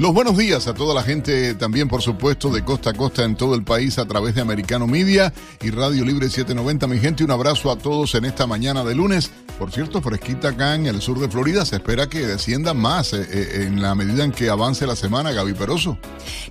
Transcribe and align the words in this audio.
Los 0.00 0.14
buenos 0.14 0.38
días 0.38 0.66
a 0.66 0.72
toda 0.72 0.94
la 0.94 1.02
gente 1.02 1.54
también, 1.54 1.86
por 1.86 2.00
supuesto, 2.00 2.48
de 2.48 2.64
costa 2.64 2.88
a 2.88 2.92
costa 2.94 3.22
en 3.22 3.36
todo 3.36 3.54
el 3.54 3.64
país 3.64 3.98
a 3.98 4.06
través 4.06 4.34
de 4.34 4.40
Americano 4.40 4.86
Media 4.86 5.30
y 5.60 5.68
Radio 5.68 6.06
Libre 6.06 6.30
790. 6.30 6.86
Mi 6.86 6.98
gente, 6.98 7.22
un 7.22 7.30
abrazo 7.30 7.70
a 7.70 7.76
todos 7.76 8.14
en 8.14 8.24
esta 8.24 8.46
mañana 8.46 8.82
de 8.82 8.94
lunes. 8.94 9.30
Por 9.58 9.70
cierto, 9.70 10.00
fresquita 10.00 10.48
acá 10.48 10.74
en 10.74 10.86
el 10.86 11.02
sur 11.02 11.18
de 11.18 11.28
Florida. 11.28 11.66
Se 11.66 11.76
espera 11.76 12.06
que 12.06 12.20
descienda 12.26 12.72
más 12.72 13.12
eh, 13.12 13.28
eh, 13.30 13.64
en 13.66 13.82
la 13.82 13.94
medida 13.94 14.24
en 14.24 14.32
que 14.32 14.48
avance 14.48 14.86
la 14.86 14.96
semana, 14.96 15.32
Gaby 15.32 15.52
Peroso. 15.52 15.98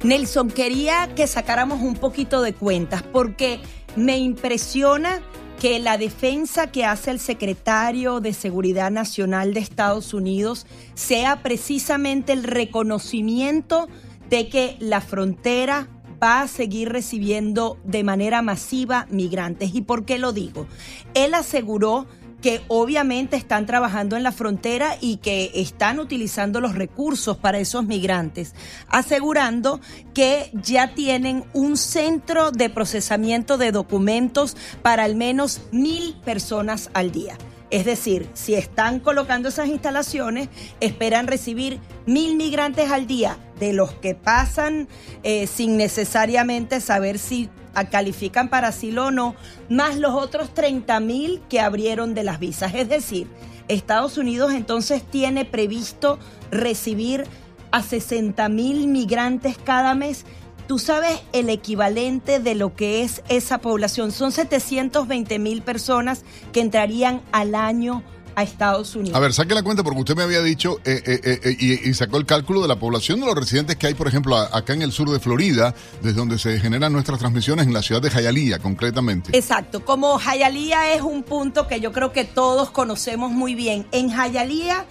Nelson, 0.04 0.52
quería 0.52 1.16
que 1.16 1.26
sacáramos 1.26 1.82
un 1.82 1.96
poquito 1.96 2.44
de 2.44 2.54
cuentas 2.54 3.02
porque 3.02 3.62
me 3.96 4.20
impresiona 4.20 5.24
que 5.60 5.78
la 5.80 5.98
defensa 5.98 6.68
que 6.68 6.86
hace 6.86 7.12
el 7.12 7.20
secretario 7.20 8.22
de 8.22 8.32
Seguridad 8.32 8.92
Nacional 8.92 9.54
de 9.54 9.60
Estados 9.60 10.14
Unidos 10.14 10.66
sea 10.94 11.44
precisamente 11.44 12.32
el 12.32 12.46
reconocimiento 12.46 13.90
de 14.30 14.48
que 14.48 14.78
la 14.80 15.02
frontera 15.02 15.90
va 16.24 16.42
a 16.42 16.48
seguir 16.48 16.90
recibiendo 16.90 17.78
de 17.84 18.06
manera 18.06 18.42
masiva 18.42 19.06
migrantes. 19.10 19.76
¿Y 19.76 19.82
por 19.82 20.06
qué 20.06 20.18
lo 20.18 20.32
digo? 20.32 20.66
Él 21.14 21.34
aseguró 21.34 22.08
que 22.42 22.62
obviamente 22.68 23.36
están 23.36 23.66
trabajando 23.66 24.16
en 24.16 24.24
la 24.24 24.32
frontera 24.32 24.96
y 25.00 25.18
que 25.18 25.52
están 25.56 26.00
utilizando 26.00 26.62
los 26.62 26.76
recursos 26.76 27.38
para 27.38 27.60
esos 27.60 27.86
migrantes, 27.86 28.56
asegurando 28.88 29.82
que 30.14 30.52
ya 30.54 30.94
tienen 30.94 31.44
un 31.54 31.78
centro 31.78 32.52
de 32.52 32.70
procesamiento 32.70 33.58
de 33.58 33.72
documentos 33.72 34.56
para 34.82 35.04
al 35.04 35.16
menos 35.16 35.62
mil 35.72 36.16
personas 36.24 36.90
al 36.94 37.12
día. 37.12 37.38
Es 37.72 37.86
decir, 37.86 38.28
si 38.34 38.56
están 38.56 39.00
colocando 39.00 39.50
esas 39.50 39.68
instalaciones, 39.68 40.50
esperan 40.80 41.28
recibir 41.28 41.80
mil 42.08 42.36
migrantes 42.36 42.90
al 42.90 43.06
día, 43.06 43.38
de 43.60 43.74
los 43.74 43.92
que 43.94 44.16
pasan 44.16 44.88
eh, 45.24 45.46
sin 45.46 45.78
necesariamente 45.78 46.80
saber 46.82 47.20
si 47.20 47.50
califican 47.90 48.50
para 48.50 48.70
asilo 48.70 49.08
o 49.08 49.12
no, 49.12 49.36
más 49.70 49.98
los 49.98 50.14
otros 50.14 50.54
30 50.54 51.00
mil 51.00 51.42
que 51.50 51.60
abrieron 51.60 52.14
de 52.14 52.24
las 52.24 52.40
visas. 52.40 52.74
Es 52.76 52.90
decir, 52.90 53.28
Estados 53.68 54.18
Unidos 54.18 54.54
entonces 54.54 55.04
tiene 55.04 55.46
previsto 55.46 56.20
recibir 56.52 57.26
a 57.72 57.84
60 57.84 58.50
mil 58.50 58.88
migrantes 58.88 59.58
cada 59.58 59.94
mes 59.94 60.26
Tú 60.70 60.78
sabes 60.78 61.20
el 61.34 61.50
equivalente 61.50 62.40
de 62.40 62.54
lo 62.54 62.76
que 62.76 63.02
es 63.02 63.24
esa 63.28 63.58
población. 63.58 64.12
Son 64.12 64.32
720 64.32 65.40
mil 65.40 65.64
personas 65.64 66.24
que 66.54 66.62
entrarían 66.62 67.24
al 67.32 67.56
año 67.56 68.04
a 68.40 68.44
Estados 68.44 68.96
Unidos. 68.96 69.16
A 69.16 69.20
ver, 69.20 69.34
saque 69.34 69.54
la 69.54 69.64
cuenta 69.64 69.84
porque 69.84 70.00
usted 70.00 70.16
me 70.16 70.24
había 70.24 70.42
dicho 70.42 70.80
eh, 70.86 71.02
eh, 71.06 71.40
eh, 71.44 71.58
y, 71.60 71.94
sacó 71.94 72.18
el 72.18 72.26
cálculo 72.26 72.62
de 72.62 72.68
la 72.68 72.78
población 72.78 73.20
de 73.20 73.26
los 73.26 73.36
residentes 73.36 73.76
que 73.76 73.88
hay, 73.88 73.94
por 73.94 74.08
ejemplo, 74.08 74.38
acá 74.38 74.74
en 74.74 74.82
el 74.82 74.92
sur 74.92 75.10
de 75.10 75.20
Florida, 75.20 75.76
desde 76.02 76.18
donde 76.18 76.40
se 76.40 76.60
generan 76.60 76.94
nuestras 76.94 77.20
transmisiones 77.20 77.68
en 77.68 77.74
la 77.74 77.82
ciudad 77.82 78.02
de 78.02 78.10
Hialeah, 78.10 78.60
concretamente. 78.60 79.38
Exacto, 79.38 79.84
como 79.84 80.20
Hialeah 80.20 80.94
es 80.94 81.02
un 81.02 81.24
punto 81.24 81.68
que 81.68 81.82
yo 81.82 81.92
creo 81.92 82.14
que 82.14 82.24
todos 82.24 82.72
conocemos 82.72 83.32
muy 83.32 83.56
bien. 83.56 83.86
En 83.92 84.10
Hialeah 84.10 84.86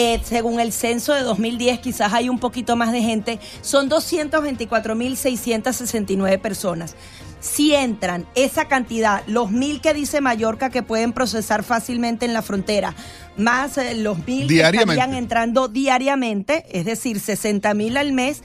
eh, 0.00 0.20
según 0.22 0.60
el 0.60 0.72
censo 0.72 1.12
de 1.12 1.22
2010, 1.22 1.80
quizás 1.80 2.12
hay 2.12 2.28
un 2.28 2.38
poquito 2.38 2.76
más 2.76 2.92
de 2.92 3.02
gente, 3.02 3.40
son 3.62 3.90
224.669 3.90 6.40
personas. 6.40 6.94
Si 7.40 7.74
entran 7.74 8.26
esa 8.34 8.66
cantidad, 8.66 9.22
los 9.26 9.50
mil 9.50 9.80
que 9.80 9.94
dice 9.94 10.20
Mallorca 10.20 10.70
que 10.70 10.82
pueden 10.82 11.12
procesar 11.12 11.62
fácilmente 11.62 12.26
en 12.26 12.32
la 12.32 12.42
frontera, 12.42 12.94
más 13.36 13.78
eh, 13.78 13.94
los 13.94 14.26
mil 14.26 14.48
que 14.48 14.60
estarían 14.60 15.14
entrando 15.14 15.68
diariamente, 15.68 16.64
es 16.70 16.84
decir, 16.84 17.20
60 17.20 17.72
mil 17.74 17.96
al 17.96 18.12
mes, 18.12 18.42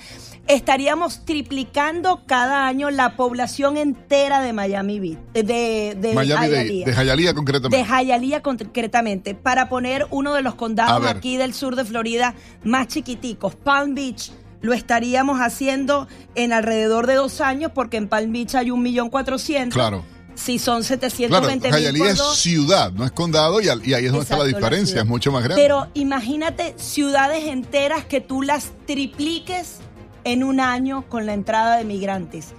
estaríamos 0.48 1.26
triplicando 1.26 2.24
cada 2.26 2.68
año 2.68 2.92
la 2.92 3.16
población 3.16 3.78
entera 3.78 4.42
de 4.42 4.54
Miami 4.54 5.00
Beach, 5.00 5.18
de, 5.34 5.96
de 5.98 6.14
Miami 6.14 6.50
de, 6.50 7.34
concretamente. 7.34 7.78
De 7.78 8.06
Hialeah 8.06 8.42
concretamente, 8.42 9.36
para 9.36 9.70
poner 9.70 10.06
uno 10.12 10.34
de 10.34 10.42
los 10.42 10.56
condados 10.56 11.06
aquí 11.08 11.38
del 11.38 11.54
sur 11.54 11.76
de 11.76 11.86
Florida 11.86 12.36
más 12.64 12.88
chiquiticos, 12.88 13.56
Palm 13.56 13.96
Beach. 13.96 14.32
Lo 14.64 14.74
estaríamos 14.74 15.40
haciendo 15.40 16.08
en 16.34 16.54
alrededor 16.54 17.06
de 17.06 17.14
dos 17.14 17.40
años 17.42 17.72
porque 17.76 17.98
en 17.98 18.08
Palm 18.08 18.32
Beach 18.32 18.56
hay 18.56 18.72
un 18.72 18.82
millón 18.82 19.10
cuatrocientos. 19.10 19.76
Claro 19.76 20.04
si 20.36 20.60
son 20.60 20.84
720 20.84 21.70
claro, 21.70 21.94
mil. 21.94 22.02
es 22.04 22.20
ciudad, 22.36 22.92
no 22.92 23.06
es 23.06 23.12
condado, 23.12 23.62
y, 23.62 23.70
ahí 23.70 24.06
es 24.06 24.12
donde 24.12 24.24
está 24.24 24.38
la 24.38 24.46
diferencia, 24.46 25.02
es 25.02 25.08
mucho 25.08 25.32
más 25.32 25.44
grande. 25.44 25.62
Pero 25.62 25.88
imagínate 25.94 26.74
ciudades 26.78 27.46
enteras 27.46 28.06
que 28.06 28.22
tú 28.22 28.42
las 28.42 28.72
tripliques 28.86 29.78
en 30.24 30.44
un 30.44 30.60
año 30.60 31.06
con 31.10 31.26
la 31.26 31.34
entrada 31.34 31.78
de 31.78 31.86
migrantes. 31.86 32.54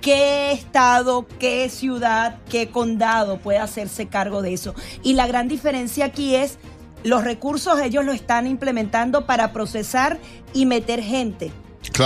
¿Qué 0.00 0.52
estado, 0.52 1.26
qué 1.40 1.68
ciudad, 1.68 2.38
qué 2.48 2.68
condado 2.68 3.38
puede 3.38 3.58
hacerse 3.58 4.06
cargo 4.06 4.42
de 4.42 4.52
eso? 4.52 4.74
Y 5.02 5.14
la 5.14 5.26
gran 5.26 5.48
diferencia 5.48 6.04
aquí 6.04 6.36
es 6.36 6.58
los 7.06 7.22
recursos 7.22 7.80
ellos 7.80 8.04
lo 8.04 8.12
están 8.12 8.46
implementando 8.48 9.26
para 9.26 9.52
procesar 9.52 10.18
y 10.52 10.66
meter 10.66 11.00
gente. 11.00 11.52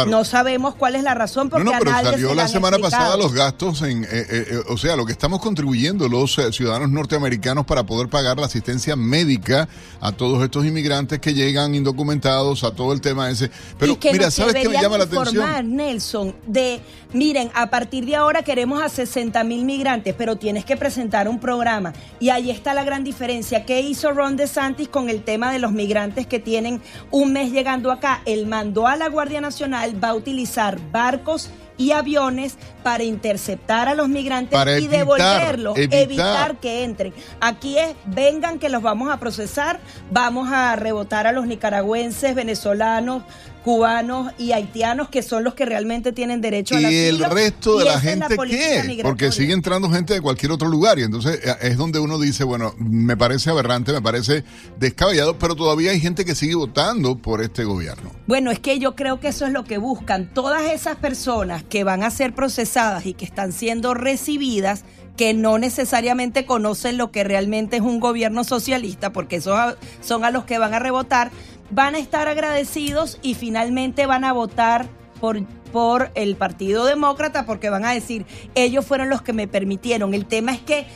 No 0.06 0.24
sabemos 0.24 0.74
cuál 0.74 0.96
es 0.96 1.02
la 1.02 1.14
razón 1.14 1.48
porque 1.48 1.64
no, 1.64 1.72
no, 1.72 1.78
pero 1.78 1.90
salió 1.90 2.34
la 2.34 2.48
semana 2.48 2.78
pasada 2.78 3.16
los 3.16 3.32
gastos 3.32 3.82
en, 3.82 4.04
eh, 4.04 4.08
eh, 4.12 4.26
eh, 4.30 4.58
o 4.68 4.76
sea, 4.76 4.96
lo 4.96 5.06
que 5.06 5.12
estamos 5.12 5.40
contribuyendo 5.40 6.08
los 6.08 6.38
ciudadanos 6.52 6.90
norteamericanos 6.90 7.66
para 7.66 7.84
poder 7.84 8.08
pagar 8.08 8.38
la 8.38 8.46
asistencia 8.46 8.96
médica 8.96 9.68
a 10.00 10.12
todos 10.12 10.42
estos 10.42 10.64
inmigrantes 10.66 11.18
que 11.18 11.34
llegan 11.34 11.74
indocumentados, 11.74 12.64
a 12.64 12.72
todo 12.72 12.92
el 12.92 13.00
tema 13.00 13.30
ese. 13.30 13.50
Pero 13.78 13.96
mira, 14.12 14.30
¿sabes 14.30 14.54
qué 14.54 14.68
me 14.68 14.80
llama 14.80 14.98
la 14.98 15.04
atención? 15.04 15.76
Nelson, 15.76 16.34
de, 16.46 16.80
miren, 17.12 17.50
a 17.54 17.70
partir 17.70 18.04
de 18.06 18.16
ahora 18.16 18.42
queremos 18.42 18.82
a 18.82 18.88
60 18.88 19.42
mil 19.44 19.64
migrantes, 19.64 20.14
pero 20.16 20.36
tienes 20.36 20.64
que 20.64 20.76
presentar 20.76 21.28
un 21.28 21.40
programa. 21.40 21.92
Y 22.18 22.30
ahí 22.30 22.50
está 22.50 22.74
la 22.74 22.84
gran 22.84 23.04
diferencia. 23.04 23.64
¿Qué 23.64 23.80
hizo 23.80 24.12
Ron 24.12 24.36
DeSantis 24.36 24.88
con 24.88 25.08
el 25.08 25.22
tema 25.22 25.52
de 25.52 25.58
los 25.58 25.72
migrantes 25.72 26.26
que 26.26 26.38
tienen 26.38 26.80
un 27.10 27.32
mes 27.32 27.52
llegando 27.52 27.90
acá? 27.90 28.22
Él 28.26 28.46
mandó 28.46 28.86
a 28.86 28.96
la 28.96 29.08
Guardia 29.08 29.40
Nacional 29.40 29.69
va 29.72 30.08
a 30.08 30.14
utilizar 30.14 30.78
barcos 30.90 31.50
y 31.80 31.92
aviones 31.92 32.58
para 32.82 33.04
interceptar 33.04 33.88
a 33.88 33.94
los 33.94 34.06
migrantes 34.06 34.58
y 34.80 34.86
devolverlos, 34.86 35.78
evitar. 35.78 36.56
que 36.56 36.84
entren. 36.84 37.14
Aquí 37.40 37.78
es, 37.78 37.94
vengan 38.04 38.58
que 38.58 38.68
los 38.68 38.82
vamos 38.82 39.10
a 39.10 39.18
procesar, 39.18 39.80
vamos 40.10 40.52
a 40.52 40.76
rebotar 40.76 41.26
a 41.26 41.32
los 41.32 41.46
nicaragüenses, 41.46 42.34
venezolanos, 42.34 43.22
cubanos 43.64 44.32
y 44.38 44.52
haitianos 44.52 45.08
que 45.08 45.22
son 45.22 45.44
los 45.44 45.54
que 45.54 45.66
realmente 45.66 46.12
tienen 46.12 46.40
derecho 46.40 46.76
a 46.76 46.80
la 46.80 46.90
¿Y 46.90 46.96
el 46.96 47.18
resto 47.18 47.78
de 47.78 47.84
la 47.84 48.00
gente 48.00 48.36
qué? 48.48 49.00
Porque 49.02 49.32
sigue 49.32 49.52
entrando 49.52 49.90
gente 49.90 50.14
de 50.14 50.20
cualquier 50.20 50.52
otro 50.52 50.68
lugar 50.68 50.98
y 50.98 51.02
entonces 51.02 51.40
eh, 51.44 51.54
es 51.62 51.76
donde 51.76 51.98
uno 51.98 52.18
dice, 52.18 52.44
bueno, 52.44 52.74
me 52.78 53.16
parece 53.16 53.50
aberrante, 53.50 53.92
me 53.92 54.02
parece 54.02 54.44
descabellado, 54.78 55.38
pero 55.38 55.54
todavía 55.54 55.90
hay 55.90 56.00
gente 56.00 56.24
que 56.24 56.34
sigue 56.34 56.54
votando 56.54 57.16
por 57.16 57.42
este 57.42 57.64
gobierno. 57.64 58.12
Bueno, 58.26 58.50
es 58.50 58.58
que 58.58 58.78
yo 58.78 58.96
creo 58.96 59.20
que 59.20 59.28
eso 59.28 59.46
es 59.46 59.52
lo 59.52 59.64
que 59.64 59.78
buscan. 59.78 60.32
Todas 60.32 60.70
esas 60.70 60.96
personas 60.96 61.62
que 61.62 61.84
van 61.84 62.02
a 62.02 62.10
ser 62.10 62.34
procesadas 62.34 63.06
y 63.06 63.14
que 63.14 63.24
están 63.24 63.52
siendo 63.52 63.94
recibidas 63.94 64.84
que 65.16 65.34
no 65.34 65.58
necesariamente 65.58 66.46
conocen 66.46 66.96
lo 66.96 67.10
que 67.10 67.24
realmente 67.24 67.76
es 67.76 67.82
un 67.82 68.00
gobierno 68.00 68.42
socialista, 68.42 69.12
porque 69.12 69.36
esos 69.36 69.76
son 70.00 70.24
a 70.24 70.30
los 70.30 70.44
que 70.44 70.56
van 70.56 70.72
a 70.72 70.78
rebotar, 70.78 71.30
van 71.70 71.94
a 71.94 71.98
estar 71.98 72.28
agradecidos 72.28 73.18
y 73.22 73.34
finalmente 73.34 74.06
van 74.06 74.24
a 74.24 74.32
votar 74.32 74.88
por, 75.20 75.44
por 75.72 76.10
el 76.14 76.36
Partido 76.36 76.84
Demócrata 76.84 77.46
porque 77.46 77.70
van 77.70 77.84
a 77.84 77.92
decir, 77.92 78.26
ellos 78.54 78.84
fueron 78.86 79.08
los 79.08 79.22
que 79.22 79.32
me 79.32 79.48
permitieron. 79.48 80.14
El 80.14 80.26
tema 80.26 80.52
es 80.52 80.60
que 80.60 80.86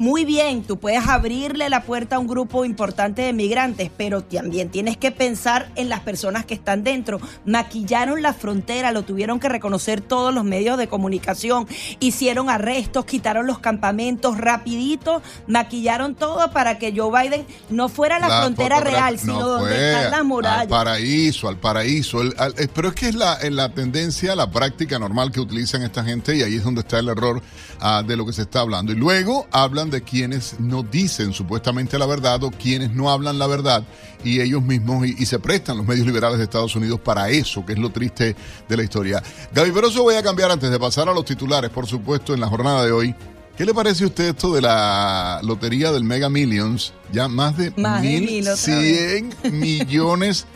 muy 0.00 0.24
bien, 0.24 0.62
tú 0.62 0.78
puedes 0.78 1.06
abrirle 1.06 1.68
la 1.68 1.82
puerta 1.82 2.16
a 2.16 2.18
un 2.18 2.26
grupo 2.26 2.64
importante 2.64 3.20
de 3.20 3.34
migrantes, 3.34 3.90
pero 3.94 4.22
también 4.24 4.70
tienes 4.70 4.96
que 4.96 5.10
pensar 5.10 5.70
en 5.76 5.90
las 5.90 6.00
personas 6.00 6.46
que 6.46 6.54
están 6.54 6.82
dentro. 6.84 7.20
Maquillaron 7.44 8.22
la 8.22 8.32
frontera, 8.32 8.92
lo 8.92 9.02
tuvieron 9.02 9.38
que 9.38 9.50
reconocer 9.50 10.00
todos 10.00 10.32
los 10.32 10.42
medios 10.42 10.78
de 10.78 10.88
comunicación, 10.88 11.68
hicieron 11.98 12.48
arrestos, 12.48 13.04
quitaron 13.04 13.46
los 13.46 13.58
campamentos 13.58 14.38
rapidito, 14.38 15.20
maquillaron 15.46 16.14
todo 16.14 16.50
para 16.50 16.78
que 16.78 16.94
Joe 16.96 17.10
Biden 17.22 17.44
no 17.68 17.90
fuera 17.90 18.16
a 18.16 18.20
la, 18.20 18.40
frontera 18.40 18.80
real, 18.80 19.18
sino 19.18 19.46
donde 19.46 19.74
están 19.74 20.12
las 20.12 20.24
murallas. 20.24 20.62
Al 20.62 20.68
paraíso, 20.68 21.46
al 21.46 21.58
paraíso. 21.58 22.22
Eh, 22.22 22.68
pero 22.72 22.88
es 22.88 22.94
que 22.94 23.10
es 23.10 23.14
la, 23.14 23.38
la 23.50 23.68
tendencia, 23.74 24.34
la 24.34 24.50
práctica 24.50 24.98
normal 24.98 25.30
que 25.30 25.40
utilizan 25.40 25.82
esta 25.82 26.02
gente 26.02 26.34
y 26.34 26.42
ahí 26.42 26.54
es 26.54 26.64
donde 26.64 26.80
está 26.80 27.00
el 27.00 27.10
error 27.10 27.42
ah, 27.80 28.02
de 28.02 28.16
lo 28.16 28.24
que 28.24 28.32
se 28.32 28.40
está 28.40 28.60
hablando. 28.60 28.92
Y 28.92 28.96
luego 28.96 29.46
hablan 29.50 29.89
de 29.90 30.02
quienes 30.02 30.58
no 30.60 30.82
dicen 30.82 31.32
supuestamente 31.32 31.98
la 31.98 32.06
verdad 32.06 32.42
o 32.44 32.50
quienes 32.50 32.92
no 32.92 33.10
hablan 33.10 33.38
la 33.38 33.46
verdad 33.46 33.84
y 34.24 34.40
ellos 34.40 34.62
mismos 34.62 35.06
y, 35.06 35.26
se 35.26 35.38
prestan 35.38 35.78
los 35.78 35.86
medios 35.86 36.06
liberales 36.06 36.38
de 36.38 36.44
Estados 36.44 36.74
Unidos 36.76 37.00
para 37.00 37.28
eso, 37.28 37.64
que 37.64 37.72
es 37.72 37.78
lo 37.78 37.90
triste 37.90 38.34
de 38.68 38.76
la 38.76 38.82
historia. 38.82 39.22
Gaby 39.52 39.70
Peroso, 39.70 40.02
voy 40.02 40.16
a 40.16 40.22
cambiar 40.22 40.50
antes 40.50 40.70
de 40.70 40.78
pasar 40.78 41.08
a 41.08 41.14
los 41.14 41.24
titulares, 41.24 41.70
por 41.70 41.86
supuesto, 41.86 42.34
en 42.34 42.40
la 42.40 42.48
jornada 42.48 42.84
de 42.84 42.92
hoy. 42.92 43.14
¿Qué 43.56 43.64
le 43.64 43.74
parece 43.74 44.04
a 44.04 44.06
usted 44.08 44.28
esto 44.30 44.52
de 44.54 44.62
la 44.62 45.40
lotería 45.42 45.92
del 45.92 46.04
Mega 46.04 46.28
Millions? 46.28 46.94
Ya 47.12 47.28
más 47.28 47.56
de 47.56 47.72
mil 47.76 48.46
cien 48.56 49.34
millones 49.52 50.46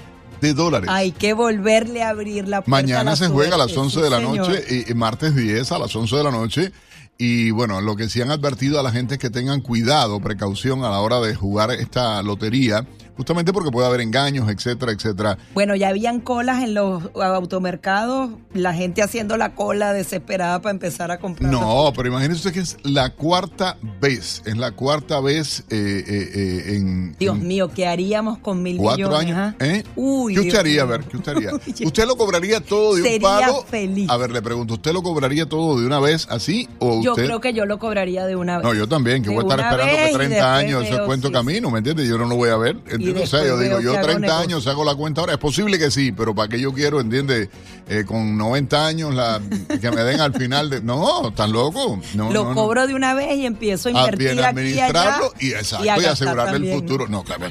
de 0.41 0.55
dólares. 0.55 0.89
Hay 0.91 1.13
que 1.13 1.35
volverle 1.35 2.03
a 2.03 2.11
abrir 2.11 2.49
la 2.49 2.63
puerta. 2.63 2.71
Mañana 2.71 3.17
se 3.17 3.29
juega 3.29 3.57
a 3.57 3.59
las 3.59 3.77
11 3.77 4.01
de 4.01 4.11
la 4.11 4.21
noche 4.21 4.85
y 4.89 4.95
martes 4.95 5.35
10 5.35 5.73
a 5.73 5.79
las 5.79 5.95
11 5.95 6.17
de 6.17 6.25
la 6.25 6.31
noche 6.31 6.73
y 7.17 7.51
bueno, 7.53 7.81
lo 7.81 7.97
que 7.97 8.09
sí 8.09 8.21
han 8.21 8.31
advertido 8.31 8.81
a 8.81 8.83
la 8.83 8.91
gente 8.91 9.15
es 9.15 9.21
que 9.21 9.31
tengan 9.31 9.61
cuidado, 9.61 10.21
precaución 10.21 10.85
a 10.85 10.91
la 10.91 11.01
hora 11.01 11.21
de 11.21 11.35
jugar 11.35 11.71
esta 11.71 12.23
lotería 12.23 12.87
justamente 13.17 13.53
porque 13.53 13.71
puede 13.71 13.87
haber 13.87 14.01
engaños, 14.01 14.49
etcétera, 14.49 14.93
etcétera. 14.93 15.39
Bueno, 15.55 15.75
ya 15.75 15.89
habían 15.89 16.21
colas 16.21 16.63
en 16.63 16.75
los 16.75 17.03
automercados, 17.15 18.31
la 18.53 18.75
gente 18.75 19.03
haciendo 19.03 19.37
la 19.37 19.55
cola 19.55 19.93
desesperada 19.93 20.61
para 20.61 20.73
empezar 20.73 21.11
a 21.11 21.19
comprar. 21.19 21.51
No, 21.51 21.93
pero 21.95 22.09
imagínese 22.09 22.49
usted 22.49 22.53
que 22.53 22.61
es 22.61 22.77
la 22.83 23.11
cuarta 23.11 23.77
vez, 24.01 24.43
es 24.45 24.57
la 24.57 24.73
cuarta 24.73 25.21
vez 25.21 25.65
eh, 25.71 26.05
eh, 26.07 26.31
eh, 26.35 26.77
en... 26.77 27.17
Dios 27.19 27.39
mío, 27.39 27.71
¿qué 27.75 27.87
haríamos 27.87 28.39
con 28.39 28.63
mil 28.63 28.77
cuatro 28.77 29.17
años? 29.17 29.37
Ah? 29.39 29.55
Uy, 29.97 30.35
¿Qué 30.35 30.41
usted 30.41 30.59
haría? 30.59 30.83
A 30.83 30.87
ver, 30.87 31.05
¿qué 31.05 31.17
usted 31.17 31.37
haría? 31.37 31.51
¿Usted 31.85 32.07
lo 32.07 32.17
cobraría 32.17 32.61
todo 32.61 32.95
de 32.97 33.17
un 33.17 33.23
palo? 33.23 33.65
feliz. 33.69 34.11
A 34.11 34.17
ver, 34.17 34.31
le 34.31 34.43
pregunto, 34.43 34.75
¿usted 34.75 34.93
lo 34.93 35.03
cobraría 35.03 35.49
todo 35.49 35.81
de 35.81 35.87
una 35.87 36.01
vez 36.01 36.27
así 36.31 36.69
o 36.79 37.03
Yo 37.03 37.15
creo 37.15 37.41
que 37.41 37.53
yo 37.53 37.67
lo 37.67 37.79
cobraría 37.79 38.27
de 38.27 38.37
una 38.37 38.59
vez. 38.59 38.67
No, 38.67 38.75
yo 38.75 38.89
también, 38.89 39.23
que 39.23 39.31
voy 39.31 39.39
a 39.39 39.43
estar 39.43 39.61
esperando 39.61 39.97
que 39.97 40.13
30 40.13 40.57
años 40.57 40.85
ese 40.85 40.99
cuento 41.05 41.31
camino, 41.31 41.71
¿me 41.71 41.79
entiendes? 41.79 42.09
Yo 42.09 42.19
no 42.19 42.27
lo 42.27 42.37
voy 42.37 42.51
a 42.51 42.57
ver 42.57 42.77
no 43.13 43.27
sé, 43.27 43.47
yo 43.47 43.59
digo, 43.59 43.81
yo 43.81 44.01
30 44.01 44.39
años 44.39 44.67
hago 44.67 44.85
la 44.85 44.95
cuenta 44.95 45.21
ahora. 45.21 45.35
Es 45.35 45.39
posible 45.39 45.79
que 45.79 45.91
sí, 45.91 46.13
pero 46.13 46.35
¿para 46.35 46.49
qué 46.49 46.61
yo 46.61 46.73
quiero, 46.73 47.01
entiende? 47.01 47.51
Eh, 47.87 48.05
con 48.07 48.39
90 48.39 48.87
años 48.87 49.15
la, 49.15 49.41
que 49.81 49.91
me 49.91 50.03
den 50.03 50.21
al 50.21 50.33
final 50.33 50.71
de. 50.71 50.81
No, 50.81 51.33
tan 51.35 51.53
loco. 51.53 52.01
No, 52.15 52.33
Lo 52.33 52.55
cobro 52.55 52.87
de 52.87 52.95
una 52.95 53.15
vez 53.15 53.37
y 53.37 53.47
empiezo 53.47 53.89
a 53.89 53.93
invertir 53.93 54.41
a 54.41 54.49
administrarlo 54.49 55.33
y, 55.39 55.53
exacto, 55.53 55.85
y, 55.85 55.89
asegurarle 55.89 56.73
el 56.73 56.81
futuro. 56.81 57.07
No, 57.09 57.23
claro, 57.23 57.47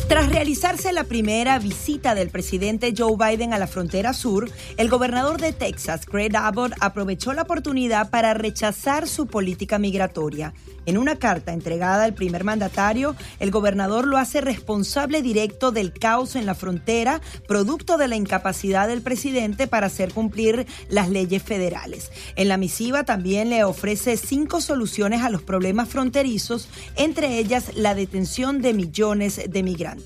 Tras 0.07 0.29
realizarse 0.29 0.93
la 0.93 1.03
primera 1.03 1.59
visita 1.59 2.15
del 2.15 2.29
presidente 2.29 2.93
Joe 2.97 3.17
Biden 3.17 3.53
a 3.53 3.59
la 3.59 3.67
frontera 3.67 4.13
sur, 4.13 4.49
el 4.77 4.87
gobernador 4.87 5.41
de 5.41 5.51
Texas, 5.51 6.05
Greg 6.05 6.33
Abbott, 6.37 6.71
aprovechó 6.79 7.33
la 7.33 7.41
oportunidad 7.41 8.09
para 8.09 8.33
rechazar 8.33 9.09
su 9.09 9.27
política 9.27 9.79
migratoria. 9.79 10.53
En 10.85 10.97
una 10.97 11.17
carta 11.17 11.51
entregada 11.51 12.05
al 12.05 12.13
primer 12.13 12.45
mandatario, 12.45 13.17
el 13.41 13.51
gobernador 13.51 14.07
lo 14.07 14.17
hace 14.17 14.39
responsable 14.39 15.21
directo 15.21 15.71
del 15.71 15.91
caos 15.91 16.37
en 16.37 16.45
la 16.45 16.55
frontera, 16.55 17.19
producto 17.45 17.97
de 17.97 18.07
la 18.07 18.15
incapacidad 18.15 18.87
del 18.87 19.01
presidente 19.01 19.67
para 19.67 19.87
hacer 19.87 20.13
cumplir 20.13 20.65
las 20.87 21.09
leyes 21.09 21.43
federales. 21.43 22.09
En 22.37 22.47
la 22.47 22.55
misiva 22.55 23.03
también 23.03 23.49
le 23.49 23.65
ofrece 23.65 24.15
cinco 24.15 24.61
soluciones 24.61 25.23
a 25.23 25.29
los 25.29 25.41
problemas 25.41 25.89
fronterizos, 25.89 26.69
entre 26.95 27.37
ellas 27.37 27.75
la 27.75 27.93
detención 27.93 28.61
de 28.61 28.73
millones 28.73 29.41
de 29.49 29.63
migrantes. 29.63 29.96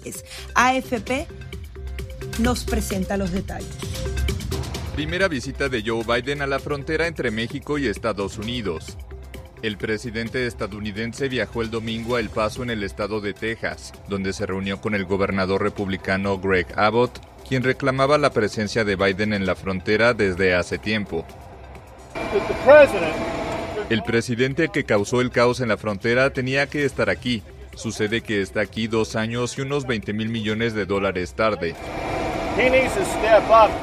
AFP 0.55 1.27
nos 2.39 2.63
presenta 2.63 3.17
los 3.17 3.31
detalles. 3.31 3.69
Primera 4.95 5.27
visita 5.27 5.69
de 5.69 5.83
Joe 5.85 6.03
Biden 6.03 6.41
a 6.41 6.47
la 6.47 6.59
frontera 6.59 7.07
entre 7.07 7.31
México 7.31 7.77
y 7.77 7.87
Estados 7.87 8.37
Unidos. 8.37 8.97
El 9.61 9.77
presidente 9.77 10.47
estadounidense 10.47 11.29
viajó 11.29 11.61
el 11.61 11.69
domingo 11.69 12.15
a 12.15 12.19
El 12.19 12.29
Paso 12.29 12.63
en 12.63 12.71
el 12.71 12.83
estado 12.83 13.21
de 13.21 13.33
Texas, 13.33 13.93
donde 14.07 14.33
se 14.33 14.47
reunió 14.47 14.81
con 14.81 14.95
el 14.95 15.05
gobernador 15.05 15.61
republicano 15.61 16.39
Greg 16.39 16.67
Abbott, 16.75 17.19
quien 17.47 17.63
reclamaba 17.63 18.17
la 18.17 18.31
presencia 18.31 18.83
de 18.83 18.95
Biden 18.95 19.33
en 19.33 19.45
la 19.45 19.55
frontera 19.55 20.13
desde 20.13 20.55
hace 20.55 20.79
tiempo. 20.79 21.25
El 23.89 24.03
presidente 24.03 24.69
que 24.69 24.83
causó 24.83 25.21
el 25.21 25.31
caos 25.31 25.59
en 25.59 25.67
la 25.67 25.77
frontera 25.77 26.31
tenía 26.31 26.67
que 26.67 26.83
estar 26.85 27.09
aquí. 27.09 27.43
Sucede 27.75 28.21
que 28.21 28.41
está 28.41 28.61
aquí 28.61 28.87
dos 28.87 29.15
años 29.15 29.57
y 29.57 29.61
unos 29.61 29.85
20 29.85 30.13
mil 30.13 30.29
millones 30.29 30.73
de 30.73 30.85
dólares 30.85 31.33
tarde. 31.33 31.75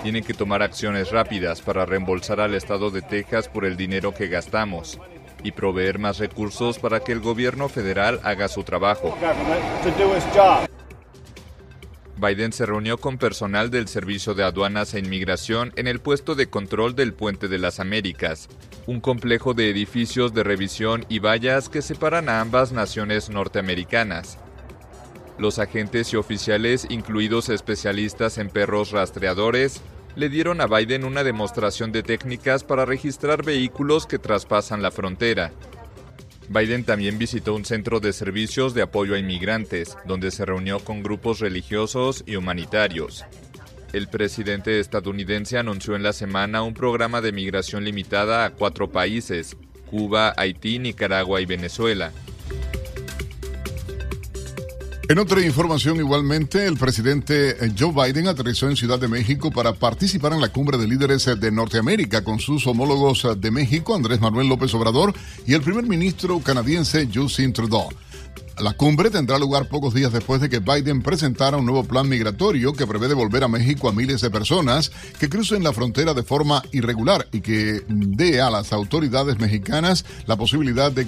Tienen 0.02 0.24
que 0.24 0.34
tomar 0.34 0.62
acciones 0.62 1.10
rápidas 1.10 1.62
para 1.62 1.86
reembolsar 1.86 2.40
al 2.40 2.54
estado 2.54 2.90
de 2.90 3.02
Texas 3.02 3.48
por 3.48 3.64
el 3.64 3.76
dinero 3.76 4.12
que 4.14 4.28
gastamos 4.28 5.00
y 5.42 5.52
proveer 5.52 5.98
más 5.98 6.18
recursos 6.18 6.78
para 6.78 7.00
que 7.00 7.12
el 7.12 7.20
gobierno 7.20 7.68
federal 7.68 8.20
haga 8.24 8.48
su 8.48 8.64
trabajo. 8.64 9.16
Biden 12.18 12.52
se 12.52 12.66
reunió 12.66 12.98
con 12.98 13.16
personal 13.16 13.70
del 13.70 13.86
Servicio 13.86 14.34
de 14.34 14.42
Aduanas 14.42 14.92
e 14.92 14.98
Inmigración 14.98 15.72
en 15.76 15.86
el 15.86 16.00
puesto 16.00 16.34
de 16.34 16.48
control 16.48 16.96
del 16.96 17.14
Puente 17.14 17.46
de 17.46 17.58
las 17.58 17.78
Américas, 17.78 18.48
un 18.86 19.00
complejo 19.00 19.54
de 19.54 19.70
edificios 19.70 20.34
de 20.34 20.42
revisión 20.42 21.06
y 21.08 21.20
vallas 21.20 21.68
que 21.68 21.80
separan 21.80 22.28
a 22.28 22.40
ambas 22.40 22.72
naciones 22.72 23.30
norteamericanas. 23.30 24.38
Los 25.38 25.60
agentes 25.60 26.12
y 26.12 26.16
oficiales, 26.16 26.86
incluidos 26.90 27.48
especialistas 27.48 28.38
en 28.38 28.50
perros 28.50 28.90
rastreadores, 28.90 29.80
le 30.16 30.28
dieron 30.28 30.60
a 30.60 30.66
Biden 30.66 31.04
una 31.04 31.22
demostración 31.22 31.92
de 31.92 32.02
técnicas 32.02 32.64
para 32.64 32.84
registrar 32.84 33.44
vehículos 33.44 34.06
que 34.06 34.18
traspasan 34.18 34.82
la 34.82 34.90
frontera. 34.90 35.52
Biden 36.48 36.84
también 36.84 37.18
visitó 37.18 37.54
un 37.54 37.64
centro 37.64 38.00
de 38.00 38.12
servicios 38.12 38.72
de 38.72 38.82
apoyo 38.82 39.14
a 39.14 39.18
inmigrantes, 39.18 39.96
donde 40.06 40.30
se 40.30 40.46
reunió 40.46 40.80
con 40.80 41.02
grupos 41.02 41.40
religiosos 41.40 42.24
y 42.26 42.36
humanitarios. 42.36 43.24
El 43.92 44.08
presidente 44.08 44.80
estadounidense 44.80 45.58
anunció 45.58 45.94
en 45.94 46.02
la 46.02 46.12
semana 46.12 46.62
un 46.62 46.74
programa 46.74 47.20
de 47.20 47.32
migración 47.32 47.84
limitada 47.84 48.44
a 48.44 48.50
cuatro 48.50 48.90
países, 48.90 49.56
Cuba, 49.90 50.34
Haití, 50.36 50.78
Nicaragua 50.78 51.40
y 51.40 51.46
Venezuela. 51.46 52.12
En 55.10 55.18
otra 55.18 55.40
información, 55.40 55.96
igualmente, 55.96 56.66
el 56.66 56.76
presidente 56.76 57.56
Joe 57.78 57.94
Biden 57.94 58.28
aterrizó 58.28 58.68
en 58.68 58.76
Ciudad 58.76 58.98
de 58.98 59.08
México 59.08 59.50
para 59.50 59.72
participar 59.72 60.34
en 60.34 60.42
la 60.42 60.50
cumbre 60.50 60.76
de 60.76 60.86
líderes 60.86 61.24
de 61.24 61.50
Norteamérica 61.50 62.22
con 62.22 62.40
sus 62.40 62.66
homólogos 62.66 63.26
de 63.38 63.50
México, 63.50 63.94
Andrés 63.94 64.20
Manuel 64.20 64.48
López 64.48 64.74
Obrador, 64.74 65.14
y 65.46 65.54
el 65.54 65.62
primer 65.62 65.84
ministro 65.84 66.40
canadiense 66.40 67.08
Justin 67.12 67.54
Trudeau. 67.54 67.88
La 68.58 68.74
cumbre 68.74 69.08
tendrá 69.08 69.38
lugar 69.38 69.70
pocos 69.70 69.94
días 69.94 70.12
después 70.12 70.42
de 70.42 70.50
que 70.50 70.58
Biden 70.58 71.00
presentara 71.00 71.56
un 71.56 71.64
nuevo 71.64 71.84
plan 71.84 72.06
migratorio 72.06 72.74
que 72.74 72.86
prevé 72.86 73.08
devolver 73.08 73.44
a 73.44 73.48
México 73.48 73.88
a 73.88 73.92
miles 73.92 74.20
de 74.20 74.30
personas 74.30 74.92
que 75.18 75.30
crucen 75.30 75.62
la 75.62 75.72
frontera 75.72 76.12
de 76.12 76.22
forma 76.22 76.62
irregular 76.70 77.26
y 77.32 77.40
que 77.40 77.82
dé 77.88 78.42
a 78.42 78.50
las 78.50 78.74
autoridades 78.74 79.38
mexicanas 79.38 80.04
la 80.26 80.36
posibilidad 80.36 80.92
de 80.92 81.06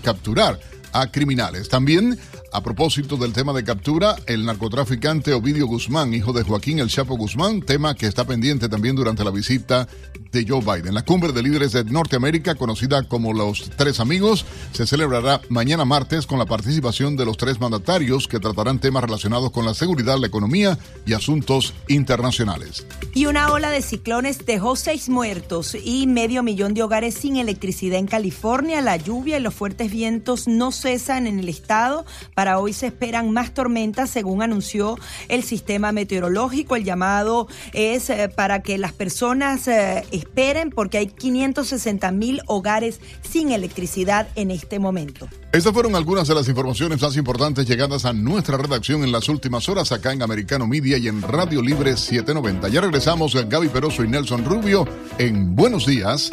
capturar 0.00 0.60
a 0.92 1.10
criminales. 1.10 1.68
También 1.68 2.18
a 2.52 2.62
propósito 2.62 3.16
del 3.16 3.32
tema 3.32 3.52
de 3.52 3.64
captura, 3.64 4.16
el 4.26 4.44
narcotraficante 4.44 5.32
Ovidio 5.32 5.66
Guzmán, 5.66 6.12
hijo 6.12 6.32
de 6.32 6.42
Joaquín 6.42 6.78
El 6.78 6.88
Chapo 6.88 7.16
Guzmán, 7.16 7.62
tema 7.62 7.94
que 7.94 8.06
está 8.06 8.26
pendiente 8.26 8.68
también 8.68 8.94
durante 8.94 9.24
la 9.24 9.30
visita 9.30 9.88
de 10.30 10.46
Joe 10.46 10.60
Biden. 10.60 10.94
La 10.94 11.04
cumbre 11.04 11.32
de 11.32 11.42
líderes 11.42 11.72
de 11.72 11.84
Norteamérica, 11.84 12.54
conocida 12.54 13.02
como 13.04 13.32
los 13.32 13.70
Tres 13.76 14.00
Amigos, 14.00 14.44
se 14.72 14.86
celebrará 14.86 15.40
mañana 15.48 15.84
martes 15.84 16.26
con 16.26 16.38
la 16.38 16.46
participación 16.46 17.16
de 17.16 17.24
los 17.24 17.36
tres 17.36 17.60
mandatarios 17.60 18.28
que 18.28 18.38
tratarán 18.38 18.78
temas 18.78 19.04
relacionados 19.04 19.50
con 19.50 19.64
la 19.64 19.74
seguridad, 19.74 20.18
la 20.18 20.26
economía 20.26 20.78
y 21.06 21.14
asuntos 21.14 21.74
internacionales. 21.88 22.86
Y 23.14 23.26
una 23.26 23.50
ola 23.52 23.70
de 23.70 23.82
ciclones 23.82 24.44
dejó 24.44 24.76
seis 24.76 25.08
muertos 25.08 25.74
y 25.82 26.06
medio 26.06 26.42
millón 26.42 26.74
de 26.74 26.82
hogares 26.82 27.14
sin 27.14 27.36
electricidad 27.36 27.98
en 27.98 28.06
California. 28.06 28.80
La 28.80 28.96
lluvia 28.96 29.38
y 29.38 29.40
los 29.40 29.54
fuertes 29.54 29.90
vientos 29.90 30.48
no 30.48 30.72
cesan 30.72 31.26
en 31.26 31.38
el 31.38 31.48
estado. 31.48 32.04
Hoy 32.58 32.72
se 32.72 32.86
esperan 32.86 33.30
más 33.30 33.52
tormentas, 33.54 34.10
según 34.10 34.42
anunció 34.42 34.98
el 35.28 35.42
sistema 35.42 35.92
meteorológico. 35.92 36.76
El 36.76 36.84
llamado 36.84 37.48
es 37.72 38.10
eh, 38.10 38.28
para 38.28 38.62
que 38.62 38.78
las 38.78 38.92
personas 38.92 39.68
eh, 39.68 40.04
esperen 40.10 40.70
porque 40.70 40.98
hay 40.98 41.06
560 41.06 42.10
mil 42.12 42.40
hogares 42.46 43.00
sin 43.22 43.50
electricidad 43.50 44.28
en 44.34 44.50
este 44.50 44.78
momento. 44.78 45.28
Estas 45.52 45.72
fueron 45.72 45.94
algunas 45.94 46.28
de 46.28 46.34
las 46.34 46.48
informaciones 46.48 47.02
más 47.02 47.16
importantes 47.16 47.66
llegadas 47.66 48.04
a 48.04 48.12
nuestra 48.12 48.56
redacción 48.56 49.04
en 49.04 49.12
las 49.12 49.28
últimas 49.28 49.68
horas 49.68 49.92
acá 49.92 50.12
en 50.12 50.22
Americano 50.22 50.66
Media 50.66 50.96
y 50.98 51.08
en 51.08 51.20
Radio 51.22 51.62
Libre 51.62 51.96
790. 51.96 52.68
Ya 52.68 52.80
regresamos 52.80 53.34
Gaby 53.34 53.68
Peroso 53.68 54.02
y 54.02 54.08
Nelson 54.08 54.44
Rubio 54.44 54.86
en 55.18 55.54
Buenos 55.54 55.86
Días 55.86 56.32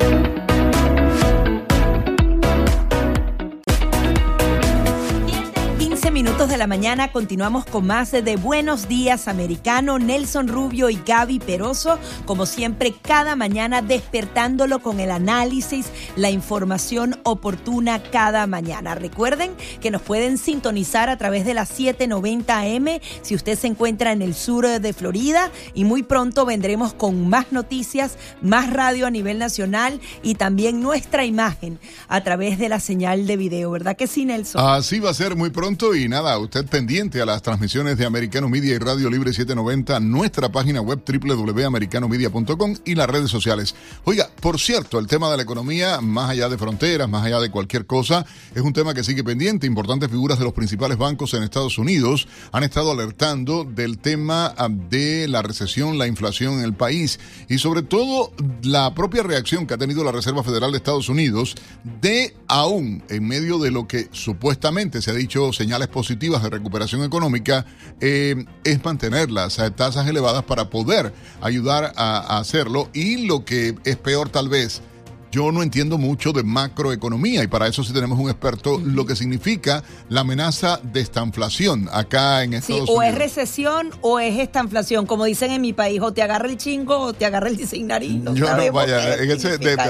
Thank 0.00 0.26
you. 0.26 0.27
De 6.48 6.56
la 6.56 6.66
mañana 6.66 7.12
continuamos 7.12 7.66
con 7.66 7.86
más 7.86 8.10
de 8.12 8.36
Buenos 8.36 8.88
Días 8.88 9.28
Americano, 9.28 9.98
Nelson 9.98 10.48
Rubio 10.48 10.88
y 10.88 10.98
Gaby 11.06 11.40
Peroso, 11.40 11.98
como 12.24 12.46
siempre 12.46 12.94
cada 12.94 13.36
mañana 13.36 13.82
despertándolo 13.82 14.78
con 14.78 14.98
el 14.98 15.10
análisis, 15.10 15.86
la 16.16 16.30
información 16.30 17.20
oportuna 17.24 18.02
cada 18.02 18.46
mañana. 18.46 18.94
Recuerden 18.94 19.50
que 19.82 19.90
nos 19.90 20.00
pueden 20.00 20.38
sintonizar 20.38 21.10
a 21.10 21.18
través 21.18 21.44
de 21.44 21.52
las 21.52 21.68
790 21.68 22.58
AM 22.58 22.86
si 23.20 23.34
usted 23.34 23.58
se 23.58 23.66
encuentra 23.66 24.12
en 24.12 24.22
el 24.22 24.34
sur 24.34 24.66
de 24.66 24.92
Florida 24.94 25.50
y 25.74 25.84
muy 25.84 26.02
pronto 26.02 26.46
vendremos 26.46 26.94
con 26.94 27.28
más 27.28 27.52
noticias, 27.52 28.16
más 28.40 28.72
radio 28.72 29.06
a 29.06 29.10
nivel 29.10 29.38
nacional 29.38 30.00
y 30.22 30.36
también 30.36 30.80
nuestra 30.80 31.26
imagen 31.26 31.78
a 32.08 32.22
través 32.22 32.58
de 32.58 32.70
la 32.70 32.80
señal 32.80 33.26
de 33.26 33.36
video, 33.36 33.70
¿verdad 33.70 33.96
que 33.96 34.06
sí, 34.06 34.24
Nelson? 34.24 34.64
Así 34.64 34.98
va 34.98 35.10
a 35.10 35.14
ser 35.14 35.36
muy 35.36 35.50
pronto 35.50 35.94
y 35.94 36.08
nada, 36.08 36.37
usted 36.38 36.66
pendiente 36.66 37.20
a 37.20 37.26
las 37.26 37.42
transmisiones 37.42 37.98
de 37.98 38.06
Americano 38.06 38.48
Media 38.48 38.74
y 38.74 38.78
Radio 38.78 39.10
Libre 39.10 39.32
790, 39.32 40.00
nuestra 40.00 40.50
página 40.50 40.80
web 40.80 41.02
www.americanomedia.com 41.06 42.76
y 42.84 42.94
las 42.94 43.08
redes 43.08 43.30
sociales. 43.30 43.74
Oiga, 44.04 44.28
por 44.40 44.58
cierto, 44.60 44.98
el 44.98 45.06
tema 45.06 45.30
de 45.30 45.36
la 45.36 45.42
economía, 45.42 46.00
más 46.00 46.30
allá 46.30 46.48
de 46.48 46.58
fronteras, 46.58 47.08
más 47.08 47.24
allá 47.24 47.40
de 47.40 47.50
cualquier 47.50 47.86
cosa, 47.86 48.24
es 48.54 48.62
un 48.62 48.72
tema 48.72 48.94
que 48.94 49.04
sigue 49.04 49.24
pendiente. 49.24 49.66
Importantes 49.66 50.10
figuras 50.10 50.38
de 50.38 50.44
los 50.44 50.52
principales 50.52 50.98
bancos 50.98 51.34
en 51.34 51.42
Estados 51.42 51.78
Unidos 51.78 52.28
han 52.52 52.62
estado 52.62 52.92
alertando 52.92 53.64
del 53.64 53.98
tema 53.98 54.54
ah, 54.56 54.68
de 54.68 55.28
la 55.28 55.42
recesión, 55.42 55.98
la 55.98 56.06
inflación 56.06 56.54
en 56.54 56.64
el 56.64 56.74
país 56.74 57.18
y 57.48 57.58
sobre 57.58 57.82
todo 57.82 58.32
la 58.62 58.94
propia 58.94 59.22
reacción 59.22 59.66
que 59.66 59.74
ha 59.74 59.78
tenido 59.78 60.04
la 60.04 60.12
Reserva 60.12 60.42
Federal 60.42 60.70
de 60.70 60.78
Estados 60.78 61.08
Unidos 61.08 61.54
de 62.00 62.34
aún 62.46 63.02
en 63.08 63.26
medio 63.26 63.58
de 63.58 63.70
lo 63.70 63.86
que 63.88 64.08
supuestamente 64.12 65.02
se 65.02 65.10
ha 65.10 65.14
dicho 65.14 65.52
señales 65.52 65.88
positivas 65.88 66.27
de 66.36 66.50
recuperación 66.50 67.02
económica 67.02 67.64
eh, 68.00 68.44
es 68.64 68.84
mantener 68.84 69.30
las 69.30 69.56
tasas 69.74 70.06
elevadas 70.06 70.44
para 70.44 70.68
poder 70.68 71.14
ayudar 71.40 71.92
a 71.96 72.38
hacerlo 72.38 72.90
y 72.92 73.26
lo 73.26 73.44
que 73.44 73.74
es 73.84 73.96
peor 73.96 74.28
tal 74.28 74.48
vez 74.48 74.82
yo 75.30 75.52
no 75.52 75.62
entiendo 75.62 75.98
mucho 75.98 76.32
de 76.32 76.42
macroeconomía 76.42 77.42
y 77.42 77.46
para 77.46 77.66
eso 77.66 77.84
sí 77.84 77.92
tenemos 77.92 78.18
un 78.18 78.30
experto, 78.30 78.78
lo 78.78 79.06
que 79.06 79.16
significa 79.16 79.82
la 80.08 80.22
amenaza 80.22 80.80
de 80.82 81.00
esta 81.00 81.22
inflación 81.22 81.88
acá 81.92 82.42
en 82.42 82.54
Estados 82.54 82.86
sí, 82.86 82.94
o 82.94 83.02
es 83.02 83.14
recesión 83.14 83.90
o 84.00 84.20
es 84.20 84.38
esta 84.38 84.60
inflación, 84.60 85.06
como 85.06 85.24
dicen 85.24 85.50
en 85.50 85.60
mi 85.60 85.72
país, 85.72 86.00
o 86.00 86.12
te 86.12 86.22
agarra 86.22 86.48
el 86.48 86.56
chingo 86.56 86.98
o 86.98 87.12
te 87.12 87.26
agarra 87.26 87.48
el 87.48 87.56
diseñarino. 87.56 88.34
Yo 88.34 88.46
no, 88.54 88.72
vaya, 88.72 89.16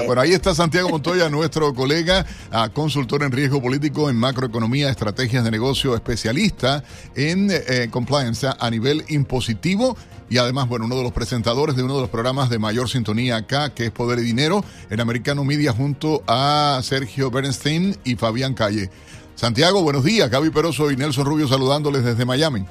bueno, 0.05 0.21
ahí 0.21 0.33
está 0.33 0.53
Santiago 0.53 0.89
Montoya, 0.89 1.29
nuestro 1.29 1.73
colega, 1.73 2.25
consultor 2.73 3.23
en 3.23 3.31
riesgo 3.31 3.61
político 3.61 4.09
en 4.09 4.17
macroeconomía, 4.17 4.89
estrategias 4.89 5.43
de 5.43 5.51
negocio, 5.51 5.95
especialista 5.95 6.83
en 7.15 7.49
eh, 7.51 7.87
compliance 7.91 8.47
a 8.47 8.69
nivel 8.69 9.03
impositivo 9.09 9.97
y 10.29 10.37
además, 10.37 10.69
bueno, 10.69 10.85
uno 10.85 10.95
de 10.95 11.03
los 11.03 11.11
presentadores 11.11 11.75
de 11.75 11.83
uno 11.83 11.95
de 11.95 12.01
los 12.01 12.09
programas 12.09 12.49
de 12.49 12.59
mayor 12.59 12.87
sintonía 12.87 13.37
acá, 13.37 13.73
que 13.73 13.85
es 13.85 13.91
Poder 13.91 14.19
y 14.19 14.23
Dinero, 14.23 14.63
en 14.89 14.99
Americano 14.99 15.43
Media, 15.43 15.73
junto 15.73 16.21
a 16.27 16.79
Sergio 16.83 17.31
Bernstein 17.31 17.95
y 18.03 18.15
Fabián 18.15 18.53
Calle. 18.53 18.89
Santiago, 19.35 19.81
buenos 19.81 20.03
días. 20.03 20.29
Gaby 20.29 20.51
Peroso 20.51 20.91
y 20.91 20.97
Nelson 20.97 21.25
Rubio 21.25 21.47
saludándoles 21.47 22.03
desde 22.03 22.25
Miami. 22.25 22.63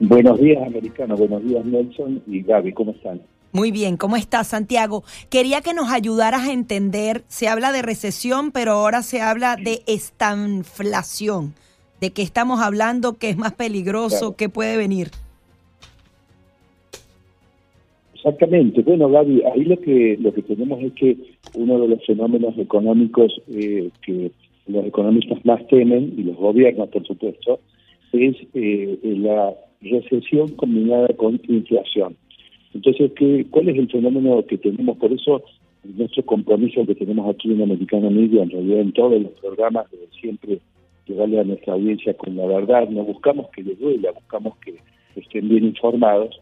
Buenos 0.00 0.38
días, 0.38 0.62
Americano. 0.66 1.16
Buenos 1.16 1.42
días, 1.42 1.64
Nelson 1.64 2.22
y 2.26 2.42
Gaby. 2.42 2.72
¿Cómo 2.72 2.92
están? 2.92 3.22
Muy 3.50 3.70
bien, 3.70 3.96
¿cómo 3.96 4.16
estás, 4.16 4.48
Santiago? 4.48 5.04
Quería 5.30 5.62
que 5.62 5.72
nos 5.72 5.90
ayudaras 5.90 6.42
a 6.42 6.52
entender, 6.52 7.24
se 7.28 7.48
habla 7.48 7.72
de 7.72 7.80
recesión, 7.80 8.50
pero 8.52 8.72
ahora 8.72 9.02
se 9.02 9.22
habla 9.22 9.56
de 9.56 9.82
estanflación 9.86 11.54
de 12.00 12.10
qué 12.10 12.22
estamos 12.22 12.60
hablando, 12.60 13.14
qué 13.14 13.30
es 13.30 13.36
más 13.36 13.52
peligroso, 13.54 14.36
qué 14.36 14.48
puede 14.48 14.76
venir. 14.76 15.08
Exactamente. 18.14 18.82
Bueno, 18.82 19.08
Gaby, 19.08 19.42
ahí 19.52 19.64
lo 19.64 19.80
que 19.80 20.16
lo 20.20 20.34
que 20.34 20.42
tenemos 20.42 20.82
es 20.82 20.92
que 20.94 21.16
uno 21.54 21.80
de 21.80 21.88
los 21.88 22.04
fenómenos 22.04 22.58
económicos 22.58 23.40
eh, 23.48 23.90
que 24.02 24.32
los 24.66 24.84
economistas 24.84 25.44
más 25.44 25.66
temen, 25.68 26.14
y 26.16 26.22
los 26.24 26.36
gobiernos, 26.36 26.88
por 26.90 27.06
supuesto, 27.06 27.60
es 28.12 28.36
eh, 28.54 28.98
la 29.02 29.54
recesión 29.80 30.48
combinada 30.56 31.08
con 31.16 31.40
inflación. 31.48 32.16
Entonces, 32.74 33.12
¿qué, 33.16 33.46
¿cuál 33.50 33.70
es 33.70 33.78
el 33.78 33.90
fenómeno 33.90 34.44
que 34.46 34.58
tenemos? 34.58 34.98
Por 34.98 35.12
eso, 35.12 35.42
nuestro 35.84 36.22
compromiso 36.24 36.84
que 36.86 36.94
tenemos 36.94 37.34
aquí 37.34 37.52
en 37.52 37.62
Americano 37.62 38.10
Media, 38.10 38.42
en 38.42 38.50
realidad 38.50 38.80
en 38.80 38.92
todos 38.92 39.22
los 39.22 39.32
programas, 39.32 39.90
de 39.90 39.98
siempre 40.20 40.58
llegarle 41.08 41.40
a 41.40 41.44
nuestra 41.44 41.74
audiencia 41.74 42.14
con 42.14 42.36
la 42.36 42.46
verdad, 42.46 42.88
no 42.88 43.04
buscamos 43.04 43.48
que 43.50 43.62
les 43.62 43.78
duela, 43.78 44.12
buscamos 44.12 44.56
que 44.58 44.76
estén 45.16 45.48
bien 45.48 45.64
informados. 45.64 46.40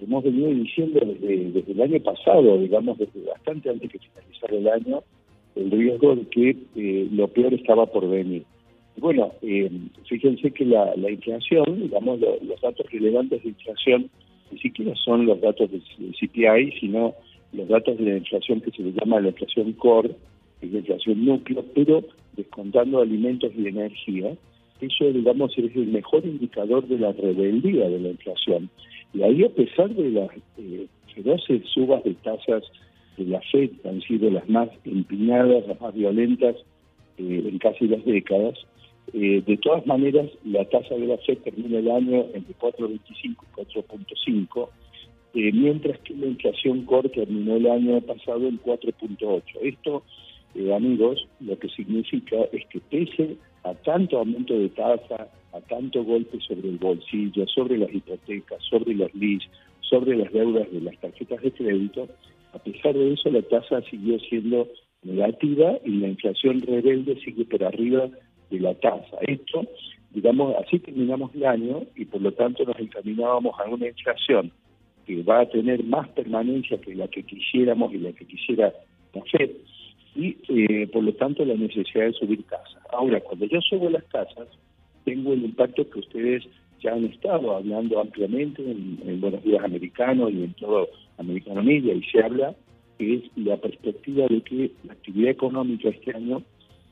Hemos 0.00 0.24
venido 0.24 0.50
diciendo 0.50 1.00
desde, 1.00 1.72
el 1.72 1.82
año 1.82 2.00
pasado, 2.00 2.58
digamos, 2.58 2.98
desde 2.98 3.20
bastante 3.22 3.70
antes 3.70 3.90
que 3.90 3.98
finalizara 3.98 4.56
el 4.56 4.68
año, 4.68 5.02
el 5.56 5.70
riesgo 5.70 6.14
de 6.14 6.26
que 6.26 6.56
eh, 6.76 7.08
lo 7.10 7.28
peor 7.28 7.54
estaba 7.54 7.86
por 7.86 8.08
venir. 8.08 8.44
Bueno, 8.96 9.32
eh, 9.42 9.70
fíjense 10.08 10.50
que 10.50 10.64
la, 10.64 10.92
inflación, 10.96 11.80
digamos, 11.80 12.20
los 12.20 12.60
datos 12.60 12.86
relevantes 12.90 13.42
de 13.42 13.50
inflación 13.50 14.10
ni 14.50 14.58
siquiera 14.58 14.94
son 14.96 15.26
los 15.26 15.40
datos 15.40 15.70
del 15.70 15.82
CPI, 16.14 16.72
sino 16.80 17.14
los 17.52 17.68
datos 17.68 17.98
de 17.98 18.04
la 18.04 18.16
inflación 18.18 18.60
que 18.60 18.70
se 18.70 18.82
le 18.82 18.92
llama 18.92 19.20
la 19.20 19.28
inflación 19.28 19.72
core, 19.74 20.10
la 20.62 20.78
inflación 20.78 21.24
núcleo, 21.24 21.64
pero 21.74 22.02
descontando 22.38 23.00
alimentos 23.00 23.52
y 23.54 23.68
energía. 23.68 24.34
Eso, 24.80 25.12
digamos, 25.12 25.52
es 25.58 25.76
el 25.76 25.88
mejor 25.88 26.24
indicador 26.24 26.88
de 26.88 26.98
la 26.98 27.12
rebeldía 27.12 27.90
de 27.90 28.00
la 28.00 28.08
inflación. 28.08 28.70
Y 29.12 29.22
ahí, 29.22 29.44
a 29.44 29.50
pesar 29.50 29.90
de 29.90 30.10
las 30.10 30.30
eh, 30.56 30.86
feroces 31.14 31.62
subas 31.74 32.02
de 32.04 32.14
tasas 32.14 32.62
de 33.18 33.24
la 33.24 33.40
FED, 33.52 33.70
que 33.82 33.88
han 33.88 34.00
sido 34.00 34.30
las 34.30 34.48
más 34.48 34.70
empinadas, 34.84 35.66
las 35.66 35.80
más 35.80 35.94
violentas 35.94 36.56
eh, 37.18 37.42
en 37.46 37.58
casi 37.58 37.86
dos 37.86 38.04
décadas, 38.04 38.56
eh, 39.12 39.42
de 39.46 39.56
todas 39.56 39.86
maneras, 39.86 40.30
la 40.44 40.64
tasa 40.66 40.94
de 40.94 41.06
la 41.06 41.16
FED 41.18 41.38
termina 41.38 41.78
el 41.78 41.90
año 41.90 42.26
entre 42.34 42.54
4,25 42.54 43.00
y 43.22 43.34
4,5, 43.80 44.68
eh, 45.34 45.52
mientras 45.52 45.98
que 46.00 46.14
la 46.14 46.26
inflación 46.26 46.84
core 46.84 47.08
terminó 47.08 47.56
el 47.56 47.66
año 47.70 48.00
pasado 48.02 48.46
en 48.46 48.58
4,8. 48.58 49.42
Esto, 49.62 50.02
eh, 50.54 50.74
amigos, 50.74 51.26
lo 51.40 51.58
que 51.58 51.68
significa 51.68 52.36
es 52.52 52.66
que 52.66 52.80
pese 52.80 53.36
a 53.64 53.74
tanto 53.74 54.18
aumento 54.18 54.58
de 54.58 54.68
tasa, 54.70 55.28
a 55.52 55.60
tanto 55.68 56.02
golpe 56.04 56.38
sobre 56.40 56.68
el 56.68 56.78
bolsillo, 56.78 57.46
sobre 57.48 57.78
las 57.78 57.92
hipotecas, 57.92 58.62
sobre 58.68 58.94
los 58.94 59.14
leads, 59.14 59.48
sobre 59.80 60.16
las 60.16 60.32
deudas 60.32 60.70
de 60.72 60.80
las 60.80 60.98
tarjetas 60.98 61.42
de 61.42 61.52
crédito, 61.52 62.08
a 62.52 62.58
pesar 62.58 62.94
de 62.94 63.12
eso 63.12 63.30
la 63.30 63.42
tasa 63.42 63.82
siguió 63.82 64.18
siendo 64.20 64.68
negativa 65.02 65.78
y 65.84 65.90
la 65.90 66.08
inflación 66.08 66.60
rebelde 66.62 67.20
sigue 67.20 67.44
por 67.44 67.62
arriba 67.64 68.08
de 68.50 68.60
la 68.60 68.74
tasa. 68.74 69.18
Esto, 69.22 69.66
digamos, 70.10 70.54
así 70.64 70.78
terminamos 70.78 71.34
el 71.34 71.44
año 71.44 71.82
y 71.94 72.04
por 72.04 72.20
lo 72.20 72.32
tanto 72.32 72.64
nos 72.64 72.78
encaminábamos 72.78 73.58
a 73.60 73.68
una 73.68 73.88
inflación 73.88 74.50
que 75.06 75.22
va 75.22 75.40
a 75.40 75.48
tener 75.48 75.84
más 75.84 76.08
permanencia 76.10 76.80
que 76.80 76.94
la 76.94 77.08
que 77.08 77.22
quisiéramos 77.22 77.92
y 77.94 77.98
la 77.98 78.12
que 78.12 78.26
quisiera 78.26 78.72
la 79.14 79.22
FED 79.22 79.50
y 80.14 80.36
eh, 80.48 80.86
por 80.88 81.04
lo 81.04 81.12
tanto 81.14 81.44
la 81.44 81.54
necesidad 81.54 82.06
de 82.06 82.12
subir 82.12 82.42
tasas. 82.44 82.82
Ahora, 82.92 83.20
cuando 83.20 83.46
yo 83.46 83.60
subo 83.60 83.90
las 83.90 84.04
tasas, 84.08 84.48
tengo 85.04 85.32
el 85.32 85.44
impacto 85.44 85.88
que 85.88 86.00
ustedes 86.00 86.44
ya 86.80 86.92
han 86.92 87.04
estado 87.04 87.56
hablando 87.56 88.00
ampliamente 88.00 88.62
en, 88.62 89.20
Buenos 89.20 89.42
Días 89.42 89.64
Americanos 89.64 90.32
y 90.32 90.44
en 90.44 90.54
todo 90.54 90.88
Americano 91.18 91.62
Media, 91.62 91.94
y 91.94 92.02
se 92.04 92.22
habla 92.22 92.54
es 92.98 93.22
la 93.36 93.56
perspectiva 93.56 94.26
de 94.26 94.40
que 94.42 94.72
la 94.84 94.92
actividad 94.92 95.30
económica 95.30 95.88
este 95.88 96.14
año 96.14 96.42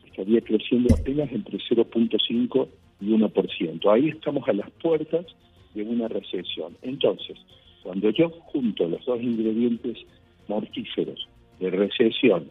estaría 0.06 0.40
creciendo 0.40 0.94
apenas 0.94 1.30
entre 1.32 1.58
0.5 1.58 2.68
y 3.00 3.06
1%. 3.06 3.92
Ahí 3.92 4.08
estamos 4.08 4.48
a 4.48 4.52
las 4.52 4.70
puertas 4.82 5.26
de 5.74 5.82
una 5.82 6.08
recesión. 6.08 6.76
Entonces, 6.82 7.36
cuando 7.82 8.10
yo 8.10 8.30
junto 8.30 8.88
los 8.88 9.04
dos 9.04 9.20
ingredientes 9.20 9.98
mortíferos 10.48 11.28
de 11.58 11.70
recesión 11.70 12.50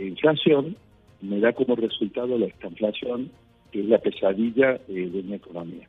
inflación, 0.00 0.76
me 1.20 1.40
da 1.40 1.52
como 1.52 1.76
resultado 1.76 2.38
la 2.38 2.46
estanflación, 2.46 3.30
que 3.70 3.80
es 3.80 3.86
la 3.86 3.98
pesadilla 3.98 4.80
eh, 4.88 5.10
de 5.12 5.20
una 5.20 5.36
economía. 5.36 5.88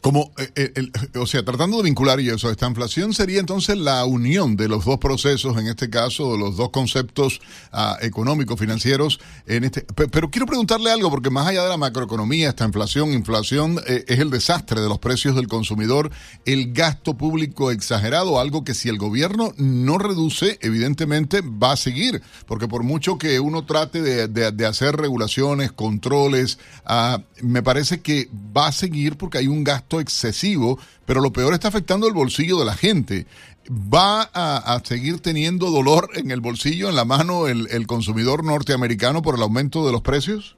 Como, 0.00 0.32
eh, 0.38 0.50
eh, 0.54 0.72
el, 0.76 0.92
o 1.16 1.26
sea, 1.26 1.44
tratando 1.44 1.78
de 1.78 1.84
vincular 1.84 2.20
y 2.20 2.28
eso, 2.30 2.50
esta 2.50 2.68
inflación 2.68 3.12
sería 3.12 3.40
entonces 3.40 3.76
la 3.76 4.04
unión 4.04 4.56
de 4.56 4.68
los 4.68 4.84
dos 4.84 4.98
procesos, 4.98 5.56
en 5.58 5.66
este 5.66 5.90
caso, 5.90 6.32
de 6.32 6.38
los 6.38 6.56
dos 6.56 6.70
conceptos 6.70 7.40
uh, 7.72 8.04
económicos, 8.04 8.58
financieros. 8.58 9.20
En 9.46 9.64
este, 9.64 9.82
pero, 10.10 10.30
quiero 10.30 10.46
preguntarle 10.46 10.90
algo, 10.90 11.10
porque 11.10 11.30
más 11.30 11.48
allá 11.48 11.64
de 11.64 11.68
la 11.68 11.76
macroeconomía, 11.76 12.50
esta 12.50 12.64
inflación, 12.64 13.12
inflación 13.12 13.80
eh, 13.86 14.04
es 14.06 14.20
el 14.20 14.30
desastre 14.30 14.80
de 14.80 14.88
los 14.88 14.98
precios 14.98 15.34
del 15.34 15.48
consumidor, 15.48 16.10
el 16.44 16.72
gasto 16.72 17.14
público 17.16 17.70
exagerado, 17.70 18.38
algo 18.38 18.64
que 18.64 18.74
si 18.74 18.88
el 18.88 18.98
gobierno 18.98 19.52
no 19.56 19.98
reduce, 19.98 20.58
evidentemente 20.62 21.40
va 21.40 21.72
a 21.72 21.76
seguir, 21.76 22.22
porque 22.46 22.68
por 22.68 22.84
mucho 22.84 23.18
que 23.18 23.40
uno 23.40 23.64
trate 23.64 24.00
de, 24.00 24.28
de, 24.28 24.66
hacer 24.66 24.96
regulaciones, 24.96 25.72
controles, 25.72 26.58
uh, 26.88 27.20
me 27.42 27.62
parece 27.62 28.00
que 28.00 28.28
va 28.56 28.68
a 28.68 28.72
seguir 28.72 29.16
porque 29.16 29.38
hay 29.38 29.48
un 29.48 29.64
gasto 29.64 29.97
excesivo, 30.00 30.78
pero 31.06 31.20
lo 31.20 31.32
peor 31.32 31.54
está 31.54 31.68
afectando 31.68 32.06
el 32.06 32.14
bolsillo 32.14 32.58
de 32.58 32.64
la 32.64 32.74
gente. 32.74 33.26
¿Va 33.70 34.22
a, 34.32 34.78
seguir 34.84 35.20
teniendo 35.20 35.70
dolor 35.70 36.08
en 36.16 36.30
el 36.30 36.40
bolsillo, 36.40 36.88
en 36.88 36.96
la 36.96 37.04
mano, 37.04 37.48
el, 37.48 37.86
consumidor 37.86 38.42
norteamericano 38.42 39.20
por 39.20 39.34
el 39.34 39.42
aumento 39.42 39.84
de 39.84 39.92
los 39.92 40.00
precios? 40.00 40.56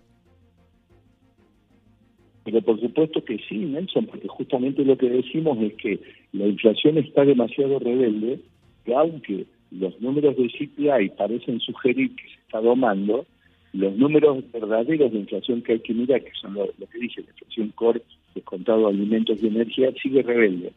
Pero 2.45 2.63
por 2.63 2.81
supuesto 2.81 3.25
que 3.25 3.39
sí, 3.49 3.59
Nelson, 3.59 4.07
porque 4.07 4.29
justamente 4.29 4.85
lo 4.85 4.97
que 4.97 5.11
decimos 5.11 5.59
es 5.61 5.75
que 5.75 6.01
la 6.33 6.47
inflación 6.47 6.99
está 6.99 7.25
demasiado 7.25 7.81
rebelde, 7.81 8.41
que 8.85 8.95
aunque 8.95 9.47
los 9.73 10.01
números 10.01 10.37
de 10.37 10.49
CPI 10.49 11.11
parecen 11.17 11.61
sugerir 11.61 12.15
que 12.15 12.23
se 12.23 12.41
está 12.43 12.61
domando, 12.61 13.27
los 13.73 13.97
números 13.97 14.45
verdaderos 14.53 15.13
de 15.13 15.19
inflación 15.19 15.63
que 15.63 15.75
hay 15.75 15.81
que 15.81 15.95
mirar, 15.95 16.23
que 16.23 16.33
son 16.41 16.55
lo, 16.55 16.67
lo 16.67 16.87
que 16.87 16.99
dice 16.99 17.23
la 17.23 17.31
inflación 17.31 17.69
core 17.75 18.03
descontado 18.35 18.89
alimentos 18.89 19.43
y 19.43 19.47
energía, 19.47 19.93
sigue 20.03 20.23
rebelde. 20.23 20.73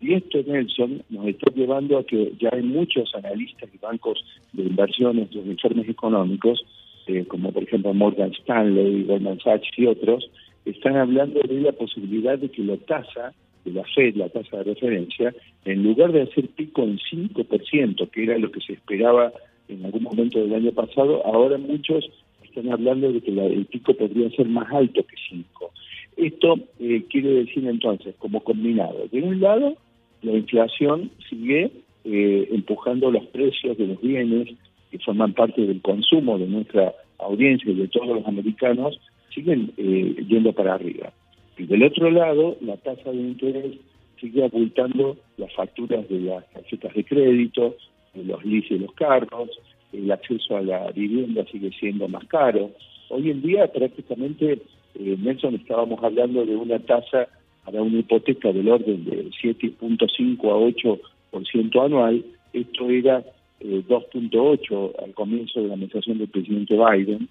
Y 0.00 0.14
esto, 0.14 0.38
Nelson, 0.46 1.02
nos 1.10 1.26
está 1.26 1.52
llevando 1.52 1.98
a 1.98 2.04
que 2.04 2.32
ya 2.38 2.50
hay 2.52 2.62
muchos 2.62 3.12
analistas 3.14 3.68
y 3.74 3.78
bancos 3.78 4.24
de 4.52 4.62
inversiones, 4.62 5.30
de 5.30 5.40
informes 5.40 5.88
económicos, 5.88 6.64
eh, 7.08 7.24
como 7.26 7.52
por 7.52 7.64
ejemplo 7.64 7.92
Morgan 7.94 8.30
Stanley, 8.32 9.04
Goldman 9.04 9.40
Sachs 9.40 9.68
y 9.76 9.86
otros, 9.86 10.30
están 10.64 10.96
hablando 10.96 11.40
de 11.40 11.60
la 11.60 11.72
posibilidad 11.72 12.38
de 12.38 12.50
que 12.50 12.62
la 12.62 12.76
tasa 12.76 13.32
de 13.64 13.72
la 13.72 13.84
Fed, 13.94 14.14
la 14.16 14.28
tasa 14.28 14.58
de 14.58 14.74
referencia, 14.74 15.34
en 15.64 15.82
lugar 15.82 16.12
de 16.12 16.22
hacer 16.22 16.48
pico 16.48 16.82
en 16.82 16.98
5%, 16.98 18.10
que 18.10 18.22
era 18.22 18.38
lo 18.38 18.52
que 18.52 18.60
se 18.60 18.74
esperaba 18.74 19.32
en 19.68 19.84
algún 19.84 20.04
momento 20.04 20.38
del 20.38 20.54
año 20.54 20.72
pasado, 20.72 21.24
ahora 21.26 21.58
muchos 21.58 22.08
están 22.58 22.72
hablando 22.72 23.12
de 23.12 23.20
que 23.20 23.30
el 23.30 23.66
pico 23.66 23.94
podría 23.94 24.30
ser 24.30 24.46
más 24.48 24.72
alto 24.72 25.02
que 25.02 25.16
5. 25.30 25.70
Esto 26.16 26.56
eh, 26.80 27.04
quiere 27.08 27.30
decir 27.30 27.66
entonces, 27.66 28.14
como 28.18 28.40
combinado, 28.40 29.06
de 29.10 29.22
un 29.22 29.40
lado, 29.40 29.76
la 30.22 30.32
inflación 30.32 31.10
sigue 31.28 31.70
eh, 32.04 32.48
empujando 32.50 33.10
los 33.10 33.26
precios 33.26 33.76
de 33.78 33.86
los 33.86 34.00
bienes 34.00 34.48
que 34.90 34.98
forman 34.98 35.34
parte 35.34 35.62
del 35.66 35.80
consumo 35.80 36.38
de 36.38 36.46
nuestra 36.46 36.94
audiencia 37.18 37.70
y 37.70 37.74
de 37.74 37.88
todos 37.88 38.08
los 38.08 38.26
americanos, 38.26 38.98
siguen 39.32 39.72
eh, 39.76 40.16
yendo 40.28 40.52
para 40.52 40.74
arriba. 40.74 41.12
Y 41.56 41.64
del 41.64 41.82
otro 41.82 42.10
lado, 42.10 42.56
la 42.60 42.76
tasa 42.78 43.10
de 43.10 43.18
interés 43.18 43.76
sigue 44.20 44.44
abultando 44.44 45.16
las 45.36 45.52
facturas 45.54 46.08
de 46.08 46.20
las 46.20 46.50
tarjetas 46.50 46.94
de 46.94 47.04
crédito, 47.04 47.76
de 48.14 48.24
los 48.24 48.44
leases 48.44 48.70
de 48.70 48.86
los 48.86 48.92
carros, 48.94 49.50
el 49.92 50.10
acceso 50.10 50.56
a 50.56 50.62
la 50.62 50.90
vivienda 50.92 51.44
sigue 51.50 51.70
siendo 51.78 52.08
más 52.08 52.24
caro. 52.26 52.70
Hoy 53.08 53.30
en 53.30 53.42
día 53.42 53.66
prácticamente 53.72 54.60
eh, 54.94 55.16
Nelson, 55.18 55.54
estábamos 55.54 56.02
hablando 56.02 56.44
de 56.44 56.56
una 56.56 56.78
tasa 56.80 57.28
para 57.64 57.82
una 57.82 57.98
hipoteca 57.98 58.52
del 58.52 58.68
orden 58.68 59.04
de 59.04 59.30
7.5 59.42 60.98
a 61.32 61.38
8% 61.38 61.84
anual. 61.84 62.24
Esto 62.52 62.88
era 62.88 63.24
2.8 63.60 64.70
eh, 64.70 65.04
al 65.04 65.14
comienzo 65.14 65.60
de 65.60 65.68
la 65.68 65.74
administración 65.74 66.18
del 66.18 66.28
presidente 66.28 66.74
Biden. 66.76 67.28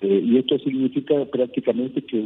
Eh, 0.00 0.22
y 0.24 0.38
esto 0.38 0.58
significa 0.58 1.24
prácticamente 1.26 2.02
que 2.02 2.18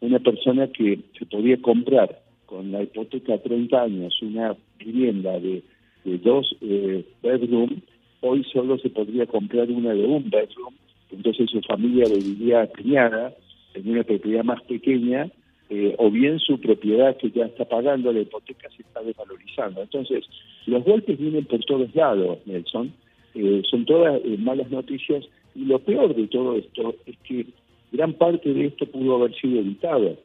una 0.00 0.18
persona 0.20 0.68
que 0.68 1.00
se 1.18 1.26
podía 1.26 1.60
comprar 1.60 2.22
con 2.46 2.70
la 2.72 2.82
hipoteca 2.82 3.34
a 3.34 3.42
30 3.42 3.82
años 3.82 4.22
una 4.22 4.56
vivienda 4.78 5.38
de, 5.38 5.62
dos 6.04 6.56
eh, 6.60 7.04
bedroom, 7.22 7.80
hoy 8.22 8.44
solo 8.44 8.78
se 8.78 8.88
podría 8.88 9.26
comprar 9.26 9.70
una 9.70 9.92
de 9.92 10.04
un 10.04 10.30
bedroom, 10.30 10.74
entonces 11.10 11.50
su 11.50 11.60
familia 11.62 12.06
viviría 12.08 12.66
piñada 12.66 13.34
en 13.74 13.90
una 13.90 14.02
propiedad 14.02 14.44
más 14.44 14.62
pequeña, 14.62 15.30
eh, 15.70 15.94
o 15.98 16.10
bien 16.10 16.38
su 16.38 16.60
propiedad 16.60 17.16
que 17.16 17.30
ya 17.30 17.46
está 17.46 17.64
pagando 17.64 18.12
la 18.12 18.20
hipoteca 18.20 18.68
se 18.76 18.82
está 18.82 19.02
desvalorizando. 19.02 19.80
Entonces, 19.80 20.24
los 20.66 20.84
golpes 20.84 21.18
vienen 21.18 21.46
por 21.46 21.60
todos 21.64 21.94
lados, 21.94 22.38
Nelson. 22.44 22.92
Eh, 23.34 23.62
son 23.70 23.86
todas 23.86 24.20
eh, 24.22 24.36
malas 24.38 24.70
noticias 24.70 25.24
y 25.54 25.64
lo 25.64 25.78
peor 25.78 26.14
de 26.14 26.26
todo 26.28 26.56
esto 26.56 26.94
es 27.06 27.16
que 27.20 27.46
gran 27.90 28.12
parte 28.12 28.52
de 28.52 28.66
esto 28.66 28.84
pudo 28.84 29.16
haber 29.16 29.34
sido 29.34 29.60
evitado, 29.60 30.18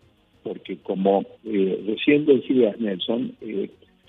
porque 0.44 0.78
como 0.84 1.26
recién 1.46 2.26
decías, 2.26 2.78
Nelson, 2.80 3.34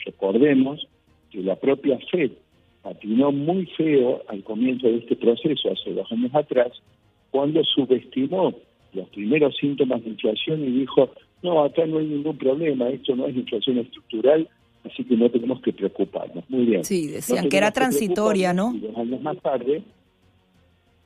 recordemos 0.04 0.88
que 1.30 1.42
la 1.42 1.54
propia 1.54 1.98
FED 2.10 2.32
patinó 2.82 3.32
muy 3.32 3.66
feo 3.76 4.22
al 4.28 4.42
comienzo 4.42 4.86
de 4.86 4.98
este 4.98 5.16
proceso, 5.16 5.70
hace 5.70 5.92
dos 5.92 6.10
años 6.12 6.34
atrás, 6.34 6.72
cuando 7.30 7.62
subestimó 7.64 8.54
los 8.92 9.08
primeros 9.10 9.56
síntomas 9.56 10.02
de 10.02 10.10
inflación 10.10 10.64
y 10.64 10.80
dijo, 10.80 11.10
no, 11.42 11.62
acá 11.62 11.86
no 11.86 11.98
hay 11.98 12.06
ningún 12.06 12.36
problema, 12.36 12.88
esto 12.88 13.14
no 13.14 13.26
es 13.26 13.36
inflación 13.36 13.78
estructural, 13.78 14.48
así 14.84 15.04
que 15.04 15.16
no 15.16 15.30
tenemos 15.30 15.60
que 15.60 15.72
preocuparnos. 15.72 16.44
Muy 16.48 16.64
bien. 16.64 16.84
Sí, 16.84 17.08
decían 17.08 17.48
que 17.48 17.56
era 17.56 17.70
transitoria, 17.70 18.52
¿no? 18.52 18.74
dos 18.74 18.96
años 18.96 19.20
más 19.22 19.36
tarde 19.38 19.82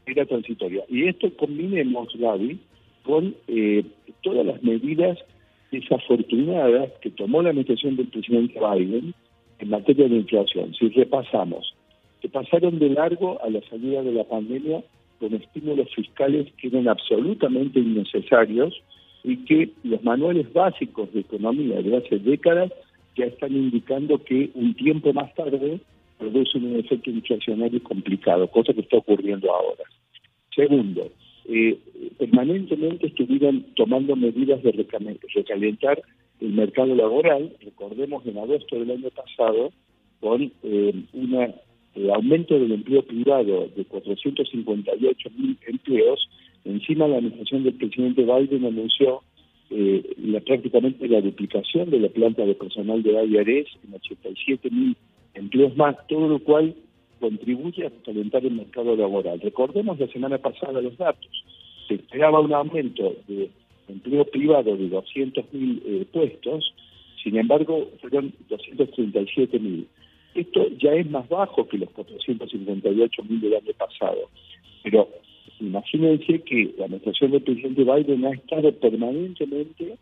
era 0.07 0.27
transitoria. 0.27 0.85
Y 0.89 1.09
esto 1.09 1.35
combinemos, 1.37 2.09
Gaby, 2.19 2.59
con 3.05 3.35
eh, 3.49 3.85
todas 4.23 4.47
las 4.47 4.63
medidas 4.63 5.19
desafortunadas 5.71 6.91
que 7.01 7.11
tomó 7.11 7.43
la 7.43 7.51
administración 7.51 7.97
del 7.97 8.09
presidente 8.09 8.59
Biden 8.59 9.15
en 9.63 9.71
materia 9.71 10.09
de 10.09 10.17
inflación. 10.17 10.75
Si 10.75 10.89
repasamos, 10.89 11.75
que 12.21 12.29
pasaron 12.29 12.79
de 12.79 12.91
largo 12.91 13.41
a 13.43 13.49
la 13.49 13.61
salida 13.71 14.03
de 14.03 14.13
la 14.13 14.25
pandemia 14.25 14.83
con 15.19 15.35
estímulos 15.35 15.89
fiscales 15.95 16.49
que 16.59 16.69
eran 16.69 16.89
absolutamente 16.89 17.79
innecesarios 17.79 18.83
y 19.23 19.37
que 19.45 19.71
los 19.85 20.03
manuales 20.03 20.53
básicos 20.53 21.13
de 21.13 21.21
economía 21.21 21.81
de 21.81 21.97
hace 21.97 22.19
décadas 22.19 22.73
ya 23.17 23.27
están 23.27 23.53
indicando 23.53 24.23
que 24.25 24.51
un 24.55 24.75
tiempo 24.75 25.13
más 25.13 25.33
tarde 25.35 25.81
producen 26.19 26.65
un 26.65 26.81
efecto 26.81 27.11
inflacionario 27.11 27.83
complicado, 27.83 28.49
cosa 28.49 28.73
que 28.73 28.81
está 28.81 28.97
ocurriendo 28.97 29.53
ahora. 29.53 29.85
Segundo, 30.55 31.09
eh, 31.47 31.79
permanentemente 32.19 33.07
estuvieron 33.07 33.65
tomando 33.75 34.17
medidas 34.17 34.63
de 34.63 34.73
recalentar 34.73 36.03
el 36.43 36.53
mercado 36.55 36.95
laboral, 36.95 37.53
recordemos 37.61 38.27
en 38.27 38.37
agosto 38.39 38.77
del 38.79 38.91
año 38.91 39.11
pasado, 39.11 39.71
con 40.21 40.53
eh, 40.63 40.95
un 41.13 41.35
eh, 41.35 42.11
aumento 42.13 42.59
del 42.59 42.73
empleo 42.73 43.03
privado 43.03 43.69
de 43.77 43.85
458 43.85 45.31
mil 45.37 45.57
empleos, 45.67 46.29
encima 46.65 47.07
la 47.07 47.19
administración 47.19 47.63
del 47.63 47.75
presidente 47.75 48.23
Biden 48.23 48.65
anunció 48.65 49.23
eh, 49.71 50.03
la, 50.19 50.41
prácticamente 50.41 51.07
la 51.07 51.21
duplicación 51.21 51.91
de 51.91 52.01
la 52.01 52.09
planta 52.09 52.45
de 52.45 52.55
personal 52.55 53.03
de 53.03 53.13
IRS 53.13 53.69
en 53.85 53.95
87 53.95 54.69
mil 54.71 54.97
empleos 55.35 55.77
más, 55.77 55.97
todo 56.09 56.29
lo 56.29 56.41
cual 56.41 56.75
contribuye 57.21 57.87
a 57.87 57.91
calentar 58.05 58.45
el 58.45 58.55
mercado 58.55 58.97
laboral. 58.97 59.41
Recordemos 59.41 59.99
la 60.01 60.09
semana 60.09 60.39
pasada 60.39 60.81
los 60.81 60.97
datos. 60.99 61.31
Se 61.87 61.95
esperaba 61.95 62.41
un 62.41 62.53
aumento 62.53 63.15
de 63.29 63.49
empleo 63.93 64.25
privado 64.25 64.77
de 64.77 64.89
200 64.89 65.53
mil 65.53 65.83
eh, 65.87 66.07
puestos, 66.13 66.75
sin 67.23 67.37
embargo 67.37 67.89
fueron 68.01 68.33
237 68.49 69.59
mil. 69.59 69.87
Esto 70.35 70.67
ya 70.79 70.93
es 70.93 71.09
más 71.11 71.29
bajo 71.29 71.69
que 71.69 71.79
los 71.79 71.91
458 71.91 73.23
mil 73.25 73.41
del 73.41 73.55
año 73.55 73.73
pasado, 73.79 74.31
pero 74.83 75.09
imagínense 75.61 76.41
que 76.41 76.75
la 76.79 76.87
administración 76.87 77.31
del 77.33 77.43
presidente 77.43 77.85
Biden 77.85 78.25
ha 78.25 78.31
estado 78.31 78.73
permanentemente 78.73 79.97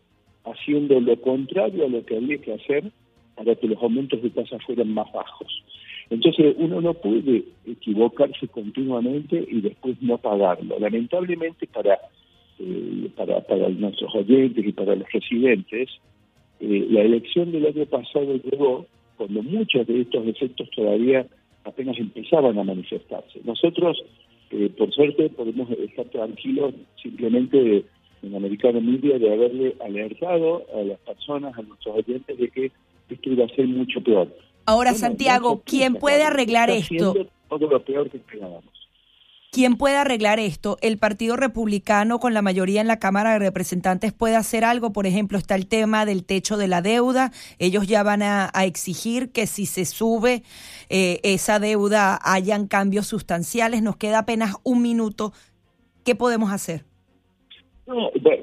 haciendo 0.45 0.99
lo 0.99 1.19
contrario 1.21 1.85
a 1.85 1.89
lo 1.89 2.05
que 2.05 2.17
había 2.17 2.37
que 2.39 2.53
hacer 2.53 2.91
para 3.35 3.55
que 3.55 3.67
los 3.67 3.81
aumentos 3.81 4.21
de 4.21 4.29
tasas 4.29 4.63
fueran 4.65 4.93
más 4.93 5.11
bajos. 5.11 5.63
Entonces 6.09 6.55
uno 6.57 6.81
no 6.81 6.93
puede 6.93 7.45
equivocarse 7.65 8.47
continuamente 8.49 9.45
y 9.49 9.61
después 9.61 9.95
no 10.01 10.17
pagarlo. 10.17 10.77
Lamentablemente 10.77 11.67
para, 11.67 11.97
eh, 12.63 13.09
para, 13.15 13.41
para 13.41 13.69
nuestros 13.69 14.13
oyentes 14.13 14.63
y 14.63 14.71
para 14.71 14.95
los 14.95 15.11
residentes, 15.11 15.89
eh, 16.59 16.87
la 16.89 17.01
elección 17.01 17.51
del 17.51 17.65
año 17.65 17.85
pasado 17.87 18.35
llegó 18.35 18.85
cuando 19.17 19.41
muchos 19.41 19.87
de 19.87 20.01
estos 20.01 20.27
efectos 20.27 20.69
todavía 20.75 21.25
apenas 21.63 21.97
empezaban 21.97 22.59
a 22.59 22.63
manifestarse. 22.63 23.39
Nosotros, 23.43 24.03
eh, 24.51 24.69
por 24.77 24.91
suerte, 24.93 25.29
podemos 25.29 25.71
estar 25.71 26.05
tranquilos 26.09 26.75
simplemente 27.01 27.83
en 28.21 28.35
Americano 28.35 28.79
Media 28.79 29.17
de 29.17 29.33
haberle 29.33 29.75
alertado 29.83 30.63
a 30.75 30.83
las 30.83 30.99
personas, 30.99 31.57
a 31.57 31.63
nuestros 31.63 31.95
oyentes, 31.95 32.37
de 32.37 32.47
que 32.49 32.71
esto 33.09 33.29
iba 33.31 33.45
a 33.45 33.55
ser 33.55 33.67
mucho 33.67 34.01
peor. 34.01 34.27
Ahora, 34.67 34.93
Santiago, 34.93 35.63
¿quién 35.65 35.95
puede 35.95 36.23
arreglar 36.23 36.69
esto? 36.69 37.15
Todo 37.49 37.67
lo 37.67 37.83
peor 37.83 38.09
que 38.11 38.17
esperábamos. 38.17 38.80
¿Quién 39.53 39.75
puede 39.75 39.97
arreglar 39.97 40.39
esto? 40.39 40.77
¿El 40.81 40.97
Partido 40.97 41.35
Republicano 41.35 42.19
con 42.19 42.33
la 42.33 42.41
mayoría 42.41 42.79
en 42.79 42.87
la 42.87 42.99
Cámara 42.99 43.33
de 43.33 43.39
Representantes 43.39 44.13
puede 44.13 44.37
hacer 44.37 44.63
algo? 44.63 44.93
Por 44.93 45.07
ejemplo, 45.07 45.37
está 45.37 45.55
el 45.55 45.67
tema 45.67 46.05
del 46.05 46.23
techo 46.23 46.55
de 46.55 46.69
la 46.69 46.81
deuda. 46.81 47.31
Ellos 47.59 47.85
ya 47.85 48.01
van 48.01 48.21
a, 48.21 48.49
exigir 48.63 49.33
que 49.33 49.47
si 49.47 49.65
se 49.65 49.83
sube 49.83 50.43
eh, 50.89 51.19
esa 51.23 51.59
deuda 51.59 52.17
hayan 52.23 52.65
cambios 52.65 53.07
sustanciales. 53.07 53.83
Nos 53.83 53.97
queda 53.97 54.19
apenas 54.19 54.55
un 54.63 54.81
minuto. 54.81 55.33
¿Qué 56.05 56.15
podemos 56.15 56.53
hacer? 56.53 56.85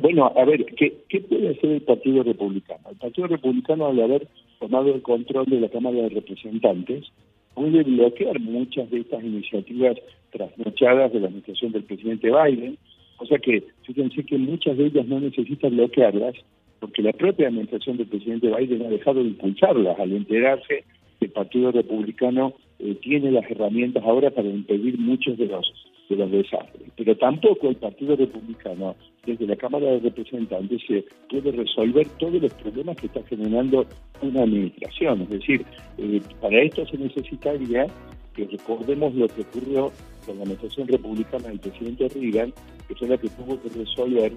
bueno, 0.03 0.31
a 0.37 0.45
ver, 0.45 0.67
¿qué, 0.77 1.05
¿qué 1.09 1.21
puede 1.23 1.57
hacer 1.57 1.71
el 1.71 1.83
Partido 1.85 2.23
Republicano? 2.23 2.91
El 2.91 2.99
Partido 2.99 3.29
Republicano, 3.29 3.87
al 3.87 4.03
haber 4.03 4.29
tomado 4.61 4.95
el 4.95 5.01
control 5.01 5.47
de 5.47 5.59
la 5.59 5.71
Cámara 5.71 6.03
de 6.03 6.11
Representantes, 6.11 7.07
puede 7.55 7.83
bloquear 7.83 8.39
muchas 8.41 8.91
de 8.91 9.01
estas 9.01 9.25
iniciativas 9.25 9.97
trasnochadas 10.31 11.13
de 11.13 11.21
la 11.21 11.27
administración 11.27 11.73
del 11.73 11.85
presidente 11.85 12.31
Biden, 12.31 12.79
o 13.19 13.27
sea 13.27 13.39
que 13.39 13.65
fíjense 13.85 14.25
que 14.25 14.39
muchas 14.39 14.77
de 14.77 14.87
ellas 14.87 15.07
no 15.07 15.21
necesitan 15.21 15.77
bloquearlas, 15.77 16.35
porque 16.81 17.03
la 17.03 17.13
propia 17.13 17.49
administración 17.49 17.97
del 17.97 18.07
presidente 18.07 18.49
Biden 18.55 18.87
ha 18.87 18.89
dejado 18.89 19.23
de 19.23 19.31
impulsarlas 19.31 19.99
al 19.99 20.13
enterarse 20.13 20.85
que 21.19 21.27
el 21.27 21.33
Partido 21.33 21.73
Republicano 21.73 22.55
eh, 22.79 22.95
tiene 23.03 23.33
las 23.33 23.51
herramientas 23.51 24.05
ahora 24.05 24.31
para 24.31 24.49
impedir 24.49 24.99
muchos 24.99 25.37
de 25.37 25.47
los 25.47 25.67
de 26.09 26.17
los 26.17 26.31
desastres. 26.31 26.91
Pero 26.97 27.17
tampoco 27.17 27.69
el 27.69 27.77
Partido 27.77 28.17
Republicano, 28.17 28.97
desde 29.27 29.47
la 29.47 29.57
Cámara 29.57 29.87
de 29.87 30.01
Representantes, 30.01 30.81
se 30.87 31.05
puede 31.29 31.53
resolver 31.53 32.07
todos 32.19 32.41
los 32.41 32.53
problemas 32.55 32.97
que 32.97 33.07
está 33.07 33.23
generando 33.25 33.87
una 34.23 34.43
administración. 34.43 35.23
Es 35.23 35.29
decir, 35.31 35.65
eh, 35.99 36.21
para 36.41 36.63
esto 36.63 36.87
se 36.87 36.97
necesitaría 36.97 37.87
que 38.35 38.47
recordemos 38.47 39.15
lo 39.15 39.29
que 39.29 39.43
ocurrió 39.43 39.93
la 40.35 40.43
administración 40.43 40.89
republicana 40.89 41.49
del 41.49 41.61
presidente 41.61 42.09
Reagan, 42.09 42.53
que 42.87 42.95
fue 42.95 43.09
la 43.09 43.19
que 43.19 43.29
tuvo 43.29 43.61
que 43.61 43.69
resolver 43.69 44.33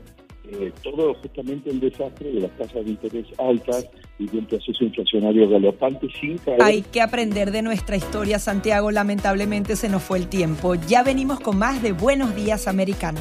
eh, 0.49 0.71
todo 0.83 1.13
justamente 1.15 1.69
el 1.69 1.79
desastre 1.79 2.31
de 2.31 2.41
las 2.41 2.51
tasas 2.57 2.83
de 2.83 2.91
interés 2.91 3.27
altas 3.37 3.87
y 4.17 4.27
de 4.27 4.39
un 4.39 4.45
proceso 4.45 4.83
inflacionario 4.83 5.47
galopante 5.47 6.07
sin 6.19 6.37
caer. 6.39 6.61
Hay 6.63 6.81
que 6.81 7.01
aprender 7.01 7.51
de 7.51 7.61
nuestra 7.61 7.95
historia, 7.95 8.39
Santiago. 8.39 8.91
Lamentablemente 8.91 9.75
se 9.75 9.87
nos 9.87 10.03
fue 10.03 10.17
el 10.17 10.27
tiempo. 10.27 10.75
Ya 10.75 11.03
venimos 11.03 11.39
con 11.39 11.57
más 11.57 11.81
de 11.83 11.91
Buenos 11.91 12.35
Días 12.35 12.67
Americano. 12.67 13.19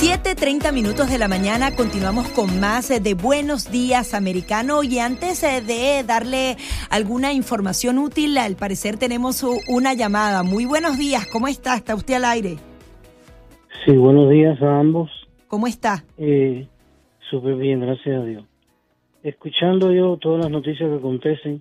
7.30 0.00 0.72
minutos 0.72 1.10
de 1.10 1.18
la 1.18 1.26
mañana 1.26 1.74
continuamos 1.74 2.28
con 2.28 2.60
más 2.60 2.88
de 2.88 3.14
Buenos 3.14 3.68
Días 3.72 4.14
Americano 4.14 4.84
y 4.84 5.00
antes 5.00 5.42
eh, 5.42 5.60
de 5.60 6.04
darle 6.06 6.56
alguna 6.88 7.32
información 7.32 7.98
útil, 7.98 8.38
al 8.38 8.54
parecer 8.54 8.96
tenemos 8.96 9.44
una 9.68 9.94
llamada. 9.94 10.44
Muy 10.44 10.66
buenos 10.66 10.98
días, 10.98 11.26
¿cómo 11.32 11.48
está? 11.48 11.74
¿Está 11.74 11.96
usted 11.96 12.14
al 12.14 12.26
aire? 12.26 12.58
Sí, 13.84 13.96
buenos 13.96 14.30
días 14.30 14.62
a 14.62 14.78
ambos. 14.78 15.10
¿Cómo 15.48 15.66
está? 15.66 16.04
Eh, 16.16 16.68
Súper 17.28 17.56
bien, 17.56 17.80
gracias 17.80 18.20
a 18.20 18.24
Dios. 18.24 18.44
Escuchando 19.24 19.92
yo 19.92 20.16
todas 20.16 20.44
las 20.44 20.50
noticias 20.52 20.88
que 20.88 20.96
acontecen, 20.96 21.60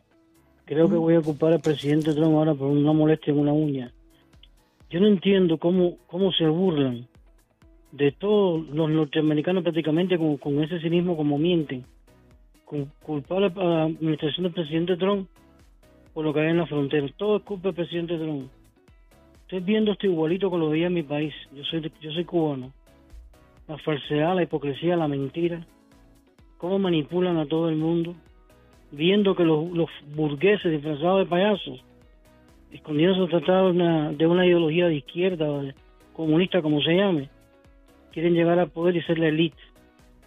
creo 0.65 0.87
que 0.87 0.95
voy 0.95 1.15
a 1.15 1.19
ocupar 1.19 1.53
al 1.53 1.59
presidente 1.61 2.13
Trump 2.13 2.35
ahora 2.35 2.53
por 2.53 2.67
una 2.67 2.93
molestia 2.93 3.33
en 3.33 3.39
una 3.39 3.53
uña. 3.53 3.91
Yo 4.91 4.99
no 4.99 5.07
entiendo 5.07 5.57
cómo, 5.57 5.97
cómo 6.05 6.31
se 6.33 6.45
burlan 6.45 7.07
de 7.91 8.11
todos 8.11 8.67
los 8.69 8.89
norteamericanos 8.89 9.63
prácticamente 9.63 10.17
con, 10.17 10.37
con 10.37 10.63
ese 10.63 10.79
cinismo 10.79 11.15
como 11.15 11.37
mienten. 11.37 11.85
Con 12.65 12.91
culpar 13.01 13.43
a 13.43 13.49
la 13.49 13.83
administración 13.83 14.43
del 14.43 14.53
presidente 14.53 14.97
Trump 14.97 15.29
por 16.13 16.25
lo 16.25 16.33
que 16.33 16.41
hay 16.41 16.49
en 16.49 16.57
la 16.57 16.65
frontera. 16.65 17.07
Todo 17.15 17.37
es 17.37 17.43
culpa 17.43 17.69
del 17.69 17.75
presidente 17.75 18.17
Trump. 18.17 18.49
Estoy 19.41 19.59
viendo 19.59 19.91
esto 19.91 20.07
igualito 20.07 20.49
con 20.49 20.59
lo 20.59 20.69
veía 20.69 20.87
en 20.87 20.93
mi 20.93 21.03
país. 21.03 21.33
Yo 21.53 21.63
soy, 21.63 21.91
yo 22.01 22.11
soy 22.11 22.25
cubano 22.25 22.73
la 23.67 23.77
falsedad, 23.79 24.35
la 24.35 24.43
hipocresía, 24.43 24.95
la 24.95 25.07
mentira, 25.07 25.65
cómo 26.57 26.79
manipulan 26.79 27.37
a 27.37 27.45
todo 27.45 27.69
el 27.69 27.75
mundo, 27.75 28.15
viendo 28.91 29.35
que 29.35 29.43
los, 29.43 29.89
burgueses 30.15 30.71
disfrazados 30.71 31.19
de 31.19 31.25
payasos, 31.25 31.83
escondiendo 32.71 33.27
tratados 33.27 33.75
de 33.75 33.81
una, 33.81 34.11
de 34.13 34.27
una 34.27 34.45
ideología 34.45 34.87
de 34.87 34.95
izquierda 34.95 35.75
comunista, 36.13 36.61
como 36.61 36.81
se 36.81 36.95
llame, 36.95 37.29
quieren 38.19 38.33
llegar 38.33 38.57
al 38.57 38.71
poder 38.71 38.95
y 38.95 39.03
ser 39.03 39.19
la 39.19 39.27
élite 39.27 39.61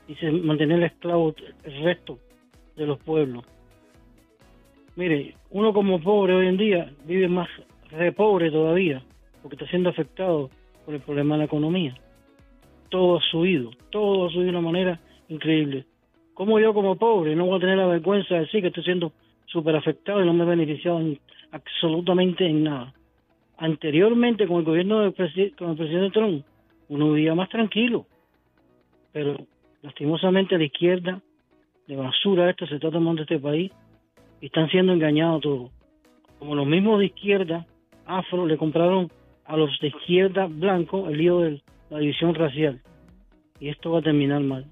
y 0.07 0.27
mantener 0.27 0.83
esclavo 0.85 1.35
el 1.65 1.83
resto 1.83 2.19
de 2.77 2.87
los 2.87 2.99
pueblos. 3.01 3.45
Mire, 4.95 5.35
uno 5.51 5.73
como 5.73 6.01
pobre 6.01 6.35
hoy 6.35 6.47
en 6.47 6.57
día 6.57 6.93
vive 7.05 7.29
más 7.29 7.49
re 7.91 8.13
pobre 8.13 8.51
todavía, 8.51 9.03
porque 9.43 9.57
está 9.57 9.67
siendo 9.67 9.91
afectado 9.91 10.51
por 10.85 10.95
el 10.95 11.01
problema 11.01 11.35
de 11.35 11.39
la 11.41 11.45
economía 11.47 11.97
todo 12.91 13.17
ha 13.17 13.23
subido, 13.23 13.71
todo 13.91 14.27
ha 14.27 14.31
subido 14.31 14.45
de 14.45 14.51
una 14.51 14.61
manera 14.61 15.01
increíble. 15.29 15.87
¿Cómo 16.35 16.59
yo 16.61 16.75
como 16.75 16.97
pobre 16.97 17.35
no 17.35 17.47
voy 17.47 17.57
a 17.57 17.61
tener 17.61 17.79
la 17.79 17.87
vergüenza 17.87 18.35
de 18.35 18.41
decir 18.41 18.61
que 18.61 18.69
estoy 18.69 18.85
siendo 18.85 19.13
súper 19.47 19.77
afectado 19.77 20.23
y 20.23 20.27
no 20.27 20.35
me 20.35 20.45
he 20.45 20.47
beneficiado 20.47 21.01
absolutamente 21.53 22.47
en 22.47 22.65
nada? 22.65 22.93
Anteriormente, 23.57 24.47
con 24.47 24.59
el 24.59 24.65
gobierno 24.65 25.01
del 25.01 25.15
con 25.57 25.71
el 25.71 25.77
presidente 25.77 26.11
Trump, 26.11 26.45
uno 26.91 27.13
vivía 27.13 27.35
más 27.35 27.49
tranquilo, 27.49 28.07
pero 29.13 29.37
lastimosamente 29.81 30.59
la 30.59 30.65
izquierda, 30.65 31.23
de 31.87 31.97
basura 31.97 32.51
esto 32.51 32.67
se 32.67 32.75
está 32.75 32.91
tomando 32.91 33.23
este 33.23 33.39
país 33.39 33.73
y 34.41 34.47
están 34.47 34.69
siendo 34.69 34.93
engañados 34.93 35.41
todos. 35.41 35.71
Como 36.39 36.55
los 36.55 36.67
mismos 36.67 36.99
de 36.99 37.07
izquierda, 37.07 37.67
afro, 38.07 38.47
le 38.47 38.59
compraron 38.59 39.11
a 39.45 39.57
los 39.57 39.71
de 39.81 39.89
izquierda 39.89 40.47
blanco 40.47 41.09
el 41.09 41.19
lío 41.19 41.41
del 41.41 41.63
la 41.91 41.99
división 41.99 42.35
racial. 42.35 42.81
y 43.59 43.69
esto 43.69 43.91
va 43.91 43.99
a 43.99 44.03
terminar 44.03 44.41
mal. 44.41 44.65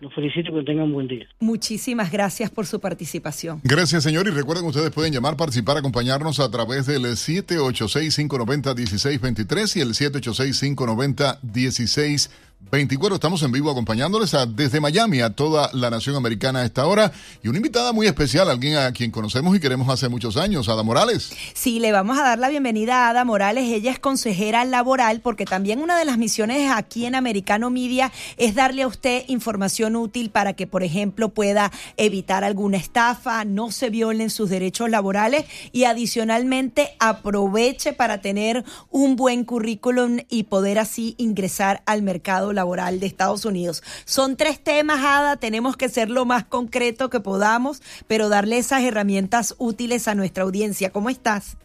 Los 0.00 0.14
felicito 0.14 0.54
que 0.54 0.62
tengan 0.62 0.86
un 0.86 0.94
buen 0.94 1.08
día. 1.08 1.26
Muchísimas 1.40 2.10
gracias 2.10 2.50
por 2.50 2.64
su 2.66 2.80
participación. 2.80 3.60
Gracias, 3.62 4.02
señor. 4.02 4.26
Y 4.26 4.30
recuerden 4.30 4.64
que 4.64 4.70
ustedes 4.70 4.90
pueden 4.90 5.12
llamar, 5.12 5.36
participar, 5.36 5.76
acompañarnos 5.76 6.40
a 6.40 6.50
través 6.50 6.86
del 6.86 7.04
786-590-1623 7.04 9.76
y 9.76 9.80
el 9.80 9.90
786-590-1623. 9.90 12.30
24. 12.70 13.16
Estamos 13.16 13.42
en 13.42 13.50
vivo 13.50 13.70
acompañándoles 13.70 14.36
desde 14.54 14.80
Miami 14.80 15.20
a 15.22 15.30
toda 15.30 15.70
la 15.72 15.90
nación 15.90 16.14
americana 16.14 16.60
a 16.60 16.64
esta 16.64 16.86
hora 16.86 17.10
y 17.42 17.48
una 17.48 17.56
invitada 17.56 17.92
muy 17.92 18.06
especial, 18.06 18.48
alguien 18.48 18.76
a 18.76 18.92
quien 18.92 19.10
conocemos 19.10 19.56
y 19.56 19.60
queremos 19.60 19.88
hace 19.88 20.08
muchos 20.08 20.36
años, 20.36 20.68
Ada 20.68 20.82
Morales. 20.82 21.32
Sí, 21.54 21.80
le 21.80 21.90
vamos 21.90 22.18
a 22.18 22.22
dar 22.22 22.38
la 22.38 22.48
bienvenida 22.48 23.06
a 23.06 23.10
Ada 23.10 23.24
Morales. 23.24 23.64
Ella 23.64 23.90
es 23.90 23.98
consejera 23.98 24.64
laboral 24.64 25.20
porque 25.20 25.46
también 25.46 25.80
una 25.80 25.98
de 25.98 26.04
las 26.04 26.18
misiones 26.18 26.70
aquí 26.70 27.06
en 27.06 27.14
Americano 27.14 27.70
Media 27.70 28.12
es 28.36 28.54
darle 28.54 28.82
a 28.82 28.86
usted 28.86 29.24
información 29.26 29.96
útil 29.96 30.30
para 30.30 30.52
que, 30.52 30.68
por 30.68 30.84
ejemplo, 30.84 31.30
pueda 31.30 31.72
evitar 31.96 32.44
alguna 32.44 32.76
estafa, 32.76 33.44
no 33.44 33.72
se 33.72 33.90
violen 33.90 34.30
sus 34.30 34.48
derechos 34.48 34.90
laborales 34.90 35.44
y 35.72 35.84
adicionalmente 35.84 36.90
aproveche 37.00 37.94
para 37.94 38.20
tener 38.20 38.64
un 38.90 39.16
buen 39.16 39.44
currículum 39.44 40.18
y 40.28 40.44
poder 40.44 40.78
así 40.78 41.14
ingresar 41.18 41.82
al 41.86 42.02
mercado 42.02 42.49
laboral 42.52 43.00
de 43.00 43.06
Estados 43.06 43.44
Unidos. 43.44 43.82
Son 44.04 44.36
tres 44.36 44.62
temas, 44.62 45.00
Ada, 45.04 45.36
tenemos 45.36 45.76
que 45.76 45.88
ser 45.88 46.10
lo 46.10 46.24
más 46.24 46.44
concreto 46.44 47.10
que 47.10 47.20
podamos, 47.20 47.82
pero 48.06 48.28
darle 48.28 48.58
esas 48.58 48.82
herramientas 48.82 49.54
útiles 49.58 50.08
a 50.08 50.14
nuestra 50.14 50.44
audiencia. 50.44 50.90
¿Cómo 50.90 51.10
estás? 51.10 51.56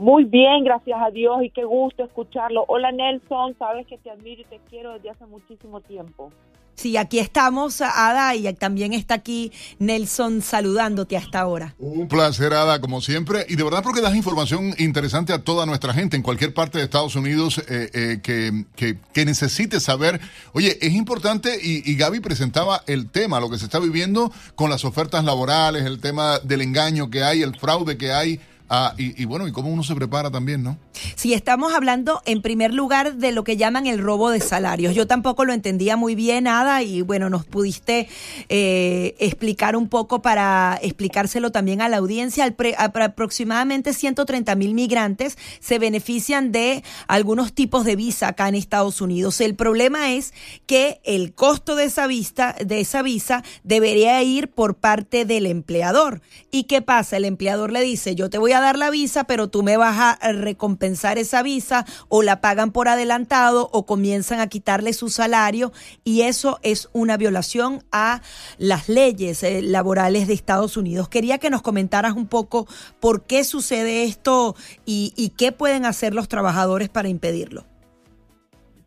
Muy 0.00 0.24
bien, 0.24 0.64
gracias 0.64 0.98
a 0.98 1.10
Dios 1.10 1.42
y 1.42 1.50
qué 1.50 1.62
gusto 1.64 2.02
escucharlo. 2.02 2.64
Hola 2.68 2.90
Nelson, 2.90 3.54
sabes 3.58 3.86
que 3.86 3.98
te 3.98 4.10
admiro 4.10 4.40
y 4.40 4.44
te 4.44 4.58
quiero 4.70 4.94
desde 4.94 5.10
hace 5.10 5.26
muchísimo 5.26 5.82
tiempo. 5.82 6.32
Sí, 6.74 6.96
aquí 6.96 7.18
estamos, 7.18 7.80
Ada, 7.80 8.34
y 8.34 8.52
también 8.54 8.92
está 8.92 9.14
aquí 9.14 9.52
Nelson 9.78 10.40
saludándote 10.40 11.16
hasta 11.16 11.40
ahora. 11.40 11.74
Un 11.78 12.08
placer, 12.08 12.54
Ada, 12.54 12.80
como 12.80 13.00
siempre. 13.00 13.44
Y 13.48 13.56
de 13.56 13.64
verdad 13.64 13.82
porque 13.82 14.00
das 14.00 14.14
información 14.14 14.74
interesante 14.78 15.32
a 15.32 15.42
toda 15.44 15.66
nuestra 15.66 15.92
gente 15.92 16.16
en 16.16 16.22
cualquier 16.22 16.54
parte 16.54 16.78
de 16.78 16.84
Estados 16.84 17.16
Unidos 17.16 17.58
eh, 17.68 17.90
eh, 17.92 18.20
que, 18.22 18.64
que, 19.12 19.24
necesite 19.24 19.80
saber. 19.80 20.20
Oye, 20.52 20.78
es 20.80 20.92
importante, 20.94 21.58
y, 21.62 21.88
y 21.90 21.96
Gaby 21.96 22.20
presentaba 22.20 22.82
el 22.86 23.10
tema, 23.10 23.40
lo 23.40 23.50
que 23.50 23.58
se 23.58 23.66
está 23.66 23.78
viviendo 23.78 24.32
con 24.54 24.70
las 24.70 24.84
ofertas 24.84 25.24
laborales, 25.24 25.84
el 25.84 26.00
tema 26.00 26.38
del 26.38 26.62
engaño 26.62 27.10
que 27.10 27.22
hay, 27.22 27.42
el 27.42 27.54
fraude 27.54 27.98
que 27.98 28.12
hay 28.12 28.40
Ah, 28.72 28.94
y, 28.96 29.24
bueno, 29.24 29.48
y 29.48 29.52
cómo 29.52 29.68
uno 29.68 29.82
se 29.82 29.96
prepara 29.96 30.30
también, 30.30 30.62
¿no? 30.62 30.78
Sí, 31.16 31.34
estamos 31.34 31.74
hablando 31.74 32.22
en 32.24 32.40
primer 32.40 32.72
lugar 32.72 33.16
de 33.16 33.32
lo 33.32 33.42
que 33.42 33.56
llaman 33.56 33.88
el 33.88 33.98
robo 33.98 34.30
de 34.30 34.38
salarios. 34.38 34.94
Yo 34.94 35.08
tampoco 35.08 35.44
lo 35.44 35.52
entendía 35.52 35.96
muy 35.96 36.14
bien, 36.14 36.44
nada, 36.44 36.84
y 36.84 37.02
bueno, 37.02 37.28
nos 37.30 37.44
pudiste 37.44 38.08
eh, 38.48 39.16
explicar 39.18 39.74
un 39.74 39.88
poco 39.88 40.22
para 40.22 40.78
explicárselo 40.82 41.50
también 41.50 41.80
a 41.80 41.88
la 41.88 41.96
audiencia. 41.96 42.54
aproximadamente 42.78 43.92
130 43.92 44.54
mil 44.54 44.74
migrantes 44.74 45.36
se 45.58 45.80
benefician 45.80 46.52
de 46.52 46.84
algunos 47.08 47.52
tipos 47.52 47.84
de 47.84 47.96
visa 47.96 48.28
acá 48.28 48.48
en 48.48 48.54
Estados 48.54 49.00
Unidos. 49.00 49.40
El 49.40 49.56
problema 49.56 50.12
es 50.12 50.32
que 50.66 51.00
el 51.02 51.34
costo 51.34 51.74
de 51.74 51.86
esa, 51.86 52.06
vista, 52.06 52.54
de 52.64 52.78
esa 52.78 53.02
visa 53.02 53.42
debería 53.64 54.22
ir 54.22 54.48
por 54.48 54.76
parte 54.76 55.24
del 55.24 55.46
empleador. 55.46 56.22
¿Y 56.52 56.64
qué 56.64 56.82
pasa? 56.82 57.16
El 57.16 57.24
empleador 57.24 57.72
le 57.72 57.80
dice, 57.80 58.14
yo 58.14 58.30
te 58.30 58.38
voy 58.38 58.52
a 58.52 58.59
dar 58.60 58.78
la 58.78 58.90
visa, 58.90 59.24
pero 59.24 59.48
tú 59.48 59.62
me 59.62 59.76
vas 59.76 60.16
a 60.20 60.32
recompensar 60.32 61.18
esa 61.18 61.42
visa 61.42 61.86
o 62.08 62.22
la 62.22 62.40
pagan 62.40 62.72
por 62.72 62.88
adelantado 62.88 63.68
o 63.72 63.86
comienzan 63.86 64.40
a 64.40 64.48
quitarle 64.48 64.92
su 64.92 65.08
salario 65.08 65.72
y 66.04 66.22
eso 66.22 66.58
es 66.62 66.88
una 66.92 67.16
violación 67.16 67.84
a 67.92 68.22
las 68.58 68.88
leyes 68.88 69.42
eh, 69.42 69.62
laborales 69.62 70.26
de 70.26 70.34
Estados 70.34 70.76
Unidos. 70.76 71.08
Quería 71.08 71.38
que 71.38 71.50
nos 71.50 71.62
comentaras 71.62 72.14
un 72.14 72.26
poco 72.26 72.66
por 73.00 73.24
qué 73.24 73.44
sucede 73.44 74.04
esto 74.04 74.56
y 74.84 75.32
qué 75.36 75.52
pueden 75.52 75.84
hacer 75.84 76.14
los 76.14 76.28
trabajadores 76.28 76.88
para 76.88 77.08
impedirlo. 77.08 77.64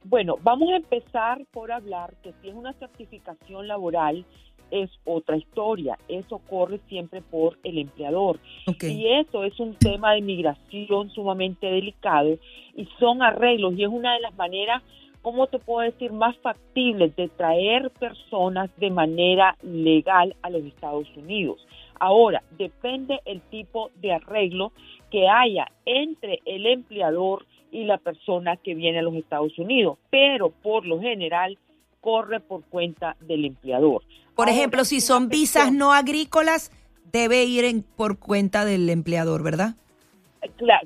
Bueno, 0.05 0.37
vamos 0.43 0.69
a 0.71 0.75
empezar 0.75 1.45
por 1.51 1.71
hablar 1.71 2.13
que 2.23 2.33
si 2.41 2.49
es 2.49 2.55
una 2.55 2.73
certificación 2.73 3.67
laboral, 3.67 4.25
es 4.69 4.89
otra 5.05 5.37
historia. 5.37 5.97
Eso 6.07 6.39
corre 6.49 6.79
siempre 6.89 7.21
por 7.21 7.57
el 7.63 7.77
empleador. 7.77 8.39
Y 8.81 9.07
eso 9.07 9.43
es 9.43 9.59
un 9.59 9.75
tema 9.75 10.13
de 10.13 10.21
migración 10.21 11.09
sumamente 11.11 11.67
delicado 11.67 12.37
y 12.75 12.85
son 12.99 13.21
arreglos 13.21 13.75
y 13.77 13.83
es 13.83 13.89
una 13.89 14.15
de 14.15 14.21
las 14.21 14.35
maneras, 14.35 14.81
¿cómo 15.21 15.47
te 15.47 15.59
puedo 15.59 15.89
decir?, 15.89 16.11
más 16.11 16.35
factibles 16.37 17.15
de 17.15 17.29
traer 17.29 17.91
personas 17.91 18.71
de 18.77 18.89
manera 18.89 19.55
legal 19.61 20.35
a 20.41 20.49
los 20.49 20.63
Estados 20.65 21.07
Unidos. 21.15 21.65
Ahora, 21.99 22.43
depende 22.57 23.21
el 23.25 23.41
tipo 23.41 23.91
de 24.01 24.13
arreglo 24.13 24.73
que 25.11 25.29
haya 25.29 25.67
entre 25.85 26.39
el 26.45 26.65
empleador 26.65 27.45
y 27.73 27.85
la 27.85 27.97
persona 27.97 28.55
que 28.55 28.75
viene 28.75 28.99
a 28.99 29.01
los 29.01 29.15
Estados 29.15 29.57
Unidos, 29.57 29.97
pero 30.09 30.51
por 30.51 30.85
lo 30.85 31.01
general 31.01 31.57
corre 31.99 32.39
por 32.39 32.63
cuenta 32.65 33.17
del 33.19 33.45
empleador. 33.45 34.03
Por 34.35 34.47
ejemplo, 34.47 34.85
si 34.85 35.01
son 35.01 35.27
visas 35.27 35.73
no 35.73 35.91
agrícolas, 35.91 36.71
debe 37.11 37.43
ir 37.43 37.65
en, 37.65 37.81
por 37.83 38.19
cuenta 38.19 38.63
del 38.63 38.89
empleador, 38.89 39.43
¿verdad? 39.43 39.75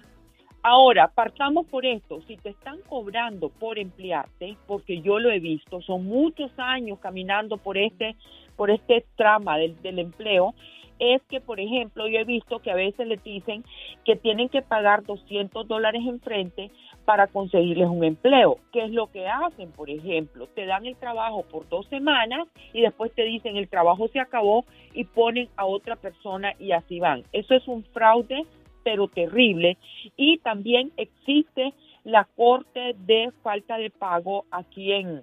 Ahora, 0.62 1.08
partamos 1.14 1.66
por 1.66 1.84
esto, 1.84 2.22
si 2.26 2.36
te 2.38 2.48
están 2.48 2.78
cobrando 2.88 3.50
por 3.50 3.78
emplearte, 3.78 4.56
porque 4.66 5.00
yo 5.02 5.18
lo 5.20 5.30
he 5.30 5.40
visto, 5.40 5.82
son 5.82 6.06
muchos 6.06 6.50
años 6.56 6.98
caminando 6.98 7.58
por 7.58 7.76
este, 7.76 8.16
por 8.56 8.70
este 8.70 9.04
trama 9.14 9.58
del, 9.58 9.80
del 9.82 9.98
empleo, 9.98 10.54
es 10.98 11.22
que, 11.28 11.40
por 11.40 11.60
ejemplo, 11.60 12.08
yo 12.08 12.18
he 12.18 12.24
visto 12.24 12.60
que 12.60 12.70
a 12.70 12.74
veces 12.74 13.06
les 13.06 13.22
dicen 13.22 13.62
que 14.04 14.16
tienen 14.16 14.48
que 14.48 14.62
pagar 14.62 15.04
200 15.04 15.68
dólares 15.68 16.02
en 16.06 16.20
frente 16.20 16.70
para 17.07 17.29
conseguirles 17.29 17.88
un 17.88 18.05
empleo. 18.05 18.59
¿Qué 18.73 18.85
es 18.85 18.90
lo 18.90 19.11
que 19.11 19.27
hacen, 19.27 19.71
por 19.71 19.88
ejemplo? 19.88 20.47
Te 20.49 20.66
dan 20.66 20.85
el 20.85 20.97
trabajo 20.97 21.45
por 21.45 21.66
dos 21.69 21.87
semanas 21.87 22.47
y 22.75 22.83
después 22.83 23.11
te 23.14 23.23
dicen 23.23 23.57
el 23.57 23.69
trabajo 23.69 24.09
se 24.09 24.21
acabó 24.21 24.66
y 24.92 25.05
ponen 25.05 25.49
a 25.57 25.64
otra 25.64 25.97
persona 25.97 26.53
y 26.59 26.73
así 26.73 27.01
van. 27.01 27.23
Eso 27.33 27.55
es 27.55 27.66
un 27.69 27.85
fraude 27.85 28.45
pero 28.83 29.09
terrible. 29.09 29.79
Y 30.16 30.37
también 30.38 30.92
existe 30.97 31.75
la 32.05 32.25
corte 32.37 32.95
de 32.99 33.33
falta 33.42 33.79
de 33.79 33.90
pago 33.90 34.45
aquí 34.53 34.92
en, 34.92 35.23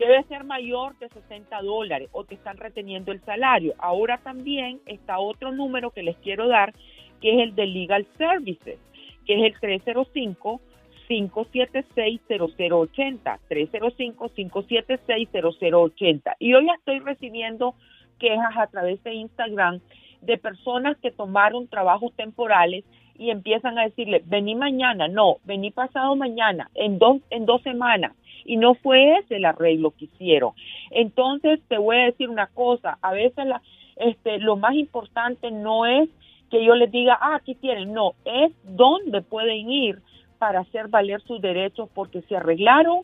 debe 0.06 0.22
ser 0.24 0.44
mayor 0.44 0.98
de 0.98 1.08
60 1.08 1.62
dólares 1.62 2.08
o 2.12 2.24
te 2.24 2.34
están 2.34 2.56
reteniendo 2.56 3.12
el 3.12 3.20
salario. 3.22 3.74
Ahora 3.78 4.18
también 4.18 4.80
está 4.86 5.18
otro 5.18 5.52
número 5.52 5.90
que 5.90 6.02
les 6.02 6.16
quiero 6.18 6.48
dar, 6.48 6.74
que 7.20 7.34
es 7.34 7.42
el 7.42 7.54
de 7.54 7.66
Legal 7.66 8.06
Services, 8.18 8.78
que 9.26 9.34
es 9.34 9.52
el 9.52 9.60
305. 9.60 10.60
576-0080, 11.08 13.38
305-576-0080. 13.50 16.36
Y 16.38 16.54
hoy 16.54 16.68
estoy 16.74 17.00
recibiendo 17.00 17.74
quejas 18.18 18.56
a 18.56 18.68
través 18.68 19.02
de 19.02 19.14
Instagram 19.14 19.80
de 20.22 20.38
personas 20.38 20.96
que 20.98 21.10
tomaron 21.10 21.68
trabajos 21.68 22.14
temporales 22.14 22.84
y 23.16 23.30
empiezan 23.30 23.78
a 23.78 23.84
decirle, 23.84 24.22
vení 24.26 24.54
mañana, 24.54 25.08
no, 25.08 25.36
vení 25.44 25.70
pasado 25.70 26.16
mañana, 26.16 26.70
en 26.74 26.98
dos, 26.98 27.18
en 27.30 27.46
dos 27.46 27.62
semanas. 27.62 28.12
Y 28.44 28.56
no 28.56 28.74
fue 28.74 29.18
ese 29.18 29.36
el 29.36 29.44
arreglo 29.44 29.92
que 29.92 30.06
hicieron. 30.06 30.52
Entonces, 30.90 31.60
te 31.68 31.78
voy 31.78 31.96
a 31.96 32.06
decir 32.06 32.28
una 32.28 32.48
cosa, 32.48 32.98
a 33.00 33.12
veces 33.12 33.46
la, 33.46 33.62
este, 33.96 34.38
lo 34.38 34.56
más 34.56 34.74
importante 34.74 35.50
no 35.50 35.86
es 35.86 36.08
que 36.50 36.64
yo 36.64 36.74
les 36.74 36.90
diga, 36.90 37.18
ah, 37.20 37.36
aquí 37.36 37.54
tienen, 37.54 37.92
no, 37.92 38.14
es 38.24 38.52
dónde 38.64 39.22
pueden 39.22 39.70
ir 39.70 40.00
para 40.38 40.60
hacer 40.60 40.88
valer 40.88 41.20
sus 41.22 41.40
derechos 41.40 41.88
porque 41.94 42.20
se 42.22 42.36
arreglaron 42.36 43.02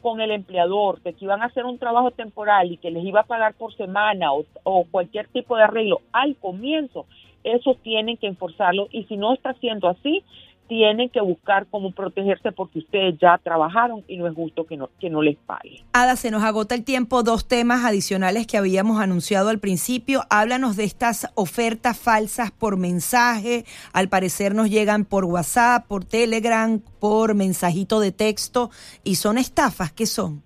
con 0.00 0.20
el 0.20 0.30
empleador 0.30 1.00
que 1.02 1.14
iban 1.20 1.42
a 1.42 1.46
hacer 1.46 1.64
un 1.64 1.78
trabajo 1.78 2.10
temporal 2.10 2.72
y 2.72 2.76
que 2.76 2.90
les 2.90 3.04
iba 3.04 3.20
a 3.20 3.26
pagar 3.26 3.54
por 3.54 3.74
semana 3.74 4.32
o, 4.32 4.84
cualquier 4.90 5.28
tipo 5.28 5.56
de 5.56 5.64
arreglo 5.64 6.00
al 6.12 6.36
comienzo, 6.36 7.06
eso 7.44 7.76
tienen 7.82 8.16
que 8.16 8.26
enforzarlo 8.26 8.88
y 8.90 9.04
si 9.04 9.16
no 9.16 9.34
está 9.34 9.54
siendo 9.54 9.88
así, 9.88 10.24
tienen 10.68 11.08
que 11.08 11.20
buscar 11.20 11.66
cómo 11.70 11.90
protegerse 11.92 12.52
porque 12.52 12.80
ustedes 12.80 13.18
ya 13.18 13.40
trabajaron 13.42 14.04
y 14.06 14.18
no 14.18 14.26
es 14.26 14.34
justo 14.34 14.66
que 14.66 14.76
no, 14.76 14.90
que 15.00 15.10
no 15.10 15.22
les 15.22 15.36
pague. 15.38 15.82
Ada, 15.94 16.14
se 16.14 16.30
nos 16.30 16.44
agota 16.44 16.74
el 16.74 16.84
tiempo. 16.84 17.22
Dos 17.22 17.48
temas 17.48 17.84
adicionales 17.84 18.46
que 18.46 18.58
habíamos 18.58 19.00
anunciado 19.00 19.48
al 19.48 19.58
principio. 19.58 20.20
Háblanos 20.30 20.76
de 20.76 20.84
estas 20.84 21.32
ofertas 21.34 21.98
falsas 21.98 22.52
por 22.52 22.76
mensaje. 22.76 23.64
Al 23.92 24.08
parecer 24.08 24.54
nos 24.54 24.70
llegan 24.70 25.06
por 25.06 25.24
WhatsApp, 25.24 25.86
por 25.86 26.04
Telegram, 26.04 26.80
por 27.00 27.34
mensajito 27.34 27.98
de 27.98 28.12
texto 28.12 28.70
y 29.02 29.14
son 29.14 29.38
estafas. 29.38 29.90
¿Qué 29.92 30.06
son? 30.06 30.42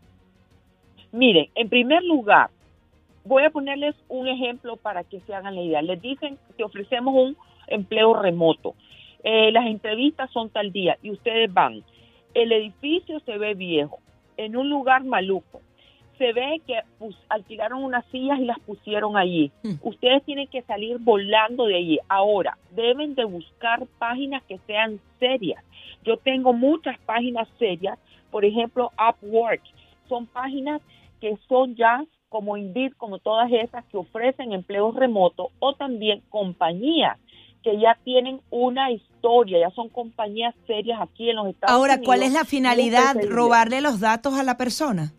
Miren, 1.11 1.49
en 1.57 1.69
primer 1.69 2.03
lugar, 2.05 2.51
voy 3.25 3.45
a 3.45 3.51
ponerles 3.51 3.95
un 4.09 4.29
ejemplo 4.29 4.77
para 4.77 5.05
que 5.05 5.21
se 5.21 5.35
hagan 5.35 5.55
la 5.55 5.63
idea. 5.63 5.83
Les 5.83 6.01
dicen 6.01 6.39
que 6.57 6.65
ofrecemos 6.65 7.15
un 7.15 7.37
empleo 7.69 8.15
remoto 8.15 8.75
eh, 9.25 9.53
las 9.53 9.67
entrevistas 9.67 10.31
son 10.31 10.51
tal 10.51 10.73
día 10.73 10.99
y 11.03 11.11
ustedes 11.11 11.53
van. 11.53 11.83
El 12.35 12.53
edificio 12.53 13.21
se 13.21 13.39
ve 13.39 13.55
viejo, 13.55 14.01
en 14.37 14.57
un 14.57 14.69
lugar 14.69 15.05
maluco. 15.05 15.61
Se 16.19 16.33
ve 16.33 16.61
que 16.67 16.81
alquilaron 17.29 17.83
unas 17.83 18.05
sillas 18.07 18.39
y 18.39 18.45
las 18.45 18.59
pusieron 18.61 19.17
allí. 19.17 19.51
Hmm. 19.63 19.75
Ustedes 19.83 20.23
tienen 20.25 20.47
que 20.49 20.63
salir 20.63 20.99
volando 20.99 21.67
de 21.67 21.77
allí. 21.77 21.99
Ahora, 22.09 22.59
deben 22.71 23.15
de 23.15 23.25
buscar 23.25 23.87
páginas 23.99 24.43
que 24.45 24.59
sean 24.67 25.01
serias. 25.19 25.63
Yo 26.05 26.17
tengo 26.17 26.53
muchas 26.53 26.99
páginas 27.01 27.49
serias, 27.59 27.99
por 28.31 28.45
ejemplo, 28.45 28.91
Upwork. 28.99 29.63
Son 30.09 30.27
páginas 30.27 30.81
que 31.23 31.39
son 31.49 31.77
ya 31.77 32.05
como 32.29 32.57
Indeed, 32.57 32.95
como 32.97 33.21
todas 33.21 33.49
esas 33.53 33.85
que 33.85 33.97
ofrecen 33.97 34.53
empleos 34.53 34.93
remotos 34.97 35.53
o 35.61 35.75
también 35.75 36.21
compañías 36.31 37.17
que 37.63 37.79
ya 37.79 37.97
tienen 38.03 38.41
una 38.51 38.91
historia, 38.91 39.61
ya 39.61 39.71
son 39.71 39.89
compañías 39.89 40.53
serias 40.67 41.01
aquí 41.01 41.31
en 41.31 41.37
los 41.37 41.47
Estados 41.47 41.77
Unidos. 41.77 41.91
Ahora, 41.91 42.05
¿cuál 42.05 42.25
es 42.25 42.33
la 42.33 42.45
finalidad? 42.45 43.15
¿Robarle 43.29 43.81
los 43.81 44.01
datos 44.01 44.35
a 44.35 44.43
la 44.43 44.57
persona? 44.57 45.13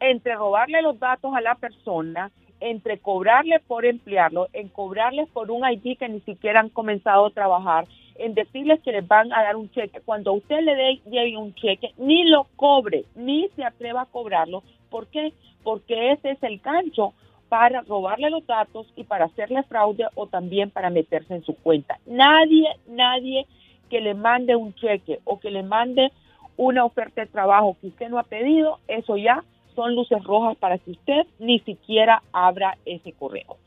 Entre 0.00 0.34
robarle 0.34 0.80
los 0.80 0.98
datos 0.98 1.34
a 1.36 1.42
la 1.42 1.56
persona, 1.56 2.30
entre 2.60 2.98
cobrarle 2.98 3.60
por 3.66 3.84
emplearlo, 3.84 4.48
en 4.54 4.68
cobrarles 4.68 5.28
por 5.28 5.50
un 5.50 5.70
ID 5.70 5.98
que 5.98 6.08
ni 6.08 6.20
siquiera 6.20 6.60
han 6.60 6.70
comenzado 6.70 7.26
a 7.26 7.30
trabajar, 7.30 7.86
en 8.18 8.32
decirles 8.32 8.80
que 8.82 8.92
les 8.92 9.06
van 9.06 9.30
a 9.32 9.42
dar 9.42 9.56
un 9.56 9.70
cheque. 9.72 10.00
Cuando 10.00 10.32
usted 10.32 10.60
le 10.60 10.74
dé 10.74 11.36
un 11.36 11.54
cheque, 11.54 11.92
ni 11.98 12.24
lo 12.24 12.46
cobre, 12.56 13.04
ni 13.14 13.48
se 13.56 13.62
atreva 13.62 14.02
a 14.02 14.06
cobrarlo. 14.06 14.62
¿Por 14.90 15.06
qué? 15.08 15.32
Porque 15.62 16.12
ese 16.12 16.30
es 16.32 16.42
el 16.42 16.58
gancho 16.58 17.14
para 17.48 17.82
robarle 17.82 18.30
los 18.30 18.46
datos 18.46 18.86
y 18.96 19.04
para 19.04 19.26
hacerle 19.26 19.62
fraude 19.64 20.06
o 20.14 20.26
también 20.26 20.70
para 20.70 20.90
meterse 20.90 21.34
en 21.34 21.44
su 21.44 21.54
cuenta. 21.56 21.98
Nadie, 22.06 22.68
nadie 22.88 23.46
que 23.88 24.00
le 24.00 24.14
mande 24.14 24.56
un 24.56 24.74
cheque 24.74 25.20
o 25.24 25.38
que 25.38 25.50
le 25.50 25.62
mande 25.62 26.12
una 26.56 26.84
oferta 26.84 27.20
de 27.20 27.26
trabajo 27.28 27.76
que 27.80 27.88
usted 27.88 28.08
no 28.08 28.18
ha 28.18 28.24
pedido, 28.24 28.78
eso 28.88 29.16
ya 29.16 29.44
son 29.74 29.94
luces 29.94 30.22
rojas 30.24 30.56
para 30.56 30.78
que 30.78 30.92
usted 30.92 31.26
ni 31.38 31.60
siquiera 31.60 32.22
abra 32.32 32.78
ese 32.86 33.12
correo. 33.12 33.58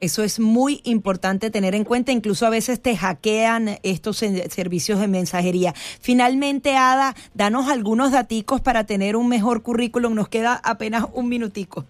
Eso 0.00 0.22
es 0.22 0.38
muy 0.38 0.80
importante 0.84 1.50
tener 1.50 1.74
en 1.74 1.84
cuenta, 1.84 2.12
incluso 2.12 2.46
a 2.46 2.50
veces 2.50 2.82
te 2.82 2.96
hackean 2.96 3.78
estos 3.82 4.18
servicios 4.18 5.00
de 5.00 5.08
mensajería. 5.08 5.72
Finalmente, 5.74 6.76
Ada, 6.76 7.14
danos 7.32 7.68
algunos 7.68 8.12
daticos 8.12 8.60
para 8.60 8.84
tener 8.84 9.16
un 9.16 9.28
mejor 9.28 9.62
currículum. 9.62 10.14
Nos 10.14 10.28
queda 10.28 10.60
apenas 10.62 11.06
un 11.14 11.28
minutico. 11.28 11.84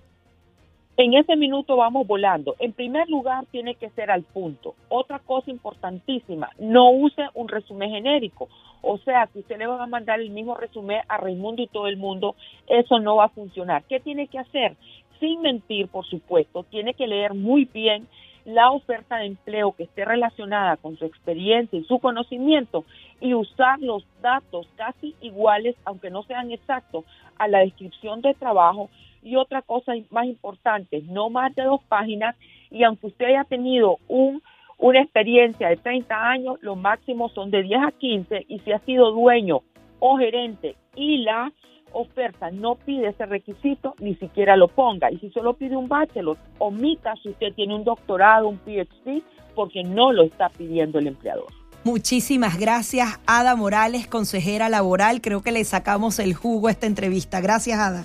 En 0.97 1.15
ese 1.15 1.35
minuto 1.35 1.77
vamos 1.77 2.07
volando. 2.07 2.55
En 2.61 2.73
primer 2.73 3.09
lugar, 3.09 3.47
tiene 3.51 3.75
que 3.75 3.91
ser 3.91 4.13
al 4.13 4.23
punto. 4.23 4.77
Otra 4.89 5.19
cosa 5.19 5.51
importantísima, 5.51 6.51
no 6.61 6.91
use 6.91 7.23
un 7.35 7.49
resumen 7.49 7.91
genérico. 7.91 8.49
O 8.81 8.99
sea, 8.99 9.29
si 9.33 9.41
usted 9.41 9.59
le 9.59 9.67
va 9.67 9.83
a 9.83 9.89
mandar 9.89 10.21
el 10.21 10.31
mismo 10.31 10.55
resumen 10.55 11.01
a 11.09 11.17
Raimundo 11.17 11.63
y 11.63 11.67
todo 11.67 11.89
el 11.89 11.97
mundo, 11.97 12.37
eso 12.69 13.01
no 13.01 13.17
va 13.17 13.25
a 13.25 13.29
funcionar. 13.31 13.83
¿Qué 13.89 13.99
tiene 13.99 14.29
que 14.29 14.39
hacer? 14.39 14.77
Sin 15.21 15.43
mentir, 15.43 15.89
por 15.89 16.05
supuesto, 16.05 16.65
tiene 16.65 16.95
que 16.95 17.07
leer 17.07 17.35
muy 17.35 17.65
bien 17.65 18.07
la 18.45 18.71
oferta 18.71 19.17
de 19.17 19.27
empleo 19.27 19.73
que 19.73 19.85
esté 19.85 20.05
relacionada 20.05 20.77
con 20.77 20.97
su 20.99 21.07
experiencia 21.07 21.79
y 21.79 21.85
su 21.85 21.99
conocimiento 21.99 22.85
y 23.21 23.33
usar 23.35 23.81
los 23.81 24.05
datos 24.21 24.69
casi 24.77 25.15
iguales, 25.23 25.77
aunque 25.85 26.11
no 26.11 26.23
sean 26.25 26.53
exactos, 26.53 27.05
a 27.39 27.49
la 27.49 27.61
descripción 27.61 28.21
de 28.21 28.35
trabajo. 28.35 28.91
Y 29.23 29.37
otra 29.37 29.63
cosa 29.63 29.93
más 30.11 30.27
importante, 30.27 31.03
no 31.09 31.31
más 31.31 31.55
de 31.55 31.63
dos 31.63 31.81
páginas 31.89 32.37
y 32.71 32.83
aunque 32.83 33.07
usted 33.07 33.27
haya 33.27 33.45
tenido 33.45 33.99
un, 34.09 34.43
una 34.79 35.01
experiencia 35.01 35.69
de 35.69 35.77
30 35.77 36.29
años, 36.29 36.59
lo 36.61 36.77
máximo 36.77 37.29
son 37.31 37.51
de 37.51 37.63
10 37.63 37.81
a 37.83 37.93
15 37.93 38.47
y 38.49 38.59
si 38.59 38.73
ha 38.73 38.81
sido 38.81 39.13
dueño 39.13 39.63
o 40.01 40.19
gerente 40.19 40.77
y 40.97 41.19
la 41.19 41.53
oferta 41.95 42.51
no 42.51 42.75
pide 42.75 43.09
ese 43.09 43.27
requisito, 43.27 43.95
ni 43.99 44.15
siquiera 44.17 44.57
lo 44.57 44.69
ponga. 44.69 45.11
Y 45.11 45.19
si 45.19 45.31
solo 45.31 45.55
pide 45.55 45.77
un 45.77 45.89
bachelor, 45.89 46.37
omita 46.59 47.15
si 47.23 47.31
usted 47.31 47.55
tiene 47.55 47.75
un 47.75 47.85
doctorado, 47.85 48.49
un 48.49 48.59
PhD, 48.59 49.23
porque 49.55 49.83
no 49.83 50.13
lo 50.13 50.25
está 50.25 50.49
pidiendo 50.51 50.99
el 50.99 51.07
empleador. 51.07 51.47
Muchísimas 51.85 52.59
gracias, 52.59 53.21
Ada 53.27 53.57
Morales, 53.57 54.07
consejera 54.07 54.69
laboral. 54.69 55.21
Creo 55.21 55.43
que 55.43 55.53
le 55.53 55.65
sacamos 55.65 56.19
el 56.19 56.35
jugo 56.35 56.69
a 56.69 56.71
esta 56.71 56.87
entrevista. 56.87 57.41
Gracias, 57.41 57.79
Ada. 57.79 58.05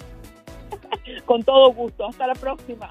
Con 1.26 1.44
todo 1.44 1.72
gusto. 1.74 2.08
Hasta 2.08 2.28
la 2.28 2.36
próxima. 2.36 2.90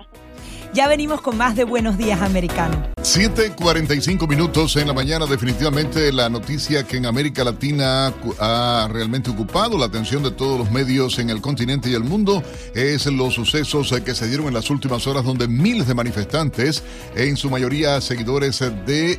Ya 0.74 0.86
venimos 0.86 1.22
con 1.22 1.36
más 1.38 1.56
de 1.56 1.64
Buenos 1.64 1.96
Días 1.96 2.20
Americano. 2.20 2.88
7:45 3.02 4.28
minutos 4.28 4.76
en 4.76 4.86
la 4.86 4.92
mañana. 4.92 5.24
Definitivamente 5.24 6.12
la 6.12 6.28
noticia 6.28 6.84
que 6.84 6.98
en 6.98 7.06
América 7.06 7.42
Latina 7.42 8.12
ha 8.38 8.88
realmente 8.92 9.30
ocupado 9.30 9.78
la 9.78 9.86
atención 9.86 10.22
de 10.22 10.30
todos 10.30 10.58
los 10.58 10.70
medios 10.70 11.18
en 11.18 11.30
el 11.30 11.40
continente 11.40 11.88
y 11.88 11.94
el 11.94 12.04
mundo 12.04 12.42
es 12.74 13.06
los 13.06 13.34
sucesos 13.34 13.94
que 14.04 14.14
se 14.14 14.28
dieron 14.28 14.46
en 14.48 14.54
las 14.54 14.68
últimas 14.68 15.06
horas 15.06 15.24
donde 15.24 15.48
miles 15.48 15.88
de 15.88 15.94
manifestantes, 15.94 16.82
en 17.16 17.38
su 17.38 17.48
mayoría 17.48 18.00
seguidores 18.02 18.58
del 18.58 19.18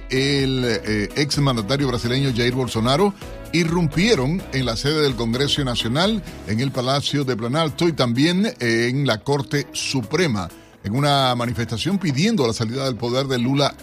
eh, 0.65 1.09
ex 1.15 1.39
mandatario 1.39 1.87
brasileño 1.87 2.31
Jair 2.35 2.53
Bolsonaro, 2.53 3.13
irrumpieron 3.53 4.41
en 4.53 4.65
la 4.67 4.77
sede 4.77 5.01
del 5.01 5.15
Congreso 5.15 5.63
Nacional, 5.63 6.21
en 6.47 6.59
el 6.59 6.71
Palacio 6.71 7.23
de 7.23 7.35
Planalto 7.35 7.87
y 7.87 7.93
también 7.93 8.53
en 8.59 9.07
la 9.07 9.17
Corte 9.17 9.65
Suprema 9.73 10.47
en 10.83 10.95
una 10.95 11.35
manifestación 11.35 11.97
pidiendo 11.97 12.47
la 12.47 12.53
salida 12.53 12.85
del 12.85 12.95
poder 12.95 13.27
de 13.27 13.39
Lula 13.39 13.73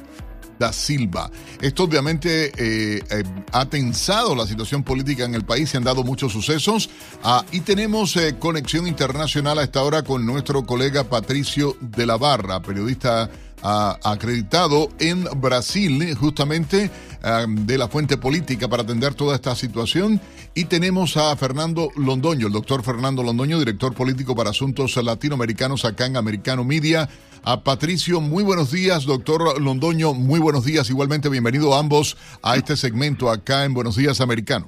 da 0.59 0.73
Silva. 0.73 1.31
Esto 1.61 1.85
obviamente 1.85 2.53
eh, 2.57 3.03
eh, 3.11 3.23
ha 3.53 3.67
tensado 3.67 4.35
la 4.35 4.47
situación 4.47 4.83
política 4.83 5.25
en 5.25 5.35
el 5.35 5.45
país, 5.45 5.71
se 5.71 5.77
han 5.77 5.85
dado 5.85 6.03
muchos 6.03 6.33
sucesos 6.33 6.91
ah, 7.23 7.45
y 7.53 7.61
tenemos 7.61 8.17
eh, 8.17 8.37
conexión 8.39 8.87
internacional 8.87 9.59
a 9.59 9.63
esta 9.63 9.83
hora 9.83 10.03
con 10.03 10.27
nuestro 10.27 10.65
colega 10.65 11.05
Patricio 11.05 11.77
de 11.81 12.07
la 12.07 12.17
Barra, 12.17 12.61
periodista 12.61 13.31
ah, 13.63 13.99
acreditado 14.03 14.91
en 14.99 15.25
Brasil, 15.37 16.15
justamente 16.17 16.91
ah, 17.23 17.47
de 17.49 17.79
la 17.79 17.89
fuente 17.89 18.17
política 18.17 18.69
para 18.69 18.83
atender 18.83 19.15
toda 19.15 19.35
esta 19.35 19.55
situación. 19.55 20.21
Y 20.55 20.65
tenemos 20.65 21.19
a 21.19 21.37
Fernando 21.37 21.91
Londoño, 21.97 22.47
el 22.47 22.53
doctor 22.53 22.83
Fernando 22.83 23.23
Londoño, 23.23 23.59
director 23.59 23.93
político 23.95 24.35
para 24.35 24.51
asuntos 24.51 24.97
latinoamericanos 24.97 25.85
acá 25.85 26.07
en 26.07 26.17
Americano 26.17 26.65
Media. 26.65 27.09
A 27.49 27.63
Patricio, 27.63 28.21
muy 28.21 28.43
buenos 28.43 28.73
días, 28.73 29.07
doctor 29.07 29.63
Londoño, 29.63 30.15
muy 30.15 30.41
buenos 30.41 30.65
días. 30.65 30.91
Igualmente, 30.91 31.29
bienvenido 31.29 31.75
a 31.75 31.79
ambos 31.79 32.17
a 32.43 32.57
este 32.57 32.75
segmento 32.75 33.31
acá 33.31 33.65
en 33.65 33.73
Buenos 33.73 33.95
Días 33.95 34.21
Americano. 34.21 34.67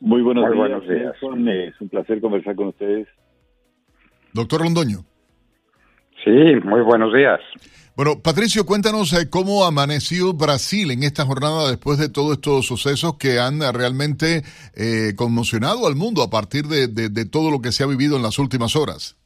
Muy 0.00 0.20
buenos, 0.20 0.50
días. 0.82 1.14
Es 1.14 1.80
un 1.80 1.88
placer 1.88 2.20
conversar 2.20 2.56
con 2.56 2.66
ustedes. 2.66 3.06
Doctor 4.32 4.64
Londoño. 4.64 5.04
Sí, 6.24 6.56
muy 6.64 6.80
buenos 6.80 7.14
días. 7.14 7.38
Bueno, 7.94 8.20
Patricio, 8.20 8.66
cuéntanos 8.66 9.12
eh, 9.12 9.30
cómo 9.30 9.64
amaneció 9.64 10.32
Brasil 10.32 10.90
en 10.90 11.04
esta 11.04 11.24
jornada 11.24 11.68
después 11.70 12.00
de 12.00 12.08
todos 12.08 12.32
estos 12.32 12.66
sucesos 12.66 13.16
que 13.16 13.38
han 13.38 13.60
realmente 13.72 14.42
eh, 14.74 15.14
conmocionado 15.14 15.86
al 15.86 15.94
mundo 15.94 16.24
a 16.24 16.30
partir 16.30 16.64
de, 16.64 16.88
de 16.88 17.24
todo 17.26 17.52
lo 17.52 17.60
que 17.60 17.70
se 17.70 17.84
ha 17.84 17.86
vivido 17.86 18.16
en 18.16 18.24
las 18.24 18.40
últimas 18.40 18.74
horas. 18.74 19.21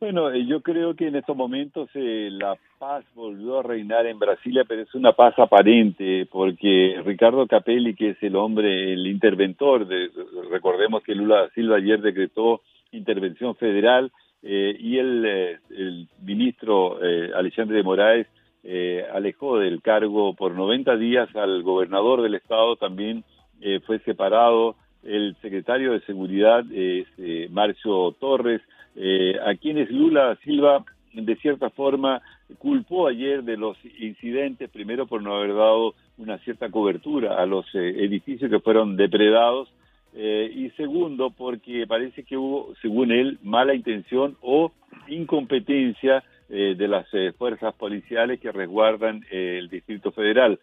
Bueno, 0.00 0.30
eh, 0.30 0.46
yo 0.46 0.62
creo 0.62 0.96
que 0.96 1.08
en 1.08 1.16
estos 1.16 1.36
momentos 1.36 1.90
eh, 1.92 2.30
la 2.32 2.56
paz 2.78 3.04
volvió 3.14 3.58
a 3.58 3.62
reinar 3.62 4.06
en 4.06 4.18
Brasilia, 4.18 4.64
pero 4.66 4.80
es 4.80 4.94
una 4.94 5.12
paz 5.12 5.38
aparente, 5.38 6.26
porque 6.32 6.98
Ricardo 7.04 7.46
Capelli, 7.46 7.94
que 7.94 8.10
es 8.10 8.22
el 8.22 8.34
hombre, 8.34 8.94
el 8.94 9.06
interventor, 9.06 9.86
de, 9.86 10.08
recordemos 10.50 11.02
que 11.02 11.14
Lula 11.14 11.50
Silva 11.54 11.76
ayer 11.76 12.00
decretó 12.00 12.62
intervención 12.92 13.54
federal, 13.56 14.10
eh, 14.42 14.74
y 14.80 14.96
el, 14.96 15.58
el 15.68 16.08
ministro 16.22 16.98
Alexandre 17.34 17.76
de 17.76 17.82
Moraes 17.82 18.26
alejó 19.12 19.58
del 19.58 19.82
cargo 19.82 20.32
por 20.32 20.52
90 20.52 20.96
días 20.96 21.28
al 21.36 21.62
gobernador 21.62 22.22
del 22.22 22.36
estado, 22.36 22.76
también 22.76 23.22
fue 23.84 23.98
separado. 23.98 24.76
El 25.02 25.36
secretario 25.42 25.92
de 25.92 26.00
Seguridad, 26.00 26.64
Marcio 27.50 28.12
Torres, 28.18 28.62
eh, 29.02 29.38
a 29.42 29.54
quienes 29.54 29.90
Lula 29.90 30.36
Silva 30.44 30.84
de 31.14 31.34
cierta 31.36 31.70
forma 31.70 32.20
culpó 32.58 33.08
ayer 33.08 33.42
de 33.42 33.56
los 33.56 33.78
incidentes, 33.98 34.68
primero 34.68 35.06
por 35.06 35.22
no 35.22 35.34
haber 35.34 35.54
dado 35.54 35.94
una 36.18 36.36
cierta 36.40 36.70
cobertura 36.70 37.40
a 37.40 37.46
los 37.46 37.64
eh, 37.74 38.04
edificios 38.04 38.50
que 38.50 38.60
fueron 38.60 38.96
depredados, 38.96 39.72
eh, 40.14 40.52
y 40.54 40.68
segundo 40.70 41.30
porque 41.30 41.86
parece 41.86 42.24
que 42.24 42.36
hubo, 42.36 42.74
según 42.82 43.10
él, 43.10 43.38
mala 43.42 43.74
intención 43.74 44.36
o 44.42 44.70
incompetencia 45.08 46.22
de 46.50 46.88
las 46.88 47.06
fuerzas 47.38 47.72
policiales 47.74 48.40
que 48.40 48.50
resguardan 48.50 49.24
el 49.30 49.68
Distrito 49.68 50.10
Federal. 50.10 50.58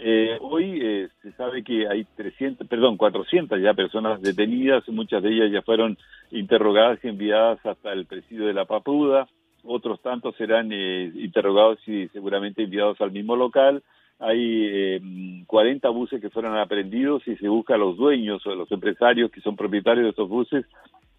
Eh, 0.00 0.38
hoy 0.40 0.78
eh, 0.80 1.08
se 1.22 1.32
sabe 1.32 1.64
que 1.64 1.88
hay 1.88 2.04
300, 2.16 2.68
perdón, 2.68 2.96
400 2.96 3.60
ya 3.60 3.74
personas 3.74 4.22
detenidas, 4.22 4.88
muchas 4.88 5.22
de 5.24 5.30
ellas 5.30 5.50
ya 5.50 5.62
fueron 5.62 5.98
interrogadas 6.30 7.00
y 7.02 7.08
enviadas 7.08 7.58
hasta 7.66 7.92
el 7.92 8.06
presidio 8.06 8.46
de 8.46 8.52
la 8.52 8.64
Papuda, 8.64 9.26
otros 9.64 10.00
tantos 10.00 10.36
serán 10.36 10.70
eh, 10.70 11.10
interrogados 11.16 11.80
y 11.88 12.06
seguramente 12.08 12.62
enviados 12.62 13.00
al 13.00 13.10
mismo 13.10 13.34
local. 13.34 13.82
Hay 14.20 15.00
40 15.46 15.88
buses 15.90 16.20
que 16.20 16.30
fueron 16.30 16.56
aprendidos 16.56 17.22
y 17.28 17.36
se 17.36 17.48
busca 17.48 17.74
a 17.74 17.78
los 17.78 17.96
dueños 17.96 18.44
o 18.46 18.54
los 18.56 18.70
empresarios 18.72 19.30
que 19.30 19.40
son 19.40 19.54
propietarios 19.54 20.04
de 20.06 20.10
estos 20.10 20.28
buses 20.28 20.66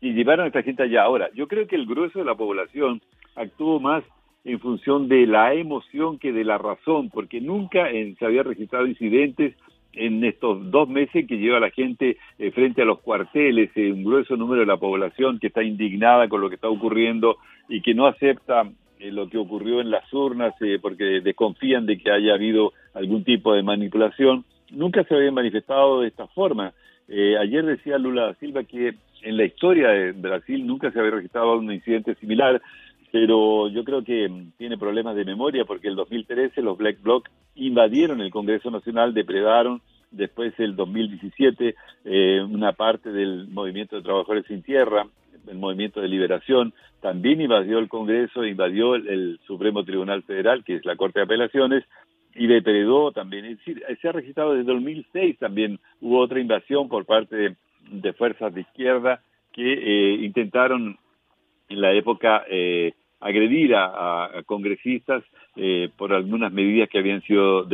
y 0.01 0.11
llevaron 0.11 0.43
a 0.43 0.47
esta 0.47 0.63
gente 0.63 0.83
allá. 0.83 1.03
Ahora, 1.03 1.29
yo 1.33 1.47
creo 1.47 1.65
que 1.65 1.77
el 1.77 1.85
grueso 1.85 2.19
de 2.19 2.25
la 2.25 2.35
población 2.35 3.01
actuó 3.35 3.79
más 3.79 4.03
en 4.45 4.59
función 4.59 5.07
de 5.07 5.27
la 5.27 5.53
emoción 5.53 6.17
que 6.17 6.31
de 6.31 6.43
la 6.43 6.57
razón, 6.57 7.09
porque 7.09 7.41
nunca 7.41 7.89
se 7.91 8.25
había 8.25 8.43
registrado 8.43 8.87
incidentes 8.87 9.55
en 9.93 10.23
estos 10.23 10.69
dos 10.69 10.87
meses 10.87 11.27
que 11.27 11.37
lleva 11.37 11.59
la 11.59 11.71
gente 11.71 12.17
eh, 12.37 12.51
frente 12.51 12.81
a 12.81 12.85
los 12.85 12.99
cuarteles, 12.99 13.71
eh, 13.75 13.91
un 13.91 14.03
grueso 14.03 14.35
número 14.37 14.61
de 14.61 14.67
la 14.67 14.77
población 14.77 15.39
que 15.39 15.47
está 15.47 15.63
indignada 15.63 16.27
con 16.27 16.41
lo 16.41 16.49
que 16.49 16.55
está 16.55 16.69
ocurriendo 16.69 17.37
y 17.67 17.81
que 17.81 17.93
no 17.93 18.05
acepta 18.05 18.69
eh, 18.99 19.11
lo 19.11 19.27
que 19.29 19.37
ocurrió 19.37 19.81
en 19.81 19.91
las 19.91 20.11
urnas 20.13 20.53
porque 20.81 21.21
desconfían 21.21 21.85
de 21.85 21.97
que 21.97 22.11
haya 22.11 22.33
habido 22.33 22.73
algún 22.93 23.23
tipo 23.23 23.53
de 23.53 23.63
manipulación, 23.63 24.45
nunca 24.71 25.03
se 25.03 25.15
había 25.15 25.31
manifestado 25.31 26.01
de 26.01 26.09
esta 26.09 26.27
forma. 26.27 26.73
ayer 27.09 27.65
decía 27.65 27.97
Lula 27.97 28.35
Silva 28.39 28.63
que 28.63 28.93
en 29.21 29.37
la 29.37 29.45
historia 29.45 29.89
de 29.89 30.11
Brasil 30.13 30.65
nunca 30.65 30.91
se 30.91 30.99
había 30.99 31.11
registrado 31.11 31.57
un 31.57 31.71
incidente 31.71 32.15
similar, 32.15 32.61
pero 33.11 33.67
yo 33.69 33.83
creo 33.83 34.03
que 34.03 34.27
mm, 34.27 34.51
tiene 34.57 34.77
problemas 34.77 35.15
de 35.15 35.25
memoria 35.25 35.65
porque 35.65 35.87
el 35.87 35.95
2013 35.95 36.61
los 36.61 36.77
Black 36.77 37.01
Bloc 37.01 37.29
invadieron 37.55 38.21
el 38.21 38.31
Congreso 38.31 38.71
Nacional, 38.71 39.13
depredaron 39.13 39.81
después 40.11 40.53
el 40.59 40.75
2017 40.75 41.75
eh, 42.05 42.41
una 42.41 42.73
parte 42.73 43.11
del 43.11 43.47
movimiento 43.47 43.95
de 43.95 44.01
trabajadores 44.01 44.45
sin 44.47 44.63
tierra, 44.63 45.07
el 45.47 45.57
movimiento 45.57 46.01
de 46.01 46.07
liberación, 46.07 46.73
también 47.01 47.41
invadió 47.41 47.79
el 47.79 47.87
Congreso, 47.87 48.45
invadió 48.45 48.95
el, 48.95 49.39
Supremo 49.47 49.83
Tribunal 49.83 50.23
Federal, 50.23 50.63
que 50.63 50.75
es 50.75 50.85
la 50.85 50.95
Corte 50.95 51.19
de 51.19 51.25
Apelaciones, 51.25 51.83
y 52.35 52.47
depredó 52.47 53.11
también. 53.11 53.45
Es 53.45 53.57
decir, 53.57 53.83
se 54.01 54.07
ha 54.07 54.11
registrado 54.11 54.53
desde 54.53 54.71
2006 54.71 55.37
también 55.39 55.79
hubo 56.01 56.19
otra 56.19 56.39
invasión 56.39 56.87
por 56.87 57.05
parte 57.05 57.55
de, 57.89 58.13
fuerzas 58.13 58.53
de 58.53 58.61
izquierda 58.61 59.21
que 59.51 59.73
eh, 59.73 60.23
intentaron 60.23 60.97
en 61.69 61.81
la 61.81 61.93
época 61.93 62.43
eh, 62.49 62.93
agredir 63.19 63.75
a, 63.75 64.43
congresistas 64.45 65.23
eh, 65.55 65.89
por 65.97 66.13
algunas 66.13 66.51
medidas 66.51 66.89
que 66.89 66.99
habían 66.99 67.21
sido 67.23 67.67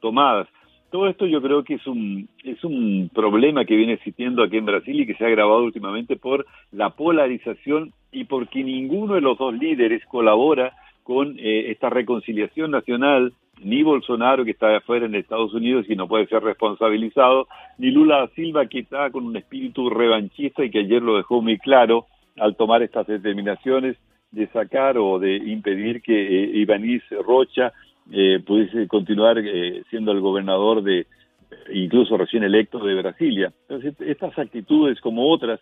tomadas. 0.00 0.48
Todo 0.90 1.08
esto 1.08 1.26
yo 1.26 1.42
creo 1.42 1.64
que 1.64 1.74
es 1.74 1.86
un, 1.88 2.28
es 2.44 2.62
un 2.62 3.10
problema 3.12 3.64
que 3.64 3.74
viene 3.74 3.94
existiendo 3.94 4.44
aquí 4.44 4.58
en 4.58 4.66
Brasil 4.66 5.00
y 5.00 5.06
que 5.06 5.14
se 5.14 5.24
ha 5.24 5.26
agravado 5.26 5.64
últimamente 5.64 6.14
por 6.14 6.46
la 6.70 6.90
polarización 6.90 7.92
y 8.12 8.24
porque 8.24 8.62
ninguno 8.62 9.14
de 9.14 9.20
los 9.20 9.36
dos 9.36 9.52
líderes 9.54 10.04
colabora 10.06 10.72
con 11.02 11.36
eh, 11.38 11.70
esta 11.72 11.90
reconciliación 11.90 12.70
nacional, 12.70 13.32
ni 13.60 13.82
Bolsonaro 13.82 14.44
que 14.44 14.52
está 14.52 14.76
afuera 14.76 15.06
en 15.06 15.16
Estados 15.16 15.52
Unidos 15.52 15.86
y 15.88 15.96
no 15.96 16.06
puede 16.06 16.26
ser 16.26 16.42
responsabilizado, 16.42 17.48
ni 17.78 17.90
Lula 17.90 18.28
Silva 18.36 18.66
que 18.66 18.80
está 18.80 19.10
con 19.10 19.26
un 19.26 19.36
espíritu 19.36 19.90
revanchista 19.90 20.64
y 20.64 20.70
que 20.70 20.80
ayer 20.80 21.02
lo 21.02 21.16
dejó 21.16 21.42
muy 21.42 21.58
claro 21.58 22.06
al 22.38 22.56
tomar 22.56 22.82
estas 22.82 23.06
determinaciones 23.06 23.96
de 24.34 24.48
sacar 24.48 24.98
o 24.98 25.18
de 25.18 25.36
impedir 25.36 26.02
que 26.02 26.14
eh, 26.14 26.50
Ibanís 26.58 27.02
Rocha 27.24 27.72
eh, 28.10 28.40
pudiese 28.44 28.88
continuar 28.88 29.38
eh, 29.38 29.82
siendo 29.90 30.12
el 30.12 30.20
gobernador 30.20 30.82
de, 30.82 31.06
incluso 31.72 32.16
recién 32.16 32.42
electo 32.42 32.84
de 32.84 32.94
Brasilia. 32.94 33.52
Entonces, 33.68 33.94
estas 34.00 34.36
actitudes 34.38 35.00
como 35.00 35.30
otras, 35.30 35.60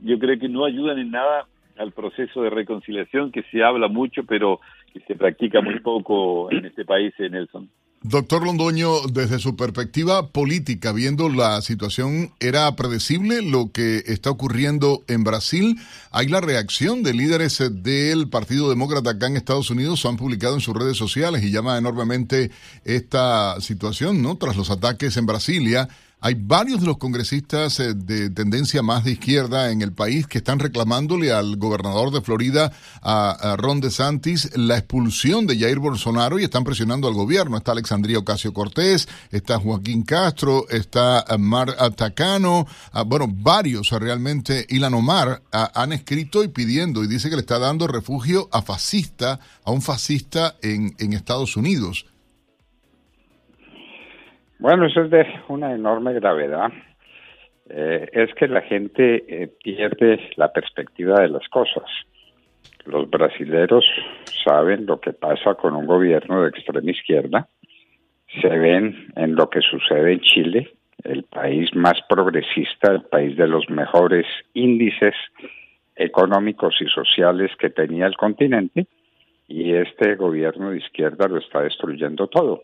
yo 0.00 0.18
creo 0.18 0.38
que 0.38 0.48
no 0.48 0.64
ayudan 0.64 0.98
en 0.98 1.10
nada 1.10 1.46
al 1.76 1.92
proceso 1.92 2.42
de 2.42 2.50
reconciliación 2.50 3.30
que 3.30 3.42
se 3.44 3.62
habla 3.62 3.88
mucho, 3.88 4.24
pero 4.24 4.60
que 4.92 5.00
se 5.00 5.16
practica 5.16 5.60
muy 5.60 5.80
poco 5.80 6.50
en 6.50 6.64
este 6.64 6.84
país, 6.84 7.12
Nelson. 7.18 7.68
Doctor 8.06 8.44
Londoño, 8.44 9.06
desde 9.10 9.38
su 9.38 9.56
perspectiva 9.56 10.28
política, 10.28 10.92
viendo 10.92 11.30
la 11.30 11.62
situación, 11.62 12.34
¿era 12.38 12.76
predecible 12.76 13.40
lo 13.40 13.72
que 13.72 14.02
está 14.04 14.28
ocurriendo 14.28 15.02
en 15.08 15.24
Brasil? 15.24 15.80
Hay 16.10 16.28
la 16.28 16.42
reacción 16.42 17.02
de 17.02 17.14
líderes 17.14 17.62
del 17.70 18.28
Partido 18.28 18.68
Demócrata 18.68 19.12
acá 19.12 19.28
en 19.28 19.38
Estados 19.38 19.70
Unidos, 19.70 20.04
han 20.04 20.18
publicado 20.18 20.52
en 20.52 20.60
sus 20.60 20.76
redes 20.76 20.98
sociales 20.98 21.42
y 21.42 21.50
llama 21.50 21.78
enormemente 21.78 22.50
esta 22.84 23.58
situación, 23.62 24.20
¿no? 24.20 24.36
Tras 24.36 24.56
los 24.56 24.68
ataques 24.68 25.16
en 25.16 25.24
Brasilia 25.24 25.88
hay 26.24 26.36
varios 26.38 26.80
de 26.80 26.86
los 26.86 26.96
congresistas 26.96 27.78
eh, 27.80 27.92
de 27.92 28.30
tendencia 28.30 28.80
más 28.82 29.04
de 29.04 29.10
izquierda 29.12 29.70
en 29.70 29.82
el 29.82 29.92
país 29.92 30.26
que 30.26 30.38
están 30.38 30.58
reclamándole 30.58 31.30
al 31.30 31.56
gobernador 31.58 32.10
de 32.12 32.22
Florida, 32.22 32.72
a, 33.02 33.56
Ron 33.58 33.82
DeSantis, 33.82 34.56
la 34.56 34.78
expulsión 34.78 35.46
de 35.46 35.58
Jair 35.58 35.80
Bolsonaro 35.80 36.38
y 36.38 36.44
están 36.44 36.64
presionando 36.64 37.08
al 37.08 37.12
gobierno. 37.12 37.58
Está 37.58 37.72
Alexandria 37.72 38.18
Ocasio 38.18 38.54
Cortés, 38.54 39.06
está 39.32 39.58
Joaquín 39.58 40.02
Castro, 40.02 40.66
está 40.70 41.26
eh, 41.28 41.36
Mar 41.36 41.76
Atacano, 41.78 42.66
ah, 42.92 43.02
bueno, 43.02 43.26
varios 43.28 43.90
realmente. 43.90 44.64
Ilan 44.70 44.94
Omar 44.94 45.42
han 45.52 45.92
escrito 45.92 46.42
y 46.42 46.48
pidiendo 46.48 47.04
y 47.04 47.06
dice 47.06 47.28
que 47.28 47.36
le 47.36 47.42
está 47.42 47.58
dando 47.58 47.86
refugio 47.86 48.48
a 48.50 48.62
fascista, 48.62 49.40
a 49.62 49.70
un 49.70 49.82
fascista 49.82 50.56
en 50.62 51.12
Estados 51.12 51.58
Unidos. 51.58 52.06
Bueno, 54.64 54.86
eso 54.86 55.02
es 55.02 55.10
de 55.10 55.26
una 55.48 55.74
enorme 55.74 56.14
gravedad. 56.14 56.72
Eh, 57.68 58.08
es 58.10 58.32
que 58.32 58.48
la 58.48 58.62
gente 58.62 59.22
eh, 59.28 59.48
pierde 59.62 60.30
la 60.36 60.54
perspectiva 60.54 61.20
de 61.20 61.28
las 61.28 61.46
cosas. 61.50 61.84
Los 62.86 63.10
brasileros 63.10 63.84
saben 64.42 64.86
lo 64.86 64.98
que 65.00 65.12
pasa 65.12 65.54
con 65.56 65.76
un 65.76 65.84
gobierno 65.84 66.40
de 66.40 66.48
extrema 66.48 66.90
izquierda, 66.90 67.46
se 68.40 68.48
ven 68.48 69.12
en 69.16 69.34
lo 69.34 69.50
que 69.50 69.60
sucede 69.60 70.14
en 70.14 70.20
Chile, 70.20 70.70
el 71.02 71.24
país 71.24 71.68
más 71.74 72.00
progresista, 72.08 72.90
el 72.90 73.02
país 73.02 73.36
de 73.36 73.48
los 73.48 73.68
mejores 73.68 74.24
índices 74.54 75.14
económicos 75.94 76.74
y 76.80 76.86
sociales 76.86 77.50
que 77.58 77.68
tenía 77.68 78.06
el 78.06 78.16
continente, 78.16 78.86
y 79.46 79.74
este 79.74 80.14
gobierno 80.14 80.70
de 80.70 80.78
izquierda 80.78 81.28
lo 81.28 81.36
está 81.36 81.60
destruyendo 81.60 82.28
todo. 82.28 82.62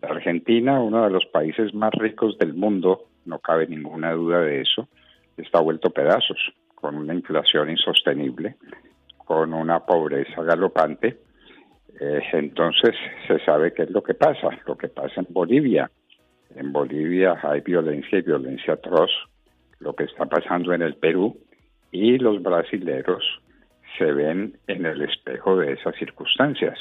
La 0.00 0.10
Argentina, 0.10 0.80
uno 0.80 1.04
de 1.04 1.10
los 1.10 1.26
países 1.26 1.74
más 1.74 1.92
ricos 1.92 2.38
del 2.38 2.54
mundo, 2.54 3.06
no 3.24 3.40
cabe 3.40 3.66
ninguna 3.66 4.12
duda 4.12 4.40
de 4.40 4.60
eso, 4.60 4.88
está 5.36 5.60
vuelto 5.60 5.90
pedazos, 5.90 6.38
con 6.74 6.96
una 6.96 7.14
inflación 7.14 7.70
insostenible, 7.70 8.56
con 9.16 9.52
una 9.52 9.80
pobreza 9.80 10.42
galopante. 10.42 11.18
Eh, 12.00 12.22
entonces 12.32 12.94
se 13.26 13.40
sabe 13.40 13.74
qué 13.74 13.82
es 13.82 13.90
lo 13.90 14.02
que 14.02 14.14
pasa, 14.14 14.50
lo 14.66 14.76
que 14.76 14.88
pasa 14.88 15.20
en 15.20 15.26
Bolivia. 15.30 15.90
En 16.54 16.72
Bolivia 16.72 17.36
hay 17.42 17.60
violencia 17.60 18.18
y 18.18 18.22
violencia 18.22 18.74
atroz, 18.74 19.10
lo 19.80 19.94
que 19.94 20.04
está 20.04 20.26
pasando 20.26 20.72
en 20.72 20.82
el 20.82 20.94
Perú 20.94 21.36
y 21.90 22.18
los 22.18 22.40
brasileros 22.42 23.24
se 23.96 24.12
ven 24.12 24.56
en 24.68 24.86
el 24.86 25.02
espejo 25.02 25.56
de 25.56 25.72
esas 25.72 25.96
circunstancias. 25.96 26.78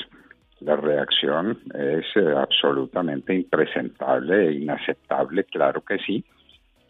La 0.62 0.76
reacción 0.76 1.60
es 1.74 2.06
eh, 2.16 2.34
absolutamente 2.36 3.34
impresentable 3.34 4.48
e 4.48 4.54
inaceptable, 4.54 5.44
claro 5.44 5.82
que 5.82 5.98
sí, 6.00 6.24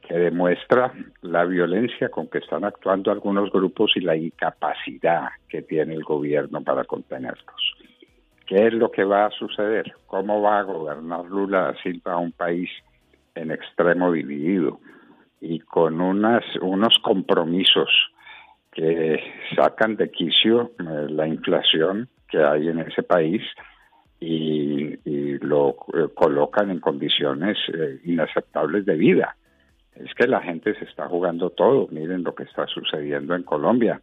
que 0.07 0.17
demuestra 0.17 0.93
la 1.21 1.43
violencia 1.43 2.09
con 2.09 2.27
que 2.27 2.37
están 2.37 2.63
actuando 2.63 3.11
algunos 3.11 3.51
grupos 3.51 3.91
y 3.95 3.99
la 3.99 4.15
incapacidad 4.15 5.27
que 5.49 5.63
tiene 5.63 5.95
el 5.95 6.03
gobierno 6.03 6.63
para 6.63 6.85
contenerlos. 6.85 7.75
¿Qué 8.45 8.67
es 8.67 8.73
lo 8.73 8.89
que 8.89 9.03
va 9.03 9.25
a 9.25 9.31
suceder? 9.31 9.93
¿Cómo 10.05 10.41
va 10.41 10.59
a 10.59 10.63
gobernar 10.63 11.25
Lula 11.25 11.63
da 11.63 11.75
Silva 11.83 12.17
un 12.17 12.31
país 12.31 12.69
en 13.35 13.51
extremo 13.51 14.13
dividido 14.13 14.79
y 15.41 15.59
con 15.59 15.99
unas, 15.99 16.43
unos 16.61 16.97
compromisos 17.03 17.89
que 18.71 19.21
sacan 19.55 19.97
de 19.97 20.09
quicio 20.09 20.71
eh, 20.79 21.07
la 21.09 21.27
inflación 21.27 22.07
que 22.29 22.43
hay 22.43 22.67
en 22.67 22.79
ese 22.79 23.03
país 23.03 23.41
y, 24.19 24.97
lo 25.39 25.75
eh, 25.93 26.07
colocan 26.13 26.71
en 26.71 26.79
condiciones 26.79 27.57
eh, 27.73 27.99
inaceptables 28.05 28.85
de 28.85 28.95
vida. 28.95 29.35
Es 29.95 30.13
que 30.15 30.27
la 30.27 30.41
gente 30.41 30.73
se 30.77 30.85
está 30.85 31.07
jugando 31.07 31.51
todo. 31.51 31.87
Miren 31.91 32.23
lo 32.23 32.35
que 32.35 32.43
está 32.43 32.65
sucediendo 32.67 33.35
en 33.35 33.43
Colombia 33.43 34.01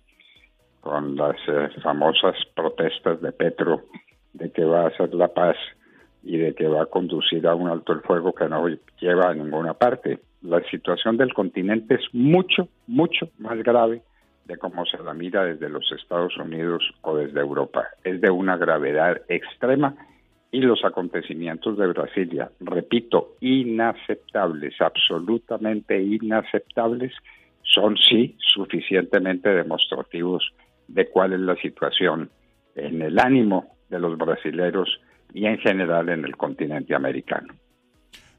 con 0.80 1.16
las 1.16 1.36
eh, 1.48 1.68
famosas 1.82 2.36
protestas 2.54 3.20
de 3.20 3.32
Petro 3.32 3.82
de 4.32 4.50
que 4.50 4.64
va 4.64 4.82
a 4.82 4.88
hacer 4.88 5.12
la 5.14 5.28
paz 5.28 5.56
y 6.22 6.38
de 6.38 6.54
que 6.54 6.66
va 6.66 6.82
a 6.82 6.86
conducir 6.86 7.46
a 7.46 7.54
un 7.54 7.68
alto 7.68 7.92
el 7.92 8.00
fuego 8.00 8.32
que 8.32 8.48
no 8.48 8.66
lleva 9.00 9.30
a 9.30 9.34
ninguna 9.34 9.74
parte. 9.74 10.20
La 10.42 10.62
situación 10.70 11.16
del 11.16 11.34
continente 11.34 11.94
es 11.94 12.04
mucho, 12.12 12.68
mucho 12.86 13.28
más 13.38 13.58
grave 13.58 14.02
de 14.44 14.56
cómo 14.58 14.84
se 14.86 14.98
la 14.98 15.14
mira 15.14 15.44
desde 15.44 15.68
los 15.68 15.90
Estados 15.92 16.36
Unidos 16.36 16.82
o 17.02 17.16
desde 17.16 17.40
Europa. 17.40 17.86
Es 18.02 18.20
de 18.20 18.30
una 18.30 18.56
gravedad 18.56 19.22
extrema 19.28 19.94
y 20.50 20.60
los 20.60 20.84
acontecimientos 20.84 21.76
de 21.76 21.88
Brasilia, 21.88 22.50
repito, 22.60 23.34
inaceptables, 23.40 24.80
absolutamente 24.80 26.00
inaceptables, 26.00 27.12
son 27.62 27.96
sí 27.96 28.36
suficientemente 28.38 29.48
demostrativos 29.48 30.52
de 30.86 31.08
cuál 31.08 31.32
es 31.32 31.40
la 31.40 31.56
situación 31.56 32.30
en 32.76 33.02
el 33.02 33.18
ánimo 33.18 33.74
de 33.88 33.98
los 33.98 34.16
brasileros 34.16 35.00
y 35.32 35.46
en 35.46 35.58
general 35.58 36.08
en 36.08 36.24
el 36.24 36.36
continente 36.36 36.94
americano. 36.94 37.52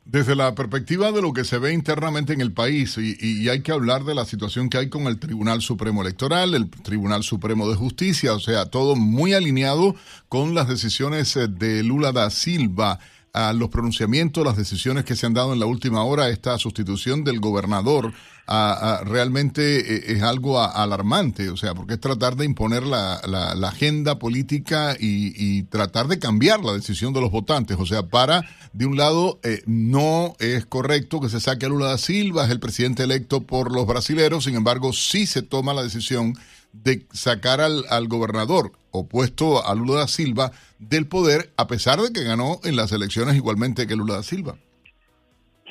Desde 0.06 0.36
la 0.36 0.54
perspectiva 0.54 1.12
de 1.12 1.20
lo 1.20 1.34
que 1.34 1.44
se 1.44 1.58
ve 1.58 1.74
internamente 1.74 2.32
en 2.32 2.40
el 2.40 2.52
país, 2.52 2.96
y, 3.00 3.50
hay 3.50 3.62
que 3.62 3.72
hablar 3.72 4.04
de 4.04 4.14
la 4.14 4.26
situación 4.26 4.70
que 4.70 4.78
hay 4.78 4.88
con 4.88 5.08
el 5.08 5.18
Tribunal 5.18 5.64
Supremo 5.64 6.04
Electoral, 6.04 6.54
el 6.54 6.70
Tribunal 6.70 7.24
Supremo 7.24 7.68
de 7.68 7.76
Justicia, 7.76 8.34
o 8.34 8.40
sea, 8.40 8.68
todo 8.68 8.96
muy 8.96 9.34
alineado 9.34 9.96
con 10.30 10.54
las 10.54 10.68
decisiones 10.68 11.36
eh, 11.36 11.48
de 11.48 11.82
Lula 11.82 12.12
da 12.12 12.30
Silva 12.30 13.00
a 13.36 13.52
los 13.52 13.70
pronunciamientos, 13.70 14.46
las 14.46 14.56
decisiones 14.56 15.04
que 15.04 15.16
se 15.16 15.26
han 15.26 15.34
dado 15.34 15.52
en 15.52 15.60
la 15.60 15.66
última 15.66 16.06
hora, 16.06 16.30
esta 16.30 16.58
sustitución 16.58 17.26
del 17.26 17.42
gobernador, 17.42 18.14
realmente 18.48 19.96
eh, 19.96 20.04
es 20.14 20.24
algo 20.24 20.62
alarmante, 20.62 21.50
o 21.50 21.58
sea, 21.58 21.74
porque 21.74 21.96
es 21.96 22.00
tratar 22.00 22.38
de 22.38 22.46
imponer 22.46 22.84
la, 22.84 23.20
la, 23.26 23.68
agenda 23.68 24.20
política 24.20 24.96
y, 24.98 25.64
tratar 25.64 26.08
de 26.08 26.20
cambiar 26.20 26.64
la 26.64 26.74
decisión 26.74 27.12
de 27.12 27.20
los 27.20 27.32
votantes, 27.32 27.76
o 27.78 27.86
sea, 27.86 28.04
para, 28.04 28.48
de 28.72 28.86
un 28.86 28.96
lado, 28.96 29.40
eh, 29.44 29.62
no 29.66 30.36
es 30.40 30.66
correcto 30.66 31.20
que 31.20 31.30
se 31.30 31.42
saque 31.42 31.66
a 31.66 31.70
Lula 31.70 31.88
da 31.88 31.98
Silva, 31.98 32.46
es 32.46 32.52
el 32.52 32.60
presidente 32.60 33.04
electo 33.04 33.42
por 33.42 33.74
los 33.74 33.86
brasileros, 33.86 34.46
sin 34.46 34.56
embargo, 34.56 34.94
sí 34.94 35.26
se 35.26 35.42
toma 35.42 35.74
la 35.74 35.84
decisión 35.84 36.38
de 36.84 37.06
sacar 37.12 37.62
al, 37.62 37.84
al 37.90 38.08
gobernador 38.08 38.72
opuesto 38.92 39.66
a 39.66 39.76
Lula 39.76 40.00
da 40.00 40.08
Silva 40.08 40.52
del 40.80 41.08
poder, 41.08 41.50
a 41.58 41.68
pesar 41.68 42.00
de 42.00 42.14
que 42.14 42.24
ganó 42.24 42.60
en 42.64 42.76
las 42.76 42.92
elecciones 42.92 43.36
igualmente 43.36 43.88
que 43.88 43.96
Lula 43.96 44.16
da 44.16 44.24
Silva. 44.24 44.56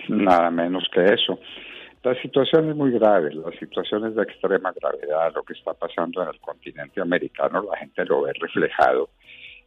Nada 0.08 0.50
menos 0.50 0.84
que 0.92 1.04
eso. 1.04 1.38
La 2.02 2.14
situación 2.20 2.68
es 2.68 2.76
muy 2.76 2.90
grave, 2.90 3.32
la 3.32 3.50
situación 3.58 4.06
es 4.06 4.14
de 4.14 4.24
extrema 4.24 4.72
gravedad, 4.72 5.32
lo 5.34 5.42
que 5.42 5.54
está 5.54 5.72
pasando 5.72 6.22
en 6.22 6.28
el 6.28 6.38
continente 6.40 7.00
americano, 7.00 7.64
la 7.70 7.78
gente 7.78 8.04
lo 8.04 8.22
ve 8.22 8.32
reflejado 8.38 9.08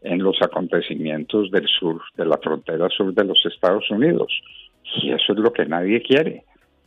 en 0.01 0.21
los 0.21 0.39
acontecimientos 0.43 1.49
del 1.49 1.67
sur, 1.67 1.99
de 2.15 2.25
la 2.25 2.37
frontera 2.37 2.87
sur 2.89 3.11
de 3.11 3.23
los 3.23 3.43
Estados 3.43 3.89
Unidos. 3.89 4.31
Y 5.01 5.11
eso 5.11 5.33
es 5.33 5.39
lo 5.39 5.51
que 5.51 5.65
nadie 5.65 6.03
quiere. 6.03 6.43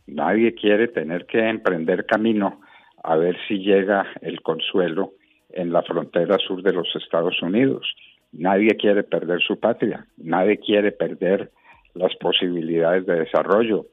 Nadie 0.07 0.53
quiere 0.55 0.87
tener 0.87 1.25
que 1.25 1.39
emprender 1.39 2.05
camino 2.05 2.61
a 3.03 3.15
ver 3.15 3.35
si 3.47 3.59
llega 3.59 4.05
el 4.21 4.41
consuelo 4.41 5.13
en 5.49 5.73
la 5.73 5.81
frontera 5.83 6.37
sur 6.37 6.61
de 6.61 6.73
los 6.73 6.87
Estados 6.95 7.41
Unidos. 7.41 7.93
Nadie 8.31 8.77
quiere 8.77 9.03
perder 9.03 9.41
su 9.41 9.59
patria, 9.59 10.05
nadie 10.17 10.57
quiere 10.57 10.91
perder 10.91 11.51
las 11.93 12.15
posibilidades 12.15 13.05
de 13.05 13.19
desarrollo. 13.21 13.87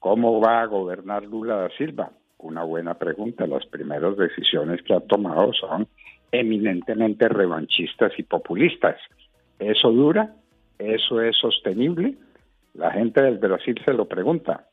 ¿Cómo 0.00 0.40
va 0.40 0.62
a 0.62 0.66
gobernar 0.66 1.24
Lula 1.24 1.56
da 1.56 1.68
Silva? 1.78 2.10
Una 2.38 2.64
buena 2.64 2.94
pregunta. 2.94 3.46
Las 3.46 3.64
primeras 3.66 4.16
decisiones 4.16 4.82
que 4.82 4.92
ha 4.92 5.00
tomado 5.00 5.52
son 5.52 5.86
eminentemente 6.32 7.28
revanchistas 7.28 8.12
y 8.18 8.24
populistas. 8.24 8.96
¿Eso 9.58 9.92
dura? 9.92 10.34
¿Eso 10.78 11.20
es 11.20 11.36
sostenible? 11.36 12.16
La 12.74 12.90
gente 12.90 13.22
del 13.22 13.38
Brasil 13.38 13.80
se 13.84 13.92
lo 13.92 14.06
pregunta, 14.06 14.66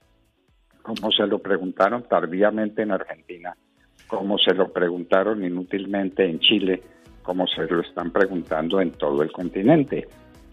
como 0.81 1.11
se 1.11 1.27
lo 1.27 1.37
preguntaron 1.37 2.03
tardíamente 2.09 2.81
en 2.81 2.91
Argentina 2.91 3.55
como 4.12 4.38
se 4.38 4.53
lo 4.53 4.68
preguntaron 4.68 5.43
inútilmente 5.45 6.26
en 6.26 6.38
Chile, 6.41 6.84
como 7.24 7.47
se 7.47 7.66
lo 7.66 7.80
están 7.80 8.12
preguntando 8.12 8.82
en 8.82 8.91
todo 8.91 9.24
el 9.24 9.32
continente. 9.32 10.05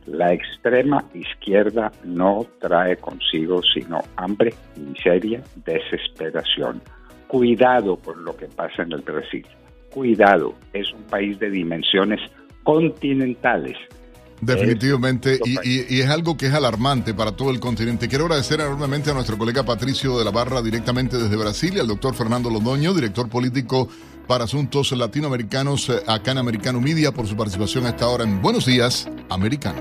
La 0.07 0.33
extrema 0.33 1.05
izquierda 1.13 1.91
no 2.05 2.47
trae 2.61 2.97
consigo 2.99 3.61
sino 3.75 3.99
hambre, 4.15 4.55
miseria, 4.77 5.43
desesperación. 5.67 6.81
Cuidado 7.27 7.97
con 7.97 8.25
lo 8.25 8.37
que 8.37 8.47
pasa 8.47 8.83
en 8.83 8.93
el 8.93 9.03
Brasil. 9.03 9.45
Cuidado, 9.93 10.55
es 10.73 10.93
un 10.93 11.03
país 11.03 11.37
de 11.41 11.51
dimensiones 11.51 12.21
continentales 12.63 13.77
Definitivamente, 14.41 15.41
y, 15.45 16.01
es 16.01 16.09
algo 16.09 16.37
que 16.37 16.47
es 16.47 16.55
alarmante 16.55 17.15
para 17.15 17.33
todo 17.33 17.51
el 17.51 17.61
continente. 17.61 18.09
Quiero 18.09 18.25
agradecer 18.25 18.61
enormemente 18.61 19.11
a 19.11 19.15
nuestro 19.15 19.37
colega 19.37 19.65
Patricio 19.65 20.19
de 20.19 20.25
la 20.25 20.31
Barra 20.31 20.63
directamente 20.63 21.19
desde 21.19 21.37
Brasil 21.37 21.75
y 21.77 21.81
al 21.81 21.89
doctor 21.89 22.15
Fernando 22.15 22.51
Londoño, 22.51 22.95
director 22.95 23.29
político 23.29 23.89
para 24.27 24.45
asuntos 24.45 24.93
latinoamericanos 24.93 25.89
eh, 25.89 26.03
acá 26.07 26.33
en 26.33 26.39
Americano 26.39 26.81
Media, 26.81 27.13
por 27.13 27.27
su 27.27 27.37
participación 27.37 27.87
a 27.87 27.91
esta 27.91 28.09
hora 28.09 28.25
en 28.25 28.41
Buenos 28.43 28.67
Días, 28.67 29.09
Americano. 29.31 29.81